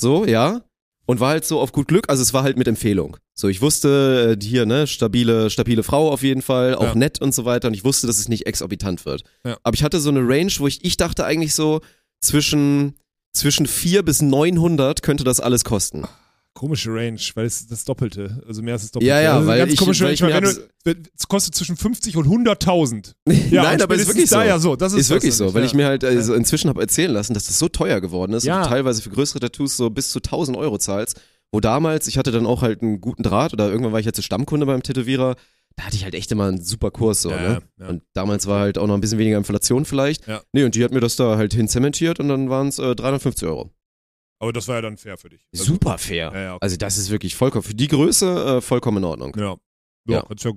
So, 0.00 0.24
ja. 0.24 0.62
Und 1.06 1.20
war 1.20 1.30
halt 1.30 1.44
so 1.44 1.60
auf 1.60 1.70
gut 1.72 1.86
Glück, 1.88 2.08
also 2.10 2.20
es 2.22 2.34
war 2.34 2.42
halt 2.42 2.56
mit 2.58 2.66
Empfehlung. 2.66 3.16
So, 3.34 3.46
ich 3.48 3.62
wusste, 3.62 4.36
äh, 4.40 4.44
hier, 4.44 4.66
ne, 4.66 4.86
stabile, 4.88 5.50
stabile 5.50 5.82
Frau 5.84 6.10
auf 6.10 6.22
jeden 6.22 6.42
Fall, 6.42 6.74
auch 6.74 6.82
Ja. 6.82 6.94
nett 6.96 7.20
und 7.20 7.32
so 7.34 7.44
weiter. 7.44 7.68
Und 7.68 7.74
ich 7.74 7.84
wusste, 7.84 8.06
dass 8.08 8.18
es 8.18 8.28
nicht 8.28 8.46
exorbitant 8.46 9.04
wird. 9.06 9.22
Ja. 9.44 9.56
Aber 9.62 9.74
ich 9.74 9.84
hatte 9.84 10.00
so 10.00 10.10
eine 10.10 10.20
Range, 10.20 10.52
wo 10.58 10.66
ich, 10.66 10.84
ich 10.84 10.96
dachte 10.96 11.24
eigentlich 11.24 11.54
so, 11.54 11.80
zwischen, 12.20 12.94
zwischen 13.32 13.66
4 13.66 14.02
bis 14.02 14.20
900 14.20 15.02
könnte 15.02 15.22
das 15.22 15.38
alles 15.40 15.64
kosten. 15.64 16.04
Komische 16.56 16.90
Range, 16.92 17.20
weil 17.34 17.46
es 17.46 17.66
das 17.66 17.84
Doppelte. 17.84 18.42
Also 18.48 18.62
mehr 18.62 18.72
als 18.74 18.82
das 18.82 18.90
Doppelte. 18.92 19.10
Ja, 19.10 19.20
ja, 19.20 19.36
eine 19.36 19.46
weil 19.46 19.58
ganz 19.58 19.72
ich- 19.74 19.78
komische 19.78 20.04
weil 20.06 20.14
Range. 20.32 20.56
weil 20.84 20.94
du, 20.96 21.02
es 21.16 21.28
kostet 21.28 21.54
zwischen 21.54 21.76
50 21.76 22.16
und 22.16 22.26
100.000. 22.26 23.12
Ja, 23.50 23.62
Nein, 23.62 23.80
aber 23.82 23.94
ist 23.94 24.06
wirklich 24.08 24.28
so. 24.28 24.40
ja 24.40 24.58
so. 24.58 24.74
Das 24.74 24.92
ist, 24.92 25.00
Ist 25.02 25.10
wirklich 25.10 25.34
so, 25.34 25.54
weil 25.54 25.62
ja. 25.62 25.66
ich 25.66 25.74
mir 25.74 25.86
halt 25.86 26.02
also 26.02 26.34
inzwischen 26.34 26.68
habe 26.68 26.80
erzählen 26.80 27.12
lassen, 27.12 27.34
dass 27.34 27.44
das 27.46 27.58
so 27.58 27.68
teuer 27.68 28.00
geworden 28.00 28.32
ist 28.32 28.44
Ja. 28.44 28.56
und 28.58 28.64
du 28.64 28.70
teilweise 28.70 29.02
für 29.02 29.10
größere 29.10 29.38
Tattoos 29.38 29.76
so 29.76 29.90
bis 29.90 30.10
zu 30.10 30.18
1000 30.20 30.56
Euro 30.56 30.78
zahlst. 30.78 31.20
Wo 31.52 31.60
damals, 31.60 32.08
ich 32.08 32.18
hatte 32.18 32.32
dann 32.32 32.44
auch 32.46 32.62
halt 32.62 32.82
einen 32.82 33.00
guten 33.00 33.22
Draht 33.22 33.52
oder 33.52 33.68
irgendwann 33.70 33.92
war 33.92 34.00
ich 34.00 34.06
halt 34.06 34.16
so 34.16 34.22
Stammkunde 34.22 34.66
beim 34.66 34.82
Tätowierer, 34.82 35.36
da 35.76 35.84
hatte 35.84 35.94
ich 35.96 36.02
halt 36.04 36.14
echt 36.14 36.32
immer 36.32 36.46
einen 36.46 36.60
super 36.64 36.90
Kurs 36.90 37.22
so, 37.22 37.30
Ja, 37.30 37.36
ne? 37.40 37.62
ja. 37.78 37.88
Und 37.88 38.02
damals 38.14 38.46
war 38.46 38.60
halt 38.60 38.78
auch 38.78 38.86
noch 38.86 38.94
ein 38.94 39.00
bisschen 39.00 39.18
weniger 39.18 39.36
Inflation 39.38 39.84
vielleicht. 39.84 40.26
Ja. 40.26 40.40
Nee, 40.52 40.64
und 40.64 40.74
die 40.74 40.82
hat 40.82 40.92
mir 40.92 41.00
das 41.00 41.16
da 41.16 41.36
halt 41.36 41.52
hinzementiert 41.54 42.18
und 42.18 42.28
dann 42.28 42.48
waren 42.50 42.68
es 42.68 42.78
äh, 42.78 42.94
350 42.96 43.46
Euro. 43.46 43.70
Aber 44.38 44.52
das 44.52 44.68
war 44.68 44.76
ja 44.76 44.82
dann 44.82 44.96
fair 44.96 45.16
für 45.16 45.28
dich. 45.30 45.46
Also, 45.52 45.64
Super 45.64 45.96
fair. 45.98 46.30
Ja, 46.34 46.40
ja, 46.40 46.50
okay. 46.54 46.58
Also 46.62 46.76
das 46.76 46.98
ist 46.98 47.10
wirklich 47.10 47.34
vollkommen, 47.34 47.62
für 47.62 47.74
die 47.74 47.88
Größe 47.88 48.56
äh, 48.58 48.60
vollkommen 48.60 48.98
in 48.98 49.04
Ordnung. 49.04 49.34
Ja. 49.36 49.56
Ja, 50.08 50.18
Ja. 50.18 50.24
ja, 50.28 50.52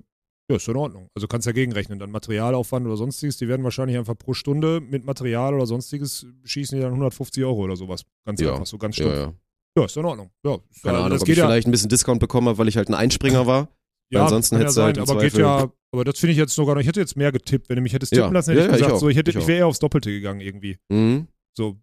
ja, 0.52 0.56
ist 0.56 0.68
in 0.68 0.76
Ordnung. 0.76 1.08
Also 1.16 1.28
kannst 1.28 1.46
ja 1.48 1.54
gegenrechnen. 1.54 1.98
Dann 2.00 2.12
Materialaufwand 2.12 2.86
oder 2.88 2.98
sonstiges, 2.98 3.38
die 3.38 3.48
werden 3.48 3.64
wahrscheinlich 3.64 3.98
einfach 3.98 4.18
pro 4.18 4.34
Stunde 4.34 4.82
mit 4.82 5.06
Material 5.06 5.54
oder 5.54 5.66
sonstiges 5.66 6.26
schießen 6.44 6.76
die 6.78 6.82
dann 6.82 6.92
150 6.92 7.44
Euro 7.44 7.64
oder 7.64 7.76
sowas. 7.76 8.04
Ganz 8.26 8.42
Ja. 8.42 8.54
einfach, 8.54 8.66
so 8.66 8.78
ganz 8.78 8.98
Ja, 8.98 9.06
stumpf. 9.06 9.18
ja. 9.18 9.34
Ja, 9.78 9.86
ist 9.86 9.96
in 9.96 10.06
Ordnung. 10.06 10.32
Ja, 10.44 10.58
Keine 10.58 10.58
also 10.58 10.90
Ahnung, 10.90 11.10
das 11.12 11.22
ob 11.22 11.26
geht 11.28 11.34
ich 11.34 11.38
ja, 11.40 11.46
vielleicht 11.46 11.68
ein 11.68 11.72
bisschen 11.72 11.90
Discount 11.90 12.20
bekommen 12.20 12.48
habe, 12.50 12.58
weil 12.58 12.68
ich 12.68 12.76
halt 12.78 12.90
ein 12.90 12.96
Einspringer 12.96 13.46
war. 13.48 13.70
ja, 14.12 14.24
ansonsten 14.24 14.56
kann 14.56 14.62
ja 14.64 14.66
halt 14.66 14.74
sein, 14.76 14.96
im 14.96 15.04
aber 15.04 15.22
geht 15.22 15.32
Zweifel- 15.34 15.42
ja, 15.42 15.72
aber 15.94 16.04
das 16.04 16.18
finde 16.20 16.32
ich 16.32 16.38
jetzt 16.40 16.56
sogar 16.56 16.74
noch, 16.76 16.82
ich 16.82 16.88
hätte 16.88 17.00
jetzt 17.00 17.16
mehr 17.16 17.32
getippt, 17.32 17.70
wenn 17.70 17.76
du 17.76 17.82
mich 17.84 17.94
hättest 17.94 18.12
tippen 18.12 18.34
lassen, 18.34 18.50
hätte 18.52 18.62
ich 18.62 18.66
ich 18.68 18.74
gesagt, 18.74 18.92
auch. 18.94 19.00
so, 19.00 19.08
ich, 19.10 19.16
hätte, 19.18 19.30
Ich 19.32 19.38
ich 19.38 19.48
wäre 19.48 19.60
eher 19.60 19.68
aufs 19.68 19.78
Doppelte 19.80 20.10
gegangen 20.10 20.42
irgendwie. 20.42 20.78
Mhm. 20.90 21.28
So. 21.56 21.78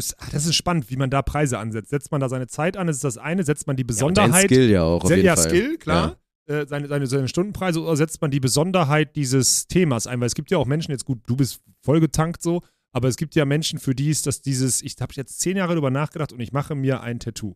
Ist, 0.00 0.20
ah, 0.20 0.26
das 0.32 0.46
ist 0.46 0.56
spannend, 0.56 0.90
wie 0.90 0.96
man 0.96 1.10
da 1.10 1.22
Preise 1.22 1.58
ansetzt. 1.58 1.90
Setzt 1.90 2.10
man 2.10 2.20
da 2.20 2.28
seine 2.28 2.48
Zeit 2.48 2.76
an, 2.76 2.88
ist 2.88 3.04
das 3.04 3.18
eine, 3.18 3.44
setzt 3.44 3.66
man 3.66 3.76
die 3.76 3.82
Ja, 3.82 3.86
Besonderheit 3.86 4.46
Skill 4.46 4.70
ja 4.70 4.82
auch 4.82 5.04
auf 5.04 5.10
jeden 5.10 5.24
ja, 5.24 5.36
Fall. 5.36 5.48
Skill, 5.48 5.78
klar. 5.78 6.16
Äh, 6.46 6.66
seine, 6.66 6.88
seine, 6.88 7.06
seine 7.06 7.28
Stundenpreise 7.28 7.80
oder 7.80 7.96
setzt 7.96 8.20
man 8.20 8.30
die 8.30 8.40
Besonderheit 8.40 9.14
dieses 9.14 9.68
Themas 9.68 10.06
ein? 10.06 10.20
Weil 10.20 10.26
es 10.26 10.34
gibt 10.34 10.50
ja 10.50 10.58
auch 10.58 10.66
Menschen, 10.66 10.90
jetzt 10.90 11.04
gut, 11.04 11.20
du 11.26 11.36
bist 11.36 11.60
vollgetankt 11.82 12.42
so, 12.42 12.62
aber 12.92 13.08
es 13.08 13.16
gibt 13.16 13.36
ja 13.36 13.44
Menschen, 13.44 13.78
für 13.78 13.94
die 13.94 14.10
ist 14.10 14.26
das 14.26 14.42
dieses, 14.42 14.82
ich 14.82 14.96
habe 15.00 15.12
jetzt 15.14 15.38
zehn 15.38 15.56
Jahre 15.56 15.74
drüber 15.74 15.90
nachgedacht 15.90 16.32
und 16.32 16.40
ich 16.40 16.52
mache 16.52 16.74
mir 16.74 17.02
ein 17.02 17.20
Tattoo. 17.20 17.54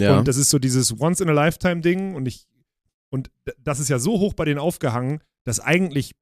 Ja. 0.00 0.18
Und 0.18 0.28
das 0.28 0.36
ist 0.36 0.50
so 0.50 0.58
dieses 0.58 0.98
Once-in-a-Lifetime-Ding 0.98 2.14
und 2.14 2.26
ich, 2.26 2.48
und 3.10 3.30
das 3.58 3.78
ist 3.78 3.88
ja 3.88 3.98
so 3.98 4.18
hoch 4.18 4.34
bei 4.34 4.44
denen 4.44 4.58
aufgehangen, 4.58 5.20
dass 5.44 5.60
eigentlich, 5.60 6.16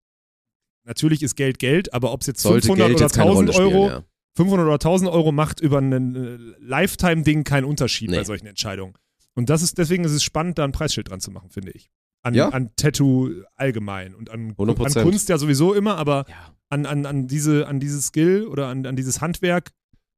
natürlich 0.84 1.22
ist 1.22 1.36
Geld 1.36 1.58
Geld, 1.58 1.94
aber 1.94 2.12
ob 2.12 2.20
es 2.20 2.26
jetzt 2.26 2.42
Sollte 2.42 2.66
500 2.66 2.86
Geld 2.86 2.96
oder 2.96 3.04
jetzt 3.06 3.16
keine 3.16 3.30
Rolle 3.30 3.50
1000 3.50 3.58
Euro, 3.58 3.86
spielen, 3.86 4.02
ja. 4.02 4.04
500 4.36 4.64
oder 4.66 4.74
1000 4.74 5.10
Euro 5.10 5.32
macht 5.32 5.60
über 5.60 5.78
ein 5.78 6.14
äh, 6.16 6.38
Lifetime-Ding 6.60 7.44
keinen 7.44 7.64
Unterschied 7.64 8.10
Nee. 8.10 8.18
bei 8.18 8.24
solchen 8.24 8.46
Entscheidungen. 8.46 8.94
Und 9.34 9.50
das 9.50 9.62
ist, 9.62 9.78
deswegen 9.78 10.04
ist 10.04 10.12
es 10.12 10.22
spannend, 10.22 10.58
da 10.58 10.64
ein 10.64 10.72
Preisschild 10.72 11.10
dran 11.10 11.20
zu 11.20 11.30
machen, 11.30 11.50
finde 11.50 11.72
ich. 11.72 11.90
An, 12.22 12.34
Ja. 12.34 12.48
an 12.48 12.70
Tattoo 12.76 13.30
allgemein 13.56 14.14
und 14.14 14.30
an, 14.30 14.54
an 14.56 14.68
100%. 14.68 15.02
Kunst 15.02 15.28
ja 15.28 15.38
sowieso 15.38 15.74
immer, 15.74 15.96
aber 15.96 16.24
Ja. 16.28 16.34
an, 16.70 16.86
an, 16.86 17.06
an, 17.06 17.26
diese, 17.28 17.66
an 17.66 17.80
dieses 17.80 18.06
Skill 18.06 18.46
oder 18.46 18.68
an, 18.68 18.86
an 18.86 18.96
dieses 18.96 19.20
Handwerk 19.20 19.70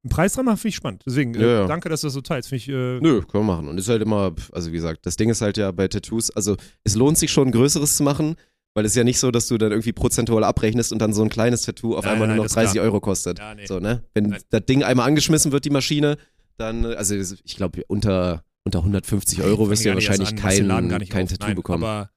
einen 0.04 0.10
Preis 0.10 0.34
dran 0.34 0.44
machen, 0.44 0.58
finde 0.58 0.68
ich 0.68 0.76
spannend. 0.76 1.02
Deswegen, 1.06 1.34
äh, 1.34 1.40
Ja, 1.40 1.48
ja. 1.62 1.66
danke, 1.66 1.88
dass 1.88 2.02
du 2.02 2.06
das 2.06 2.14
so 2.14 2.20
teilst. 2.20 2.52
Ich, 2.52 2.68
äh, 2.68 3.00
Nö, 3.00 3.22
können 3.22 3.44
wir 3.46 3.54
machen. 3.54 3.68
Und 3.68 3.76
ist 3.78 3.88
halt 3.88 4.02
immer, 4.02 4.34
also 4.52 4.68
wie 4.70 4.76
gesagt, 4.76 5.04
das 5.04 5.16
Ding 5.16 5.30
ist 5.30 5.40
halt 5.40 5.56
ja 5.56 5.72
bei 5.72 5.88
Tattoos, 5.88 6.30
also 6.30 6.56
es 6.84 6.94
lohnt 6.94 7.18
sich 7.18 7.32
schon, 7.32 7.50
größeres 7.50 7.96
zu 7.96 8.02
machen, 8.04 8.36
weil 8.76 8.84
es 8.84 8.92
ist 8.92 8.96
ja 8.96 9.04
nicht 9.04 9.18
so, 9.18 9.30
dass 9.30 9.48
du 9.48 9.56
dann 9.56 9.72
irgendwie 9.72 9.94
prozentual 9.94 10.44
abrechnest 10.44 10.92
und 10.92 11.00
dann 11.00 11.14
so 11.14 11.22
ein 11.22 11.30
kleines 11.30 11.62
Tattoo 11.62 11.96
auf 11.96 12.04
Nein, 12.04 12.12
einmal 12.12 12.28
nein, 12.28 12.36
nur 12.36 12.44
noch 12.44 12.50
ist 12.50 12.56
30 12.56 12.78
Euro 12.82 13.00
kostet. 13.00 13.38
Ja, 13.38 13.54
nee. 13.54 13.64
So, 13.64 13.80
ne? 13.80 14.04
Wenn 14.12 14.24
Nein. 14.24 14.42
das 14.50 14.66
Ding 14.66 14.82
einmal 14.82 15.08
angeschmissen 15.08 15.50
wird, 15.50 15.64
die 15.64 15.70
Maschine, 15.70 16.18
dann, 16.58 16.84
also 16.84 17.14
ich 17.14 17.56
glaube, 17.56 17.84
unter, 17.88 18.44
unter 18.64 18.80
150 18.80 19.40
Euro 19.40 19.70
wirst 19.70 19.82
du 19.82 19.88
ja 19.88 19.94
wahrscheinlich 19.94 20.28
an, 20.28 20.36
kein, 20.36 21.08
kein 21.08 21.24
auf. 21.24 21.32
Tattoo 21.32 21.54
bekommen. 21.54 21.84
Aber 21.84 22.10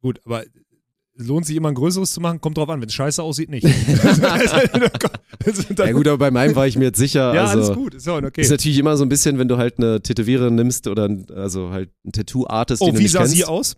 gut, 0.00 0.20
aber 0.24 0.44
lohnt 1.16 1.46
sich 1.46 1.56
immer 1.56 1.70
ein 1.70 1.74
größeres 1.74 2.12
zu 2.12 2.20
machen, 2.20 2.40
kommt 2.40 2.58
drauf 2.58 2.68
an. 2.68 2.80
Wenn 2.80 2.88
es 2.88 2.94
scheiße 2.94 3.20
aussieht, 3.20 3.50
nicht. 3.50 3.66
Ja 5.78 5.92
gut, 5.92 6.06
aber 6.06 6.18
bei 6.18 6.30
meinem 6.30 6.54
war 6.54 6.68
ich 6.68 6.76
mir 6.76 6.86
jetzt 6.86 6.98
sicher, 6.98 7.34
ja, 7.34 7.46
also 7.46 7.58
alles 7.58 7.76
gut, 7.76 7.94
ist 7.94 8.06
okay. 8.06 8.40
ist 8.40 8.50
natürlich 8.50 8.78
immer 8.78 8.96
so 8.96 9.04
ein 9.04 9.08
bisschen, 9.08 9.38
wenn 9.38 9.48
du 9.48 9.56
halt 9.56 9.78
eine 9.78 10.00
Tätowiererin 10.00 10.54
nimmst 10.54 10.86
oder 10.86 11.06
ein, 11.06 11.26
also 11.34 11.70
halt 11.70 11.90
ein 12.04 12.12
Tattoo-Artist, 12.12 12.82
oh, 12.82 12.86
den 12.86 12.94
du 12.94 12.98
wie 13.00 13.02
nicht 13.04 13.12
sah 13.12 13.20
kennst. 13.20 13.34
sie 13.34 13.44
aus? 13.44 13.76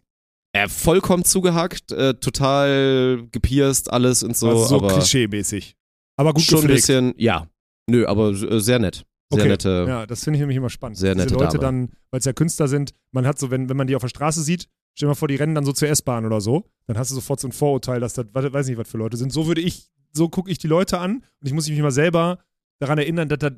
Äh, 0.52 0.68
vollkommen 0.68 1.24
zugehackt, 1.24 1.92
äh, 1.92 2.14
total 2.14 3.26
gepierst, 3.30 3.92
alles 3.92 4.22
und 4.22 4.36
so, 4.36 4.48
also 4.48 4.64
so 4.64 4.76
aber 4.76 4.88
klischee-mäßig. 4.94 5.76
Aber 6.16 6.34
gut 6.34 6.42
schon 6.42 6.62
ein 6.62 6.66
bisschen, 6.66 7.14
ja. 7.16 7.46
Nö, 7.88 8.06
aber 8.06 8.30
äh, 8.30 8.60
sehr 8.60 8.78
nett. 8.78 9.04
Sehr 9.32 9.40
Okay. 9.42 9.48
nette. 9.48 9.84
Ja, 9.88 10.06
das 10.06 10.24
finde 10.24 10.38
ich 10.38 10.40
nämlich 10.40 10.56
immer 10.56 10.70
spannend. 10.70 10.98
Sehr 10.98 11.14
Diese 11.14 11.26
nette 11.26 11.34
Leute 11.34 11.58
Dame. 11.58 11.60
dann, 11.60 11.88
weil 12.10 12.18
es 12.18 12.24
ja 12.24 12.32
Künstler 12.32 12.66
sind, 12.66 12.90
man 13.12 13.26
hat 13.26 13.38
so, 13.38 13.50
wenn, 13.52 13.68
wenn 13.68 13.76
man 13.76 13.86
die 13.86 13.94
auf 13.94 14.02
der 14.02 14.08
Straße 14.08 14.42
sieht, 14.42 14.66
stell 14.94 15.06
dir 15.06 15.10
mal 15.10 15.14
vor, 15.14 15.28
die 15.28 15.36
rennen 15.36 15.54
dann 15.54 15.64
so 15.64 15.72
zur 15.72 15.88
S-Bahn 15.88 16.26
oder 16.26 16.40
so, 16.40 16.64
dann 16.86 16.98
hast 16.98 17.10
du 17.12 17.14
sofort 17.14 17.38
so 17.38 17.46
ein 17.46 17.52
Vorurteil, 17.52 18.00
dass 18.00 18.14
das, 18.14 18.26
weiß 18.32 18.66
nicht, 18.66 18.76
was 18.76 18.88
für 18.88 18.98
Leute 18.98 19.16
sind. 19.16 19.32
So 19.32 19.46
würde 19.46 19.60
ich, 19.60 19.88
so 20.12 20.28
gucke 20.28 20.50
ich 20.50 20.58
die 20.58 20.66
Leute 20.66 20.98
an 20.98 21.18
und 21.40 21.46
ich 21.46 21.52
muss 21.52 21.68
mich 21.68 21.78
mal 21.78 21.92
selber 21.92 22.40
daran 22.80 22.98
erinnern, 22.98 23.28
dass 23.28 23.38
das 23.38 23.52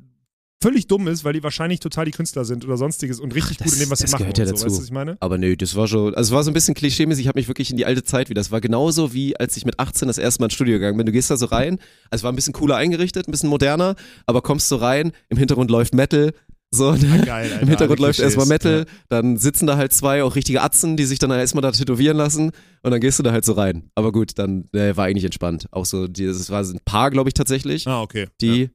völlig 0.61 0.87
dumm 0.87 1.07
ist, 1.07 1.23
weil 1.25 1.33
die 1.33 1.43
wahrscheinlich 1.43 1.79
total 1.81 2.05
die 2.05 2.11
Künstler 2.11 2.45
sind 2.45 2.63
oder 2.63 2.77
sonstiges 2.77 3.19
und 3.19 3.35
richtig 3.35 3.57
Ach, 3.59 3.65
gut 3.65 3.73
in 3.73 3.79
dem, 3.79 3.89
was 3.89 3.99
das- 3.99 3.99
sie 3.99 4.03
das 4.05 4.11
machen. 4.13 4.19
gehört 4.23 4.37
ja 4.37 4.45
so. 4.45 4.51
dazu. 4.53 4.65
Weißt 4.65 4.77
was 4.77 4.85
ich 4.85 4.91
meine? 4.91 5.17
Aber 5.19 5.37
nö, 5.37 5.57
das 5.57 5.75
war 5.75 5.87
schon, 5.87 6.15
also 6.15 6.29
es 6.29 6.35
war 6.35 6.43
so 6.43 6.51
ein 6.51 6.53
bisschen 6.53 6.73
klischee-mäßig, 6.73 7.21
ich 7.23 7.27
habe 7.27 7.37
mich 7.39 7.47
wirklich 7.49 7.69
in 7.71 7.77
die 7.77 7.85
alte 7.85 8.03
Zeit 8.03 8.29
wieder, 8.29 8.39
das 8.39 8.51
war 8.51 8.61
genauso 8.61 9.13
wie 9.13 9.35
als 9.37 9.57
ich 9.57 9.65
mit 9.65 9.79
18 9.79 10.07
das 10.07 10.17
erste 10.17 10.41
Mal 10.41 10.45
ins 10.45 10.53
Studio 10.53 10.75
gegangen 10.75 10.97
bin. 10.97 11.05
Du 11.05 11.11
gehst 11.11 11.29
da 11.29 11.35
so 11.37 11.47
rein, 11.47 11.79
also 12.09 12.21
es 12.21 12.23
war 12.23 12.31
ein 12.31 12.35
bisschen 12.35 12.53
cooler 12.53 12.77
eingerichtet, 12.77 13.27
ein 13.27 13.31
bisschen 13.31 13.49
moderner, 13.49 13.95
aber 14.25 14.41
kommst 14.41 14.69
so 14.69 14.77
rein, 14.77 15.11
im 15.29 15.37
Hintergrund 15.37 15.69
läuft 15.69 15.93
Metal, 15.93 16.31
so, 16.71 16.91
ne? 16.93 17.21
Geil, 17.23 17.29
Alter, 17.51 17.61
Im 17.61 17.67
Hintergrund 17.67 17.99
läuft 17.99 18.19
erstmal. 18.19 18.47
Metal, 18.47 18.85
dann 19.07 19.37
sitzen 19.37 19.67
da 19.67 19.77
halt 19.77 19.93
zwei 19.93 20.23
auch 20.23 20.35
richtige 20.35 20.61
Atzen, 20.63 20.97
die 20.97 21.05
sich 21.05 21.19
dann 21.19 21.29
erstmal 21.29 21.61
da 21.61 21.71
tätowieren 21.71 22.17
lassen 22.17 22.49
und 22.81 22.89
dann 22.91 22.99
gehst 22.99 23.19
du 23.19 23.23
da 23.23 23.31
halt 23.31 23.45
so 23.45 23.51
rein. 23.53 23.91
Aber 23.93 24.11
gut, 24.11 24.39
dann 24.39 24.65
äh, 24.73 24.97
war 24.97 25.05
eigentlich 25.05 25.23
entspannt. 25.25 25.67
Auch 25.69 25.85
so, 25.85 26.07
die, 26.07 26.25
das 26.25 26.49
war 26.49 26.63
ein 26.63 26.79
Paar, 26.83 27.11
glaube 27.11 27.29
ich, 27.29 27.35
tatsächlich, 27.35 27.85
Ja. 27.85 27.97
Ah, 27.97 28.01
okay. 28.01 28.27
die, 28.41 28.71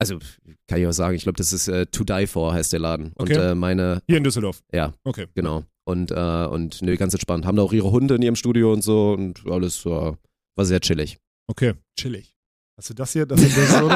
also 0.00 0.18
kann 0.66 0.80
ich 0.80 0.86
auch 0.86 0.92
sagen, 0.92 1.14
ich 1.14 1.22
glaube, 1.22 1.36
das 1.36 1.52
ist 1.52 1.68
äh, 1.68 1.86
To 1.86 2.02
Die 2.04 2.26
For 2.26 2.52
heißt 2.52 2.72
der 2.72 2.80
Laden. 2.80 3.12
Okay. 3.16 3.36
Und 3.36 3.40
äh, 3.42 3.54
meine, 3.54 4.02
Hier 4.08 4.16
in 4.16 4.24
Düsseldorf. 4.24 4.62
ja, 4.72 4.92
Okay. 5.04 5.26
genau. 5.34 5.64
Und, 5.84 6.10
äh, 6.10 6.46
und 6.46 6.82
nö, 6.82 6.96
ganz 6.96 7.14
entspannt. 7.14 7.46
Haben 7.46 7.56
da 7.56 7.62
auch 7.62 7.72
ihre 7.72 7.90
Hunde 7.90 8.14
in 8.14 8.22
ihrem 8.22 8.36
Studio 8.36 8.72
und 8.72 8.82
so 8.82 9.12
und 9.12 9.46
alles 9.50 9.84
war, 9.86 10.18
war 10.56 10.64
sehr 10.64 10.80
chillig. 10.80 11.18
Okay. 11.48 11.74
Chillig. 11.98 12.32
Hast 12.76 12.90
du 12.90 12.94
das 12.94 13.12
hier? 13.12 13.26
Das, 13.26 13.40
das 13.40 13.52
so? 13.78 13.88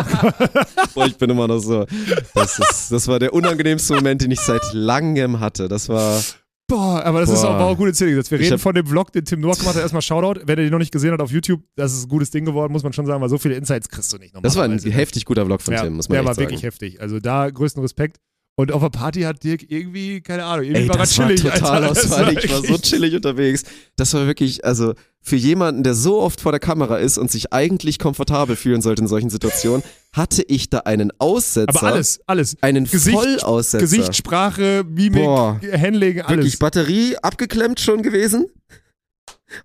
Boah, 0.95 1.07
ich 1.07 1.17
bin 1.17 1.31
immer 1.31 1.49
noch 1.49 1.59
so. 1.61 1.87
Das, 2.35 2.59
ist, 2.59 2.93
das 2.93 3.09
war 3.09 3.19
der 3.19 3.33
unangenehmste 3.33 3.95
Moment, 3.95 4.23
den 4.23 4.31
ich 4.31 4.41
seit 4.41 4.63
langem 4.73 5.41
hatte. 5.41 5.69
Das 5.69 5.89
war. 5.89 6.21
Boah, 6.67 7.05
aber 7.05 7.21
das 7.21 7.29
ist 7.31 7.43
Boah. 7.43 7.51
auch, 7.51 7.59
war 7.59 7.67
auch 7.67 7.77
gut 7.77 7.89
erzählt. 7.89 8.17
Jetzt, 8.17 8.31
wir 8.31 8.41
Ich 8.41 8.47
reden 8.47 8.59
von 8.59 8.75
dem 8.75 8.87
Vlog, 8.87 9.13
den 9.13 9.25
Tim 9.25 9.41
Noack 9.41 9.59
gemacht 9.59 9.75
hat. 9.75 9.83
Erstmal 9.83 10.01
Shoutout. 10.01 10.41
Wenn 10.47 10.59
ihr 10.59 10.65
den 10.65 10.71
noch 10.73 10.79
nicht 10.79 10.93
gesehen 10.93 11.13
hat 11.13 11.21
auf 11.21 11.31
YouTube, 11.31 11.63
das 11.77 11.93
ist 11.93 12.05
ein 12.05 12.09
gutes 12.09 12.31
Ding 12.31 12.45
geworden, 12.47 12.73
muss 12.73 12.83
man 12.83 12.93
schon 12.95 13.05
sagen, 13.05 13.21
weil 13.21 13.29
so 13.29 13.37
viele 13.37 13.55
Insights 13.55 13.89
kriegst 13.89 14.13
du 14.13 14.19
nicht 14.19 14.35
Das 14.43 14.57
war 14.57 14.65
ein 14.65 14.79
heftig 14.79 15.27
guter 15.27 15.45
Vlog 15.45 15.61
von 15.61 15.75
ja, 15.75 15.83
Tim, 15.83 15.95
muss 15.95 16.09
man 16.09 16.17
Der 16.17 16.25
war 16.25 16.35
sagen. 16.35 16.47
wirklich 16.49 16.63
heftig. 16.63 17.01
Also 17.01 17.21
da 17.21 17.51
größten 17.51 17.83
Respekt. 17.83 18.19
Und 18.57 18.71
auf 18.71 18.83
der 18.83 18.91
Party 18.91 19.23
hat 19.23 19.43
Dirk 19.43 19.69
irgendwie, 19.69 20.21
keine 20.21 20.45
Ahnung, 20.45 20.65
irgendwie 20.67 20.83
Ey, 20.83 20.89
war 20.89 20.99
das 20.99 21.19
war 21.19 21.27
chillig. 21.27 21.43
total 21.43 21.83
Alter. 21.85 21.89
Das 21.95 22.05
ausfallig. 22.05 22.45
Ich 22.45 22.53
war 22.53 22.63
so 22.65 22.79
chillig 22.79 23.15
unterwegs. 23.15 23.65
Das 23.97 24.15
war 24.15 24.27
wirklich, 24.29 24.65
also 24.65 24.95
für 25.21 25.35
jemanden, 25.35 25.83
der 25.83 25.95
so 25.95 26.21
oft 26.21 26.41
vor 26.41 26.53
der 26.53 26.61
Kamera 26.61 26.99
ist 26.99 27.19
und 27.19 27.33
sich 27.33 27.53
eigentlich 27.53 27.99
komfortabel 27.99 28.55
fühlen 28.55 28.81
sollte 28.81 29.03
in 29.03 29.09
solchen 29.09 29.29
Situationen, 29.29 29.83
hatte 30.13 30.45
ich 30.47 30.71
da 30.71 30.79
einen 30.81 31.11
Aussetzer. 31.19 31.71
Aber 31.83 31.83
alles, 31.95 32.21
alles. 32.29 32.57
Einen 32.61 32.85
Gesicht- 32.85 33.17
Vollaussetzer. 33.19 33.81
Gesichtsprache, 33.81 34.85
Mimik, 34.89 35.25
Boah. 35.25 35.61
Handling, 35.77 36.21
alles. 36.21 36.37
Wirklich 36.37 36.59
Batterie 36.61 37.17
abgeklemmt 37.17 37.81
schon 37.81 38.03
gewesen. 38.03 38.47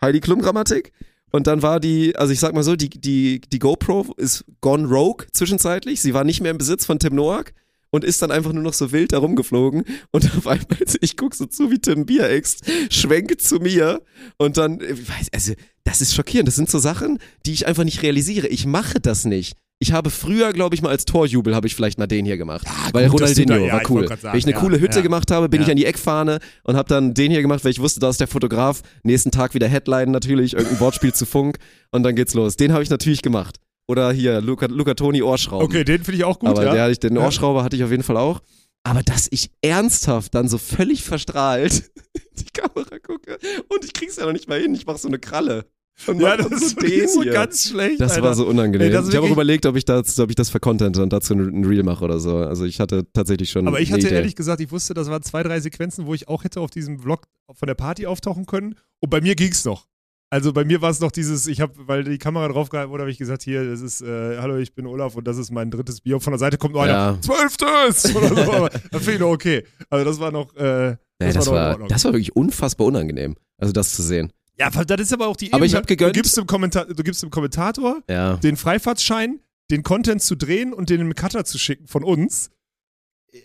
Heidi 0.02 0.20
Klum 0.20 0.42
Grammatik. 0.42 0.92
Und 1.32 1.46
dann 1.46 1.62
war 1.62 1.80
die, 1.80 2.16
also 2.16 2.34
ich 2.34 2.40
sag 2.40 2.56
mal 2.56 2.64
so, 2.64 2.76
die, 2.76 2.90
die, 2.90 3.40
die 3.42 3.60
GoPro 3.60 4.14
ist 4.18 4.46
gone 4.62 4.88
rogue 4.88 5.28
zwischenzeitlich. 5.32 6.02
Sie 6.02 6.16
war 6.16 6.24
nicht 6.24 6.42
mehr 6.42 6.50
im 6.52 6.58
Besitz 6.58 6.86
von 6.88 6.98
Tim 6.98 7.14
Noack 7.14 7.54
und 7.92 8.04
ist 8.04 8.22
dann 8.22 8.32
einfach 8.32 8.54
nur 8.54 8.64
noch 8.64 8.74
so 8.74 8.92
wild 8.92 9.12
herumgeflogen. 9.12 9.84
Und 10.12 10.26
auf 10.38 10.48
einmal, 10.48 10.68
ich 11.02 11.18
guck 11.18 11.36
so 11.36 11.46
zu, 11.46 11.72
wie 11.72 11.80
Tim 11.80 12.06
Bier 12.06 12.30
ext, 12.30 12.64
schwenkt 12.90 13.42
zu 13.42 13.58
mir 13.58 14.02
und 14.38 14.58
dann, 14.58 14.80
ich 14.82 15.08
weiß, 15.10 15.28
also, 15.34 15.54
das 15.84 16.02
ist 16.02 16.14
schockierend. 16.14 16.48
Das 16.48 16.56
sind 16.56 16.70
so 16.70 16.78
Sachen, 16.80 17.18
die 17.46 17.54
ich 17.54 17.66
einfach 17.68 17.84
nicht 17.84 18.04
realisiere. 18.04 18.48
Ich 18.48 18.66
mache 18.66 19.00
das 19.00 19.26
nicht. 19.26 19.56
Ich 19.82 19.94
habe 19.94 20.10
früher, 20.10 20.52
glaube 20.52 20.76
ich 20.76 20.82
mal, 20.82 20.90
als 20.90 21.06
Torjubel 21.06 21.56
habe 21.56 21.66
ich 21.66 21.74
vielleicht 21.74 21.98
mal 21.98 22.06
den 22.06 22.26
hier 22.26 22.36
gemacht. 22.38 22.68
weil 22.92 23.08
gut, 23.08 23.22
Ronaldinho 23.22 23.48
da- 23.60 23.66
ja, 23.66 23.74
war 23.74 23.82
ich 23.82 23.90
cool. 23.90 24.06
grad 24.06 24.20
sagen, 24.20 24.34
Wenn 24.34 24.40
ich 24.40 24.46
eine 24.46 24.54
ja, 24.56 24.60
coole 24.60 24.80
Hütte 24.82 24.98
ja. 24.98 25.02
gemacht 25.04 25.32
habe, 25.32 25.48
bin 25.48 25.62
Ja. 25.62 25.68
ich 25.68 25.72
an 25.72 25.78
die 25.78 25.86
Eckfahne 25.86 26.40
und 26.66 26.76
habe 26.76 26.90
dann 26.90 27.14
den 27.14 27.32
hier 27.32 27.42
gemacht, 27.42 27.64
weil 27.64 27.72
ich 27.72 27.80
wusste, 27.80 28.02
da 28.02 28.10
ist 28.10 28.20
der 28.20 28.28
Fotograf. 28.28 28.82
Nächsten 29.04 29.32
Tag 29.32 29.54
wieder 29.54 29.70
Headline 29.70 30.12
natürlich, 30.12 30.52
irgendein 30.54 30.82
Wortspiel 30.82 31.14
zu 31.14 31.26
Funk 31.26 31.60
und 31.92 32.04
dann 32.04 32.14
geht's 32.16 32.34
los. 32.34 32.58
Den 32.58 32.74
habe 32.74 32.84
ich 32.84 32.90
natürlich 32.90 33.22
gemacht. 33.22 33.56
Oder 33.90 34.12
hier, 34.12 34.40
Luca, 34.40 34.68
Luca 34.68 34.94
Toni 34.94 35.24
Ohrschrauben. 35.24 35.66
Okay, 35.66 35.84
den 35.84 36.04
finde 36.04 36.20
ich 36.20 36.24
auch 36.24 36.38
gut, 36.38 36.50
Aber 36.50 36.64
ja. 36.64 36.74
der 36.74 36.84
hatte 36.84 36.92
ich, 36.92 37.00
den. 37.00 37.18
Ohrschrauber 37.18 37.64
hatte 37.64 37.76
ich 37.76 37.84
auf 37.84 37.90
jeden 37.90 38.04
Fall 38.04 38.18
auch. 38.18 38.40
Aber 38.84 39.02
dass 39.02 39.28
ich 39.32 39.50
ernsthaft 39.64 40.36
dann 40.36 40.48
so 40.48 40.60
völlig 40.60 41.04
verstrahlt 41.04 41.92
die 42.40 42.46
Kamera 42.54 43.00
gucke 43.00 43.40
und 43.68 43.84
ich 43.84 43.94
krieg's 43.94 44.16
ja 44.18 44.26
noch 44.26 44.32
nicht 44.32 44.48
mal 44.48 44.62
hin, 44.62 44.76
ich 44.76 44.86
mach 44.86 44.98
so 44.98 45.08
eine 45.08 45.18
Kralle. 45.18 45.66
Und 46.06 46.22
ja, 46.22 46.38
das 46.38 46.62
ist 46.62 47.14
so 47.14 47.22
ganz 47.22 47.68
schlecht. 47.70 48.00
das 48.00 48.12
Alter. 48.12 48.24
war 48.24 48.36
so 48.36 48.46
unangenehm. 48.46 48.94
Ey, 48.94 49.10
ich 49.10 49.16
habe 49.16 49.26
auch 49.26 49.32
überlegt, 49.32 49.66
ob 49.66 49.76
ich 49.76 49.86
das, 49.86 50.18
ob 50.20 50.30
ich 50.30 50.36
das 50.36 50.50
vercontente 50.50 51.02
und 51.02 51.12
dazu 51.12 51.34
ein 51.34 51.66
Reel 51.66 51.82
mache 51.82 52.06
oder 52.06 52.20
so. 52.20 52.38
Also 52.38 52.66
ich 52.66 52.80
hatte 52.80 53.12
tatsächlich 53.12 53.50
schon. 53.50 53.68
Aber 53.68 53.82
ich 53.82 53.92
hatte 53.92 54.06
Idee. 54.06 54.16
ehrlich 54.16 54.36
gesagt, 54.36 54.62
ich 54.62 54.72
wusste, 54.72 54.94
das 54.94 55.10
waren 55.10 55.24
zwei, 55.24 55.42
drei 55.42 55.60
Sequenzen, 55.60 56.06
wo 56.06 56.14
ich 56.14 56.28
auch 56.28 56.44
hätte 56.44 56.62
auf 56.62 56.70
diesem 56.70 57.00
Vlog 57.00 57.28
von 57.52 57.68
der 57.68 57.76
Party 57.76 58.06
auftauchen 58.06 58.46
können. 58.46 58.76
Und 59.02 59.10
bei 59.10 59.20
mir 59.20 59.36
ging's 59.36 59.66
noch. 59.66 59.88
Also 60.32 60.54
bei 60.54 60.64
mir 60.64 60.80
war 60.82 60.92
es 60.92 61.00
noch 61.00 61.12
dieses, 61.12 61.48
ich 61.48 61.60
habe, 61.60 61.74
weil 61.88 62.04
die 62.04 62.20
Kamera 62.20 62.48
draufgehalten 62.50 62.92
wurde, 62.92 63.02
habe 63.02 63.12
ich 63.12 63.18
gesagt, 63.18 63.42
hier, 63.42 63.66
das 63.68 63.82
ist, 63.82 64.02
äh, 64.02 64.38
hallo, 64.38 64.58
ich 64.58 64.76
bin 64.76 64.86
Olaf 64.86 65.16
und 65.16 65.26
das 65.28 65.38
ist 65.40 65.50
mein 65.52 65.72
drittes 65.72 66.02
Bier. 66.02 66.16
Und 66.16 66.22
von 66.22 66.32
der 66.32 66.38
Seite 66.40 66.58
kommt 66.60 66.76
noch 66.76 66.82
einer, 66.82 66.94
Ja. 66.94 67.18
zwölftes! 67.22 68.16
Oder 68.16 68.28
so. 68.46 68.52
Aber 68.54 68.70
das 68.70 69.02
finde 69.02 69.14
ich 69.14 69.20
noch 69.20 69.32
okay. 69.32 69.64
Also 69.90 70.06
das 70.06 70.20
war 70.20 70.32
noch, 70.32 70.56
äh, 70.56 70.98
das, 71.18 71.34
das, 71.34 71.48
war 71.48 71.80
war, 71.80 71.88
das 71.88 72.06
war 72.06 72.14
wirklich 72.14 72.36
unfassbar 72.36 72.86
unangenehm. 72.86 73.36
Also 73.58 73.74
das 73.74 73.96
zu 73.96 74.04
sehen. 74.04 74.32
ja, 74.60 74.70
das 74.70 75.02
ist 75.02 75.14
aber 75.14 75.28
auch 75.28 75.36
die 75.36 75.52
Aber 75.52 75.66
ich 75.66 75.72
Ebene. 75.72 75.80
hab 75.82 75.88
gegönnt. 75.88 76.16
Du 76.16 76.20
gibst, 76.22 76.38
dem 76.38 76.46
Kommentar 76.46 76.86
du 76.86 77.04
gibst 77.04 77.24
dem 77.24 77.32
Kommentator 77.32 78.02
Ja. 78.08 78.36
den 78.38 78.56
Freifahrtschein, 78.56 79.40
den 79.72 79.82
Content 79.82 80.22
zu 80.22 80.36
drehen 80.36 80.74
und 80.74 80.90
den 80.92 81.02
im 81.02 81.16
Cutter 81.16 81.44
zu 81.44 81.58
schicken 81.58 81.88
von 81.88 82.04
uns. 82.04 82.52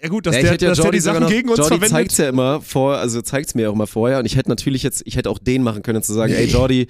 Ja 0.03 0.09
gut, 0.09 0.26
dass 0.26 0.35
ja, 0.37 0.43
der, 0.43 0.51
hätte 0.53 0.64
ja 0.64 0.70
dass 0.70 0.80
der 0.80 0.91
die 0.91 1.01
Sachen 1.01 1.22
noch, 1.22 1.28
gegen 1.30 1.49
uns 1.49 1.59
Jordi 1.59 1.68
verwendet. 1.74 1.91
zeigt's 1.91 2.16
ja 2.18 2.28
immer 2.28 2.61
vor, 2.61 2.97
also 2.97 3.20
zeigt's 3.22 3.55
mir 3.55 3.70
auch 3.70 3.74
immer 3.74 3.87
vorher 3.87 4.18
und 4.18 4.24
ich 4.24 4.37
hätte 4.37 4.49
natürlich 4.49 4.82
jetzt, 4.82 5.03
ich 5.05 5.16
hätte 5.16 5.30
auch 5.30 5.39
den 5.39 5.62
machen 5.62 5.82
können, 5.82 6.03
zu 6.03 6.12
sagen, 6.14 6.32
ey 6.32 6.47
Jordi, 6.47 6.87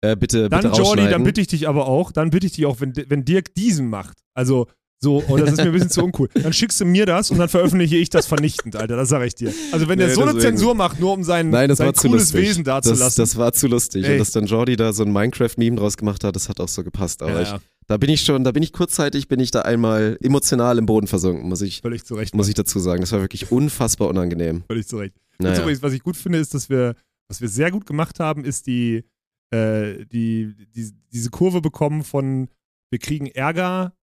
äh, 0.00 0.16
bitte, 0.16 0.48
Dann, 0.48 0.62
bitte 0.62 0.76
Jordi, 0.76 1.08
dann 1.08 1.24
bitte 1.24 1.40
ich 1.40 1.48
dich 1.48 1.68
aber 1.68 1.86
auch, 1.86 2.12
dann 2.12 2.30
bitte 2.30 2.46
ich 2.46 2.52
dich 2.52 2.66
auch, 2.66 2.80
wenn, 2.80 2.94
wenn 3.08 3.24
Dirk 3.24 3.54
diesen 3.54 3.90
macht, 3.90 4.18
also 4.34 4.66
so, 5.00 5.22
oh, 5.28 5.36
das 5.36 5.52
ist 5.52 5.58
mir 5.58 5.64
ein 5.64 5.72
bisschen 5.72 5.90
zu 5.90 6.02
uncool, 6.02 6.28
dann 6.34 6.52
schickst 6.52 6.80
du 6.80 6.84
mir 6.84 7.06
das 7.06 7.30
und 7.30 7.38
dann 7.38 7.48
veröffentliche 7.48 7.96
ich 7.96 8.10
das 8.10 8.26
vernichtend, 8.26 8.74
Alter, 8.74 8.96
das 8.96 9.08
sage 9.08 9.26
ich 9.26 9.34
dir. 9.34 9.52
Also 9.70 9.86
wenn 9.88 9.98
der 9.98 10.08
Nee, 10.08 10.14
so 10.14 10.22
eine 10.22 10.32
deswegen. 10.32 10.56
Zensur 10.56 10.74
macht, 10.74 10.98
nur 10.98 11.12
um 11.12 11.22
sein, 11.22 11.50
Nein, 11.50 11.68
das 11.68 11.78
sein 11.78 11.92
cooles. 11.92 12.32
Wesen 12.34 12.64
das, 12.64 12.84
dazulassen. 12.84 13.22
das 13.22 13.36
war 13.36 13.52
zu 13.52 13.68
lustig. 13.68 14.04
Ey. 14.04 14.12
Und 14.12 14.18
dass 14.18 14.32
dann 14.32 14.46
Jordi 14.46 14.74
da 14.74 14.92
so 14.92 15.04
ein 15.04 15.12
Minecraft-Meme 15.12 15.76
draus 15.76 15.96
gemacht 15.96 16.24
hat, 16.24 16.34
das 16.34 16.48
hat 16.48 16.58
auch 16.58 16.66
so 16.66 16.82
gepasst. 16.82 17.22
Aber 17.22 17.34
ja, 17.34 17.42
ich, 17.42 17.48
ja, 17.48 17.60
da 17.88 17.96
bin 17.96 18.10
ich 18.10 18.20
schon, 18.20 18.44
da 18.44 18.52
bin 18.52 18.62
ich 18.62 18.72
kurzzeitig, 18.72 19.28
bin 19.28 19.40
ich 19.40 19.50
da 19.50 19.62
einmal 19.62 20.18
emotional 20.20 20.76
im 20.78 20.86
Boden 20.86 21.06
versunken, 21.06 21.48
muss 21.48 21.62
ich, 21.62 21.80
völlig 21.80 22.04
zu 22.04 22.14
Recht. 22.14 22.34
muss 22.34 22.48
ich 22.48 22.54
dazu 22.54 22.78
sagen. 22.78 23.00
Das 23.00 23.12
war 23.12 23.20
wirklich 23.20 23.50
unfassbar 23.50 24.08
unangenehm. 24.08 24.62
Völlig 24.66 24.86
zu 24.86 24.98
Recht. 24.98 25.16
Naja. 25.38 25.58
übrigens, 25.60 25.82
was 25.82 25.94
ich 25.94 26.02
gut 26.02 26.16
finde, 26.16 26.38
ist, 26.38 26.52
dass 26.52 26.68
wir, 26.68 26.94
was 27.28 27.40
wir 27.40 27.48
sehr 27.48 27.70
gut 27.70 27.86
gemacht 27.86 28.20
haben, 28.20 28.44
ist 28.44 28.66
die, 28.66 29.04
äh, 29.50 30.04
die, 30.06 30.54
die, 30.74 30.92
diese 31.12 31.30
Kurve 31.30 31.62
bekommen 31.62 32.04
von, 32.04 32.48
wir 32.90 32.98
kriegen 32.98 33.26
Ärger 33.26 33.94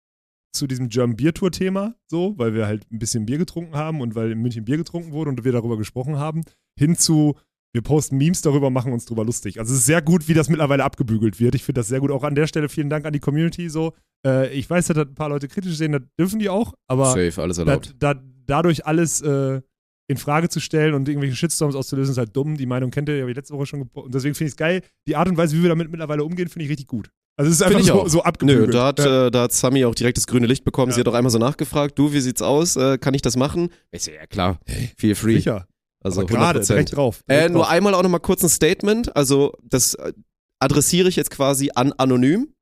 zu 0.51 0.65
diesem 0.65 0.89
German 0.89 1.15
Beer 1.15 1.33
Tour 1.33 1.51
Thema, 1.51 1.93
so, 2.09 2.33
weil 2.37 2.55
wir 2.55 2.65
halt 2.65 2.89
ein 2.91 2.97
bisschen 2.97 3.25
Bier 3.27 3.37
getrunken 3.37 3.75
haben 3.75 4.01
und 4.01 4.15
weil 4.15 4.31
in 4.31 4.41
München 4.41 4.65
Bier 4.65 4.77
getrunken 4.77 5.11
wurde 5.11 5.29
und 5.29 5.43
wir 5.43 5.51
darüber 5.51 5.77
gesprochen 5.77 6.17
haben, 6.17 6.43
hin 6.79 6.95
zu, 6.95 7.35
wir 7.75 7.81
posten 7.81 8.17
Memes 8.17 8.41
darüber, 8.41 8.69
machen 8.69 8.93
uns 8.93 9.05
drüber 9.05 9.25
lustig. 9.25 9.59
Also 9.59 9.73
es 9.73 9.81
ist 9.81 9.85
sehr 9.85 10.01
gut, 10.01 10.27
wie 10.29 10.33
das 10.33 10.47
mittlerweile 10.49 10.83
abgebügelt 10.83 11.41
wird. 11.41 11.55
Ich 11.55 11.63
finde 11.63 11.79
das 11.79 11.89
sehr 11.89 11.99
gut. 11.99 12.09
Auch 12.09 12.23
an 12.23 12.33
der 12.33 12.47
Stelle 12.47 12.69
vielen 12.69 12.89
Dank 12.89 13.05
an 13.05 13.11
die 13.11 13.19
Community. 13.19 13.69
So, 13.69 13.93
äh, 14.25 14.51
ich 14.53 14.69
weiß, 14.69 14.87
dass 14.87 14.95
das 14.95 15.07
ein 15.07 15.15
paar 15.15 15.29
Leute 15.29 15.49
kritisch 15.49 15.75
sehen, 15.75 15.91
das 15.91 16.01
dürfen 16.17 16.39
die 16.39 16.49
auch, 16.49 16.73
aber 16.87 17.07
Safe, 17.07 17.41
alles 17.41 17.57
da, 17.57 17.63
erlaubt. 17.63 17.95
da, 17.99 18.15
dadurch 18.45 18.85
alles 18.85 19.21
äh, 19.21 19.61
in 20.07 20.17
Frage 20.17 20.47
zu 20.47 20.61
stellen 20.61 20.93
und 20.93 21.09
irgendwelche 21.09 21.35
Shitstorms 21.35 21.75
auszulösen, 21.75 22.13
ist 22.13 22.17
halt 22.17 22.35
dumm. 22.35 22.55
Die 22.55 22.65
Meinung 22.65 22.91
kennt 22.91 23.09
ihr, 23.09 23.19
habe 23.19 23.31
ich 23.31 23.35
letzte 23.35 23.53
Woche 23.53 23.65
schon 23.65 23.81
Und 23.81 24.13
deswegen 24.13 24.35
finde 24.35 24.47
ich 24.47 24.53
es 24.53 24.57
geil. 24.57 24.81
Die 25.07 25.17
Art 25.17 25.27
und 25.27 25.35
Weise, 25.35 25.57
wie 25.57 25.63
wir 25.63 25.69
damit 25.69 25.89
mittlerweile 25.91 26.23
umgehen, 26.23 26.47
finde 26.47 26.63
ich 26.65 26.71
richtig 26.71 26.87
gut. 26.87 27.09
Also 27.37 27.51
es 27.51 27.57
ist 27.57 27.63
einfach 27.63 27.81
so, 27.81 28.07
so 28.07 28.23
abgebügelt. 28.23 28.67
Nö, 28.67 28.71
da 28.71 28.87
hat, 28.87 28.99
ja. 28.99 29.27
äh, 29.27 29.31
da 29.31 29.41
hat 29.43 29.51
Sami 29.51 29.83
auch 29.83 29.95
direkt 29.95 30.17
das 30.17 30.27
grüne 30.27 30.47
Licht 30.47 30.63
bekommen. 30.63 30.91
Ja. 30.91 30.95
Sie 30.95 31.01
hat 31.01 31.07
auch 31.09 31.13
einmal 31.13 31.31
so 31.31 31.39
nachgefragt, 31.39 31.99
du, 31.99 32.13
wie 32.13 32.21
sieht's 32.21 32.41
aus? 32.41 32.77
Äh, 32.77 32.97
kann 32.97 33.13
ich 33.13 33.21
das 33.21 33.35
machen? 33.35 33.69
Ich 33.91 34.03
so, 34.03 34.11
ja 34.11 34.25
klar, 34.25 34.59
feel 34.97 35.15
free. 35.15 35.35
Sicher. 35.35 35.67
Also 36.05 36.23
gerade, 36.23 36.59
100%. 36.59 36.67
direkt 36.67 36.95
drauf. 36.95 37.23
Äh, 37.25 37.33
Direkt 37.33 37.53
nur 37.53 37.63
drauf. 37.63 37.71
einmal 37.71 37.95
auch 37.95 38.03
nochmal 38.03 38.19
kurz 38.19 38.43
ein 38.43 38.49
Statement. 38.49 39.15
Also, 39.15 39.53
das 39.63 39.95
äh, 39.95 40.13
adressiere 40.59 41.09
ich 41.09 41.15
jetzt 41.15 41.31
quasi 41.31 41.71
an 41.73 41.93
anonym. 41.93 42.53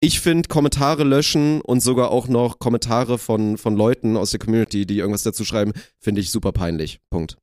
Ich 0.00 0.20
finde 0.20 0.48
Kommentare 0.48 1.02
löschen 1.02 1.60
und 1.60 1.80
sogar 1.80 2.12
auch 2.12 2.28
noch 2.28 2.60
Kommentare 2.60 3.18
von, 3.18 3.58
von 3.58 3.76
Leuten 3.76 4.16
aus 4.16 4.30
der 4.30 4.38
Community, 4.38 4.86
die 4.86 4.98
irgendwas 4.98 5.24
dazu 5.24 5.44
schreiben, 5.44 5.72
finde 5.98 6.20
ich 6.20 6.30
super 6.30 6.52
peinlich. 6.52 7.00
Punkt. 7.10 7.36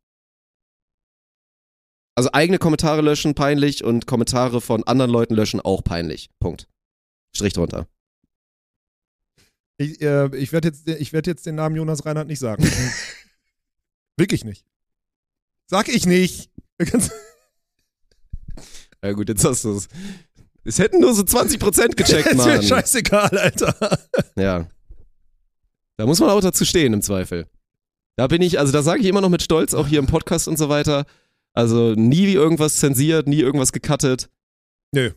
Also 2.18 2.30
eigene 2.32 2.58
Kommentare 2.58 3.02
löschen, 3.02 3.36
peinlich 3.36 3.84
und 3.84 4.08
Kommentare 4.08 4.62
von 4.62 4.86
anderen 4.86 5.12
Leuten 5.12 5.36
löschen, 5.36 5.60
auch 5.60 5.84
peinlich. 5.84 6.30
Punkt. 6.40 6.70
Strich 7.36 7.52
drunter. 7.52 7.90
Ich, 9.78 10.00
äh, 10.00 10.34
ich 10.38 10.54
werde 10.54 10.70
jetzt, 10.70 10.88
ich 10.88 11.12
werd 11.12 11.28
jetzt 11.28 11.46
den 11.46 11.56
Namen 11.56 11.76
Jonas 11.76 12.06
Reinhardt 12.06 12.30
nicht 12.30 12.40
sagen. 12.40 12.64
Wirklich 14.18 14.46
nicht. 14.46 14.64
Sag 15.68 15.90
ich 15.90 16.06
nicht. 16.06 16.50
Ja 19.04 19.12
gut, 19.12 19.30
jetzt 19.30 19.46
hast 19.46 19.64
du 19.66 19.78
es. 19.78 19.88
Es 20.64 20.80
hätten 20.80 21.00
nur 21.00 21.14
so 21.14 21.22
20% 21.22 21.96
gecheckt, 21.96 22.26
ist 22.32 22.38
mir 22.38 22.56
Mann. 22.56 22.64
scheißegal, 22.64 23.38
Alter. 23.38 24.00
Ja. 24.36 24.68
Da 25.98 26.06
muss 26.08 26.20
man 26.20 26.30
auch 26.32 26.42
dazu 26.42 26.66
stehen 26.66 26.92
im 26.92 27.04
Zweifel. 27.04 27.46
Da 28.16 28.26
bin 28.26 28.42
ich, 28.42 28.58
also 28.58 28.74
da 28.74 28.82
sage 28.82 29.02
ich 29.02 29.06
immer 29.08 29.22
noch 29.22 29.30
mit 29.30 29.44
Stolz, 29.44 29.76
auch 29.76 29.86
hier 29.88 30.00
im 30.00 30.08
Podcast 30.08 30.48
und 30.48 30.58
so 30.58 30.68
weiter. 30.68 31.06
Also 31.54 31.94
nie 31.94 32.32
irgendwas 32.34 32.78
zensiert, 32.78 33.28
nie 33.28 33.40
irgendwas 33.42 33.72
gecuttet. 33.72 34.30
Nö. 34.92 35.12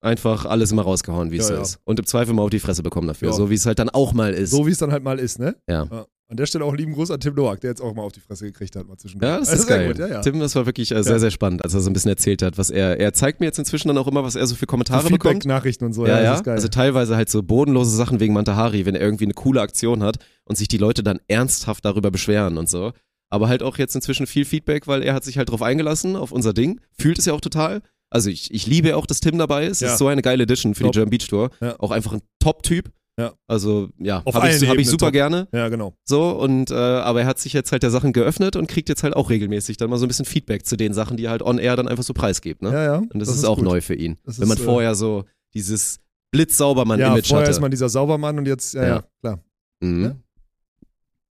Einfach 0.00 0.44
alles 0.46 0.72
immer 0.72 0.82
rausgehauen, 0.82 1.30
wie 1.30 1.36
es 1.36 1.44
Ja, 1.44 1.48
so 1.48 1.54
ja. 1.54 1.62
ist. 1.62 1.78
Und 1.84 2.00
im 2.00 2.06
Zweifel 2.06 2.34
mal 2.34 2.42
auf 2.42 2.50
die 2.50 2.58
Fresse 2.58 2.82
bekommen 2.82 3.06
dafür. 3.06 3.28
Ja. 3.28 3.34
So 3.34 3.48
wie 3.48 3.54
es 3.54 3.64
halt 3.64 3.78
dann 3.78 3.90
auch 3.90 4.12
mal 4.12 4.34
ist. 4.34 4.50
So 4.50 4.66
wie 4.66 4.72
es 4.72 4.78
dann 4.78 4.90
halt 4.90 5.04
mal 5.04 5.20
ist, 5.20 5.38
ne? 5.38 5.54
ja. 5.68 5.86
An 6.30 6.36
der 6.36 6.46
Stelle 6.46 6.64
auch 6.64 6.74
lieben 6.76 6.92
Gruß 6.92 7.10
an 7.10 7.18
Tim 7.18 7.34
Noack, 7.34 7.60
der 7.60 7.70
jetzt 7.70 7.80
auch 7.82 7.92
mal 7.92 8.02
auf 8.02 8.12
die 8.12 8.20
Fresse 8.20 8.46
gekriegt 8.46 8.76
hat, 8.76 8.86
mal 8.86 8.96
zwischendurch. 8.96 9.28
Ja, 9.28 9.38
das 9.40 9.48
Also 9.48 9.62
ist 9.62 9.68
geil. 9.68 9.88
Gut, 9.88 9.98
ja, 9.98 10.06
ja. 10.06 10.20
Tim, 10.20 10.38
das 10.38 10.54
war 10.54 10.64
wirklich 10.64 10.92
äh, 10.92 11.02
sehr, 11.02 11.18
sehr 11.18 11.32
spannend, 11.32 11.64
als 11.64 11.74
er 11.74 11.80
so 11.80 11.90
ein 11.90 11.92
bisschen 11.92 12.10
erzählt 12.10 12.42
hat, 12.42 12.56
was 12.56 12.70
er, 12.70 13.00
er 13.00 13.12
zeigt 13.12 13.40
mir 13.40 13.46
jetzt 13.46 13.58
inzwischen 13.58 13.88
dann 13.88 13.98
auch 13.98 14.06
immer, 14.06 14.22
was 14.22 14.36
er 14.36 14.46
so 14.46 14.54
für 14.54 14.66
Kommentare 14.66 15.02
bekommt. 15.10 15.22
Feedback-Nachrichten 15.42 15.84
und 15.86 15.92
so, 15.92 16.06
Ja, 16.06 16.22
ja, 16.22 16.36
das. 16.40 16.46
Also 16.46 16.68
teilweise 16.68 17.16
halt 17.16 17.28
so 17.30 17.42
bodenlose 17.42 17.96
Sachen 17.96 18.20
wegen 18.20 18.32
Mantahari, 18.32 18.86
wenn 18.86 18.94
er 18.94 19.00
irgendwie 19.00 19.24
eine 19.24 19.34
coole 19.34 19.60
Aktion 19.60 20.04
hat 20.04 20.18
und 20.44 20.56
sich 20.56 20.68
die 20.68 20.78
Leute 20.78 21.02
dann 21.02 21.18
ernsthaft 21.26 21.84
darüber 21.84 22.12
beschweren 22.12 22.58
und 22.58 22.68
so. 22.68 22.92
Aber 23.28 23.48
halt 23.48 23.64
auch 23.64 23.76
jetzt 23.78 23.96
inzwischen 23.96 24.26
viel 24.28 24.44
Feedback, 24.44 24.86
weil 24.86 25.02
er 25.02 25.14
hat 25.14 25.24
sich 25.24 25.36
halt 25.36 25.50
drauf 25.50 25.62
eingelassen, 25.62 26.14
auf 26.14 26.30
unser 26.30 26.52
Ding. 26.52 26.80
Fühlt 26.96 27.18
es 27.18 27.24
ja 27.26 27.32
auch 27.32 27.40
total. 27.40 27.82
Also 28.08 28.30
ich, 28.30 28.52
ich 28.54 28.66
liebe 28.68 28.96
auch, 28.96 29.06
dass 29.06 29.20
Tim 29.20 29.36
dabei 29.38 29.66
ist. 29.66 29.82
Das 29.82 29.88
Ja. 29.88 29.92
ist 29.94 29.98
so 29.98 30.06
eine 30.08 30.22
geile 30.22 30.44
Edition 30.44 30.74
für 30.74 30.84
Top. 30.84 30.92
die 30.92 30.96
German 30.98 31.10
Beach 31.10 31.26
Tour. 31.28 31.50
Ja. 31.60 31.74
Auch 31.80 31.90
einfach 31.92 32.12
ein 32.12 32.22
Top-Typ. 32.40 32.90
Ja. 33.20 33.32
Also 33.46 33.88
ja, 33.98 34.24
habe 34.24 34.48
ich, 34.50 34.68
hab 34.68 34.76
ich 34.78 34.88
super 34.88 35.06
top. 35.06 35.12
gerne. 35.12 35.48
Ja, 35.52 35.68
genau. 35.68 35.94
So, 36.04 36.30
und 36.30 36.70
äh, 36.70 36.74
aber 36.74 37.20
er 37.22 37.26
hat 37.26 37.38
sich 37.38 37.52
jetzt 37.52 37.70
halt 37.72 37.82
der 37.82 37.90
Sachen 37.90 38.12
geöffnet 38.12 38.56
und 38.56 38.66
kriegt 38.66 38.88
jetzt 38.88 39.02
halt 39.02 39.14
auch 39.14 39.30
regelmäßig 39.30 39.76
dann 39.76 39.90
mal 39.90 39.98
so 39.98 40.06
ein 40.06 40.08
bisschen 40.08 40.24
Feedback 40.24 40.64
zu 40.64 40.76
den 40.76 40.94
Sachen, 40.94 41.16
die 41.16 41.24
er 41.24 41.30
halt 41.32 41.42
on 41.42 41.58
air 41.58 41.76
dann 41.76 41.88
einfach 41.88 42.04
so 42.04 42.14
preisgibt. 42.14 42.62
Ne? 42.62 42.72
Ja, 42.72 42.82
ja. 42.84 42.96
und 42.96 43.14
das, 43.18 43.28
ist, 43.28 43.44
auch 43.44 43.56
gut. 43.56 43.64
neu 43.64 43.80
für 43.80 43.94
ihn. 43.94 44.16
Das 44.24 44.40
Wenn 44.40 44.48
man 44.48 44.56
ist, 44.56 44.62
äh, 44.62 44.66
vorher 44.66 44.94
so 44.94 45.24
dieses 45.54 45.96
Ja, 45.96 46.02
Blitzsaubermann-Image 46.32 47.28
vorher 47.28 47.42
hatte. 47.46 47.50
ist 47.50 47.60
man 47.60 47.70
dieser 47.70 47.88
Saubermann 47.88 48.38
und 48.38 48.46
jetzt, 48.46 48.74
ja, 48.74 48.82
Ja. 48.82 48.88
ja, 48.88 49.04
klar. 49.20 49.44
mhm. 49.80 50.04
Ja. 50.04 50.16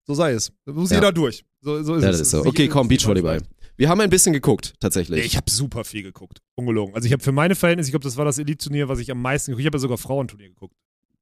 So 0.06 0.14
sei 0.14 0.32
es. 0.32 0.52
Da 0.64 0.72
muss 0.72 0.90
Ja. 0.90 0.96
jeder 0.96 1.12
durch. 1.12 1.44
So, 1.60 1.82
so 1.82 1.94
ist 1.96 2.02
Ja, 2.02 2.10
es. 2.10 2.18
das 2.18 2.26
ist 2.26 2.30
so. 2.32 2.44
Okay, 2.44 2.68
komm, 2.68 2.88
Beachvolleyball. 2.88 3.40
Wir 3.76 3.88
haben 3.88 4.00
ein 4.00 4.10
bisschen 4.10 4.32
geguckt, 4.32 4.74
tatsächlich. 4.80 5.24
Ich 5.24 5.36
habe 5.36 5.48
super 5.50 5.84
viel 5.84 6.02
geguckt. 6.02 6.40
Ungelogen. 6.56 6.94
Also 6.96 7.06
ich 7.06 7.12
habe 7.12 7.22
für 7.22 7.30
meine 7.30 7.54
Verhältnisse, 7.54 7.88
ich 7.88 7.92
glaube, 7.92 8.02
das 8.04 8.16
war 8.16 8.24
das 8.24 8.38
Elite-Turnier, 8.38 8.88
was 8.88 8.98
ich 8.98 9.10
am 9.10 9.22
meisten 9.22 9.52
geguckt 9.52 9.60
Ich 9.60 9.66
habe 9.66 9.76
ja 9.76 9.80
sogar 9.80 9.98
Frauenturnier 9.98 10.48
geguckt. 10.48 10.74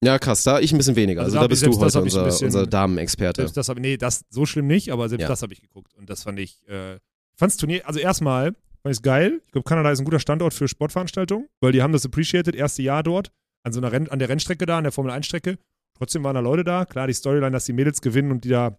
Ja, 0.03 0.19
krass, 0.19 0.43
da 0.45 0.61
ich 0.61 0.73
ein 0.73 0.79
bisschen 0.79 0.97
weniger. 0.97 1.23
Also 1.23 1.29
Also, 1.31 1.35
da 1.37 1.41
da 1.41 1.45
hab 1.45 1.51
bist 1.51 1.63
du 1.67 1.81
heute 1.81 1.95
hab 1.99 2.03
unser, 2.05 2.25
bisschen- 2.25 2.47
unser 2.47 2.67
Damenexperte. 2.67 3.51
Das 3.55 3.69
habe 3.69 3.81
nee, 3.81 3.97
das 3.97 4.25
so 4.31 4.45
schlimm 4.47 4.67
nicht, 4.67 4.91
aber 4.93 5.09
selbst 5.09 5.23
Ja. 5.23 5.29
das 5.29 5.43
habe 5.43 5.53
ich 5.53 5.61
geguckt. 5.63 5.95
Und 5.95 6.09
das 6.11 6.23
fand 6.23 6.39
ich, 6.39 6.67
äh, 6.69 6.99
fand's 7.37 7.57
Turnier, 7.57 7.87
also 7.87 7.99
erstmal 7.99 8.53
fand 8.53 8.57
ich 8.87 8.99
es 8.99 9.03
geil. 9.03 9.41
Ich 9.47 9.53
glaube, 9.53 9.69
Kanada 9.69 9.91
ist 9.91 9.99
ein 10.01 10.05
guter 10.05 10.21
Standort 10.21 10.55
für 10.55 10.69
Sportveranstaltungen, 10.69 11.49
weil 11.61 11.73
die 11.73 11.83
haben 11.83 11.93
das 11.93 12.05
appreciated, 12.05 12.55
erste 12.55 12.83
Jahr 12.83 13.03
dort, 13.03 13.31
an 13.65 13.73
so 13.73 13.81
einer 13.81 13.91
Renn, 13.91 14.09
an 14.09 14.19
der 14.19 14.29
Rennstrecke 14.29 14.65
da, 14.67 14.79
an 14.79 14.85
der 14.85 14.93
Formel 14.93 15.13
1-Strecke. 15.13 15.59
Trotzdem 15.97 16.23
waren 16.25 16.35
da 16.35 16.41
Leute 16.41 16.63
da. 16.63 16.85
Klar, 16.85 17.07
die 17.07 17.15
Storyline, 17.15 17.51
dass 17.53 17.65
die 17.65 17.73
Mädels 17.73 18.01
gewinnen 18.03 18.31
und 18.31 18.45
die 18.45 18.51
da 18.51 18.79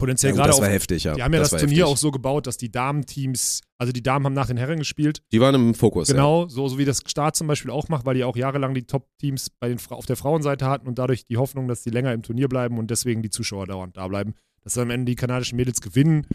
potenziell 0.00 0.32
Ja, 0.32 0.36
gerade 0.36 0.48
das 0.48 0.56
auch 0.58 0.62
war 0.62 0.68
heftig, 0.68 1.04
ja. 1.04 1.14
Die 1.14 1.22
haben 1.22 1.32
ja 1.32 1.38
das, 1.38 1.52
war 1.52 1.60
Turnier 1.60 1.76
heftig. 1.84 1.92
auch 1.92 1.96
so 1.96 2.10
gebaut, 2.10 2.48
dass 2.48 2.56
die 2.56 2.72
Damenteams, 2.72 3.60
also 3.78 3.92
die 3.92 4.02
Damen 4.02 4.24
haben 4.26 4.34
nach 4.34 4.48
den 4.48 4.56
Herren 4.56 4.78
gespielt. 4.78 5.22
Die 5.30 5.40
waren 5.40 5.54
im 5.54 5.74
Fokus. 5.74 6.08
Genau, 6.08 6.48
so, 6.48 6.66
so 6.68 6.78
wie 6.78 6.84
das 6.84 7.02
Start 7.06 7.36
zum 7.36 7.46
Beispiel 7.46 7.70
auch 7.70 7.88
macht, 7.88 8.04
weil 8.06 8.14
die 8.16 8.24
auch 8.24 8.36
jahrelang 8.36 8.74
die 8.74 8.82
Top-Teams 8.84 9.50
bei 9.60 9.68
den 9.68 9.78
Fra 9.78 9.94
auf 9.94 10.06
der 10.06 10.16
Frauenseite 10.16 10.66
hatten 10.66 10.88
und 10.88 10.98
dadurch 10.98 11.24
die 11.26 11.36
Hoffnung, 11.36 11.68
dass 11.68 11.82
die 11.82 11.90
länger 11.90 12.12
im 12.12 12.22
Turnier 12.22 12.48
bleiben 12.48 12.78
und 12.78 12.90
deswegen 12.90 13.22
die 13.22 13.30
Zuschauer 13.30 13.66
dauernd 13.66 13.96
da 13.96 14.08
bleiben. 14.08 14.34
Dass 14.62 14.74
dann 14.74 14.84
am 14.84 14.90
Ende 14.90 15.06
die 15.12 15.16
kanadischen 15.16 15.56
Mädels 15.56 15.80
gewinnen. 15.80 16.26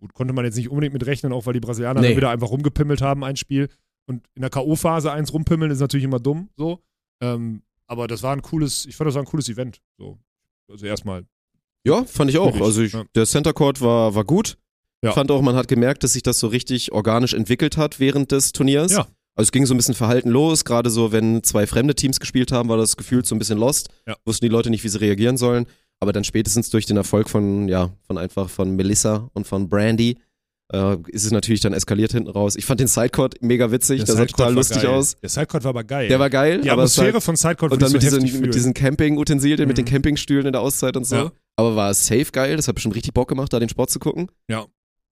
Gut, 0.00 0.14
konnte 0.14 0.34
man 0.34 0.44
jetzt 0.44 0.56
nicht 0.56 0.68
unbedingt 0.68 0.92
mit 0.92 1.06
rechnen, 1.06 1.32
auch 1.32 1.46
weil 1.46 1.52
die 1.54 1.60
Brasilianer 1.60 2.00
Nee. 2.00 2.08
dann 2.08 2.16
wieder 2.16 2.30
einfach 2.30 2.50
rumgepimmelt 2.50 3.00
haben, 3.02 3.22
ein 3.24 3.36
Spiel. 3.36 3.68
Und 4.06 4.26
in 4.34 4.42
der 4.42 4.50
K.O.-Phase 4.50 5.10
eins 5.12 5.32
rumpimmeln 5.32 5.70
ist 5.70 5.78
natürlich 5.80 6.04
immer 6.04 6.18
dumm, 6.18 6.50
so. 6.56 6.82
Ähm, 7.20 7.62
aber 7.86 8.08
das 8.08 8.22
war 8.22 8.32
ein 8.32 8.42
cooles, 8.42 8.84
ich 8.86 8.96
fand, 8.96 9.06
das 9.06 9.14
war 9.14 9.22
ein 9.22 9.26
cooles 9.26 9.48
Event. 9.48 9.80
So. 9.98 10.18
Also 10.68 10.86
erstmal. 10.86 11.24
Ja, 11.84 12.04
fand 12.04 12.30
ich 12.30 12.38
auch. 12.38 12.60
Also 12.60 12.82
ich, 12.82 12.92
ja. 12.92 13.04
der 13.14 13.26
Center 13.26 13.52
Court 13.52 13.80
war, 13.80 14.14
war 14.14 14.24
gut. 14.24 14.56
Ja. 15.04 15.12
Fand 15.12 15.30
auch, 15.32 15.42
man 15.42 15.56
hat 15.56 15.66
gemerkt, 15.66 16.04
dass 16.04 16.12
sich 16.12 16.22
das 16.22 16.38
so 16.38 16.46
richtig 16.46 16.92
organisch 16.92 17.34
entwickelt 17.34 17.76
hat 17.76 17.98
während 17.98 18.30
des 18.30 18.52
Turniers. 18.52 18.92
Ja. 18.92 19.06
Also 19.34 19.48
es 19.48 19.52
ging 19.52 19.66
so 19.66 19.74
ein 19.74 19.78
bisschen 19.78 19.94
verhalten 19.94 20.28
los, 20.28 20.64
gerade 20.64 20.90
so, 20.90 21.10
wenn 21.10 21.42
zwei 21.42 21.66
fremde 21.66 21.94
Teams 21.94 22.20
gespielt 22.20 22.52
haben, 22.52 22.68
war 22.68 22.76
das 22.76 22.96
Gefühl 22.96 23.24
so 23.24 23.34
ein 23.34 23.38
bisschen 23.38 23.58
lost. 23.58 23.88
Ja. 24.06 24.14
Wussten 24.24 24.44
die 24.44 24.50
Leute 24.50 24.70
nicht, 24.70 24.84
wie 24.84 24.88
sie 24.88 25.00
reagieren 25.00 25.36
sollen. 25.36 25.66
Aber 25.98 26.12
dann 26.12 26.22
spätestens 26.24 26.70
durch 26.70 26.86
den 26.86 26.96
Erfolg 26.96 27.28
von, 27.30 27.68
ja, 27.68 27.90
von 28.06 28.18
einfach 28.18 28.48
von 28.50 28.76
Melissa 28.76 29.30
und 29.34 29.46
von 29.46 29.68
Brandy, 29.68 30.18
äh, 30.72 30.96
ist 31.08 31.24
es 31.24 31.30
natürlich 31.32 31.60
dann 31.60 31.72
eskaliert 31.72 32.12
hinten 32.12 32.28
raus. 32.30 32.56
Ich 32.56 32.64
fand 32.64 32.80
den 32.80 32.88
Sidecourt 32.88 33.40
mega 33.42 33.70
witzig, 33.70 33.98
Der 34.00 34.06
das 34.06 34.16
sah 34.16 34.26
total 34.26 34.54
lustig 34.54 34.82
geil. 34.82 34.90
aus. 34.92 35.16
Der 35.22 35.28
Sidecourt 35.28 35.64
war 35.64 35.70
aber 35.70 35.84
geil. 35.84 36.08
Der 36.08 36.18
war 36.18 36.28
geil, 36.30 36.60
die 36.62 36.70
Atmosphäre 36.70 37.14
war, 37.14 37.20
von 37.20 37.36
Sidecourt 37.36 37.72
und 37.72 37.82
dann 37.82 37.88
ich 37.88 37.94
mit 37.94 38.02
diesen, 38.02 38.40
mit 38.40 38.54
diesen 38.54 38.74
Camping-Utensilien, 38.74 39.66
mit 39.68 39.78
den 39.78 39.84
Mhm. 39.84 39.90
Campingstühlen 39.90 40.46
in 40.46 40.52
der 40.52 40.60
Auszeit 40.62 40.96
und 40.96 41.06
so. 41.06 41.16
Ja. 41.16 41.32
Aber 41.56 41.76
war 41.76 41.90
es 41.90 42.06
safe 42.06 42.30
geil, 42.32 42.56
das 42.56 42.68
hat 42.68 42.74
bestimmt 42.74 42.94
richtig 42.94 43.14
Bock 43.14 43.28
gemacht, 43.28 43.52
da 43.52 43.60
den 43.60 43.68
Sport 43.68 43.90
zu 43.90 43.98
gucken. 43.98 44.30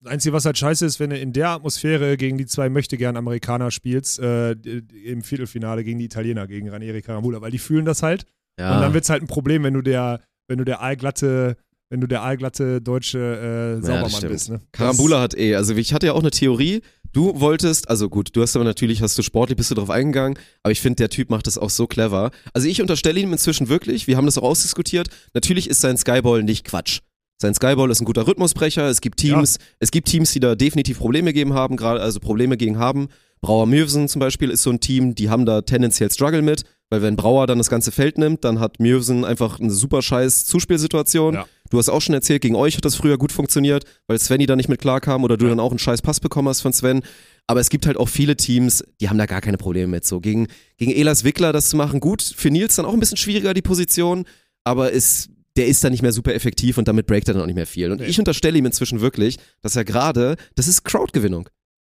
Das 0.01 0.13
Einzige, 0.13 0.33
was 0.33 0.45
halt 0.45 0.57
scheiße 0.57 0.85
ist, 0.85 0.99
wenn 1.01 1.09
du 1.09 1.17
in 1.17 1.33
der 1.33 1.49
Atmosphäre 1.49 2.15
gegen 2.15 2.37
die 2.37 2.45
zwei 2.45 2.69
Möchtegern-Amerikaner 2.69 3.69
spielst, 3.69 4.19
äh, 4.19 4.51
im 4.51 5.21
Viertelfinale 5.21 5.83
gegen 5.83 5.99
die 5.99 6.05
Italiener, 6.05 6.47
gegen 6.47 6.69
Ranieri 6.69 7.01
Carambula, 7.01 7.41
weil 7.41 7.51
die 7.51 7.59
fühlen 7.59 7.83
das 7.83 8.01
halt. 8.01 8.23
Ja. 8.57 8.75
Und 8.75 8.81
dann 8.81 8.93
wird 8.93 9.03
es 9.03 9.09
halt 9.09 9.21
ein 9.21 9.27
Problem, 9.27 9.63
wenn 9.63 9.73
du 9.73 9.81
der, 9.81 10.21
wenn 10.47 10.57
du 10.57 10.63
der 10.63 10.81
aalglatte, 10.81 11.57
wenn 11.89 12.01
du 12.01 12.07
der 12.07 12.21
aalglatte 12.21 12.81
deutsche 12.81 13.79
äh, 13.79 13.85
Saubermann 13.85 14.09
stimmt. 14.09 14.31
bist. 14.31 14.49
Ne? 14.49 14.61
Karambula 14.71 15.21
hat 15.21 15.37
eh, 15.37 15.55
also 15.55 15.75
ich 15.75 15.93
hatte 15.93 16.07
ja 16.07 16.13
auch 16.13 16.21
eine 16.21 16.31
Theorie. 16.31 16.81
Du 17.11 17.39
wolltest, 17.39 17.89
also 17.89 18.07
gut, 18.07 18.35
du 18.35 18.41
hast 18.43 18.55
aber 18.55 18.65
natürlich, 18.65 19.01
hast 19.01 19.17
du 19.17 19.23
sportlich, 19.23 19.57
bist 19.57 19.71
du 19.71 19.75
drauf 19.75 19.89
eingegangen, 19.89 20.37
aber 20.61 20.71
ich 20.71 20.79
finde, 20.79 20.97
der 20.97 21.09
Typ 21.09 21.31
macht 21.31 21.47
das 21.47 21.57
auch 21.57 21.71
so 21.71 21.87
clever. 21.87 22.29
Also 22.53 22.67
ich 22.67 22.81
unterstelle 22.81 23.19
ihm 23.19 23.31
inzwischen 23.31 23.67
wirklich, 23.67 24.05
wir 24.05 24.15
haben 24.15 24.27
das 24.27 24.37
auch 24.37 24.43
ausdiskutiert, 24.43 25.09
natürlich 25.33 25.67
ist 25.67 25.81
sein 25.81 25.97
Skyball 25.97 26.43
nicht 26.43 26.65
Quatsch. 26.65 26.99
Sein 27.41 27.55
Skyball 27.55 27.89
ist 27.89 28.01
ein 28.01 28.05
guter 28.05 28.27
Rhythmusbrecher, 28.27 28.87
es 28.89 29.01
gibt 29.01 29.17
Teams, 29.17 29.57
es 29.79 29.89
gibt 29.89 30.07
Teams, 30.07 30.33
die 30.33 30.39
da 30.39 30.53
definitiv 30.53 30.99
Probleme 30.99 31.33
gegen 31.33 31.53
haben, 31.53 31.77
gerade, 31.77 31.99
also 31.99 32.19
Probleme 32.19 32.57
gegen 32.57 32.77
haben. 32.77 33.07
Brauer 33.41 33.65
Mürvsen 33.67 34.07
zum 34.07 34.19
Beispiel 34.19 34.49
ist 34.49 34.63
so 34.63 34.69
ein 34.69 34.79
Team, 34.79 35.15
die 35.15 35.29
haben 35.29 35.45
da 35.45 35.61
tendenziell 35.61 36.11
Struggle 36.11 36.41
mit, 36.41 36.63
weil 36.89 37.01
wenn 37.01 37.15
Brauer 37.15 37.47
dann 37.47 37.57
das 37.57 37.69
ganze 37.69 37.91
Feld 37.91 38.17
nimmt, 38.17 38.43
dann 38.43 38.59
hat 38.59 38.79
Mürvsen 38.79 39.23
einfach 39.23 39.59
eine 39.59 39.71
super 39.71 40.01
scheiß 40.01 40.45
Zuspielsituation. 40.45 41.35
Ja. 41.35 41.45
Du 41.69 41.77
hast 41.77 41.87
auch 41.89 42.01
schon 42.01 42.15
erzählt, 42.15 42.41
gegen 42.41 42.55
euch 42.55 42.75
hat 42.75 42.83
das 42.83 42.95
früher 42.95 43.17
gut 43.17 43.31
funktioniert, 43.31 43.85
weil 44.07 44.19
Svenny 44.19 44.45
da 44.45 44.55
nicht 44.55 44.69
mit 44.69 44.81
klarkam 44.81 45.23
oder 45.23 45.37
du 45.37 45.47
dann 45.47 45.59
auch 45.59 45.69
einen 45.69 45.79
scheiß 45.79 46.01
Pass 46.01 46.19
bekommen 46.19 46.49
hast 46.49 46.61
von 46.61 46.73
Sven. 46.73 47.01
Aber 47.47 47.59
es 47.59 47.69
gibt 47.69 47.85
halt 47.85 47.97
auch 47.97 48.09
viele 48.09 48.35
Teams, 48.35 48.83
die 48.99 49.07
haben 49.09 49.17
da 49.17 49.25
gar 49.25 49.41
keine 49.41 49.57
Probleme 49.57 49.87
mit. 49.87 50.05
So 50.05 50.19
gegen, 50.19 50.47
gegen 50.77 50.91
Elas 50.91 51.23
Wickler 51.23 51.53
das 51.53 51.69
zu 51.69 51.77
machen, 51.77 51.99
gut. 51.99 52.21
Für 52.21 52.49
Nils 52.49 52.75
dann 52.75 52.85
auch 52.85 52.93
ein 52.93 52.99
bisschen 52.99 53.17
schwieriger 53.17 53.53
die 53.53 53.61
Position, 53.61 54.25
aber 54.63 54.91
ist, 54.91 55.29
der 55.57 55.67
ist 55.67 55.83
dann 55.83 55.91
nicht 55.91 56.01
mehr 56.01 56.11
super 56.11 56.33
effektiv 56.33 56.77
und 56.77 56.87
damit 56.87 57.05
breakt 57.07 57.27
er 57.27 57.35
dann 57.35 57.43
auch 57.43 57.47
nicht 57.47 57.55
mehr 57.55 57.67
viel. 57.67 57.91
Und 57.91 58.01
Nee. 58.01 58.07
ich 58.07 58.19
unterstelle 58.19 58.57
ihm 58.57 58.65
inzwischen 58.65 58.99
wirklich, 59.01 59.37
dass 59.61 59.75
er 59.75 59.85
gerade, 59.85 60.35
das 60.55 60.67
ist 60.67 60.83
Crowdgewinnung. 60.83 61.49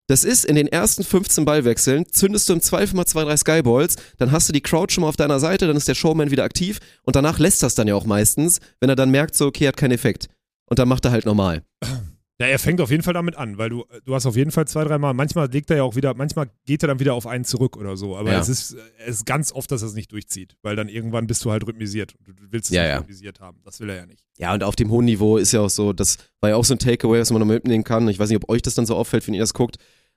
Das 0.09 0.23
ist 0.23 0.45
in 0.45 0.55
den 0.55 0.69
ersten 0.69 1.03
15 1.03 1.45
Ballwechseln, 1.45 2.07
zündest 2.11 2.49
du 2.49 2.53
im 2.53 2.61
Zweifel 2.61 2.95
mal 2.97 3.07
zwei, 3.07 3.25
drei 3.25 3.37
Skyballs, 3.37 3.97
dann 4.19 4.31
hast 4.31 4.49
du 4.49 4.53
die 4.53 4.61
Crowd 4.61 4.93
schon 4.93 5.03
mal 5.03 5.09
auf 5.09 5.17
deiner 5.17 5.41
Seite, 5.41 5.67
dann 5.67 5.77
ist 5.77 5.89
der 5.89 5.95
Showman 5.97 6.31
wieder 6.31 6.45
aktiv 6.45 6.79
und 7.03 7.17
danach 7.17 7.39
lässt 7.41 7.63
das 7.63 7.75
dann 7.75 7.89
ja 7.89 7.95
auch 7.97 8.07
meistens, 8.07 8.61
wenn 8.81 8.89
er 8.89 8.97
dann 8.97 9.11
merkt, 9.11 9.35
so, 9.35 9.47
okay, 9.47 9.67
hat 9.67 9.77
keinen 9.77 9.93
Effekt. 9.93 10.29
Und 10.69 10.79
dann 10.79 10.89
macht 10.89 11.05
er 11.05 11.11
halt 11.11 11.27
normal. 11.27 11.63
Ja, 12.39 12.49
er 12.49 12.59
fängt 12.59 12.83
auf 12.83 12.91
jeden 12.91 13.03
Fall 13.03 13.15
damit 13.15 13.35
an, 13.37 13.57
weil 13.57 13.71
du, 13.71 13.87
du 14.05 14.15
hast 14.15 14.27
auf 14.27 14.37
jeden 14.37 14.51
Fall 14.51 14.67
zwei, 14.69 14.85
dreimal, 14.85 15.15
manchmal 15.15 15.51
legt 15.51 15.71
er 15.71 15.79
ja 15.79 15.83
auch 15.85 15.97
wieder, 15.97 16.13
manchmal 16.13 16.51
geht 16.67 16.83
er 16.85 16.89
dann 16.89 17.01
wieder 17.01 17.15
auf 17.15 17.27
einen 17.27 17.47
zurück 17.47 17.79
oder 17.79 17.97
so, 17.97 18.15
aber 18.15 18.31
Ja. 18.31 18.41
es, 18.41 18.51
ist, 18.51 18.77
es 19.07 19.17
ist 19.21 19.25
ganz 19.25 19.53
oft, 19.53 19.73
dass 19.73 19.81
er 19.81 19.89
es 19.89 19.95
nicht 19.95 20.13
durchzieht, 20.13 20.55
weil 20.61 20.77
dann 20.77 20.91
irgendwann 20.91 21.27
bist 21.27 21.43
du 21.47 21.51
halt 21.51 21.67
rhythmisiert 21.67 22.15
und 22.19 22.29
du 22.29 22.33
du 22.35 22.43
willst 22.53 22.69
es 22.69 22.77
Ja, 22.77 22.83
nicht 22.83 22.91
ja. 22.91 22.99
rhythmisiert 22.99 23.41
haben. 23.41 23.57
Das 23.65 23.81
will 23.81 23.89
er 23.89 23.97
ja 23.97 24.05
nicht. 24.05 24.23
Ja, 24.37 24.53
und 24.53 24.63
auf 24.65 24.77
dem 24.77 24.91
hohen 24.91 25.07
Niveau 25.07 25.39
ist 25.39 25.53
ja 25.53 25.63
auch 25.63 25.71
so, 25.71 25.95
das 25.95 26.19
war 26.43 26.51
ja 26.51 26.57
auch 26.57 26.65
so 26.67 26.75
ein 26.75 26.79
Takeaway, 26.79 27.21
was 27.21 27.31
man 27.31 27.41
noch 27.41 27.47
mitnehmen 27.47 27.85
kann. 27.85 28.07
Ich 28.09 28.19
weiß 28.19 28.29
nicht, 28.29 28.37
ob 28.45 28.51
euch 28.51 28.61
das 28.61 28.75
dann 28.75 28.85
so 28.85 28.97
auffällt, 28.97 29.27
wenn 29.27 29.33
ihr 29.33 29.41
das 29.41 29.55
guckt. 29.55 29.77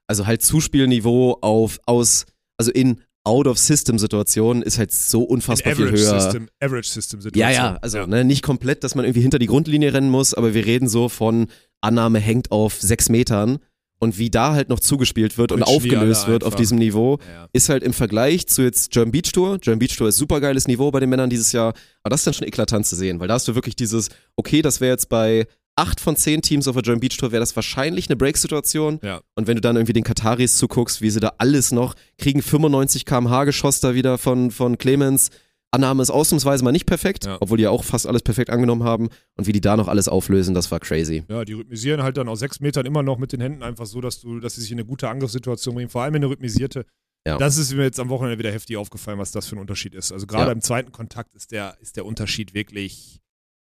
Also 0.10 0.26
halt 0.26 0.42
Zuspielniveau 0.42 1.38
auf, 1.42 1.80
aus, 1.86 2.26
also 2.58 2.72
in 2.72 3.02
Out-of-System-Situationen 3.26 4.64
ist 4.64 4.78
halt 4.80 4.92
so 4.92 5.24
unfassbar 5.24 5.76
viel 5.76 5.92
höher. 5.92 6.20
System, 6.20 6.50
Average 6.60 6.90
System 6.90 7.20
Ja, 7.20 7.24
Situation. 7.24 7.54
ja, 7.54 7.78
also 7.82 8.06
Ne, 8.06 8.24
nicht 8.24 8.42
komplett, 8.44 8.84
dass 8.84 8.96
man 8.96 9.06
irgendwie 9.06 9.22
hinter 9.22 9.40
die 9.40 9.46
Grundlinie 9.46 9.94
rennen 9.94 10.10
muss, 10.10 10.34
aber 10.34 10.54
wir 10.54 10.66
reden 10.66 10.88
so 10.88 11.10
von 11.10 11.48
Annahme 11.82 12.20
hängt 12.20 12.52
auf 12.52 12.82
sechs 12.82 13.10
Metern 13.10 13.60
und 14.00 14.18
wie 14.18 14.30
da 14.30 14.54
halt 14.54 14.70
noch 14.70 14.80
zugespielt 14.80 15.38
wird 15.38 15.52
und 15.52 15.60
die 15.60 15.64
aufgelöst 15.66 16.28
wird 16.28 16.44
auf 16.46 16.56
diesem 16.56 16.78
Niveau, 16.78 17.20
Ja. 17.32 17.48
ist 17.54 17.68
halt 17.70 17.84
im 17.84 17.92
Vergleich 17.94 18.48
zu 18.48 18.62
jetzt 18.64 18.92
German 18.92 19.12
Beach 19.12 19.32
Tour. 19.34 19.60
German 19.60 19.80
Beach 19.80 19.96
Tour 19.98 20.08
ist 20.08 20.18
super 20.18 20.40
geiles 20.40 20.68
Niveau 20.68 20.90
bei 20.90 21.02
den 21.02 21.10
Männern 21.10 21.30
dieses 21.30 21.52
Jahr, 21.52 21.74
aber 22.04 22.12
das 22.12 22.22
ist 22.22 22.28
dann 22.28 22.34
schon 22.34 22.48
eklatant 22.48 22.86
zu 22.86 22.96
sehen, 22.96 23.20
weil 23.20 23.28
da 23.28 23.34
hast 23.36 23.48
du 23.48 23.56
wirklich 23.56 23.76
dieses, 23.76 24.10
okay, 24.38 24.62
das 24.62 24.80
wäre 24.82 24.92
jetzt 24.94 25.10
bei 25.10 25.46
acht 25.80 26.00
von 26.00 26.16
zehn 26.16 26.42
Teams 26.42 26.68
auf 26.68 26.76
der 26.76 26.84
German 26.84 27.00
Beach 27.00 27.18
Tour 27.18 27.32
wäre 27.32 27.40
das 27.40 27.56
wahrscheinlich 27.56 28.08
eine 28.10 28.16
Break-Situation. 28.18 29.00
Ja. 29.02 29.22
Und 29.36 29.48
wenn 29.48 29.56
du 29.56 29.62
dann 29.62 29.76
irgendwie 29.76 29.94
den 29.94 30.04
Kataris 30.04 30.58
zuguckst, 30.58 31.02
wie 31.02 31.10
sie 31.10 31.20
da 31.20 31.34
alles 31.38 31.72
noch 31.72 31.96
kriegen, 32.18 32.42
95 32.42 33.06
km/h 33.06 33.46
geschoss 33.46 33.80
da 33.80 33.94
wieder 33.96 34.18
von, 34.18 34.52
von 34.52 34.78
Clemens. 34.78 35.30
Annahme 35.72 36.02
ist 36.02 36.10
ausnahmsweise 36.10 36.64
mal 36.64 36.72
nicht 36.72 36.88
perfekt, 36.88 37.26
Ja. 37.26 37.38
obwohl 37.40 37.58
die 37.58 37.64
ja 37.64 37.70
auch 37.70 37.84
fast 37.84 38.08
alles 38.08 38.24
perfekt 38.24 38.50
angenommen 38.50 38.84
haben. 38.84 39.10
Und 39.36 39.46
wie 39.46 39.52
die 39.52 39.62
da 39.62 39.78
noch 39.78 39.88
alles 39.88 40.08
auflösen, 40.08 40.56
das 40.56 40.72
war 40.72 40.80
crazy. 40.80 41.24
Ja, 41.30 41.46
die 41.46 41.54
rhythmisieren 41.54 42.02
halt 42.02 42.18
dann 42.18 42.28
aus 42.28 42.40
sechs 42.40 42.60
Metern 42.60 42.88
immer 42.88 43.04
noch 43.04 43.20
mit 43.20 43.34
den 43.34 43.40
Händen 43.40 43.62
einfach 43.62 43.86
so, 43.86 44.02
dass 44.02 44.20
du, 44.20 44.40
dass 44.40 44.56
sie 44.56 44.62
sich 44.62 44.72
in 44.72 44.80
eine 44.80 44.86
gute 44.88 45.08
Angriffssituation 45.10 45.76
bringen, 45.76 45.90
vor 45.90 46.02
allem 46.02 46.16
in 46.16 46.24
eine 46.24 46.32
rhythmisierte. 46.32 46.86
Ja. 47.28 47.38
Das 47.38 47.58
ist 47.58 47.72
mir 47.76 47.84
jetzt 47.84 48.00
am 48.00 48.10
Wochenende 48.10 48.40
wieder 48.40 48.52
heftig 48.52 48.78
aufgefallen, 48.78 49.20
was 49.20 49.32
das 49.32 49.46
für 49.46 49.58
ein 49.58 49.60
Unterschied 49.60 49.94
ist. 49.94 50.12
Also 50.12 50.26
gerade 50.26 50.48
Ja. 50.48 50.52
im 50.54 50.62
zweiten 50.62 50.92
Kontakt 50.92 51.36
ist 51.36 51.52
der, 51.52 51.78
ist 51.82 51.98
der 51.98 52.06
Unterschied 52.08 52.56
wirklich, 52.56 53.20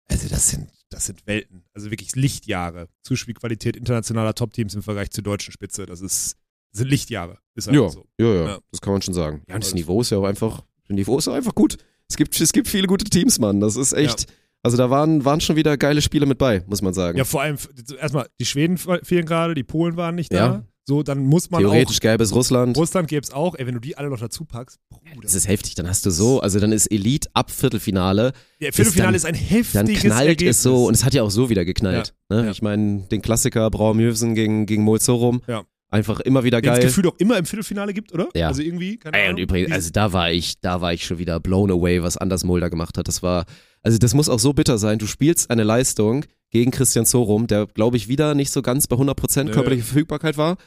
also 0.10 0.28
das 0.30 0.50
sind, 0.50 0.70
das 0.94 1.06
sind 1.06 1.26
Welten. 1.28 1.64
Also 1.74 1.92
wirklich 1.92 2.16
Lichtjahre. 2.16 2.88
Zuspielqualität 3.04 3.76
internationaler 3.76 4.34
Top-Teams 4.36 4.76
im 4.76 4.84
Vergleich 4.84 5.12
zur 5.12 5.24
deutschen 5.24 5.52
Spitze. 5.52 5.86
Das 5.86 6.02
ist, 6.02 6.38
das 6.72 6.80
sind 6.80 6.90
Lichtjahre. 6.90 7.40
Ist 7.56 7.68
einfach 7.70 7.90
so. 7.92 8.08
ja, 8.20 8.28
ja, 8.34 8.46
Ja. 8.46 8.60
das 8.72 8.82
kann 8.82 8.94
man 8.94 9.02
schon 9.02 9.14
sagen. 9.14 9.44
Ja, 9.48 9.56
und 9.56 9.64
das 9.64 9.70
Also- 9.70 9.76
Niveau 9.78 10.02
ist 10.02 10.10
ja 10.10 10.18
auch 10.18 10.26
einfach, 10.26 10.64
das 10.88 10.96
Niveau 10.96 11.18
ist 11.18 11.28
ja 11.28 11.34
einfach 11.34 11.56
gut. 11.56 11.78
Es 12.10 12.18
gibt, 12.18 12.40
es 12.40 12.52
gibt 12.52 12.68
viele 12.68 12.88
gute 12.88 13.06
Teams, 13.06 13.40
Mann. 13.40 13.60
Das 13.60 13.76
ist 13.76 13.94
echt, 13.94 14.28
also 14.62 14.78
da 14.78 14.90
waren, 14.90 15.26
waren 15.26 15.42
schon 15.42 15.56
wieder 15.56 15.78
geile 15.78 16.02
Spiele 16.02 16.26
mit 16.26 16.38
bei, 16.38 16.64
muss 16.68 16.82
man 16.82 16.94
sagen. 16.94 17.18
Ja, 17.18 17.24
vor 17.26 17.42
allem, 17.42 17.58
erstmal, 18.00 18.28
die 18.40 18.46
Schweden 18.46 18.78
fehlen 18.78 19.26
gerade, 19.26 19.54
die 19.56 19.64
Polen 19.64 19.98
waren 19.98 20.16
nicht 20.16 20.32
da. 20.34 20.38
Ja. 20.38 20.66
So, 20.86 21.02
dann 21.02 21.20
muss 21.26 21.50
man 21.50 21.62
Theoretisch 21.62 22.02
gäbe 22.02 22.22
es 22.24 22.34
Russland. 22.36 22.76
auch. 22.76 22.82
Russland 22.82 23.08
gäbe 23.08 23.22
es 23.24 23.32
auch. 23.32 23.56
Ey, 23.56 23.66
wenn 23.66 23.74
du 23.76 23.80
die 23.80 23.96
alle 23.98 24.10
noch 24.10 24.20
dazu 24.20 24.44
packst, 24.44 24.80
Bruder. 24.90 25.22
Das 25.22 25.34
ist 25.34 25.48
heftig, 25.48 25.76
dann 25.76 25.88
hast 25.88 26.06
du 26.06 26.12
so, 26.12 26.42
also 26.42 26.60
dann 26.60 26.74
ist 26.74 26.88
Elite 26.88 27.30
ab 27.34 27.52
Viertelfinale, 27.52 28.34
Ja, 28.60 28.72
Viertelfinale 28.74 29.08
dann- 29.08 29.16
ist 29.16 29.26
ein 29.26 29.36
heftiges 29.36 29.72
dann 29.72 29.88
knallt 29.88 30.28
Ergebnis. 30.30 30.58
es 30.58 30.64
so 30.64 30.86
und 30.88 30.94
es 30.94 31.06
hat 31.06 31.14
ja 31.14 31.24
auch 31.24 31.32
so, 31.32 31.42
ja 31.44 31.46
auch 31.46 31.50
wieder 31.52 31.64
geknallt. 31.66 32.14
ne? 32.30 32.46
Ja. 32.46 32.52
Ich 32.52 32.62
meine, 32.62 33.04
den 33.12 33.22
Klassiker 33.22 33.70
Brauer 33.72 33.94
Mjövsen 33.96 34.36
gegen, 34.36 34.66
gegen 34.66 34.84
Molzorum. 34.84 35.42
Ja. 35.48 35.64
Einfach 35.90 36.20
immer 36.22 36.44
wieder 36.44 36.60
Den 36.60 36.72
es 36.74 36.80
geil. 36.80 36.88
Gefühl 36.88 37.08
auch 37.08 37.16
immer 37.20 37.38
im 37.38 37.46
Viertelfinale 37.46 37.94
gibt, 37.94 38.12
oder? 38.14 38.28
Ja. 38.36 38.48
Also 38.48 38.62
irgendwie, 38.64 38.98
keine 38.98 39.16
Ey, 39.16 39.30
und 39.30 39.38
übrigens, 39.38 39.72
also 39.72 39.90
da 39.92 40.12
war 40.12 40.32
ich, 40.32 40.60
da 40.60 40.82
war 40.82 40.92
ich 40.92 41.06
schon 41.06 41.20
wieder 41.20 41.40
blown 41.40 41.70
away, 41.72 42.02
was 42.04 42.18
Anders 42.18 42.44
Mulder 42.44 42.70
gemacht 42.72 42.98
hat. 42.98 43.08
Das 43.08 43.22
war, 43.24 43.46
also 43.84 43.98
das 44.00 44.14
muss 44.16 44.28
auch 44.28 44.40
so 44.40 44.54
bitter 44.54 44.78
sein. 44.80 44.98
Du 44.98 45.06
spielst 45.06 45.50
eine 45.52 45.64
Leistung 45.64 46.26
gegen 46.50 46.72
Christian 46.72 47.06
Sorum, 47.06 47.46
der, 47.48 47.68
glaube 47.68 47.98
ich, 47.98 48.08
wieder 48.08 48.34
nicht 48.36 48.52
so 48.52 48.62
ganz 48.64 48.88
bei 48.88 48.96
100% 48.96 49.44
Nö. 49.46 49.52
körperliche 49.54 49.84
Verfügbarkeit 49.84 50.36
war. 50.38 50.58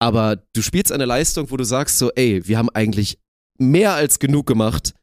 Aber 0.00 0.36
du 0.54 0.62
spielst 0.62 0.90
eine 0.90 1.04
Leistung, 1.04 1.50
wo 1.50 1.56
du 1.56 1.64
sagst 1.64 1.98
so, 1.98 2.10
ey, 2.12 2.46
wir 2.48 2.58
haben 2.58 2.70
eigentlich 2.70 3.18
mehr 3.58 3.92
als 3.92 4.18
genug 4.18 4.46
gemacht, 4.46 4.94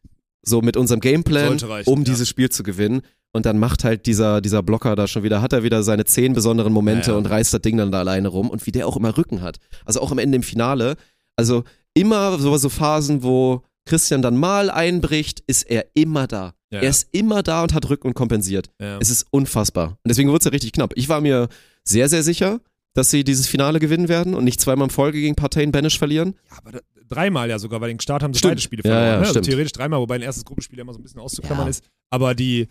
so 0.41 0.61
mit 0.61 0.75
unserem 0.75 0.99
Gameplan, 0.99 1.59
reichen, 1.59 1.89
um 1.89 1.99
ja. 1.99 2.05
dieses 2.05 2.27
Spiel 2.27 2.49
zu 2.49 2.63
gewinnen. 2.63 3.01
Und 3.31 3.45
dann 3.45 3.59
macht 3.59 3.83
halt 3.83 4.07
dieser, 4.07 4.41
dieser 4.41 4.63
Blocker 4.63 4.95
da 4.95 5.07
schon 5.07 5.21
wieder, 5.21 5.41
hat 5.41 5.53
er 5.53 5.61
wieder 5.61 5.83
seine 5.83 6.05
zehn 6.05 6.33
besonderen 6.33 6.73
Momente 6.73 7.11
Ja, 7.11 7.13
ja. 7.13 7.17
und 7.19 7.29
reißt 7.29 7.53
das 7.53 7.61
Ding 7.61 7.77
dann 7.77 7.91
da 7.91 7.99
alleine 7.99 8.29
rum 8.29 8.49
und 8.49 8.65
wie 8.65 8.71
der 8.71 8.87
auch 8.87 8.97
immer 8.97 9.15
Rücken 9.15 9.41
hat. 9.41 9.57
Also 9.85 10.01
auch 10.01 10.11
am 10.11 10.17
Ende 10.17 10.37
im 10.37 10.43
Finale. 10.43 10.95
Also 11.35 11.63
immer 11.93 12.39
so, 12.39 12.57
so 12.57 12.69
Phasen, 12.69 13.21
wo 13.21 13.61
Christian 13.85 14.23
dann 14.23 14.37
mal 14.37 14.71
einbricht, 14.71 15.43
ist 15.45 15.69
er 15.69 15.85
immer 15.93 16.25
da. 16.25 16.53
Ja, 16.71 16.81
er 16.81 16.89
ist 16.89 17.09
immer 17.11 17.43
da 17.43 17.63
und 17.63 17.73
hat 17.73 17.89
Rücken 17.89 18.07
und 18.07 18.13
kompensiert. 18.13 18.69
Ja. 18.81 18.97
Es 18.99 19.09
ist 19.09 19.27
unfassbar. 19.29 19.89
Und 19.89 20.09
deswegen 20.09 20.29
wurde 20.29 20.39
es 20.39 20.45
ja 20.45 20.51
richtig 20.51 20.73
knapp. 20.73 20.93
Ich 20.95 21.07
war 21.07 21.21
mir 21.21 21.47
sehr, 21.83 22.09
sehr 22.09 22.23
sicher, 22.23 22.59
dass 22.97 23.11
sie 23.11 23.23
dieses 23.23 23.47
Finale 23.47 23.79
gewinnen 23.79 24.09
werden 24.09 24.33
und 24.33 24.43
nicht 24.43 24.59
zweimal 24.59 24.87
in 24.87 24.89
Folge 24.89 25.19
gegen 25.21 25.35
Parteien 25.35 25.71
Banish 25.71 25.99
verlieren. 25.99 26.33
Ja, 26.49 26.57
aber 26.57 26.71
da, 26.71 26.79
dreimal 27.07 27.47
ja 27.49 27.59
sogar, 27.59 27.79
weil 27.79 27.89
den 27.89 27.99
Start 27.99 28.23
haben 28.23 28.33
sie 28.33 28.39
Stimmt. 28.39 28.51
beide 28.51 28.61
Spiele 28.61 28.81
Ja, 28.83 28.89
verloren. 28.89 29.07
ja, 29.13 29.19
ne? 29.21 29.27
also 29.27 29.39
theoretisch 29.41 29.71
dreimal, 29.73 29.99
wobei 29.99 30.15
ein 30.15 30.21
erstes 30.23 30.43
Gruppenspiel 30.45 30.77
ja 30.79 30.81
immer 30.81 30.93
so 30.93 30.99
ein 30.99 31.03
bisschen 31.03 31.19
auszuklammern 31.21 31.65
Ja. 31.67 31.69
ist. 31.69 31.83
Aber 32.09 32.33
die, 32.33 32.67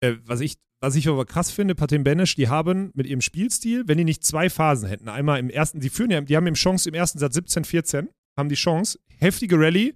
äh, 0.00 0.14
was 0.24 0.40
ich, 0.40 0.56
was 0.80 0.96
ich 0.96 1.08
aber 1.08 1.24
krass 1.26 1.50
finde, 1.52 1.74
Patem 1.76 2.02
Benesch, 2.04 2.34
die 2.34 2.48
haben 2.48 2.90
mit 2.94 3.06
ihrem 3.06 3.20
Spielstil, 3.20 3.84
wenn 3.86 3.98
die 3.98 4.04
nicht 4.04 4.24
zwei 4.24 4.50
Phasen 4.50 4.88
hätten, 4.88 5.08
einmal 5.08 5.38
im 5.38 5.48
ersten, 5.50 5.80
die 5.80 5.90
führen 5.90 6.10
ja, 6.10 6.20
die 6.20 6.36
haben 6.36 6.46
eben 6.46 6.56
Chance 6.56 6.88
im 6.88 6.94
ersten 6.94 7.18
Satz 7.20 7.34
17, 7.34 7.64
14, 7.64 8.08
haben 8.36 8.48
die 8.48 8.54
Chance, 8.56 8.98
heftige 9.18 9.56
Rallye, 9.58 9.94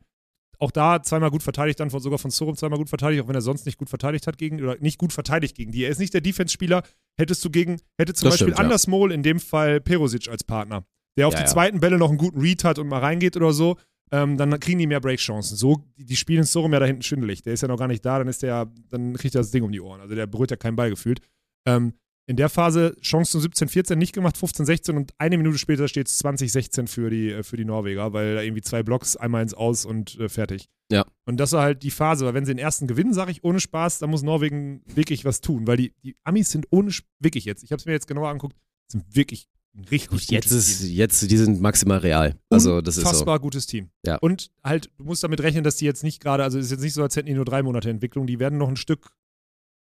auch 0.63 0.71
da 0.71 1.03
zweimal 1.03 1.31
gut 1.31 1.43
verteidigt, 1.43 1.81
dann 1.81 1.91
von, 1.91 2.01
sogar 2.01 2.19
von 2.19 2.31
Sorum 2.31 2.57
zweimal 2.57 2.79
gut 2.79 2.89
verteidigt, 2.89 3.23
auch 3.23 3.29
wenn 3.29 3.35
er 3.35 3.43
sonst 3.43 3.67
nicht 3.67 3.79
gut 3.79 3.89
verteidigt 3.89 4.29
hat 4.29 4.39
gegen, 4.39 4.63
oder 4.63 4.77
nicht 4.79 4.97
gut 4.97 5.13
verteidigt 5.13 5.57
gegen 5.57 5.73
die. 5.73 5.83
Er 5.83 5.91
ist 5.91 5.99
nicht 5.99 6.15
der 6.15 6.21
Defense-Spieler, 6.21 6.85
hättest 7.19 7.45
du 7.45 7.51
gegen, 7.51 7.81
hätte 7.99 8.15
zum 8.15 8.27
Das 8.27 8.35
Beispiel 8.35 8.47
stimmt, 8.49 8.59
ja. 8.59 8.65
Anders 8.65 8.87
Mol 8.87 9.11
in 9.11 9.25
dem 9.25 9.41
Fall 9.41 9.81
Perosic 9.81 10.29
als 10.29 10.45
Partner, 10.45 10.87
der 11.19 11.27
auf 11.27 11.35
Ja, 11.35 11.41
die 11.41 11.47
ja. 11.47 11.51
zweiten 11.51 11.81
Bälle 11.81 11.99
noch 11.99 12.11
einen 12.11 12.19
guten 12.19 12.41
Read 12.41 12.63
hat 12.63 12.79
und 12.79 12.87
mal 12.87 13.01
reingeht 13.01 13.37
oder 13.37 13.53
so, 13.53 13.77
ähm, 14.13 14.37
dann 14.37 14.59
kriegen 14.61 14.79
die 14.79 14.87
mehr 14.87 15.01
Breakchancen. 15.01 15.57
So, 15.57 15.85
die, 15.99 16.05
die 16.05 16.17
spielen 16.17 16.45
Sorum 16.45 16.73
ja 16.73 16.79
da 16.79 16.87
hinten 16.87 17.03
schwindelig. 17.03 17.43
Der 17.43 17.55
ist 17.55 17.63
ja 17.63 17.69
noch 17.69 17.79
gar 17.79 17.89
nicht 17.89 18.05
da, 18.05 18.19
dann 18.19 18.29
ist 18.29 18.43
der, 18.45 18.71
dann 18.89 19.15
kriegt 19.15 19.35
er 19.35 19.41
das 19.41 19.51
Ding 19.51 19.65
um 19.65 19.73
die 19.73 19.81
Ohren. 19.81 20.01
Also 20.01 20.15
der 20.15 20.29
berührt 20.29 20.53
ja 20.53 20.57
keinen 20.57 20.77
Ball 20.77 20.91
gefühlt. 20.91 21.21
Ähm, 21.67 21.95
in 22.27 22.37
der 22.37 22.49
Phase 22.49 22.97
Chance 23.01 23.33
zum 23.33 23.41
17, 23.41 23.69
14 23.69 23.99
nicht 23.99 24.13
gemacht, 24.13 24.37
15, 24.37 24.65
16 24.65 24.97
und 24.97 25.13
eine 25.19 25.37
Minute 25.37 25.59
später 25.59 25.89
steht 25.89 26.09
es 26.09 26.19
20, 26.19 26.53
16 26.53 26.87
für 26.87 27.11
die, 27.11 27.31
äh, 27.31 27.43
für 27.43 27.57
die 27.57 27.65
Norweger, 27.65 28.13
weil 28.13 28.37
da 28.37 28.43
irgendwie 28.43 28.63
zwei 28.63 28.83
Blocks, 28.83 29.17
einmal 29.17 29.43
ins 29.43 29.55
Aus 29.55 29.85
und 29.85 30.19
äh, 30.19 30.29
fertig. 30.29 30.69
Ja. 30.91 31.05
Und 31.25 31.39
das 31.39 31.53
war 31.53 31.63
halt 31.63 31.83
die 31.83 31.91
Phase, 31.91 32.25
weil 32.27 32.35
wenn 32.35 32.45
sie 32.45 32.53
den 32.53 32.59
ersten 32.59 32.87
gewinnen, 32.87 33.15
sage 33.15 33.31
ich 33.31 33.45
ohne 33.45 33.61
Spaß, 33.61 33.99
dann 33.99 34.11
muss 34.11 34.23
Norwegen 34.23 34.83
wirklich 34.87 35.25
was 35.25 35.41
tun, 35.41 35.67
weil 35.67 35.77
die, 35.77 35.95
die 36.03 36.17
Amis 36.23 36.51
sind 36.51 36.67
ohne, 36.71 36.93
wirklich 37.19 37.45
jetzt, 37.45 37.65
ich 37.65 37.73
habe 37.73 37.81
es 37.81 37.87
mir 37.87 37.93
jetzt 37.93 38.07
genauer 38.07 38.29
angeguckt, 38.29 38.57
sind 38.89 39.05
wirklich 39.15 39.49
ein 39.75 39.85
richtig 39.85 40.11
Gut, 40.11 40.31
jetzt 40.31 40.51
gutes 40.51 40.69
ist, 40.69 40.81
Team. 40.81 40.95
jetzt, 40.95 41.31
die 41.31 41.37
sind 41.37 41.61
maximal 41.61 41.99
real. 41.99 42.39
Also 42.51 42.83
das 42.83 42.99
ist 42.99 43.05
so. 43.05 43.09
Unfassbar 43.09 43.41
gutes 43.41 43.67
Team. 43.67 43.91
Ja. 44.05 44.17
Und 44.17 44.51
halt, 44.63 44.91
du 44.99 45.05
musst 45.05 45.25
damit 45.25 45.41
rechnen, 45.41 45.65
dass 45.65 45.77
die 45.77 45.87
jetzt 45.87 46.05
nicht 46.05 46.21
gerade, 46.21 46.45
also 46.45 46.59
es 46.59 46.67
ist 46.67 46.73
jetzt 46.73 46.83
nicht 46.83 46.93
so, 46.93 47.03
als 47.03 47.17
hätten 47.17 47.27
die 47.27 47.35
nur 47.35 47.47
drei 47.47 47.63
Monate 47.63 47.89
Entwicklung, 47.89 48.27
die 48.27 48.39
werden 48.39 48.59
noch 48.59 48.69
ein 48.69 48.77
Stück, 48.77 49.13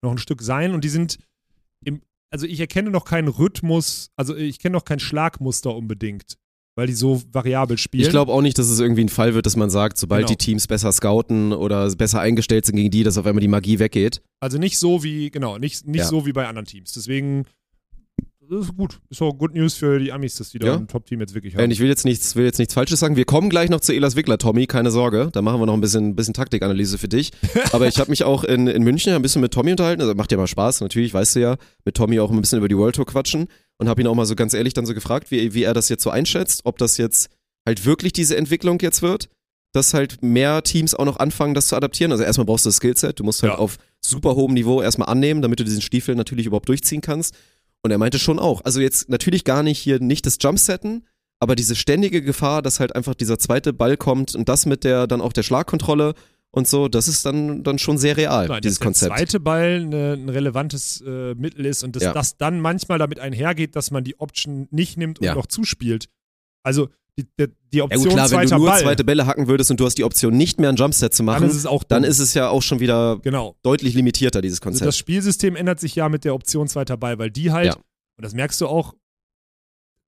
noch 0.03 0.13
ein 0.13 0.19
Stück 0.19 0.43
sein 0.43 0.75
und 0.75 0.85
die 0.85 0.89
sind 0.89 1.19
im, 1.85 2.03
also 2.31 2.47
ich 2.47 2.61
erkenne 2.61 2.91
noch 2.91 3.05
keinen 3.05 3.29
Rhythmus, 3.29 4.11
also 4.17 4.37
ich 4.37 4.59
kenne 4.59 4.75
noch 4.75 4.85
kein 4.85 5.01
Schlagmuster 5.01 5.75
unbedingt, 5.75 6.37
weil 6.77 6.87
die 6.87 6.93
so 6.93 7.23
variabel 7.33 7.77
spielen. 7.79 8.05
Ich 8.05 8.11
glaube 8.11 8.33
auch 8.33 8.43
nicht, 8.43 8.59
dass 8.59 8.69
es 8.69 8.81
irgendwie 8.81 9.05
ein 9.05 9.09
Fall 9.09 9.35
wird, 9.35 9.47
dass 9.47 9.57
man 9.57 9.71
sagt, 9.71 9.99
sobald 9.99 10.21
Genau. 10.27 10.29
die 10.31 10.37
Teams 10.37 10.67
besser 10.67 10.93
scouten 10.93 11.53
oder 11.53 11.91
besser 11.97 12.21
eingestellt 12.21 12.67
sind 12.67 12.77
gegen 12.77 12.91
die, 12.91 13.03
dass 13.03 13.19
auf 13.19 13.27
einmal 13.27 13.41
die 13.41 13.49
Magie 13.49 13.79
weggeht. 13.79 14.23
Also 14.41 14.59
nicht 14.59 14.79
so 14.79 15.03
wie, 15.03 15.31
genau, 15.31 15.59
nicht, 15.59 15.87
nicht 15.87 15.99
Ja. 16.01 16.07
so 16.07 16.27
wie 16.27 16.33
bei 16.33 16.47
anderen 16.47 16.67
Teams. 16.67 16.93
Deswegen, 16.93 17.45
das 18.51 18.67
ist 18.67 18.77
gut. 18.77 19.01
Ist 19.09 19.23
auch 19.23 19.33
good 19.33 19.55
News 19.55 19.75
für 19.75 19.99
die 19.99 20.13
Amis, 20.13 20.35
dass 20.35 20.51
die 20.51 20.59
da 20.59 20.67
Ja. 20.69 20.77
ein 20.77 20.89
Top-Team 20.89 21.21
jetzt 21.21 21.35
wirklich 21.35 21.55
Und 21.57 21.63
haben. 21.63 21.71
ich 21.71 21.79
will 21.81 21.89
jetzt 21.89 22.05
nichts, 22.05 22.35
will 22.37 22.45
jetzt 22.45 22.59
nichts 22.59 22.75
Falsches 22.75 23.01
sagen. 23.01 23.17
Wir 23.17 23.25
kommen 23.25 23.49
gleich 23.49 23.71
noch 23.71 23.81
zu 23.81 23.93
Elas 23.93 24.17
Wickler, 24.17 24.39
Tommy, 24.39 24.67
keine 24.67 24.91
Sorge. 24.91 25.29
Da 25.33 25.41
machen 25.43 25.61
wir 25.61 25.67
noch 25.67 25.75
ein 25.75 25.81
bisschen, 25.81 26.17
bisschen 26.17 26.35
Taktikanalyse 26.35 26.99
für 26.99 27.09
dich. 27.09 27.31
Aber 27.73 27.87
ich 27.89 27.99
habe 27.99 28.11
mich 28.11 28.25
auch 28.25 28.45
in, 28.45 28.67
in 28.67 28.83
München 28.83 29.13
ein 29.15 29.23
bisschen 29.23 29.41
mit 29.43 29.53
Tommy 29.55 29.71
unterhalten. 29.71 30.03
Also 30.03 30.15
macht 30.15 30.33
ja 30.33 30.39
mal 30.39 30.47
Spaß, 30.47 30.81
natürlich, 30.81 31.15
weißt 31.15 31.37
du 31.37 31.41
ja, 31.41 31.57
mit 31.85 31.95
Tommy 31.97 32.19
auch 32.21 32.31
ein 32.31 32.41
bisschen 32.41 32.59
über 32.59 32.69
die 32.69 32.77
World 32.77 32.97
Tour 32.97 33.07
quatschen. 33.07 33.47
Und 33.79 33.89
habe 33.89 34.01
ihn 34.03 34.07
auch 34.07 34.15
mal 34.15 34.27
so 34.27 34.35
ganz 34.35 34.53
ehrlich 34.53 34.75
dann 34.75 34.85
so 34.85 34.93
gefragt, 34.95 35.31
wie, 35.31 35.55
wie 35.55 35.63
er 35.63 35.73
das 35.73 35.89
jetzt 35.89 36.03
so 36.03 36.11
einschätzt, 36.11 36.63
ob 36.65 36.77
das 36.79 36.97
jetzt 36.99 37.31
halt 37.67 37.87
wirklich 37.87 38.13
diese 38.13 38.37
Entwicklung 38.37 38.79
jetzt 38.81 39.01
wird, 39.01 39.29
dass 39.73 39.95
halt 39.95 40.23
mehr 40.23 40.63
Teams 40.65 40.95
auch 40.95 41.05
noch 41.05 41.19
anfangen, 41.19 41.55
das 41.55 41.69
zu 41.69 41.77
adaptieren. 41.77 42.11
Also 42.13 42.25
erstmal 42.25 42.45
brauchst 42.45 42.65
du 42.67 42.69
das 42.71 42.77
Skillset, 42.77 43.21
du 43.21 43.25
musst 43.25 43.43
halt 43.43 43.53
Ja. 43.53 43.59
auf 43.59 43.77
super 44.01 44.35
hohem 44.35 44.55
Niveau 44.55 44.83
erstmal 44.83 45.09
annehmen, 45.09 45.41
damit 45.41 45.61
du 45.61 45.65
diesen 45.65 45.81
Stiefel 45.81 46.15
natürlich 46.17 46.47
überhaupt 46.47 46.69
durchziehen 46.69 47.01
kannst. 47.01 47.35
Und 47.83 47.91
er 47.91 47.99
meinte 47.99 48.19
schon 48.19 48.39
auch, 48.39 48.61
also 48.65 48.81
jetzt 48.81 49.09
natürlich 49.09 49.45
gar 49.45 49.63
nicht 49.63 49.79
hier 49.79 50.01
nicht 50.01 50.27
das 50.27 50.37
Jumpsetten, 50.41 51.07
aber 51.39 51.57
diese 51.57 51.75
ständige 51.75 52.21
Gefahr, 52.23 52.61
dass 52.63 52.81
halt 52.81 52.95
einfach 52.95 53.15
dieser 53.15 53.39
zweite 53.39 53.73
Ball 53.73 53.97
kommt 53.97 54.35
und 54.35 54.49
das 54.49 54.67
mit 54.67 54.85
der 54.85 55.07
dann 55.07 55.21
auch 55.23 55.33
der 55.33 55.43
Schlagkontrolle 55.43 56.15
und 56.51 56.69
so, 56.69 56.89
das 56.89 57.09
ist 57.09 57.25
dann, 57.25 57.63
dann 57.63 57.79
schon 57.79 57.97
sehr 57.97 58.17
real, 58.17 58.49
Nein, 58.49 58.61
dieses 58.61 58.79
dass 58.79 58.85
Konzept. 58.85 59.11
der 59.13 59.17
zweite 59.19 59.41
Ball 59.41 59.85
ne, 59.87 60.13
ein 60.15 60.29
relevantes 60.29 61.01
äh, 61.07 61.35
Mittel 61.37 61.65
ist 61.65 61.83
und 61.85 61.97
dass 61.97 62.03
Ja. 62.03 62.13
das 62.13 62.37
dann 62.37 62.61
manchmal 62.61 62.99
damit 62.99 63.21
einhergeht, 63.21 63.77
dass 63.77 63.91
man 63.91 64.05
die 64.05 64.19
Option 64.21 64.67
nicht 64.71 64.99
nimmt 64.99 65.21
und 65.21 65.25
Ja. 65.27 65.35
noch 65.35 65.47
zuspielt. 65.47 66.09
Also 66.63 66.91
die, 67.23 67.29
die, 67.39 67.53
die 67.73 67.77
Ja 67.79 67.85
Option 67.85 68.05
gut, 68.05 68.13
klar, 68.13 68.25
wenn 68.31 68.37
zweiter 68.39 68.55
du 68.57 68.61
nur 68.63 68.67
Ball, 68.71 68.81
zweite 68.83 69.05
Bälle 69.05 69.27
hacken 69.27 69.47
würdest 69.49 69.71
und 69.71 69.81
du 69.81 69.85
hast 69.87 69.97
die 69.97 70.05
Option 70.05 70.37
nicht 70.37 70.59
mehr 70.61 70.69
ein 70.71 70.77
Jumpset 70.77 71.13
zu 71.15 71.23
dann 71.23 71.27
machen, 71.27 71.49
ist 71.49 71.55
es 71.57 71.67
auch 71.67 71.85
dann 71.85 72.05
ist 72.05 72.19
es 72.19 72.35
ja 72.35 72.49
auch 72.49 72.63
schon 72.63 72.81
wieder 72.81 73.19
genau. 73.23 73.57
deutlich 73.63 73.95
limitierter, 73.95 74.41
dieses 74.43 74.59
Also 74.61 74.65
Konzept. 74.71 74.87
das 74.89 74.97
Spielsystem 74.99 75.57
ändert 75.57 75.81
sich 75.81 75.95
ja 75.95 76.09
mit 76.09 76.25
der 76.25 76.35
Option 76.35 76.69
zweiter 76.69 76.97
Ball, 76.97 77.19
weil 77.19 77.31
die 77.31 77.53
halt, 77.53 77.67
Ja. 77.67 77.75
und 77.77 78.23
das 78.25 78.35
merkst 78.35 78.61
du 78.61 78.67
auch, 78.67 78.95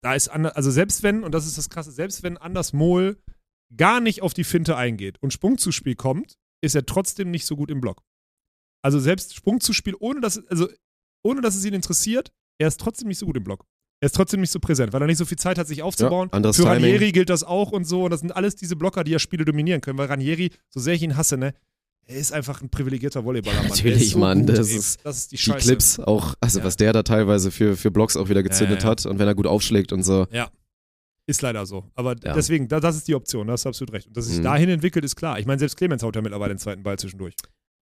da 0.04 0.16
ist, 0.16 0.30
ander- 0.30 0.56
also 0.56 0.72
selbst 0.72 1.04
wenn, 1.04 1.24
und 1.24 1.34
das 1.34 1.46
ist 1.46 1.58
das 1.58 1.70
Krasse, 1.70 1.92
selbst 1.92 2.24
wenn 2.24 2.38
Anders 2.38 2.74
Mohl 2.74 3.18
gar 3.78 4.00
nicht 4.00 4.22
auf 4.22 4.34
die 4.34 4.44
Finte 4.44 4.76
eingeht 4.76 5.22
und 5.22 5.32
Sprungzuspiel 5.32 5.96
kommt, 5.96 6.36
ist 6.64 6.76
er 6.76 6.86
trotzdem 6.86 7.32
nicht 7.32 7.46
so 7.46 7.56
gut 7.56 7.70
im 7.72 7.82
Block. 7.82 8.02
Also 8.84 9.00
selbst 9.00 9.36
Sprungzuspiel, 9.36 9.96
ohne 10.00 10.22
dass, 10.22 10.46
also 10.48 10.68
ohne 11.24 11.42
dass 11.42 11.56
es 11.56 11.64
ihn 11.66 11.74
interessiert, 11.74 12.32
er 12.60 12.68
ist 12.68 12.80
trotzdem 12.80 13.08
nicht 13.08 13.20
so 13.20 13.26
gut 13.28 13.38
im 13.38 13.44
Block. 13.44 13.66
Er 14.02 14.08
ist 14.08 14.16
trotzdem 14.16 14.42
nicht 14.42 14.52
so 14.52 14.60
präsent, 14.60 14.92
weil 14.94 15.02
er 15.02 15.08
nicht 15.08 15.20
so 15.20 15.26
viel 15.26 15.38
Zeit 15.38 15.58
hat, 15.60 15.68
sich 15.68 15.84
aufzubauen. 15.84 16.30
Ja, 16.34 16.40
Für 16.54 16.64
Timing. 16.64 16.68
Ranieri 16.74 17.12
gilt 17.12 17.30
das 17.30 17.44
auch 17.44 17.72
und 17.72 17.86
so. 17.86 18.06
Und 18.06 18.10
das 18.12 18.22
sind 18.22 18.36
alles 18.36 18.56
diese 18.56 18.76
Blocker, 18.76 19.04
die 19.04 19.12
ja 19.12 19.20
Spiele 19.20 19.46
dominieren 19.46 19.80
können. 19.80 19.98
Weil 20.00 20.08
Ranieri, 20.08 20.50
so 20.70 20.80
sehr 20.80 20.96
ich 20.96 21.04
ihn 21.04 21.16
hasse, 21.18 21.38
ne, 21.38 21.54
er 22.08 22.18
ist 22.18 22.34
einfach 22.34 22.62
ein 22.64 22.70
privilegierter 22.70 23.24
Volleyballer. 23.24 23.58
Mann. 23.60 23.68
Natürlich, 23.68 24.10
so 24.12 24.18
Mann, 24.20 24.48
das 24.48 24.72
ist 24.72 25.06
das 25.06 25.18
ist 25.18 25.32
die 25.32 25.36
die. 25.38 25.52
Clips 25.52 26.00
auch, 26.00 26.34
also 26.42 26.60
Ja. 26.60 26.66
was 26.66 26.78
der 26.78 26.94
da 26.94 27.04
teilweise 27.04 27.52
für, 27.52 27.78
für 27.78 27.92
Blocks 27.92 28.18
auch 28.18 28.28
wieder 28.28 28.42
gezündet 28.42 28.80
Ja, 28.82 28.86
ja. 28.86 28.92
hat 28.92 29.06
und 29.06 29.20
wenn 29.20 29.28
er 29.28 29.36
gut 29.36 29.46
aufschlägt 29.46 29.94
und 29.94 30.02
so. 30.04 30.26
Ist 31.28 31.44
leider 31.44 31.68
so. 31.68 31.86
Aber 31.94 32.16
Ja. 32.24 32.34
deswegen, 32.34 32.68
da, 32.68 32.80
das 32.80 32.96
ist 32.96 33.08
die 33.08 33.14
Option, 33.14 33.46
da 33.48 33.54
hast 33.54 33.66
du 33.66 33.70
absolut 33.70 33.94
recht. 33.94 34.08
Und 34.08 34.18
dass 34.18 34.26
es 34.26 34.32
sich 34.32 34.40
Mhm. 34.40 34.46
dahin 34.46 34.70
entwickelt, 34.70 35.06
ist 35.06 35.16
klar. 35.16 35.38
Ich 35.40 35.46
meine, 35.46 35.60
selbst 35.60 35.78
Clemens 35.78 36.02
haut 36.02 36.16
ja 36.16 36.22
mittlerweile 36.24 36.56
den 36.56 36.58
zweiten 36.58 36.82
Ball 36.82 36.98
zwischendurch. 36.98 37.36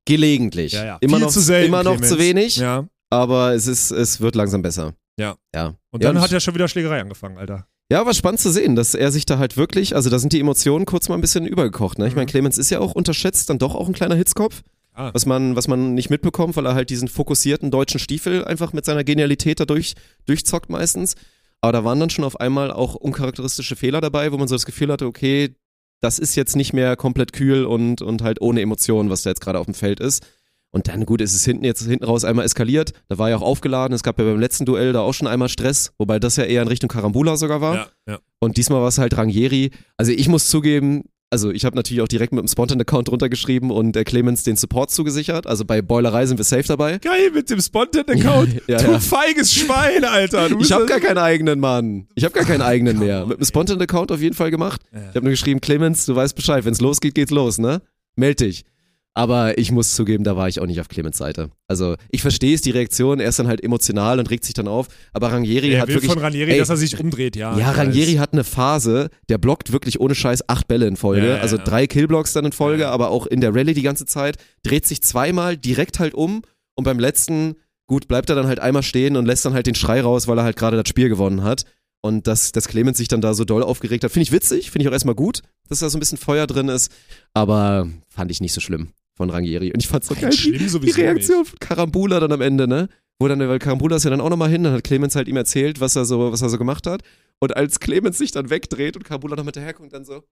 Gelegentlich. 0.05 0.73
Ja, 0.73 0.85
ja. 0.85 0.97
Immer, 0.99 1.17
Viel 1.17 1.25
noch, 1.25 1.31
zu 1.31 1.39
selten, 1.39 1.67
immer 1.69 1.83
noch 1.83 1.93
Clemens. 1.93 2.09
zu 2.11 2.19
wenig, 2.19 2.57
Ja. 2.57 2.87
aber 3.09 3.53
es 3.53 3.67
ist, 3.67 3.91
es 3.91 4.19
wird 4.19 4.35
langsam 4.35 4.61
besser. 4.61 4.93
Ja. 5.19 5.35
Ja. 5.53 5.75
Und 5.91 6.03
ja, 6.03 6.11
dann 6.11 6.21
hat 6.21 6.31
er 6.31 6.39
schon 6.39 6.55
wieder 6.55 6.67
Schlägerei 6.67 7.01
angefangen, 7.01 7.37
Alter. 7.37 7.67
Ja, 7.91 8.05
war 8.05 8.13
spannend 8.13 8.39
zu 8.39 8.51
sehen, 8.51 8.75
dass 8.75 8.93
er 8.93 9.11
sich 9.11 9.25
da 9.25 9.37
halt 9.39 9.57
wirklich, 9.57 9.95
also 9.95 10.09
da 10.09 10.19
sind 10.19 10.31
die 10.33 10.39
Emotionen 10.39 10.85
kurz 10.85 11.09
mal 11.09 11.15
ein 11.15 11.21
bisschen 11.21 11.45
übergekocht. 11.47 11.97
Ne? 11.97 12.07
Ich 12.07 12.13
meine, 12.15 12.25
Mhm. 12.25 12.29
Clemens 12.29 12.57
ist 12.57 12.69
ja 12.69 12.79
auch 12.79 12.93
unterschätzt, 12.93 13.49
dann 13.49 13.57
doch 13.59 13.73
auch 13.75 13.87
ein 13.87 13.93
kleiner 13.93 14.15
Hitzkopf, 14.15 14.61
Ah. 14.93 15.09
was 15.13 15.25
man, 15.25 15.55
was 15.55 15.67
man 15.67 15.95
nicht 15.95 16.09
mitbekommt, 16.11 16.55
weil 16.55 16.65
er 16.67 16.75
halt 16.75 16.89
diesen 16.91 17.07
fokussierten 17.07 17.71
deutschen 17.71 17.99
Stiefel 17.99 18.45
einfach 18.45 18.73
mit 18.73 18.85
seiner 18.85 19.03
Genialität 19.03 19.59
dadurch 19.59 19.93
durchzockt 20.27 20.69
meistens. 20.69 21.15
Aber 21.61 21.71
da 21.73 21.83
waren 21.83 21.99
dann 21.99 22.09
schon 22.09 22.23
auf 22.25 22.39
einmal 22.39 22.71
auch 22.71 22.95
uncharakteristische 22.95 23.75
Fehler 23.75 24.01
dabei, 24.01 24.31
wo 24.31 24.37
man 24.37 24.47
so 24.47 24.55
das 24.55 24.65
Gefühl 24.65 24.91
hatte, 24.91 25.05
okay, 25.07 25.55
das 26.01 26.19
ist 26.19 26.35
jetzt 26.35 26.55
nicht 26.55 26.71
mehr 26.73 26.95
komplett 26.95 27.33
kühl 27.33 27.65
und, 27.65 28.01
und 28.01 28.21
halt 28.21 28.39
ohne 28.39 28.61
Emotionen, 28.61 29.09
was 29.09 29.23
da 29.23 29.31
jetzt 29.31 29.41
gerade 29.41 29.59
auf 29.59 29.65
dem 29.65 29.73
Feld 29.73 29.99
ist. 29.99 30.25
Und 30.71 30.87
dann, 30.87 31.05
gut, 31.05 31.21
ist 31.21 31.33
es 31.33 31.43
hinten 31.45 31.65
jetzt 31.65 31.85
hinten 31.85 32.05
raus 32.05 32.23
einmal 32.23 32.45
eskaliert. 32.45 32.91
Da 33.07 33.17
war 33.17 33.29
ja 33.29 33.37
auch 33.37 33.41
aufgeladen. 33.41 33.93
Es 33.95 34.03
gab 34.03 34.19
ja 34.19 34.25
beim 34.25 34.39
letzten 34.39 34.65
Duell 34.65 34.93
da 34.93 35.01
auch 35.01 35.13
schon 35.13 35.27
einmal 35.27 35.49
Stress, 35.49 35.91
wobei 35.97 36.19
das 36.19 36.35
ja 36.35 36.43
eher 36.43 36.61
in 36.61 36.67
Richtung 36.67 36.89
Karambula 36.89 37.37
sogar 37.37 37.59
war. 37.61 37.75
Ja, 37.75 37.87
ja. 38.07 38.19
Und 38.39 38.57
diesmal 38.57 38.81
war 38.81 38.87
es 38.87 38.99
halt 38.99 39.17
Rangieri. 39.17 39.71
Also 39.97 40.11
ich 40.11 40.27
muss 40.27 40.47
zugeben, 40.47 41.05
also 41.31 41.51
ich 41.51 41.65
habe 41.65 41.75
natürlich 41.75 42.01
auch 42.01 42.07
direkt 42.07 42.33
mit 42.33 42.41
dem 42.41 42.47
Spontan-Account 42.47 43.09
runtergeschrieben 43.09 43.71
und 43.71 43.93
der 43.93 44.03
Clemens 44.03 44.43
den 44.43 44.55
Support 44.55 44.91
zugesichert. 44.91 45.47
Also 45.47 45.65
bei 45.65 45.81
Boilerei 45.81 46.25
sind 46.25 46.37
wir 46.37 46.43
safe 46.43 46.63
dabei. 46.67 46.97
Geil 46.99 47.31
mit 47.33 47.49
dem 47.49 47.61
Spontan-Account. 47.61 48.61
Ja, 48.67 48.77
du 48.77 48.91
ja. 48.91 48.99
feiges 48.99 49.53
Schwein, 49.53 50.03
Alter. 50.03 50.49
Du 50.49 50.59
Ich 50.59 50.71
habe 50.71 50.85
gar 50.85 50.99
keinen 50.99 51.17
eigenen, 51.17 51.59
Mann. 51.59 52.07
Ich 52.13 52.23
habe 52.23 52.33
gar 52.33 52.45
keinen 52.45 52.61
eigenen 52.61 52.99
mehr. 52.99 53.23
on, 53.23 53.29
Mit 53.29 53.39
dem 53.39 53.45
Spontan-Account 53.45 54.11
auf 54.11 54.21
jeden 54.21 54.35
Fall 54.35 54.51
gemacht. 54.51 54.81
Ich 54.91 54.99
habe 55.15 55.21
nur 55.21 55.31
geschrieben, 55.31 55.61
Clemens, 55.61 56.05
du 56.05 56.15
weißt 56.15 56.35
Bescheid. 56.35 56.65
Wenn 56.65 56.73
es 56.73 56.81
losgeht, 56.81 57.15
geht's 57.15 57.31
los, 57.31 57.57
ne? 57.57 57.81
Meld 58.15 58.41
dich. 58.41 58.65
Aber 59.15 59.57
ich 59.57 59.71
muss 59.71 59.95
zugeben, 59.95 60.23
da 60.23 60.37
war 60.37 60.47
ich 60.47 60.61
auch 60.61 60.65
nicht 60.65 60.79
auf 60.79 60.87
Clemens 60.87 61.17
Seite. 61.17 61.49
Also 61.67 61.95
ich 62.09 62.21
verstehe 62.21 62.53
es, 62.53 62.61
die 62.61 62.71
Reaktion, 62.71 63.19
er 63.19 63.29
ist 63.29 63.39
dann 63.39 63.47
halt 63.47 63.63
emotional 63.63 64.19
und 64.19 64.29
regt 64.29 64.45
sich 64.45 64.53
dann 64.53 64.67
auf. 64.67 64.87
Aber 65.13 65.31
Ranieri 65.31 65.71
Er 65.71 65.81
hat 65.81 65.87
will 65.87 65.95
wirklich. 65.95 66.11
von 66.11 66.21
Ranieri, 66.21 66.51
ey, 66.51 66.59
dass 66.59 66.69
er 66.69 66.77
sich 66.77 66.99
umdreht, 66.99 67.35
ja. 67.35 67.57
ja, 67.57 67.75
weiß. 67.75 68.19
hat 68.19 68.33
eine 68.33 68.43
Phase, 68.43 69.09
der 69.27 69.37
blockt 69.37 69.71
wirklich 69.71 69.99
ohne 69.99 70.15
Scheiß 70.15 70.47
acht 70.47 70.67
Bälle 70.67 70.87
in 70.87 70.95
Folge. 70.95 71.27
Ja, 71.27 71.35
ja, 71.35 71.41
also 71.41 71.57
ja. 71.57 71.63
drei 71.63 71.87
Killblocks 71.87 72.33
dann 72.33 72.45
in 72.45 72.51
Folge, 72.51 72.87
aber 72.89 73.09
auch 73.09 73.25
in 73.25 73.41
der 73.41 73.53
Rallye 73.53 73.73
die 73.73 73.81
ganze 73.81 74.05
Zeit. 74.05 74.37
Dreht 74.63 74.85
sich 74.85 75.01
zweimal 75.01 75.57
direkt 75.57 75.99
halt 75.99 76.13
um 76.13 76.43
und 76.75 76.83
beim 76.83 76.99
letzten, 76.99 77.55
gut, 77.87 78.07
bleibt 78.07 78.29
er 78.29 78.35
dann 78.35 78.47
halt 78.47 78.59
einmal 78.59 78.83
stehen 78.83 79.17
und 79.17 79.25
lässt 79.25 79.43
dann 79.43 79.53
halt 79.53 79.67
den 79.67 79.75
Schrei 79.75 80.01
raus, 80.01 80.27
weil 80.27 80.37
er 80.37 80.43
halt 80.43 80.55
gerade 80.55 80.77
das 80.77 80.87
Spiel 80.87 81.09
gewonnen 81.09 81.43
hat. 81.43 81.65
Und 82.01 82.27
dass, 82.27 82.53
dass 82.53 82.69
Clemens 82.69 82.97
sich 82.97 83.09
dann 83.09 83.19
da 83.19 83.33
so 83.33 83.43
doll 83.43 83.63
aufgeregt 83.63 84.05
hat, 84.05 84.11
finde 84.11 84.23
ich 84.23 84.31
witzig, 84.31 84.71
finde 84.71 84.83
ich 84.83 84.87
auch 84.87 84.93
erstmal 84.93 85.15
gut, 85.15 85.41
dass 85.67 85.79
da 85.79 85.89
so 85.89 85.97
ein 85.97 85.99
bisschen 85.99 86.17
Feuer 86.17 86.47
drin 86.47 86.69
ist. 86.69 86.89
Aber 87.33 87.89
fand 88.07 88.31
ich 88.31 88.39
nicht 88.39 88.53
so 88.53 88.61
schlimm 88.61 88.93
von 89.19 89.29
Rangieri. 89.29 89.73
Und 89.73 89.83
ich 89.83 89.87
fand's 89.89 90.07
so 90.07 90.15
geil, 90.15 90.29
die, 90.29 90.37
schlimm 90.37 90.57
die 90.59 90.69
sowieso 90.69 91.01
Reaktion 91.01 91.43
von 91.43 91.59
Karambula 91.59 92.21
dann 92.21 92.31
am 92.31 92.39
Ende, 92.39 92.67
ne? 92.69 92.87
Wo 93.19 93.27
dann, 93.27 93.39
weil 93.39 93.59
Karambula 93.59 93.97
ist 93.97 94.05
ja 94.05 94.09
dann 94.09 94.21
auch 94.21 94.29
nochmal 94.29 94.49
hin, 94.49 94.63
dann 94.63 94.71
hat 94.71 94.83
Clemens 94.85 95.13
halt 95.15 95.27
ihm 95.27 95.35
erzählt, 95.35 95.81
was 95.81 95.97
er 95.97 96.05
so, 96.05 96.31
was 96.31 96.41
er 96.41 96.47
so 96.47 96.57
gemacht 96.57 96.87
hat. 96.87 97.01
Und 97.39 97.57
als 97.57 97.81
Clemens 97.81 98.17
sich 98.17 98.31
dann 98.31 98.49
wegdreht 98.49 98.95
und 98.95 99.03
Karambula 99.03 99.35
noch 99.35 99.43
mit 99.43 99.57
daherkommt, 99.57 99.91
dann 99.91 100.05
so, 100.05 100.23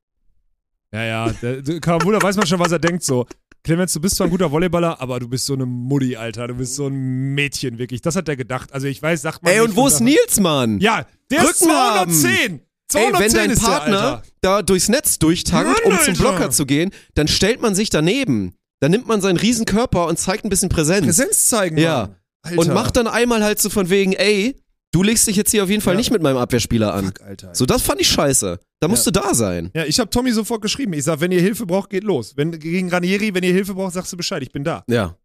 Ja, 0.93 1.03
ja. 1.03 1.29
Der, 1.41 1.61
der 1.61 1.81
Karambula 1.81 2.21
weiß 2.21 2.37
man 2.37 2.47
schon, 2.47 2.59
was 2.59 2.71
er 2.71 2.79
denkt 2.79 3.03
so. 3.03 3.25
Clemens, 3.65 3.91
du 3.91 3.99
bist 3.99 4.15
zwar 4.15 4.27
ein 4.27 4.29
guter 4.29 4.49
Volleyballer, 4.49 5.01
aber 5.01 5.19
du 5.19 5.27
bist 5.27 5.45
so 5.45 5.53
eine 5.53 5.65
Mutti, 5.65 6.15
Alter. 6.15 6.47
Du 6.47 6.53
bist 6.55 6.75
so 6.75 6.87
ein 6.87 7.33
Mädchen, 7.35 7.77
wirklich. 7.77 8.01
Das 8.01 8.15
hat 8.15 8.29
er 8.29 8.37
gedacht. 8.37 8.71
Also 8.71 8.87
ich 8.87 9.01
weiß, 9.01 9.21
sagt 9.21 9.43
man 9.43 9.51
ey, 9.51 9.59
nicht 9.59 9.69
und 9.69 9.75
wo 9.75 9.87
ist 9.87 9.99
Nils, 9.99 10.39
Mann? 10.39 10.79
Ja, 10.79 11.05
der 11.29 11.43
ist 11.43 11.61
Rücken 11.61 11.73
haben. 11.75 12.13
210. 12.13 12.53
Ey, 12.53 12.61
210 12.87 13.19
wenn 13.19 13.33
dein 13.33 13.49
ist 13.51 13.61
der, 13.61 13.67
Partner 13.67 13.99
Alter. 14.01 14.23
da 14.39 14.61
durchs 14.61 14.87
Netz 14.87 15.19
durchtankt, 15.19 15.83
Mann, 15.83 15.93
um 15.93 15.99
zum. 15.99 16.13
Blocker 16.13 16.51
zu 16.51 16.65
gehen, 16.65 16.91
dann 17.15 17.27
stellt 17.27 17.61
man 17.61 17.75
sich 17.75 17.89
daneben. 17.89 18.53
Dann 18.79 18.91
nimmt 18.91 19.07
man 19.07 19.21
seinen 19.21 19.37
riesen 19.37 19.65
Körper 19.65 20.07
und 20.07 20.17
zeigt 20.19 20.45
ein 20.45 20.49
bisschen 20.49 20.69
Präsenz. 20.69 21.05
Präsenz 21.05 21.47
zeigen, 21.47 21.77
Ja. 21.77 22.15
Alter. 22.43 22.59
und 22.59 22.73
macht 22.73 22.95
dann 22.95 23.07
einmal 23.07 23.43
halt 23.43 23.59
so 23.59 23.69
von 23.69 23.89
wegen, 23.89 24.13
ey, 24.13 24.55
du 24.91 25.03
legst 25.03 25.27
dich 25.27 25.35
jetzt 25.35 25.51
hier 25.51 25.63
auf 25.63 25.69
jeden 25.69 25.81
Fall 25.81 25.95
Ja. 25.95 25.97
nicht 25.97 26.11
mit 26.11 26.21
meinem 26.21 26.37
Abwehrspieler 26.37 26.93
an. 26.93 27.05
Fuck, 27.05 27.21
Alter. 27.21 27.55
So, 27.55 27.65
das 27.65 27.81
fand 27.81 27.99
ich 28.01 28.07
scheiße. 28.07 28.59
Da 28.79 28.87
musst 28.87 29.07
du 29.07 29.11
da 29.11 29.33
sein. 29.33 29.71
Ja, 29.75 29.85
ich 29.85 29.99
habe 29.99 30.09
Tommy 30.11 30.31
sofort 30.31 30.61
geschrieben. 30.61 30.93
Ich 30.93 31.03
sag, 31.05 31.19
wenn 31.19 31.31
ihr 31.31 31.41
Hilfe 31.41 31.65
braucht, 31.65 31.89
geht 31.89 32.03
los. 32.03 32.37
Wenn 32.37 32.51
gegen 32.59 32.89
Ranieri, 32.89 33.33
wenn 33.33 33.43
ihr 33.43 33.53
Hilfe 33.53 33.73
braucht, 33.73 33.93
sagst 33.93 34.13
du 34.13 34.17
Bescheid. 34.17 34.43
Ich 34.43 34.51
bin 34.51 34.63
da. 34.63 34.83
Ja. 34.87 35.15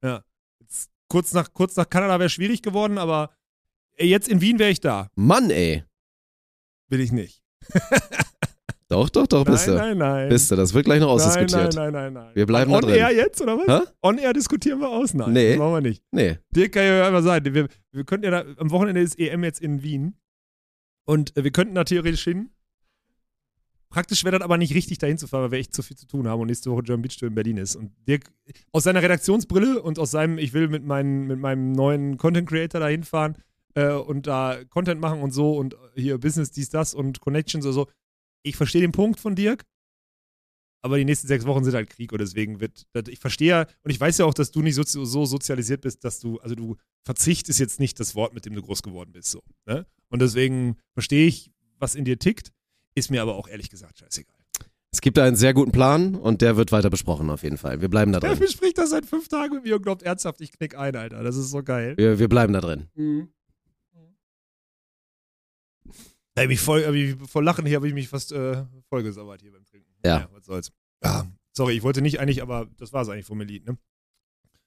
Jetzt, 0.61 0.89
kurz 1.09 1.33
nach 1.35 1.53
kurz 1.53 1.77
nach 1.77 1.89
Kanada 1.91 2.19
wäre 2.19 2.31
schwierig 2.31 2.63
geworden, 2.63 2.97
aber 2.97 3.31
ey, 3.97 4.09
jetzt 4.09 4.29
in 4.29 4.41
Wien 4.41 4.59
wäre 4.59 4.71
ich 4.71 4.81
da. 4.81 5.09
Mann, 5.15 5.51
ey. 5.51 5.85
Will 6.89 7.01
ich 7.01 7.13
nicht. 7.13 7.43
Doch, 8.93 9.09
doch, 9.09 9.27
doch, 9.27 9.45
bist 9.47 9.67
nein, 9.69 9.77
du. 9.77 9.83
nein, 9.83 9.99
nein. 9.99 10.29
Bist 10.29 10.51
du. 10.51 10.57
Das 10.57 10.75
wird 10.75 10.85
gleich 10.85 11.01
noch 11.01 11.07
nein, 11.07 11.15
ausdiskutiert. 11.15 11.75
nein, 11.75 11.93
nein, 11.93 12.13
nein, 12.13 12.13
nein. 12.25 12.31
Wir 12.35 12.45
bleiben 12.47 12.71
da 12.71 12.77
On 12.77 12.83
drin. 12.83 12.95
Air 12.97 13.11
jetzt, 13.15 13.41
oder 13.41 13.57
was? 13.57 13.67
Hä? 13.87 13.87
On 14.03 14.19
Air 14.19 14.33
diskutieren 14.35 14.81
wir 14.81 14.91
aus? 14.91 15.15
Nein, 15.15 15.33
Nee. 15.33 15.49
das 15.51 15.59
machen 15.59 15.73
wir 15.75 15.81
nicht. 15.81 16.03
Nee. 16.11 16.39
Dirk 16.55 16.73
kann 16.73 16.85
ja 16.85 17.07
einmal 17.07 17.23
sagen, 17.23 17.55
wir, 17.55 17.69
wir 17.91 18.05
könnten 18.05 18.25
ja 18.27 18.31
da, 18.43 18.45
am 18.59 18.71
Wochenende 18.71 19.01
ist 19.01 19.19
EM 19.19 19.45
jetzt 19.45 19.63
in 19.63 19.83
Wien 19.83 20.15
und 21.07 21.35
äh, 21.39 21.43
wir 21.45 21.51
könnten 21.53 21.75
da 21.75 21.85
theoretisch 21.85 22.25
hin. 22.25 22.51
Praktisch 23.89 24.25
wäre 24.25 24.39
das 24.39 24.45
aber 24.45 24.57
nicht 24.57 24.75
richtig, 24.75 24.99
dahin 24.99 25.19
zu 25.19 25.27
fahren, 25.27 25.45
weil 25.45 25.51
wir 25.53 25.59
echt 25.59 25.75
zu 25.75 25.83
viel 25.83 25.97
zu 25.97 26.07
tun 26.07 26.27
haben 26.27 26.41
und 26.41 26.47
nächste 26.47 26.71
Woche 26.71 26.83
German 26.83 27.03
Beach 27.03 27.17
Tour 27.19 27.29
in 27.29 27.35
Berlin 27.35 27.59
ist. 27.59 27.77
Und 27.77 27.93
Dirk, 28.09 28.25
aus 28.73 28.85
seiner 28.85 29.03
Redaktionsbrille 29.03 29.83
und 29.83 29.99
aus 29.99 30.11
seinem, 30.11 30.39
ich 30.39 30.53
will 30.55 30.69
mit, 30.69 30.85
meinen, 30.85 31.27
mit 31.27 31.39
meinem 31.39 31.73
neuen 31.73 32.17
Content 32.17 32.49
Creator 32.49 32.81
da 32.81 32.89
hinfahren 32.89 33.37
äh, 33.75 33.93
und 33.93 34.27
da 34.27 34.59
Content 34.71 35.01
machen 35.01 35.21
und 35.21 35.33
so 35.33 35.57
und 35.59 35.77
hier 35.95 36.17
Business, 36.19 36.51
dies, 36.51 36.71
das 36.71 36.95
und 36.95 37.21
Connections 37.21 37.67
oder 37.67 37.73
so. 37.75 37.87
Ich 38.43 38.57
verstehe 38.57 38.81
den 38.81 38.93
Punkt 38.93 39.21
von 39.21 39.35
Dirk, 39.35 39.65
aber 40.85 40.99
die 40.99 41.05
nächsten 41.05 41.29
sechs 41.29 41.47
Wochen 41.47 41.65
sind 41.65 41.75
halt 41.75 41.91
Krieg 41.91 42.13
und 42.13 42.21
deswegen 42.21 42.61
wird, 42.61 42.87
ich 43.09 43.19
verstehe 43.21 43.49
ja, 43.49 43.67
und 43.85 43.91
ich 43.91 44.01
weiß 44.01 44.19
ja 44.19 44.25
auch, 44.25 44.35
dass 44.35 44.51
du 44.51 44.63
nicht 44.63 44.75
so, 44.75 44.83
so 44.83 45.25
sozialisiert 45.25 45.81
bist, 45.81 46.05
dass 46.05 46.19
du, 46.19 46.39
also 46.41 46.55
du, 46.55 46.77
Verzicht 47.05 47.49
ist 47.49 47.59
jetzt 47.59 47.81
nicht 47.81 47.99
das 48.01 48.15
Wort, 48.15 48.35
mit 48.35 48.45
dem 48.47 48.55
du 48.55 48.63
groß 48.63 48.83
geworden 48.83 49.13
bist, 49.13 49.31
so. 49.31 49.43
Ne? 49.67 49.87
Und 50.09 50.23
deswegen 50.23 50.77
verstehe 50.93 51.27
ich, 51.27 51.51
was 51.79 51.95
in 51.95 52.05
dir 52.05 52.19
tickt, 52.19 52.53
ist 52.95 53.11
mir 53.11 53.23
aber 53.23 53.37
auch 53.37 53.49
ehrlich 53.49 53.71
gesagt 53.71 53.99
scheißegal. 53.99 54.37
Es 54.95 55.01
gibt 55.01 55.17
da 55.17 55.25
einen 55.25 55.37
sehr 55.37 55.55
guten 55.55 55.73
Plan 55.73 56.15
und 56.15 56.43
der 56.43 56.57
wird 56.59 56.71
weiter 56.71 56.91
besprochen 56.91 57.31
auf 57.31 57.43
jeden 57.43 57.57
Fall. 57.57 57.81
Wir 57.81 57.89
bleiben 57.89 58.13
da 58.13 58.21
Der 58.21 58.31
drin. 58.31 58.41
bespricht 58.45 58.77
das 58.77 58.91
seit 58.91 59.07
fünf 59.07 59.27
Tagen 59.29 59.55
mit 59.55 59.65
mir 59.65 59.77
und 59.77 59.83
glaubt 59.83 60.03
ernsthaft, 60.03 60.41
ich 60.43 60.53
knick 60.53 60.77
ein, 60.77 60.95
Alter. 60.95 61.23
Das 61.23 61.37
ist 61.37 61.51
so 61.51 61.63
geil. 61.63 61.97
Wir, 61.97 62.19
wir 62.19 62.29
bleiben 62.29 62.53
da 62.53 62.61
drin. 62.61 62.89
Ey, 66.35 66.47
mich 66.49 66.61
voll, 66.61 66.81
äh, 66.83 67.17
vor 67.27 67.43
Lachen 67.43 67.67
hier 67.67 67.77
habe 67.77 67.89
ich 67.89 67.95
mich 67.95 68.09
fast 68.09 68.33
äh, 68.33 68.65
vollgesabbert 68.89 69.43
hier 69.43 69.53
beim 69.53 69.65
Trinken. 69.65 69.93
Ja. 70.05 70.29
was 70.33 70.47
soll's. 70.47 70.73
Ja, 71.05 71.27
sorry, 71.57 71.75
ich 71.75 71.83
wollte 71.83 72.01
nicht 72.01 72.21
eigentlich, 72.21 72.43
aber 72.43 72.69
das 72.79 72.93
war 72.93 73.03
es 73.03 73.09
eigentlich 73.09 73.27
vom 73.27 73.41
Elite, 73.41 73.73
ne? 73.73 73.79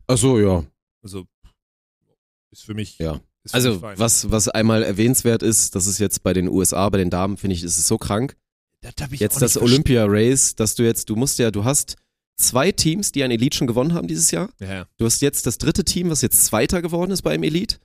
Ach 0.07 0.17
so, 0.17 0.39
ja. 0.39 0.63
Also, 1.01 1.25
ist 2.51 2.63
für 2.63 2.73
mich. 2.75 2.99
Ja. 2.99 3.19
Für 3.47 3.53
Also, 3.53 3.71
mich 3.73 3.81
was, 3.99 4.29
was 4.29 4.47
einmal 4.49 4.83
erwähnenswert 4.83 5.41
ist, 5.43 5.75
das 5.75 5.87
ist 5.87 5.97
jetzt 5.99 6.21
bei 6.23 6.33
den 6.33 6.47
USA, 6.47 6.87
bei 6.89 6.97
den 6.99 7.09
Damen, 7.09 7.37
finde 7.37 7.55
ich, 7.55 7.63
ist 7.63 7.77
es 7.77 7.87
so 7.87 7.97
krank. 7.97 8.35
das 8.81 8.93
hab 9.01 9.11
ich 9.11 9.19
Jetzt 9.19 9.41
das 9.41 9.55
nicht 9.55 9.63
Olympia-Race, 9.63 10.55
dass 10.55 10.75
du 10.75 10.83
jetzt, 10.83 11.09
du 11.09 11.15
musst 11.15 11.39
ja, 11.39 11.49
du 11.49 11.63
hast 11.63 11.95
zwei 12.37 12.71
Teams, 12.71 13.11
die 13.11 13.23
ein 13.23 13.31
Elite 13.31 13.57
schon 13.57 13.67
gewonnen 13.67 13.93
haben 13.93 14.07
dieses 14.07 14.29
Jahr. 14.29 14.49
Ja, 14.59 14.87
Du 14.97 15.05
hast 15.05 15.21
jetzt 15.21 15.47
das 15.47 15.57
dritte 15.57 15.83
Team, 15.83 16.09
was 16.09 16.21
jetzt 16.21 16.45
Zweiter 16.45 16.81
geworden 16.81 17.11
ist 17.11 17.23
beim 17.23 17.41
Elite. 17.43 17.77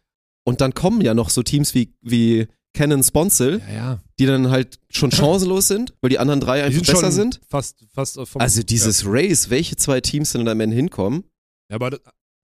Und 0.45 0.61
dann 0.61 0.75
kommen 0.75 1.01
ja 1.01 1.15
noch 1.15 1.31
so 1.31 1.43
Teams 1.43 1.75
wie, 1.75 1.95
wie 2.03 2.49
Canon 2.73 3.03
Sponsel, 3.03 3.61
ja. 3.69 3.75
ja. 3.75 4.03
die 4.19 4.27
dann 4.27 4.51
halt 4.51 4.79
schon 4.91 5.11
chancenlos 5.13 5.69
sind, 5.69 5.95
weil 6.01 6.11
die 6.11 6.19
anderen 6.19 6.41
drei 6.41 6.63
einfach 6.63 6.85
sind 6.85 6.87
besser 6.87 7.13
sind. 7.13 7.41
Fast, 7.49 7.85
fast 7.93 8.17
äh, 8.17 8.27
vom, 8.27 8.41
Also 8.41 8.63
dieses 8.63 9.05
Race, 9.07 9.51
welche 9.51 9.77
zwei 9.77 10.01
Teams 10.01 10.33
dann 10.33 10.47
am 10.47 10.61
Ende 10.61 10.77
hinkommen? 10.77 11.25
Ja, 11.69 11.77
aber 11.77 11.91
das, 11.91 12.01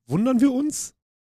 wundern 0.09 0.41
wir 0.41 0.53
uns? 0.53 0.95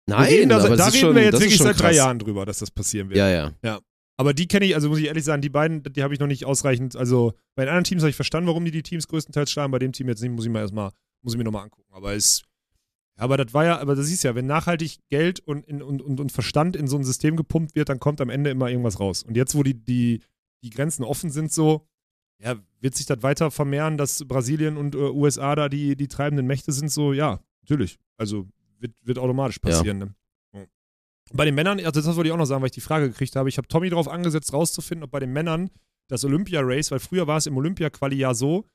Nein, 0.10 0.30
wir 0.30 0.38
reden 0.38 0.50
da, 0.50 0.64
aber 0.64 0.78
da 0.78 0.88
reden 0.88 1.00
schon, 1.00 1.16
wir 1.16 1.24
jetzt 1.24 1.34
wirklich 1.34 1.58
schon 1.58 1.68
seit 1.68 1.80
drei 1.80 1.88
krass. 1.88 1.98
Jahren 1.98 2.20
drüber, 2.20 2.46
dass 2.46 2.60
das 2.60 2.72
passieren 2.72 3.10
wird. 3.10 3.18
Ja, 3.18 3.52
ja. 3.62 3.82
Aber 4.20 4.34
die 4.34 4.48
kenne 4.48 4.66
ich, 4.66 4.74
also 4.74 4.90
muss 4.90 5.00
ich 5.00 5.06
ehrlich 5.06 5.24
sagen, 5.24 5.42
die 5.42 5.50
beiden, 5.50 5.84
die 5.84 6.02
habe 6.02 6.14
ich 6.14 6.20
noch 6.20 6.28
nicht 6.28 6.46
ausreichend. 6.46 6.96
Also 6.96 7.34
bei 7.56 7.66
den 7.66 7.70
anderen 7.70 7.84
Teams 7.84 8.02
habe 8.02 8.10
ich 8.10 8.16
verstanden, 8.16 8.48
warum 8.48 8.66
die 8.66 8.72
die 8.72 8.82
Teams 8.82 9.08
größtenteils 9.08 9.52
schlagen. 9.52 9.72
Bei 9.72 9.80
dem 9.80 9.92
Team 9.92 10.08
jetzt 10.08 10.22
nicht, 10.22 10.32
muss 10.32 10.46
ich 10.46 10.52
mir 10.52 10.60
erstmal, 10.60 10.92
muss 11.22 11.34
ich 11.34 11.38
mir 11.38 11.44
nochmal 11.44 11.66
angucken. 11.66 11.94
Aber 11.94 12.16
es, 12.16 12.42
aber 13.18 13.38
das 13.38 13.54
war 13.54 13.66
ja, 13.66 13.80
aber 13.80 13.96
das 13.96 14.08
siehst 14.08 14.24
ja, 14.24 14.36
wenn 14.36 14.46
nachhaltig 14.46 15.00
Geld 15.10 15.40
und, 15.40 15.66
in, 15.66 15.82
und, 15.82 16.02
und, 16.02 16.20
und 16.20 16.32
Verstand 16.32 16.76
in 16.76 16.88
so 16.88 16.98
ein 16.98 17.04
System 17.04 17.36
gepumpt 17.36 17.76
wird, 17.76 17.90
dann 17.90 18.00
kommt 18.00 18.22
am 18.22 18.30
Ende 18.30 18.52
immer 18.52 18.70
irgendwas 18.70 19.00
raus. 19.00 19.24
Und 19.24 19.36
jetzt, 19.36 19.56
wo 19.56 19.64
die, 19.64 19.74
die, 19.74 20.22
die 20.64 20.70
Grenzen 20.70 21.04
offen 21.04 21.32
sind, 21.32 21.52
so, 21.52 21.88
ja, 22.40 22.56
wird 22.80 22.96
sich 22.96 23.08
das 23.08 23.24
weiter 23.24 23.50
vermehren, 23.50 23.98
dass 23.98 24.24
Brasilien 24.26 24.78
und 24.78 24.94
äh, 24.94 25.00
USA 25.00 25.56
da 25.56 25.68
die, 25.68 25.96
die 25.96 26.08
treibenden 26.08 26.46
Mächte 26.46 26.72
sind, 26.72 26.92
so, 26.92 27.12
ja, 27.12 27.40
natürlich. 27.62 27.98
Also 28.18 28.48
wird, 28.80 28.94
wird 29.04 29.18
automatisch 29.18 29.60
passieren. 29.60 29.98
Ne? 29.98 30.16
Ja. 30.54 30.66
Bei 31.34 31.46
den 31.46 31.56
Männern, 31.56 31.80
also 31.80 32.00
das 32.00 32.16
wollte 32.16 32.28
ich 32.28 32.34
auch 32.34 32.38
noch 32.38 32.46
sagen, 32.46 32.62
weil 32.62 32.68
ich 32.68 32.74
die 32.74 32.82
Frage 32.82 33.10
gekriegt 33.10 33.36
habe. 33.36 33.50
Ich 33.50 33.58
habe 33.58 33.68
Tommy 33.68 33.90
darauf 33.90 34.08
angesetzt, 34.08 34.54
rauszufinden, 34.54 35.04
ob 35.04 35.12
bei 35.12 35.20
den 35.20 35.34
Männern 35.34 35.72
das 36.08 36.24
Olympia-Race, 36.24 36.92
weil 36.92 37.00
früher 37.00 37.26
war 37.26 37.38
es 37.38 37.48
im 37.48 37.58
Olympia-Quali 37.58 38.16
ja 38.16 38.36
so, 38.36 38.66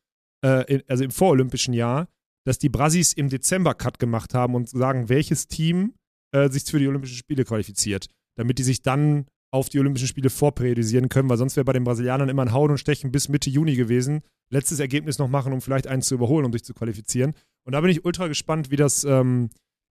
äh, 0.45 0.65
in, 0.75 0.83
also 0.89 1.05
im 1.05 1.13
vorolympischen 1.13 1.75
Jahr, 1.75 2.09
dass 2.45 2.59
die 2.59 2.69
Brasis 2.69 3.13
im 3.13 3.29
Dezember 3.29 3.75
Cut 3.75 3.99
gemacht 3.99 4.35
haben 4.35 4.55
und 4.55 4.69
sagen, 4.69 5.09
welches 5.09 5.49
Team 5.49 5.95
äh, 6.35 6.49
sich 6.49 6.65
für 6.65 6.79
die 6.79 6.89
Olympischen 6.89 7.17
Spiele 7.17 7.45
qualifiziert, 7.45 8.07
damit 8.37 8.59
die 8.59 8.63
sich 8.65 8.83
dann 8.83 9.27
auf 9.55 9.69
die 9.69 9.79
Olympischen 9.79 10.09
Spiele 10.09 10.31
vorprädisieren 10.31 11.09
können, 11.11 11.29
weil 11.29 11.37
sonst 11.37 11.57
wäre 11.57 11.65
bei 11.67 11.75
den 11.75 11.85
Brasilianern 11.85 12.29
immer 12.31 12.43
ein 12.43 12.53
Hauen 12.53 12.71
und 12.71 12.79
Stechen 12.79 13.13
bis 13.13 13.29
Mitte 13.29 13.51
Juni 13.51 13.77
gewesen. 13.77 14.23
Letztes 14.51 14.81
Ergebnis 14.81 15.19
noch 15.19 15.29
machen, 15.29 15.53
um 15.53 15.61
vielleicht 15.61 15.87
eins 15.87 16.07
zu 16.09 16.15
überholen, 16.15 16.47
um 16.47 16.53
sich 16.53 16.65
zu 16.65 16.73
qualifizieren. 16.75 17.35
Und 17.65 17.73
da 17.73 17.81
bin 17.83 17.91
ich 17.91 18.05
ultra 18.05 18.29
gespannt, 18.29 18.71
wie 18.71 18.77
das, 18.77 19.05
ähm, 19.05 19.51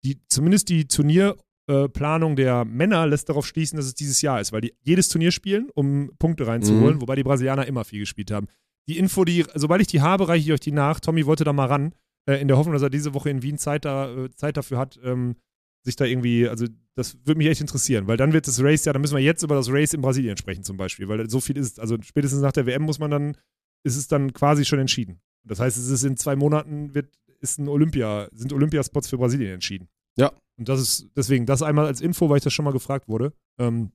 die, 0.05 0.19
zumindest 0.29 0.69
die 0.69 0.87
Turnierplanung 0.87 2.37
der 2.37 2.65
Männer 2.65 3.07
lässt 3.07 3.29
darauf 3.29 3.47
schließen, 3.47 3.77
dass 3.77 3.87
es 3.87 3.95
dieses 3.95 4.23
Jahr 4.23 4.41
ist, 4.41 4.53
weil 4.53 4.61
die 4.61 4.75
jedes 4.83 5.09
Turnier 5.09 5.33
spielen, 5.33 5.69
um 5.75 6.11
Punkte 6.19 6.47
reinzuholen, 6.47 6.97
Mhm. 6.97 7.01
wobei 7.01 7.17
die 7.17 7.25
Brasilianer 7.25 7.67
immer 7.67 7.85
viel 7.85 8.01
gespielt 8.01 8.31
haben. 8.31 8.47
Die 8.89 8.99
Info, 8.99 9.25
die, 9.25 9.45
sobald 9.55 9.81
ich 9.81 9.89
die 9.89 10.01
habe, 10.01 10.29
reiche 10.29 10.45
ich 10.47 10.53
euch 10.53 10.61
die 10.61 10.73
nach. 10.73 11.01
Tommy 11.01 11.27
wollte 11.27 11.45
da 11.45 11.53
mal 11.53 11.67
ran, 11.67 11.93
äh, 12.27 12.41
in 12.41 12.49
der 12.49 12.57
Hoffnung, 12.57 12.75
dass 12.75 12.83
er 12.83 12.91
diese 12.91 13.15
Woche 13.15 13.31
in 13.31 13.43
Wien 13.43 13.59
Zeit, 13.59 13.85
da, 13.85 14.15
äh, 14.15 14.31
Zeit 14.31 14.57
dafür 14.57 14.79
hat, 14.79 14.99
ähm, 15.03 15.37
sich 15.83 15.97
da 15.97 16.05
irgendwie, 16.05 16.49
also 16.49 16.67
das 16.95 17.17
würde 17.25 17.39
mich 17.39 17.47
echt 17.47 17.61
interessieren, 17.61 18.07
weil 18.07 18.17
dann 18.17 18.33
wird 18.33 18.49
das 18.49 18.61
Race 18.63 18.85
ja, 18.85 18.93
dann 18.93 19.03
müssen 19.03 19.17
wir 19.17 19.23
jetzt 19.23 19.43
über 19.43 19.55
das 19.55 19.71
Race 19.71 19.95
in 19.95 20.01
Brasilien 20.01 20.37
sprechen 20.37 20.65
zum 20.65 20.77
Beispiel, 20.77 21.09
weil 21.09 21.29
so 21.31 21.41
viel 21.41 21.57
ist 21.57 21.79
also 21.79 21.97
spätestens 22.03 22.41
nach 22.41 22.53
der 22.53 22.67
WM 22.67 22.83
muss 22.83 22.99
man 22.99 23.11
dann, 23.11 23.37
ist 23.85 23.97
es 23.97 24.09
dann 24.09 24.33
quasi 24.33 24.65
schon 24.65 24.81
entschieden. 24.81 25.21
Das 25.45 25.61
heißt, 25.61 25.77
es 25.77 25.89
ist 25.89 26.03
in 26.03 26.17
zwei 26.17 26.35
Monaten 26.35 26.95
wird, 26.95 27.17
ist 27.41 27.59
ein 27.59 27.69
Olympia, 27.69 28.29
sind 28.33 28.53
Olympiaspots 28.53 29.09
für 29.09 29.19
Brasilien 29.19 29.55
entschieden. 29.55 29.89
Ja. 30.17 30.33
Und 30.57 30.69
das 30.69 30.81
ist, 30.81 31.09
deswegen, 31.15 31.47
das 31.47 31.63
einmal 31.63 31.87
als 31.87 32.01
Info, 32.01 32.29
weil 32.29 32.39
ich 32.39 32.45
das 32.45 32.53
schon 32.53 32.65
mal 32.65 32.73
gefragt 32.73 33.09
wurde. 33.09 33.33
Ähm, 33.59 33.93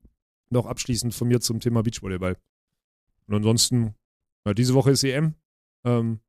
noch 0.50 0.66
abschließend 0.66 1.14
von 1.14 1.28
mir 1.28 1.42
zum 1.42 1.60
Thema 1.60 1.82
Beachvolleyball. 1.82 2.38
Und 3.28 3.36
ansonsten, 3.36 3.96
ja, 4.46 4.54
diese 4.54 4.74
Woche 4.74 4.92
ist 4.92 5.04
EM. 5.04 5.36
Ähm, 5.84 6.20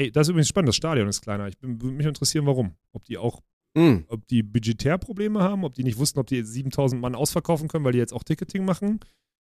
ey, 0.00 0.10
das 0.10 0.26
ist 0.26 0.30
übrigens 0.30 0.48
spannend, 0.48 0.68
das 0.68 0.76
Stadion 0.76 1.08
ist 1.08 1.20
kleiner. 1.22 1.46
Ich 1.48 1.58
bin, 1.58 1.80
würde 1.80 1.94
mich 1.96 2.06
interessieren, 2.06 2.46
warum. 2.46 2.74
Ob 2.92 3.04
die 3.04 3.18
auch, 3.18 3.42
Mhm. 3.76 4.04
ob 4.08 4.26
die 4.26 4.42
Budgetärprobleme 4.42 5.40
haben, 5.40 5.64
ob 5.64 5.74
die 5.74 5.84
nicht 5.84 5.98
wussten, 5.98 6.18
ob 6.18 6.26
die 6.26 6.42
7000 6.42 7.00
Mann 7.00 7.14
ausverkaufen 7.14 7.68
können, 7.68 7.84
weil 7.84 7.92
die 7.92 7.98
jetzt 7.98 8.12
auch 8.12 8.24
Ticketing 8.24 8.64
machen. 8.64 9.00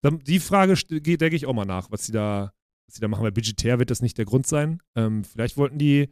Die 0.04 0.38
Frage 0.40 0.74
geht, 1.00 1.20
denke 1.20 1.36
ich 1.36 1.46
auch 1.46 1.54
mal 1.54 1.64
nach, 1.64 1.90
was 1.90 2.06
sie 2.06 2.12
da, 2.12 2.52
was 2.86 2.94
sie 2.96 3.00
da 3.00 3.08
machen, 3.08 3.22
weil 3.24 3.32
budgetär 3.32 3.78
wird 3.78 3.90
das 3.90 4.02
nicht 4.02 4.16
der 4.18 4.24
Grund 4.24 4.46
sein. 4.46 4.80
Ähm, 4.96 5.24
vielleicht 5.24 5.56
wollten 5.56 5.78
die 5.78 6.08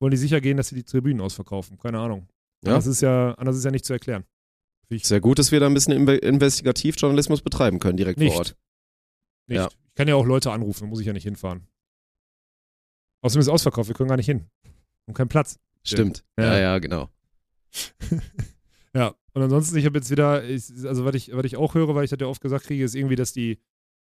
wollen 0.00 0.10
die 0.12 0.16
sicher 0.16 0.40
gehen, 0.40 0.56
dass 0.56 0.68
sie 0.68 0.74
die 0.76 0.84
Tribünen 0.84 1.20
ausverkaufen. 1.20 1.76
Keine 1.78 1.98
Ahnung. 1.98 2.28
Ja. 2.64 2.72
Das 2.74 2.86
ist 2.86 3.02
ja, 3.02 3.34
anders 3.34 3.56
ist 3.58 3.64
ja 3.64 3.70
nicht 3.70 3.84
zu 3.84 3.92
erklären. 3.92 4.24
Sehr 4.90 5.20
gut, 5.20 5.38
dass 5.38 5.52
wir 5.52 5.60
da 5.60 5.66
ein 5.66 5.74
bisschen 5.74 5.92
Inve- 5.92 6.18
Investigativjournalismus 6.18 7.42
betreiben 7.42 7.78
können, 7.78 7.96
direkt 7.98 8.18
Nicht. 8.18 8.30
vor 8.32 8.38
Ort. 8.38 8.56
Nicht. 9.46 9.58
Ja. 9.58 9.68
Ich 9.68 9.94
kann 9.94 10.08
ja 10.08 10.14
auch 10.14 10.24
Leute 10.26 10.50
anrufen, 10.52 10.84
da 10.84 10.86
muss 10.88 11.00
ich 11.00 11.06
ja 11.06 11.12
nicht 11.12 11.24
hinfahren. 11.24 11.66
Außerdem 13.22 13.40
ist 13.40 13.46
es 13.46 13.52
ausverkauft, 13.52 13.88
wir 13.88 13.94
können 13.94 14.08
gar 14.08 14.16
nicht 14.16 14.26
hin. 14.26 14.46
Und 15.06 15.14
keinen 15.14 15.28
Platz. 15.28 15.58
Stimmt. 15.82 16.24
Ja. 16.38 16.44
Ja, 16.44 16.58
ja, 16.58 16.78
genau. 16.78 17.08
Ja, 18.94 19.14
und 19.34 19.42
ansonsten, 19.42 19.76
ich 19.76 19.86
habe 19.86 19.98
jetzt 19.98 20.10
wieder, 20.10 20.42
ich, 20.42 20.64
also 20.84 21.04
was 21.04 21.14
ich, 21.14 21.34
was 21.34 21.44
ich 21.44 21.56
auch 21.56 21.74
höre, 21.74 21.94
weil 21.94 22.04
ich 22.04 22.10
das 22.10 22.18
ja 22.20 22.26
oft 22.26 22.40
gesagt 22.40 22.64
kriege, 22.66 22.84
ist 22.84 22.94
irgendwie, 22.94 23.16
dass 23.16 23.32
die, 23.32 23.60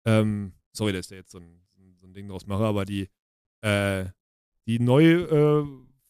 ähm, 0.07 0.53
sorry, 0.73 0.93
dass 0.93 1.07
ich 1.07 1.11
da 1.11 1.17
jetzt 1.17 1.31
so 1.31 1.39
ein, 1.39 1.61
so 2.01 2.07
ein 2.07 2.15
Ding 2.15 2.29
draus 2.29 2.47
mache, 2.47 2.65
aber 2.65 2.85
die, 2.85 3.09
äh, 3.61 4.07
die 4.67 4.79
neue, 4.79 5.23
äh, 5.23 5.67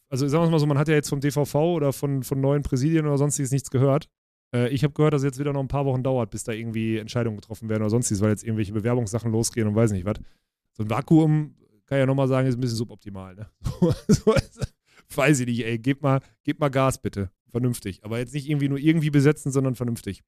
also 0.08 0.28
sagen 0.28 0.44
wir 0.44 0.50
mal 0.50 0.58
so, 0.60 0.66
man 0.66 0.78
hat 0.78 0.88
ja 0.88 0.94
jetzt 0.94 1.08
vom 1.08 1.20
DVV 1.20 1.54
oder 1.54 1.92
von, 1.92 2.22
von 2.22 2.40
neuen 2.40 2.62
Präsidien 2.62 3.06
oder 3.06 3.18
sonstiges 3.18 3.50
nichts 3.50 3.70
gehört. 3.70 4.08
Äh, 4.54 4.68
ich 4.68 4.84
habe 4.84 4.94
gehört, 4.94 5.14
dass 5.14 5.22
es 5.22 5.26
jetzt 5.26 5.38
wieder 5.40 5.52
noch 5.52 5.60
ein 5.60 5.68
paar 5.68 5.86
Wochen 5.86 6.02
dauert, 6.04 6.30
bis 6.30 6.44
da 6.44 6.52
irgendwie 6.52 6.98
Entscheidungen 6.98 7.38
getroffen 7.38 7.68
werden 7.68 7.82
oder 7.82 7.90
sonstiges, 7.90 8.20
weil 8.22 8.30
jetzt 8.30 8.44
irgendwelche 8.44 8.72
Bewerbungssachen 8.72 9.32
losgehen 9.32 9.66
und 9.66 9.74
weiß 9.74 9.90
nicht 9.92 10.04
was. 10.04 10.18
So 10.74 10.84
ein 10.84 10.90
Vakuum, 10.90 11.56
kann 11.92 11.98
ja 11.98 12.06
nochmal 12.06 12.26
sagen, 12.26 12.48
ist 12.48 12.54
ein 12.56 12.60
bisschen 12.62 12.78
suboptimal, 12.78 13.34
ne? 13.34 13.50
Weiß 15.14 15.40
ich 15.40 15.46
nicht, 15.46 15.62
ey, 15.62 15.78
gebt 15.78 16.00
mal, 16.00 16.20
gebt 16.42 16.58
mal 16.58 16.70
Gas 16.70 17.02
bitte. 17.02 17.30
Vernünftig. 17.50 18.02
Aber 18.02 18.18
jetzt 18.18 18.32
nicht 18.32 18.48
irgendwie 18.48 18.70
nur 18.70 18.78
irgendwie 18.78 19.10
besetzen, 19.10 19.52
sondern 19.52 19.74
vernünftig. 19.74 20.22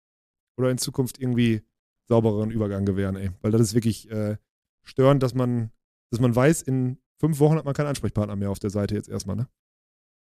Oder 0.59 0.71
in 0.71 0.77
Zukunft 0.77 1.19
irgendwie 1.19 1.63
saubereren 2.07 2.51
Übergang 2.51 2.85
gewähren, 2.85 3.17
ey. 3.17 3.31
Weil 3.41 3.51
das 3.51 3.63
ist 3.63 3.73
wirklich 3.73 4.11
äh, 4.11 4.37
störend, 4.83 5.23
dass 5.23 5.33
man, 5.33 5.71
dass 6.11 6.21
man 6.21 6.37
weiß, 6.37 6.61
in 6.61 6.99
fünf 7.19 7.39
Wochen 7.39 7.57
hat 7.57 7.65
man 7.65 7.73
keinen 7.73 7.87
Ansprechpartner 7.87 8.37
mehr 8.37 8.51
auf 8.51 8.59
der 8.59 8.69
Seite 8.69 8.95
jetzt 8.95 9.09
erstmal, 9.09 9.37
ne? 9.37 9.49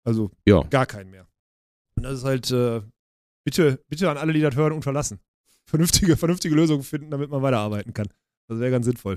Also 0.04 0.30
Ja. 0.46 0.62
gar 0.64 0.84
keinen 0.84 1.08
mehr. 1.08 1.26
Und 1.96 2.02
das 2.02 2.18
ist 2.18 2.24
halt, 2.24 2.50
äh, 2.50 2.82
bitte, 3.46 3.82
bitte 3.88 4.10
an 4.10 4.18
alle, 4.18 4.34
die 4.34 4.42
das 4.42 4.56
hören, 4.56 4.74
unterlassen. 4.74 5.20
Vernünftige, 5.64 6.18
vernünftige 6.18 6.54
Lösungen 6.54 6.82
finden, 6.82 7.10
damit 7.10 7.30
man 7.30 7.40
weiterarbeiten 7.40 7.94
kann. 7.94 8.08
Das 8.46 8.58
wäre 8.58 8.70
ganz 8.70 8.84
sinnvoll. 8.84 9.16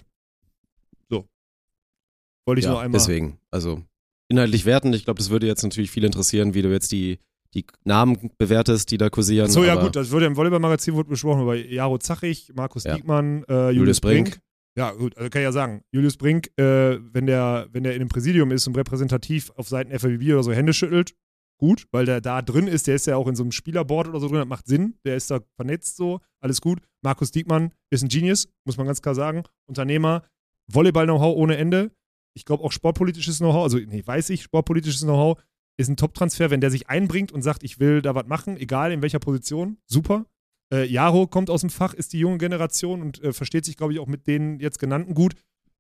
Wollte 2.46 2.60
ich 2.60 2.66
ja, 2.66 2.72
nur 2.72 2.82
einmal. 2.82 3.00
Deswegen, 3.00 3.40
also 3.52 3.82
inhaltlich 4.30 4.66
werten, 4.66 4.94
ich 4.94 5.06
glaube, 5.06 5.20
das 5.20 5.30
würde 5.30 5.48
jetzt 5.48 5.64
natürlich 5.64 5.92
viel 5.92 6.04
interessieren, 6.04 6.54
wie 6.54 6.62
du 6.62 6.72
jetzt 6.72 6.92
die, 6.92 7.20
die 7.54 7.66
Namen 7.84 8.32
bewertest, 8.38 8.92
die 8.92 8.98
da 8.98 9.10
kursieren. 9.10 9.50
So, 9.50 9.64
ja 9.64 9.76
gut, 9.76 9.96
das 9.96 10.12
wurde 10.12 10.26
im 10.26 10.36
Volleyball-Magazin 10.36 10.94
wurde 10.96 11.10
besprochen 11.10 11.44
über 11.44 11.56
Jaro 11.56 11.98
Zachig, 11.98 12.52
Markus 12.56 12.84
Ja. 12.84 12.96
Diekmann, 12.96 13.44
äh, 13.48 13.70
Julius, 13.70 13.76
Julius 13.76 14.02
Brink. 14.02 14.30
Brink. 14.32 14.40
Ja, 14.76 14.92
gut, 14.92 15.16
also 15.18 15.30
kann 15.30 15.42
ich 15.42 15.46
ja 15.46 15.52
sagen, 15.52 15.84
Julius 15.92 16.18
Brink, 16.18 16.48
äh, 16.58 16.98
wenn, 17.14 17.28
der, 17.28 17.68
wenn 17.72 17.84
der 17.84 17.94
in 17.94 18.00
dem 18.00 18.10
Präsidium 18.10 18.52
ist 18.52 18.66
und 18.66 18.76
repräsentativ 18.76 19.52
auf 19.52 19.70
Seiten 19.70 19.98
FAWB 19.98 20.34
oder 20.34 20.42
so 20.44 20.52
Hände 20.52 20.74
schüttelt, 20.74 21.14
gut, 21.60 21.86
weil 21.92 22.06
der 22.06 22.22
da 22.22 22.42
drin 22.42 22.68
ist, 22.68 22.88
der 22.88 22.96
ist 22.96 23.06
ja 23.06 23.16
auch 23.16 23.28
in 23.28 23.36
so 23.36 23.44
einem 23.44 23.52
Spielerboard 23.52 24.08
oder 24.08 24.20
so 24.20 24.28
drin, 24.28 24.38
das 24.38 24.48
macht 24.48 24.66
Sinn, 24.66 24.96
der 25.06 25.16
ist 25.16 25.30
da 25.30 25.42
vernetzt 25.56 25.96
so, 25.96 26.22
alles 26.42 26.60
gut. 26.60 26.80
Markus 27.04 27.30
Diekmann 27.30 27.72
ist 27.92 28.02
ein 28.02 28.10
Genius, 28.10 28.50
muss 28.66 28.78
man 28.78 28.88
ganz 28.88 29.02
klar 29.02 29.14
sagen. 29.14 29.44
Unternehmer, 29.68 30.24
Volleyball-Know-how 30.72 31.36
ohne 31.36 31.58
Ende. 31.58 31.92
Ich 32.36 32.46
glaube 32.46 32.64
auch 32.64 32.72
sportpolitisches 32.72 33.38
Know-how, 33.40 33.64
also 33.64 33.78
nee, 33.78 34.04
weiß 34.06 34.30
ich, 34.32 34.44
sportpolitisches 34.44 35.02
Know-how 35.02 35.38
ist 35.78 35.90
ein 35.90 35.98
Top-Transfer, 35.98 36.50
wenn 36.52 36.62
der 36.62 36.72
sich 36.72 36.90
einbringt 36.90 37.32
und 37.32 37.42
sagt, 37.42 37.64
ich 37.64 37.80
will 37.80 38.02
da 38.02 38.14
was 38.16 38.28
machen, 38.28 38.58
egal 38.58 38.92
in 38.92 39.02
welcher 39.02 39.20
Position, 39.20 39.78
super. 39.88 40.26
Äh, 40.74 40.86
Jaro 40.86 41.28
kommt 41.28 41.50
aus 41.50 41.62
dem 41.62 41.70
Fach, 41.70 41.94
ist 41.94 42.14
die 42.14 42.20
junge 42.20 42.38
Generation 42.38 43.02
und 43.02 43.24
äh, 43.24 43.34
versteht 43.34 43.66
sich, 43.66 43.78
glaube 43.78 43.94
ich, 43.94 44.00
auch 44.00 44.08
mit 44.08 44.28
den 44.28 44.60
jetzt 44.60 44.80
genannten 44.80 45.14
gut. 45.14 45.34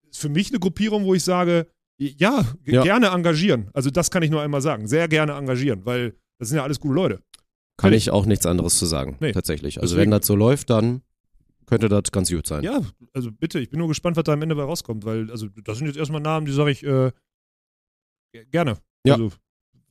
Ist 0.10 0.20
für 0.20 0.30
mich 0.30 0.50
eine 0.50 0.60
Gruppierung, 0.60 1.06
wo 1.06 1.14
ich 1.14 1.24
sage, 1.24 1.68
ja, 1.98 2.44
Ja. 2.66 2.84
gerne 2.84 3.08
engagieren. 3.08 3.70
Also 3.74 3.90
das 3.90 4.12
kann 4.12 4.24
ich 4.24 4.30
nur 4.32 4.42
einmal 4.42 4.62
sagen. 4.62 4.88
Sehr 4.88 5.08
gerne 5.08 5.34
engagieren, 5.34 5.86
weil 5.86 6.16
das 6.40 6.50
sind 6.50 6.58
ja 6.58 6.64
alles 6.64 6.80
gute 6.80 6.96
Leute. 6.96 7.20
kann 7.78 7.94
ich 7.94 8.12
auch 8.12 8.26
nichts 8.28 8.46
anderes 8.46 8.78
zu 8.78 8.86
sagen, 8.86 9.18
Nee. 9.20 9.32
tatsächlich. 9.32 9.82
Also 9.82 9.96
Deswegen- 9.96 10.12
wenn 10.12 10.20
das 10.20 10.28
so 10.28 10.36
läuft, 10.36 10.70
dann 10.70 11.02
könnte 11.66 11.90
das 11.90 12.12
ganz 12.12 12.30
gut 12.30 12.46
sein. 12.48 12.64
Ja, 12.64 12.82
also 13.14 13.32
bitte, 13.32 13.60
ich 13.60 13.70
bin 13.70 13.80
nur 13.80 13.88
gespannt, 13.88 14.16
was 14.18 14.24
da 14.24 14.34
am 14.34 14.42
Ende 14.42 14.56
bei 14.56 14.64
rauskommt, 14.64 15.06
weil, 15.06 15.30
also 15.32 15.48
das 15.64 15.78
sind 15.78 15.88
jetzt 15.88 15.98
erstmal 15.98 16.22
Namen, 16.22 16.46
die 16.46 16.52
sage 16.52 16.72
ich 16.72 16.84
äh, 16.84 17.12
ge- 18.34 18.46
gerne. 18.52 18.78
Ja. 19.06 19.16
Also, 19.16 19.32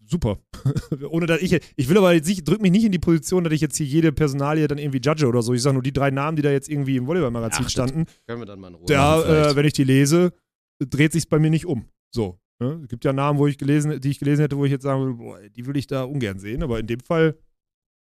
super. 0.04 0.38
Ohne 1.10 1.26
dass 1.26 1.40
ich, 1.42 1.58
ich 1.76 1.88
will 1.88 1.98
aber 1.98 2.12
jetzt 2.12 2.28
nicht, 2.28 2.46
drück 2.46 2.60
mich 2.60 2.70
nicht 2.72 2.84
in 2.84 2.92
die 2.92 2.98
Position, 2.98 3.44
dass 3.44 3.52
ich 3.52 3.60
jetzt 3.60 3.76
hier 3.76 3.86
jede 3.86 4.12
Personalie 4.12 4.66
dann 4.68 4.78
irgendwie 4.78 5.00
judge 5.02 5.26
oder 5.26 5.42
so. 5.42 5.54
Ich 5.54 5.62
sage 5.62 5.74
nur 5.74 5.82
die 5.82 5.92
drei 5.92 6.10
Namen, 6.10 6.36
die 6.36 6.42
da 6.42 6.50
jetzt 6.50 6.68
irgendwie 6.68 6.96
im 6.96 7.06
Volleyball-Magazin 7.06 7.68
standen. 7.68 8.06
Können 8.26 8.40
wir 8.40 8.46
dann 8.46 8.60
mal 8.60 8.68
in 8.68 8.74
Ruhe 8.74 8.86
Da, 8.86 9.16
machen 9.18 9.28
äh, 9.30 9.56
wenn 9.56 9.66
ich 9.66 9.72
die 9.72 9.84
lese, 9.84 10.32
dreht 10.78 11.12
sich 11.12 11.28
bei 11.28 11.38
mir 11.38 11.50
nicht 11.50 11.66
um. 11.66 11.86
So. 12.14 12.38
Ne? 12.60 12.80
Es 12.82 12.88
gibt 12.88 13.04
ja 13.04 13.12
Namen, 13.12 13.38
wo 13.38 13.46
ich 13.46 13.58
gelesen, 13.58 14.00
die 14.00 14.10
ich 14.10 14.18
gelesen 14.18 14.42
hätte, 14.42 14.56
wo 14.56 14.64
ich 14.64 14.70
jetzt 14.70 14.82
sagen 14.82 15.00
würde, 15.02 15.14
boah, 15.14 15.40
die 15.48 15.66
will 15.66 15.76
ich 15.76 15.86
da 15.86 16.04
ungern 16.04 16.38
sehen, 16.38 16.62
aber 16.62 16.78
in 16.80 16.86
dem 16.86 17.00
Fall, 17.00 17.36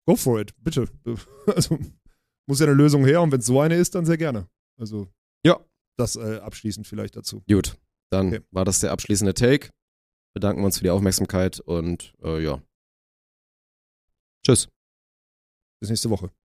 go 0.08 0.16
for 0.16 0.40
it, 0.40 0.52
bitte. 0.64 0.86
Also 1.56 1.78
muss 2.48 2.60
ja 2.60 2.66
eine 2.66 2.76
Lösung 2.76 3.06
her 3.06 3.22
und 3.22 3.32
wenn 3.32 3.40
es 3.40 3.46
so 3.46 3.60
eine 3.62 3.76
ist, 3.76 3.96
dann 3.96 4.06
sehr 4.06 4.18
gerne. 4.18 4.48
Also 4.78 5.08
Ja. 5.46 5.60
das 5.98 6.16
äh, 6.16 6.38
abschließend 6.40 6.88
vielleicht 6.88 7.16
dazu. 7.16 7.44
Gut, 7.50 7.78
dann 8.12 8.28
Okay. 8.28 8.42
war 8.52 8.66
das 8.66 8.80
der 8.80 8.92
abschließende 8.92 9.34
Take. 9.34 9.70
Bedanken 10.34 10.62
wir 10.62 10.66
uns 10.66 10.78
für 10.78 10.84
die 10.84 10.90
Aufmerksamkeit 10.92 11.60
und 11.60 12.14
äh, 12.24 12.44
ja. 12.44 12.62
Tschüss. 14.46 14.70
Bis 15.80 15.90
nächste 15.90 16.10
Woche. 16.10 16.32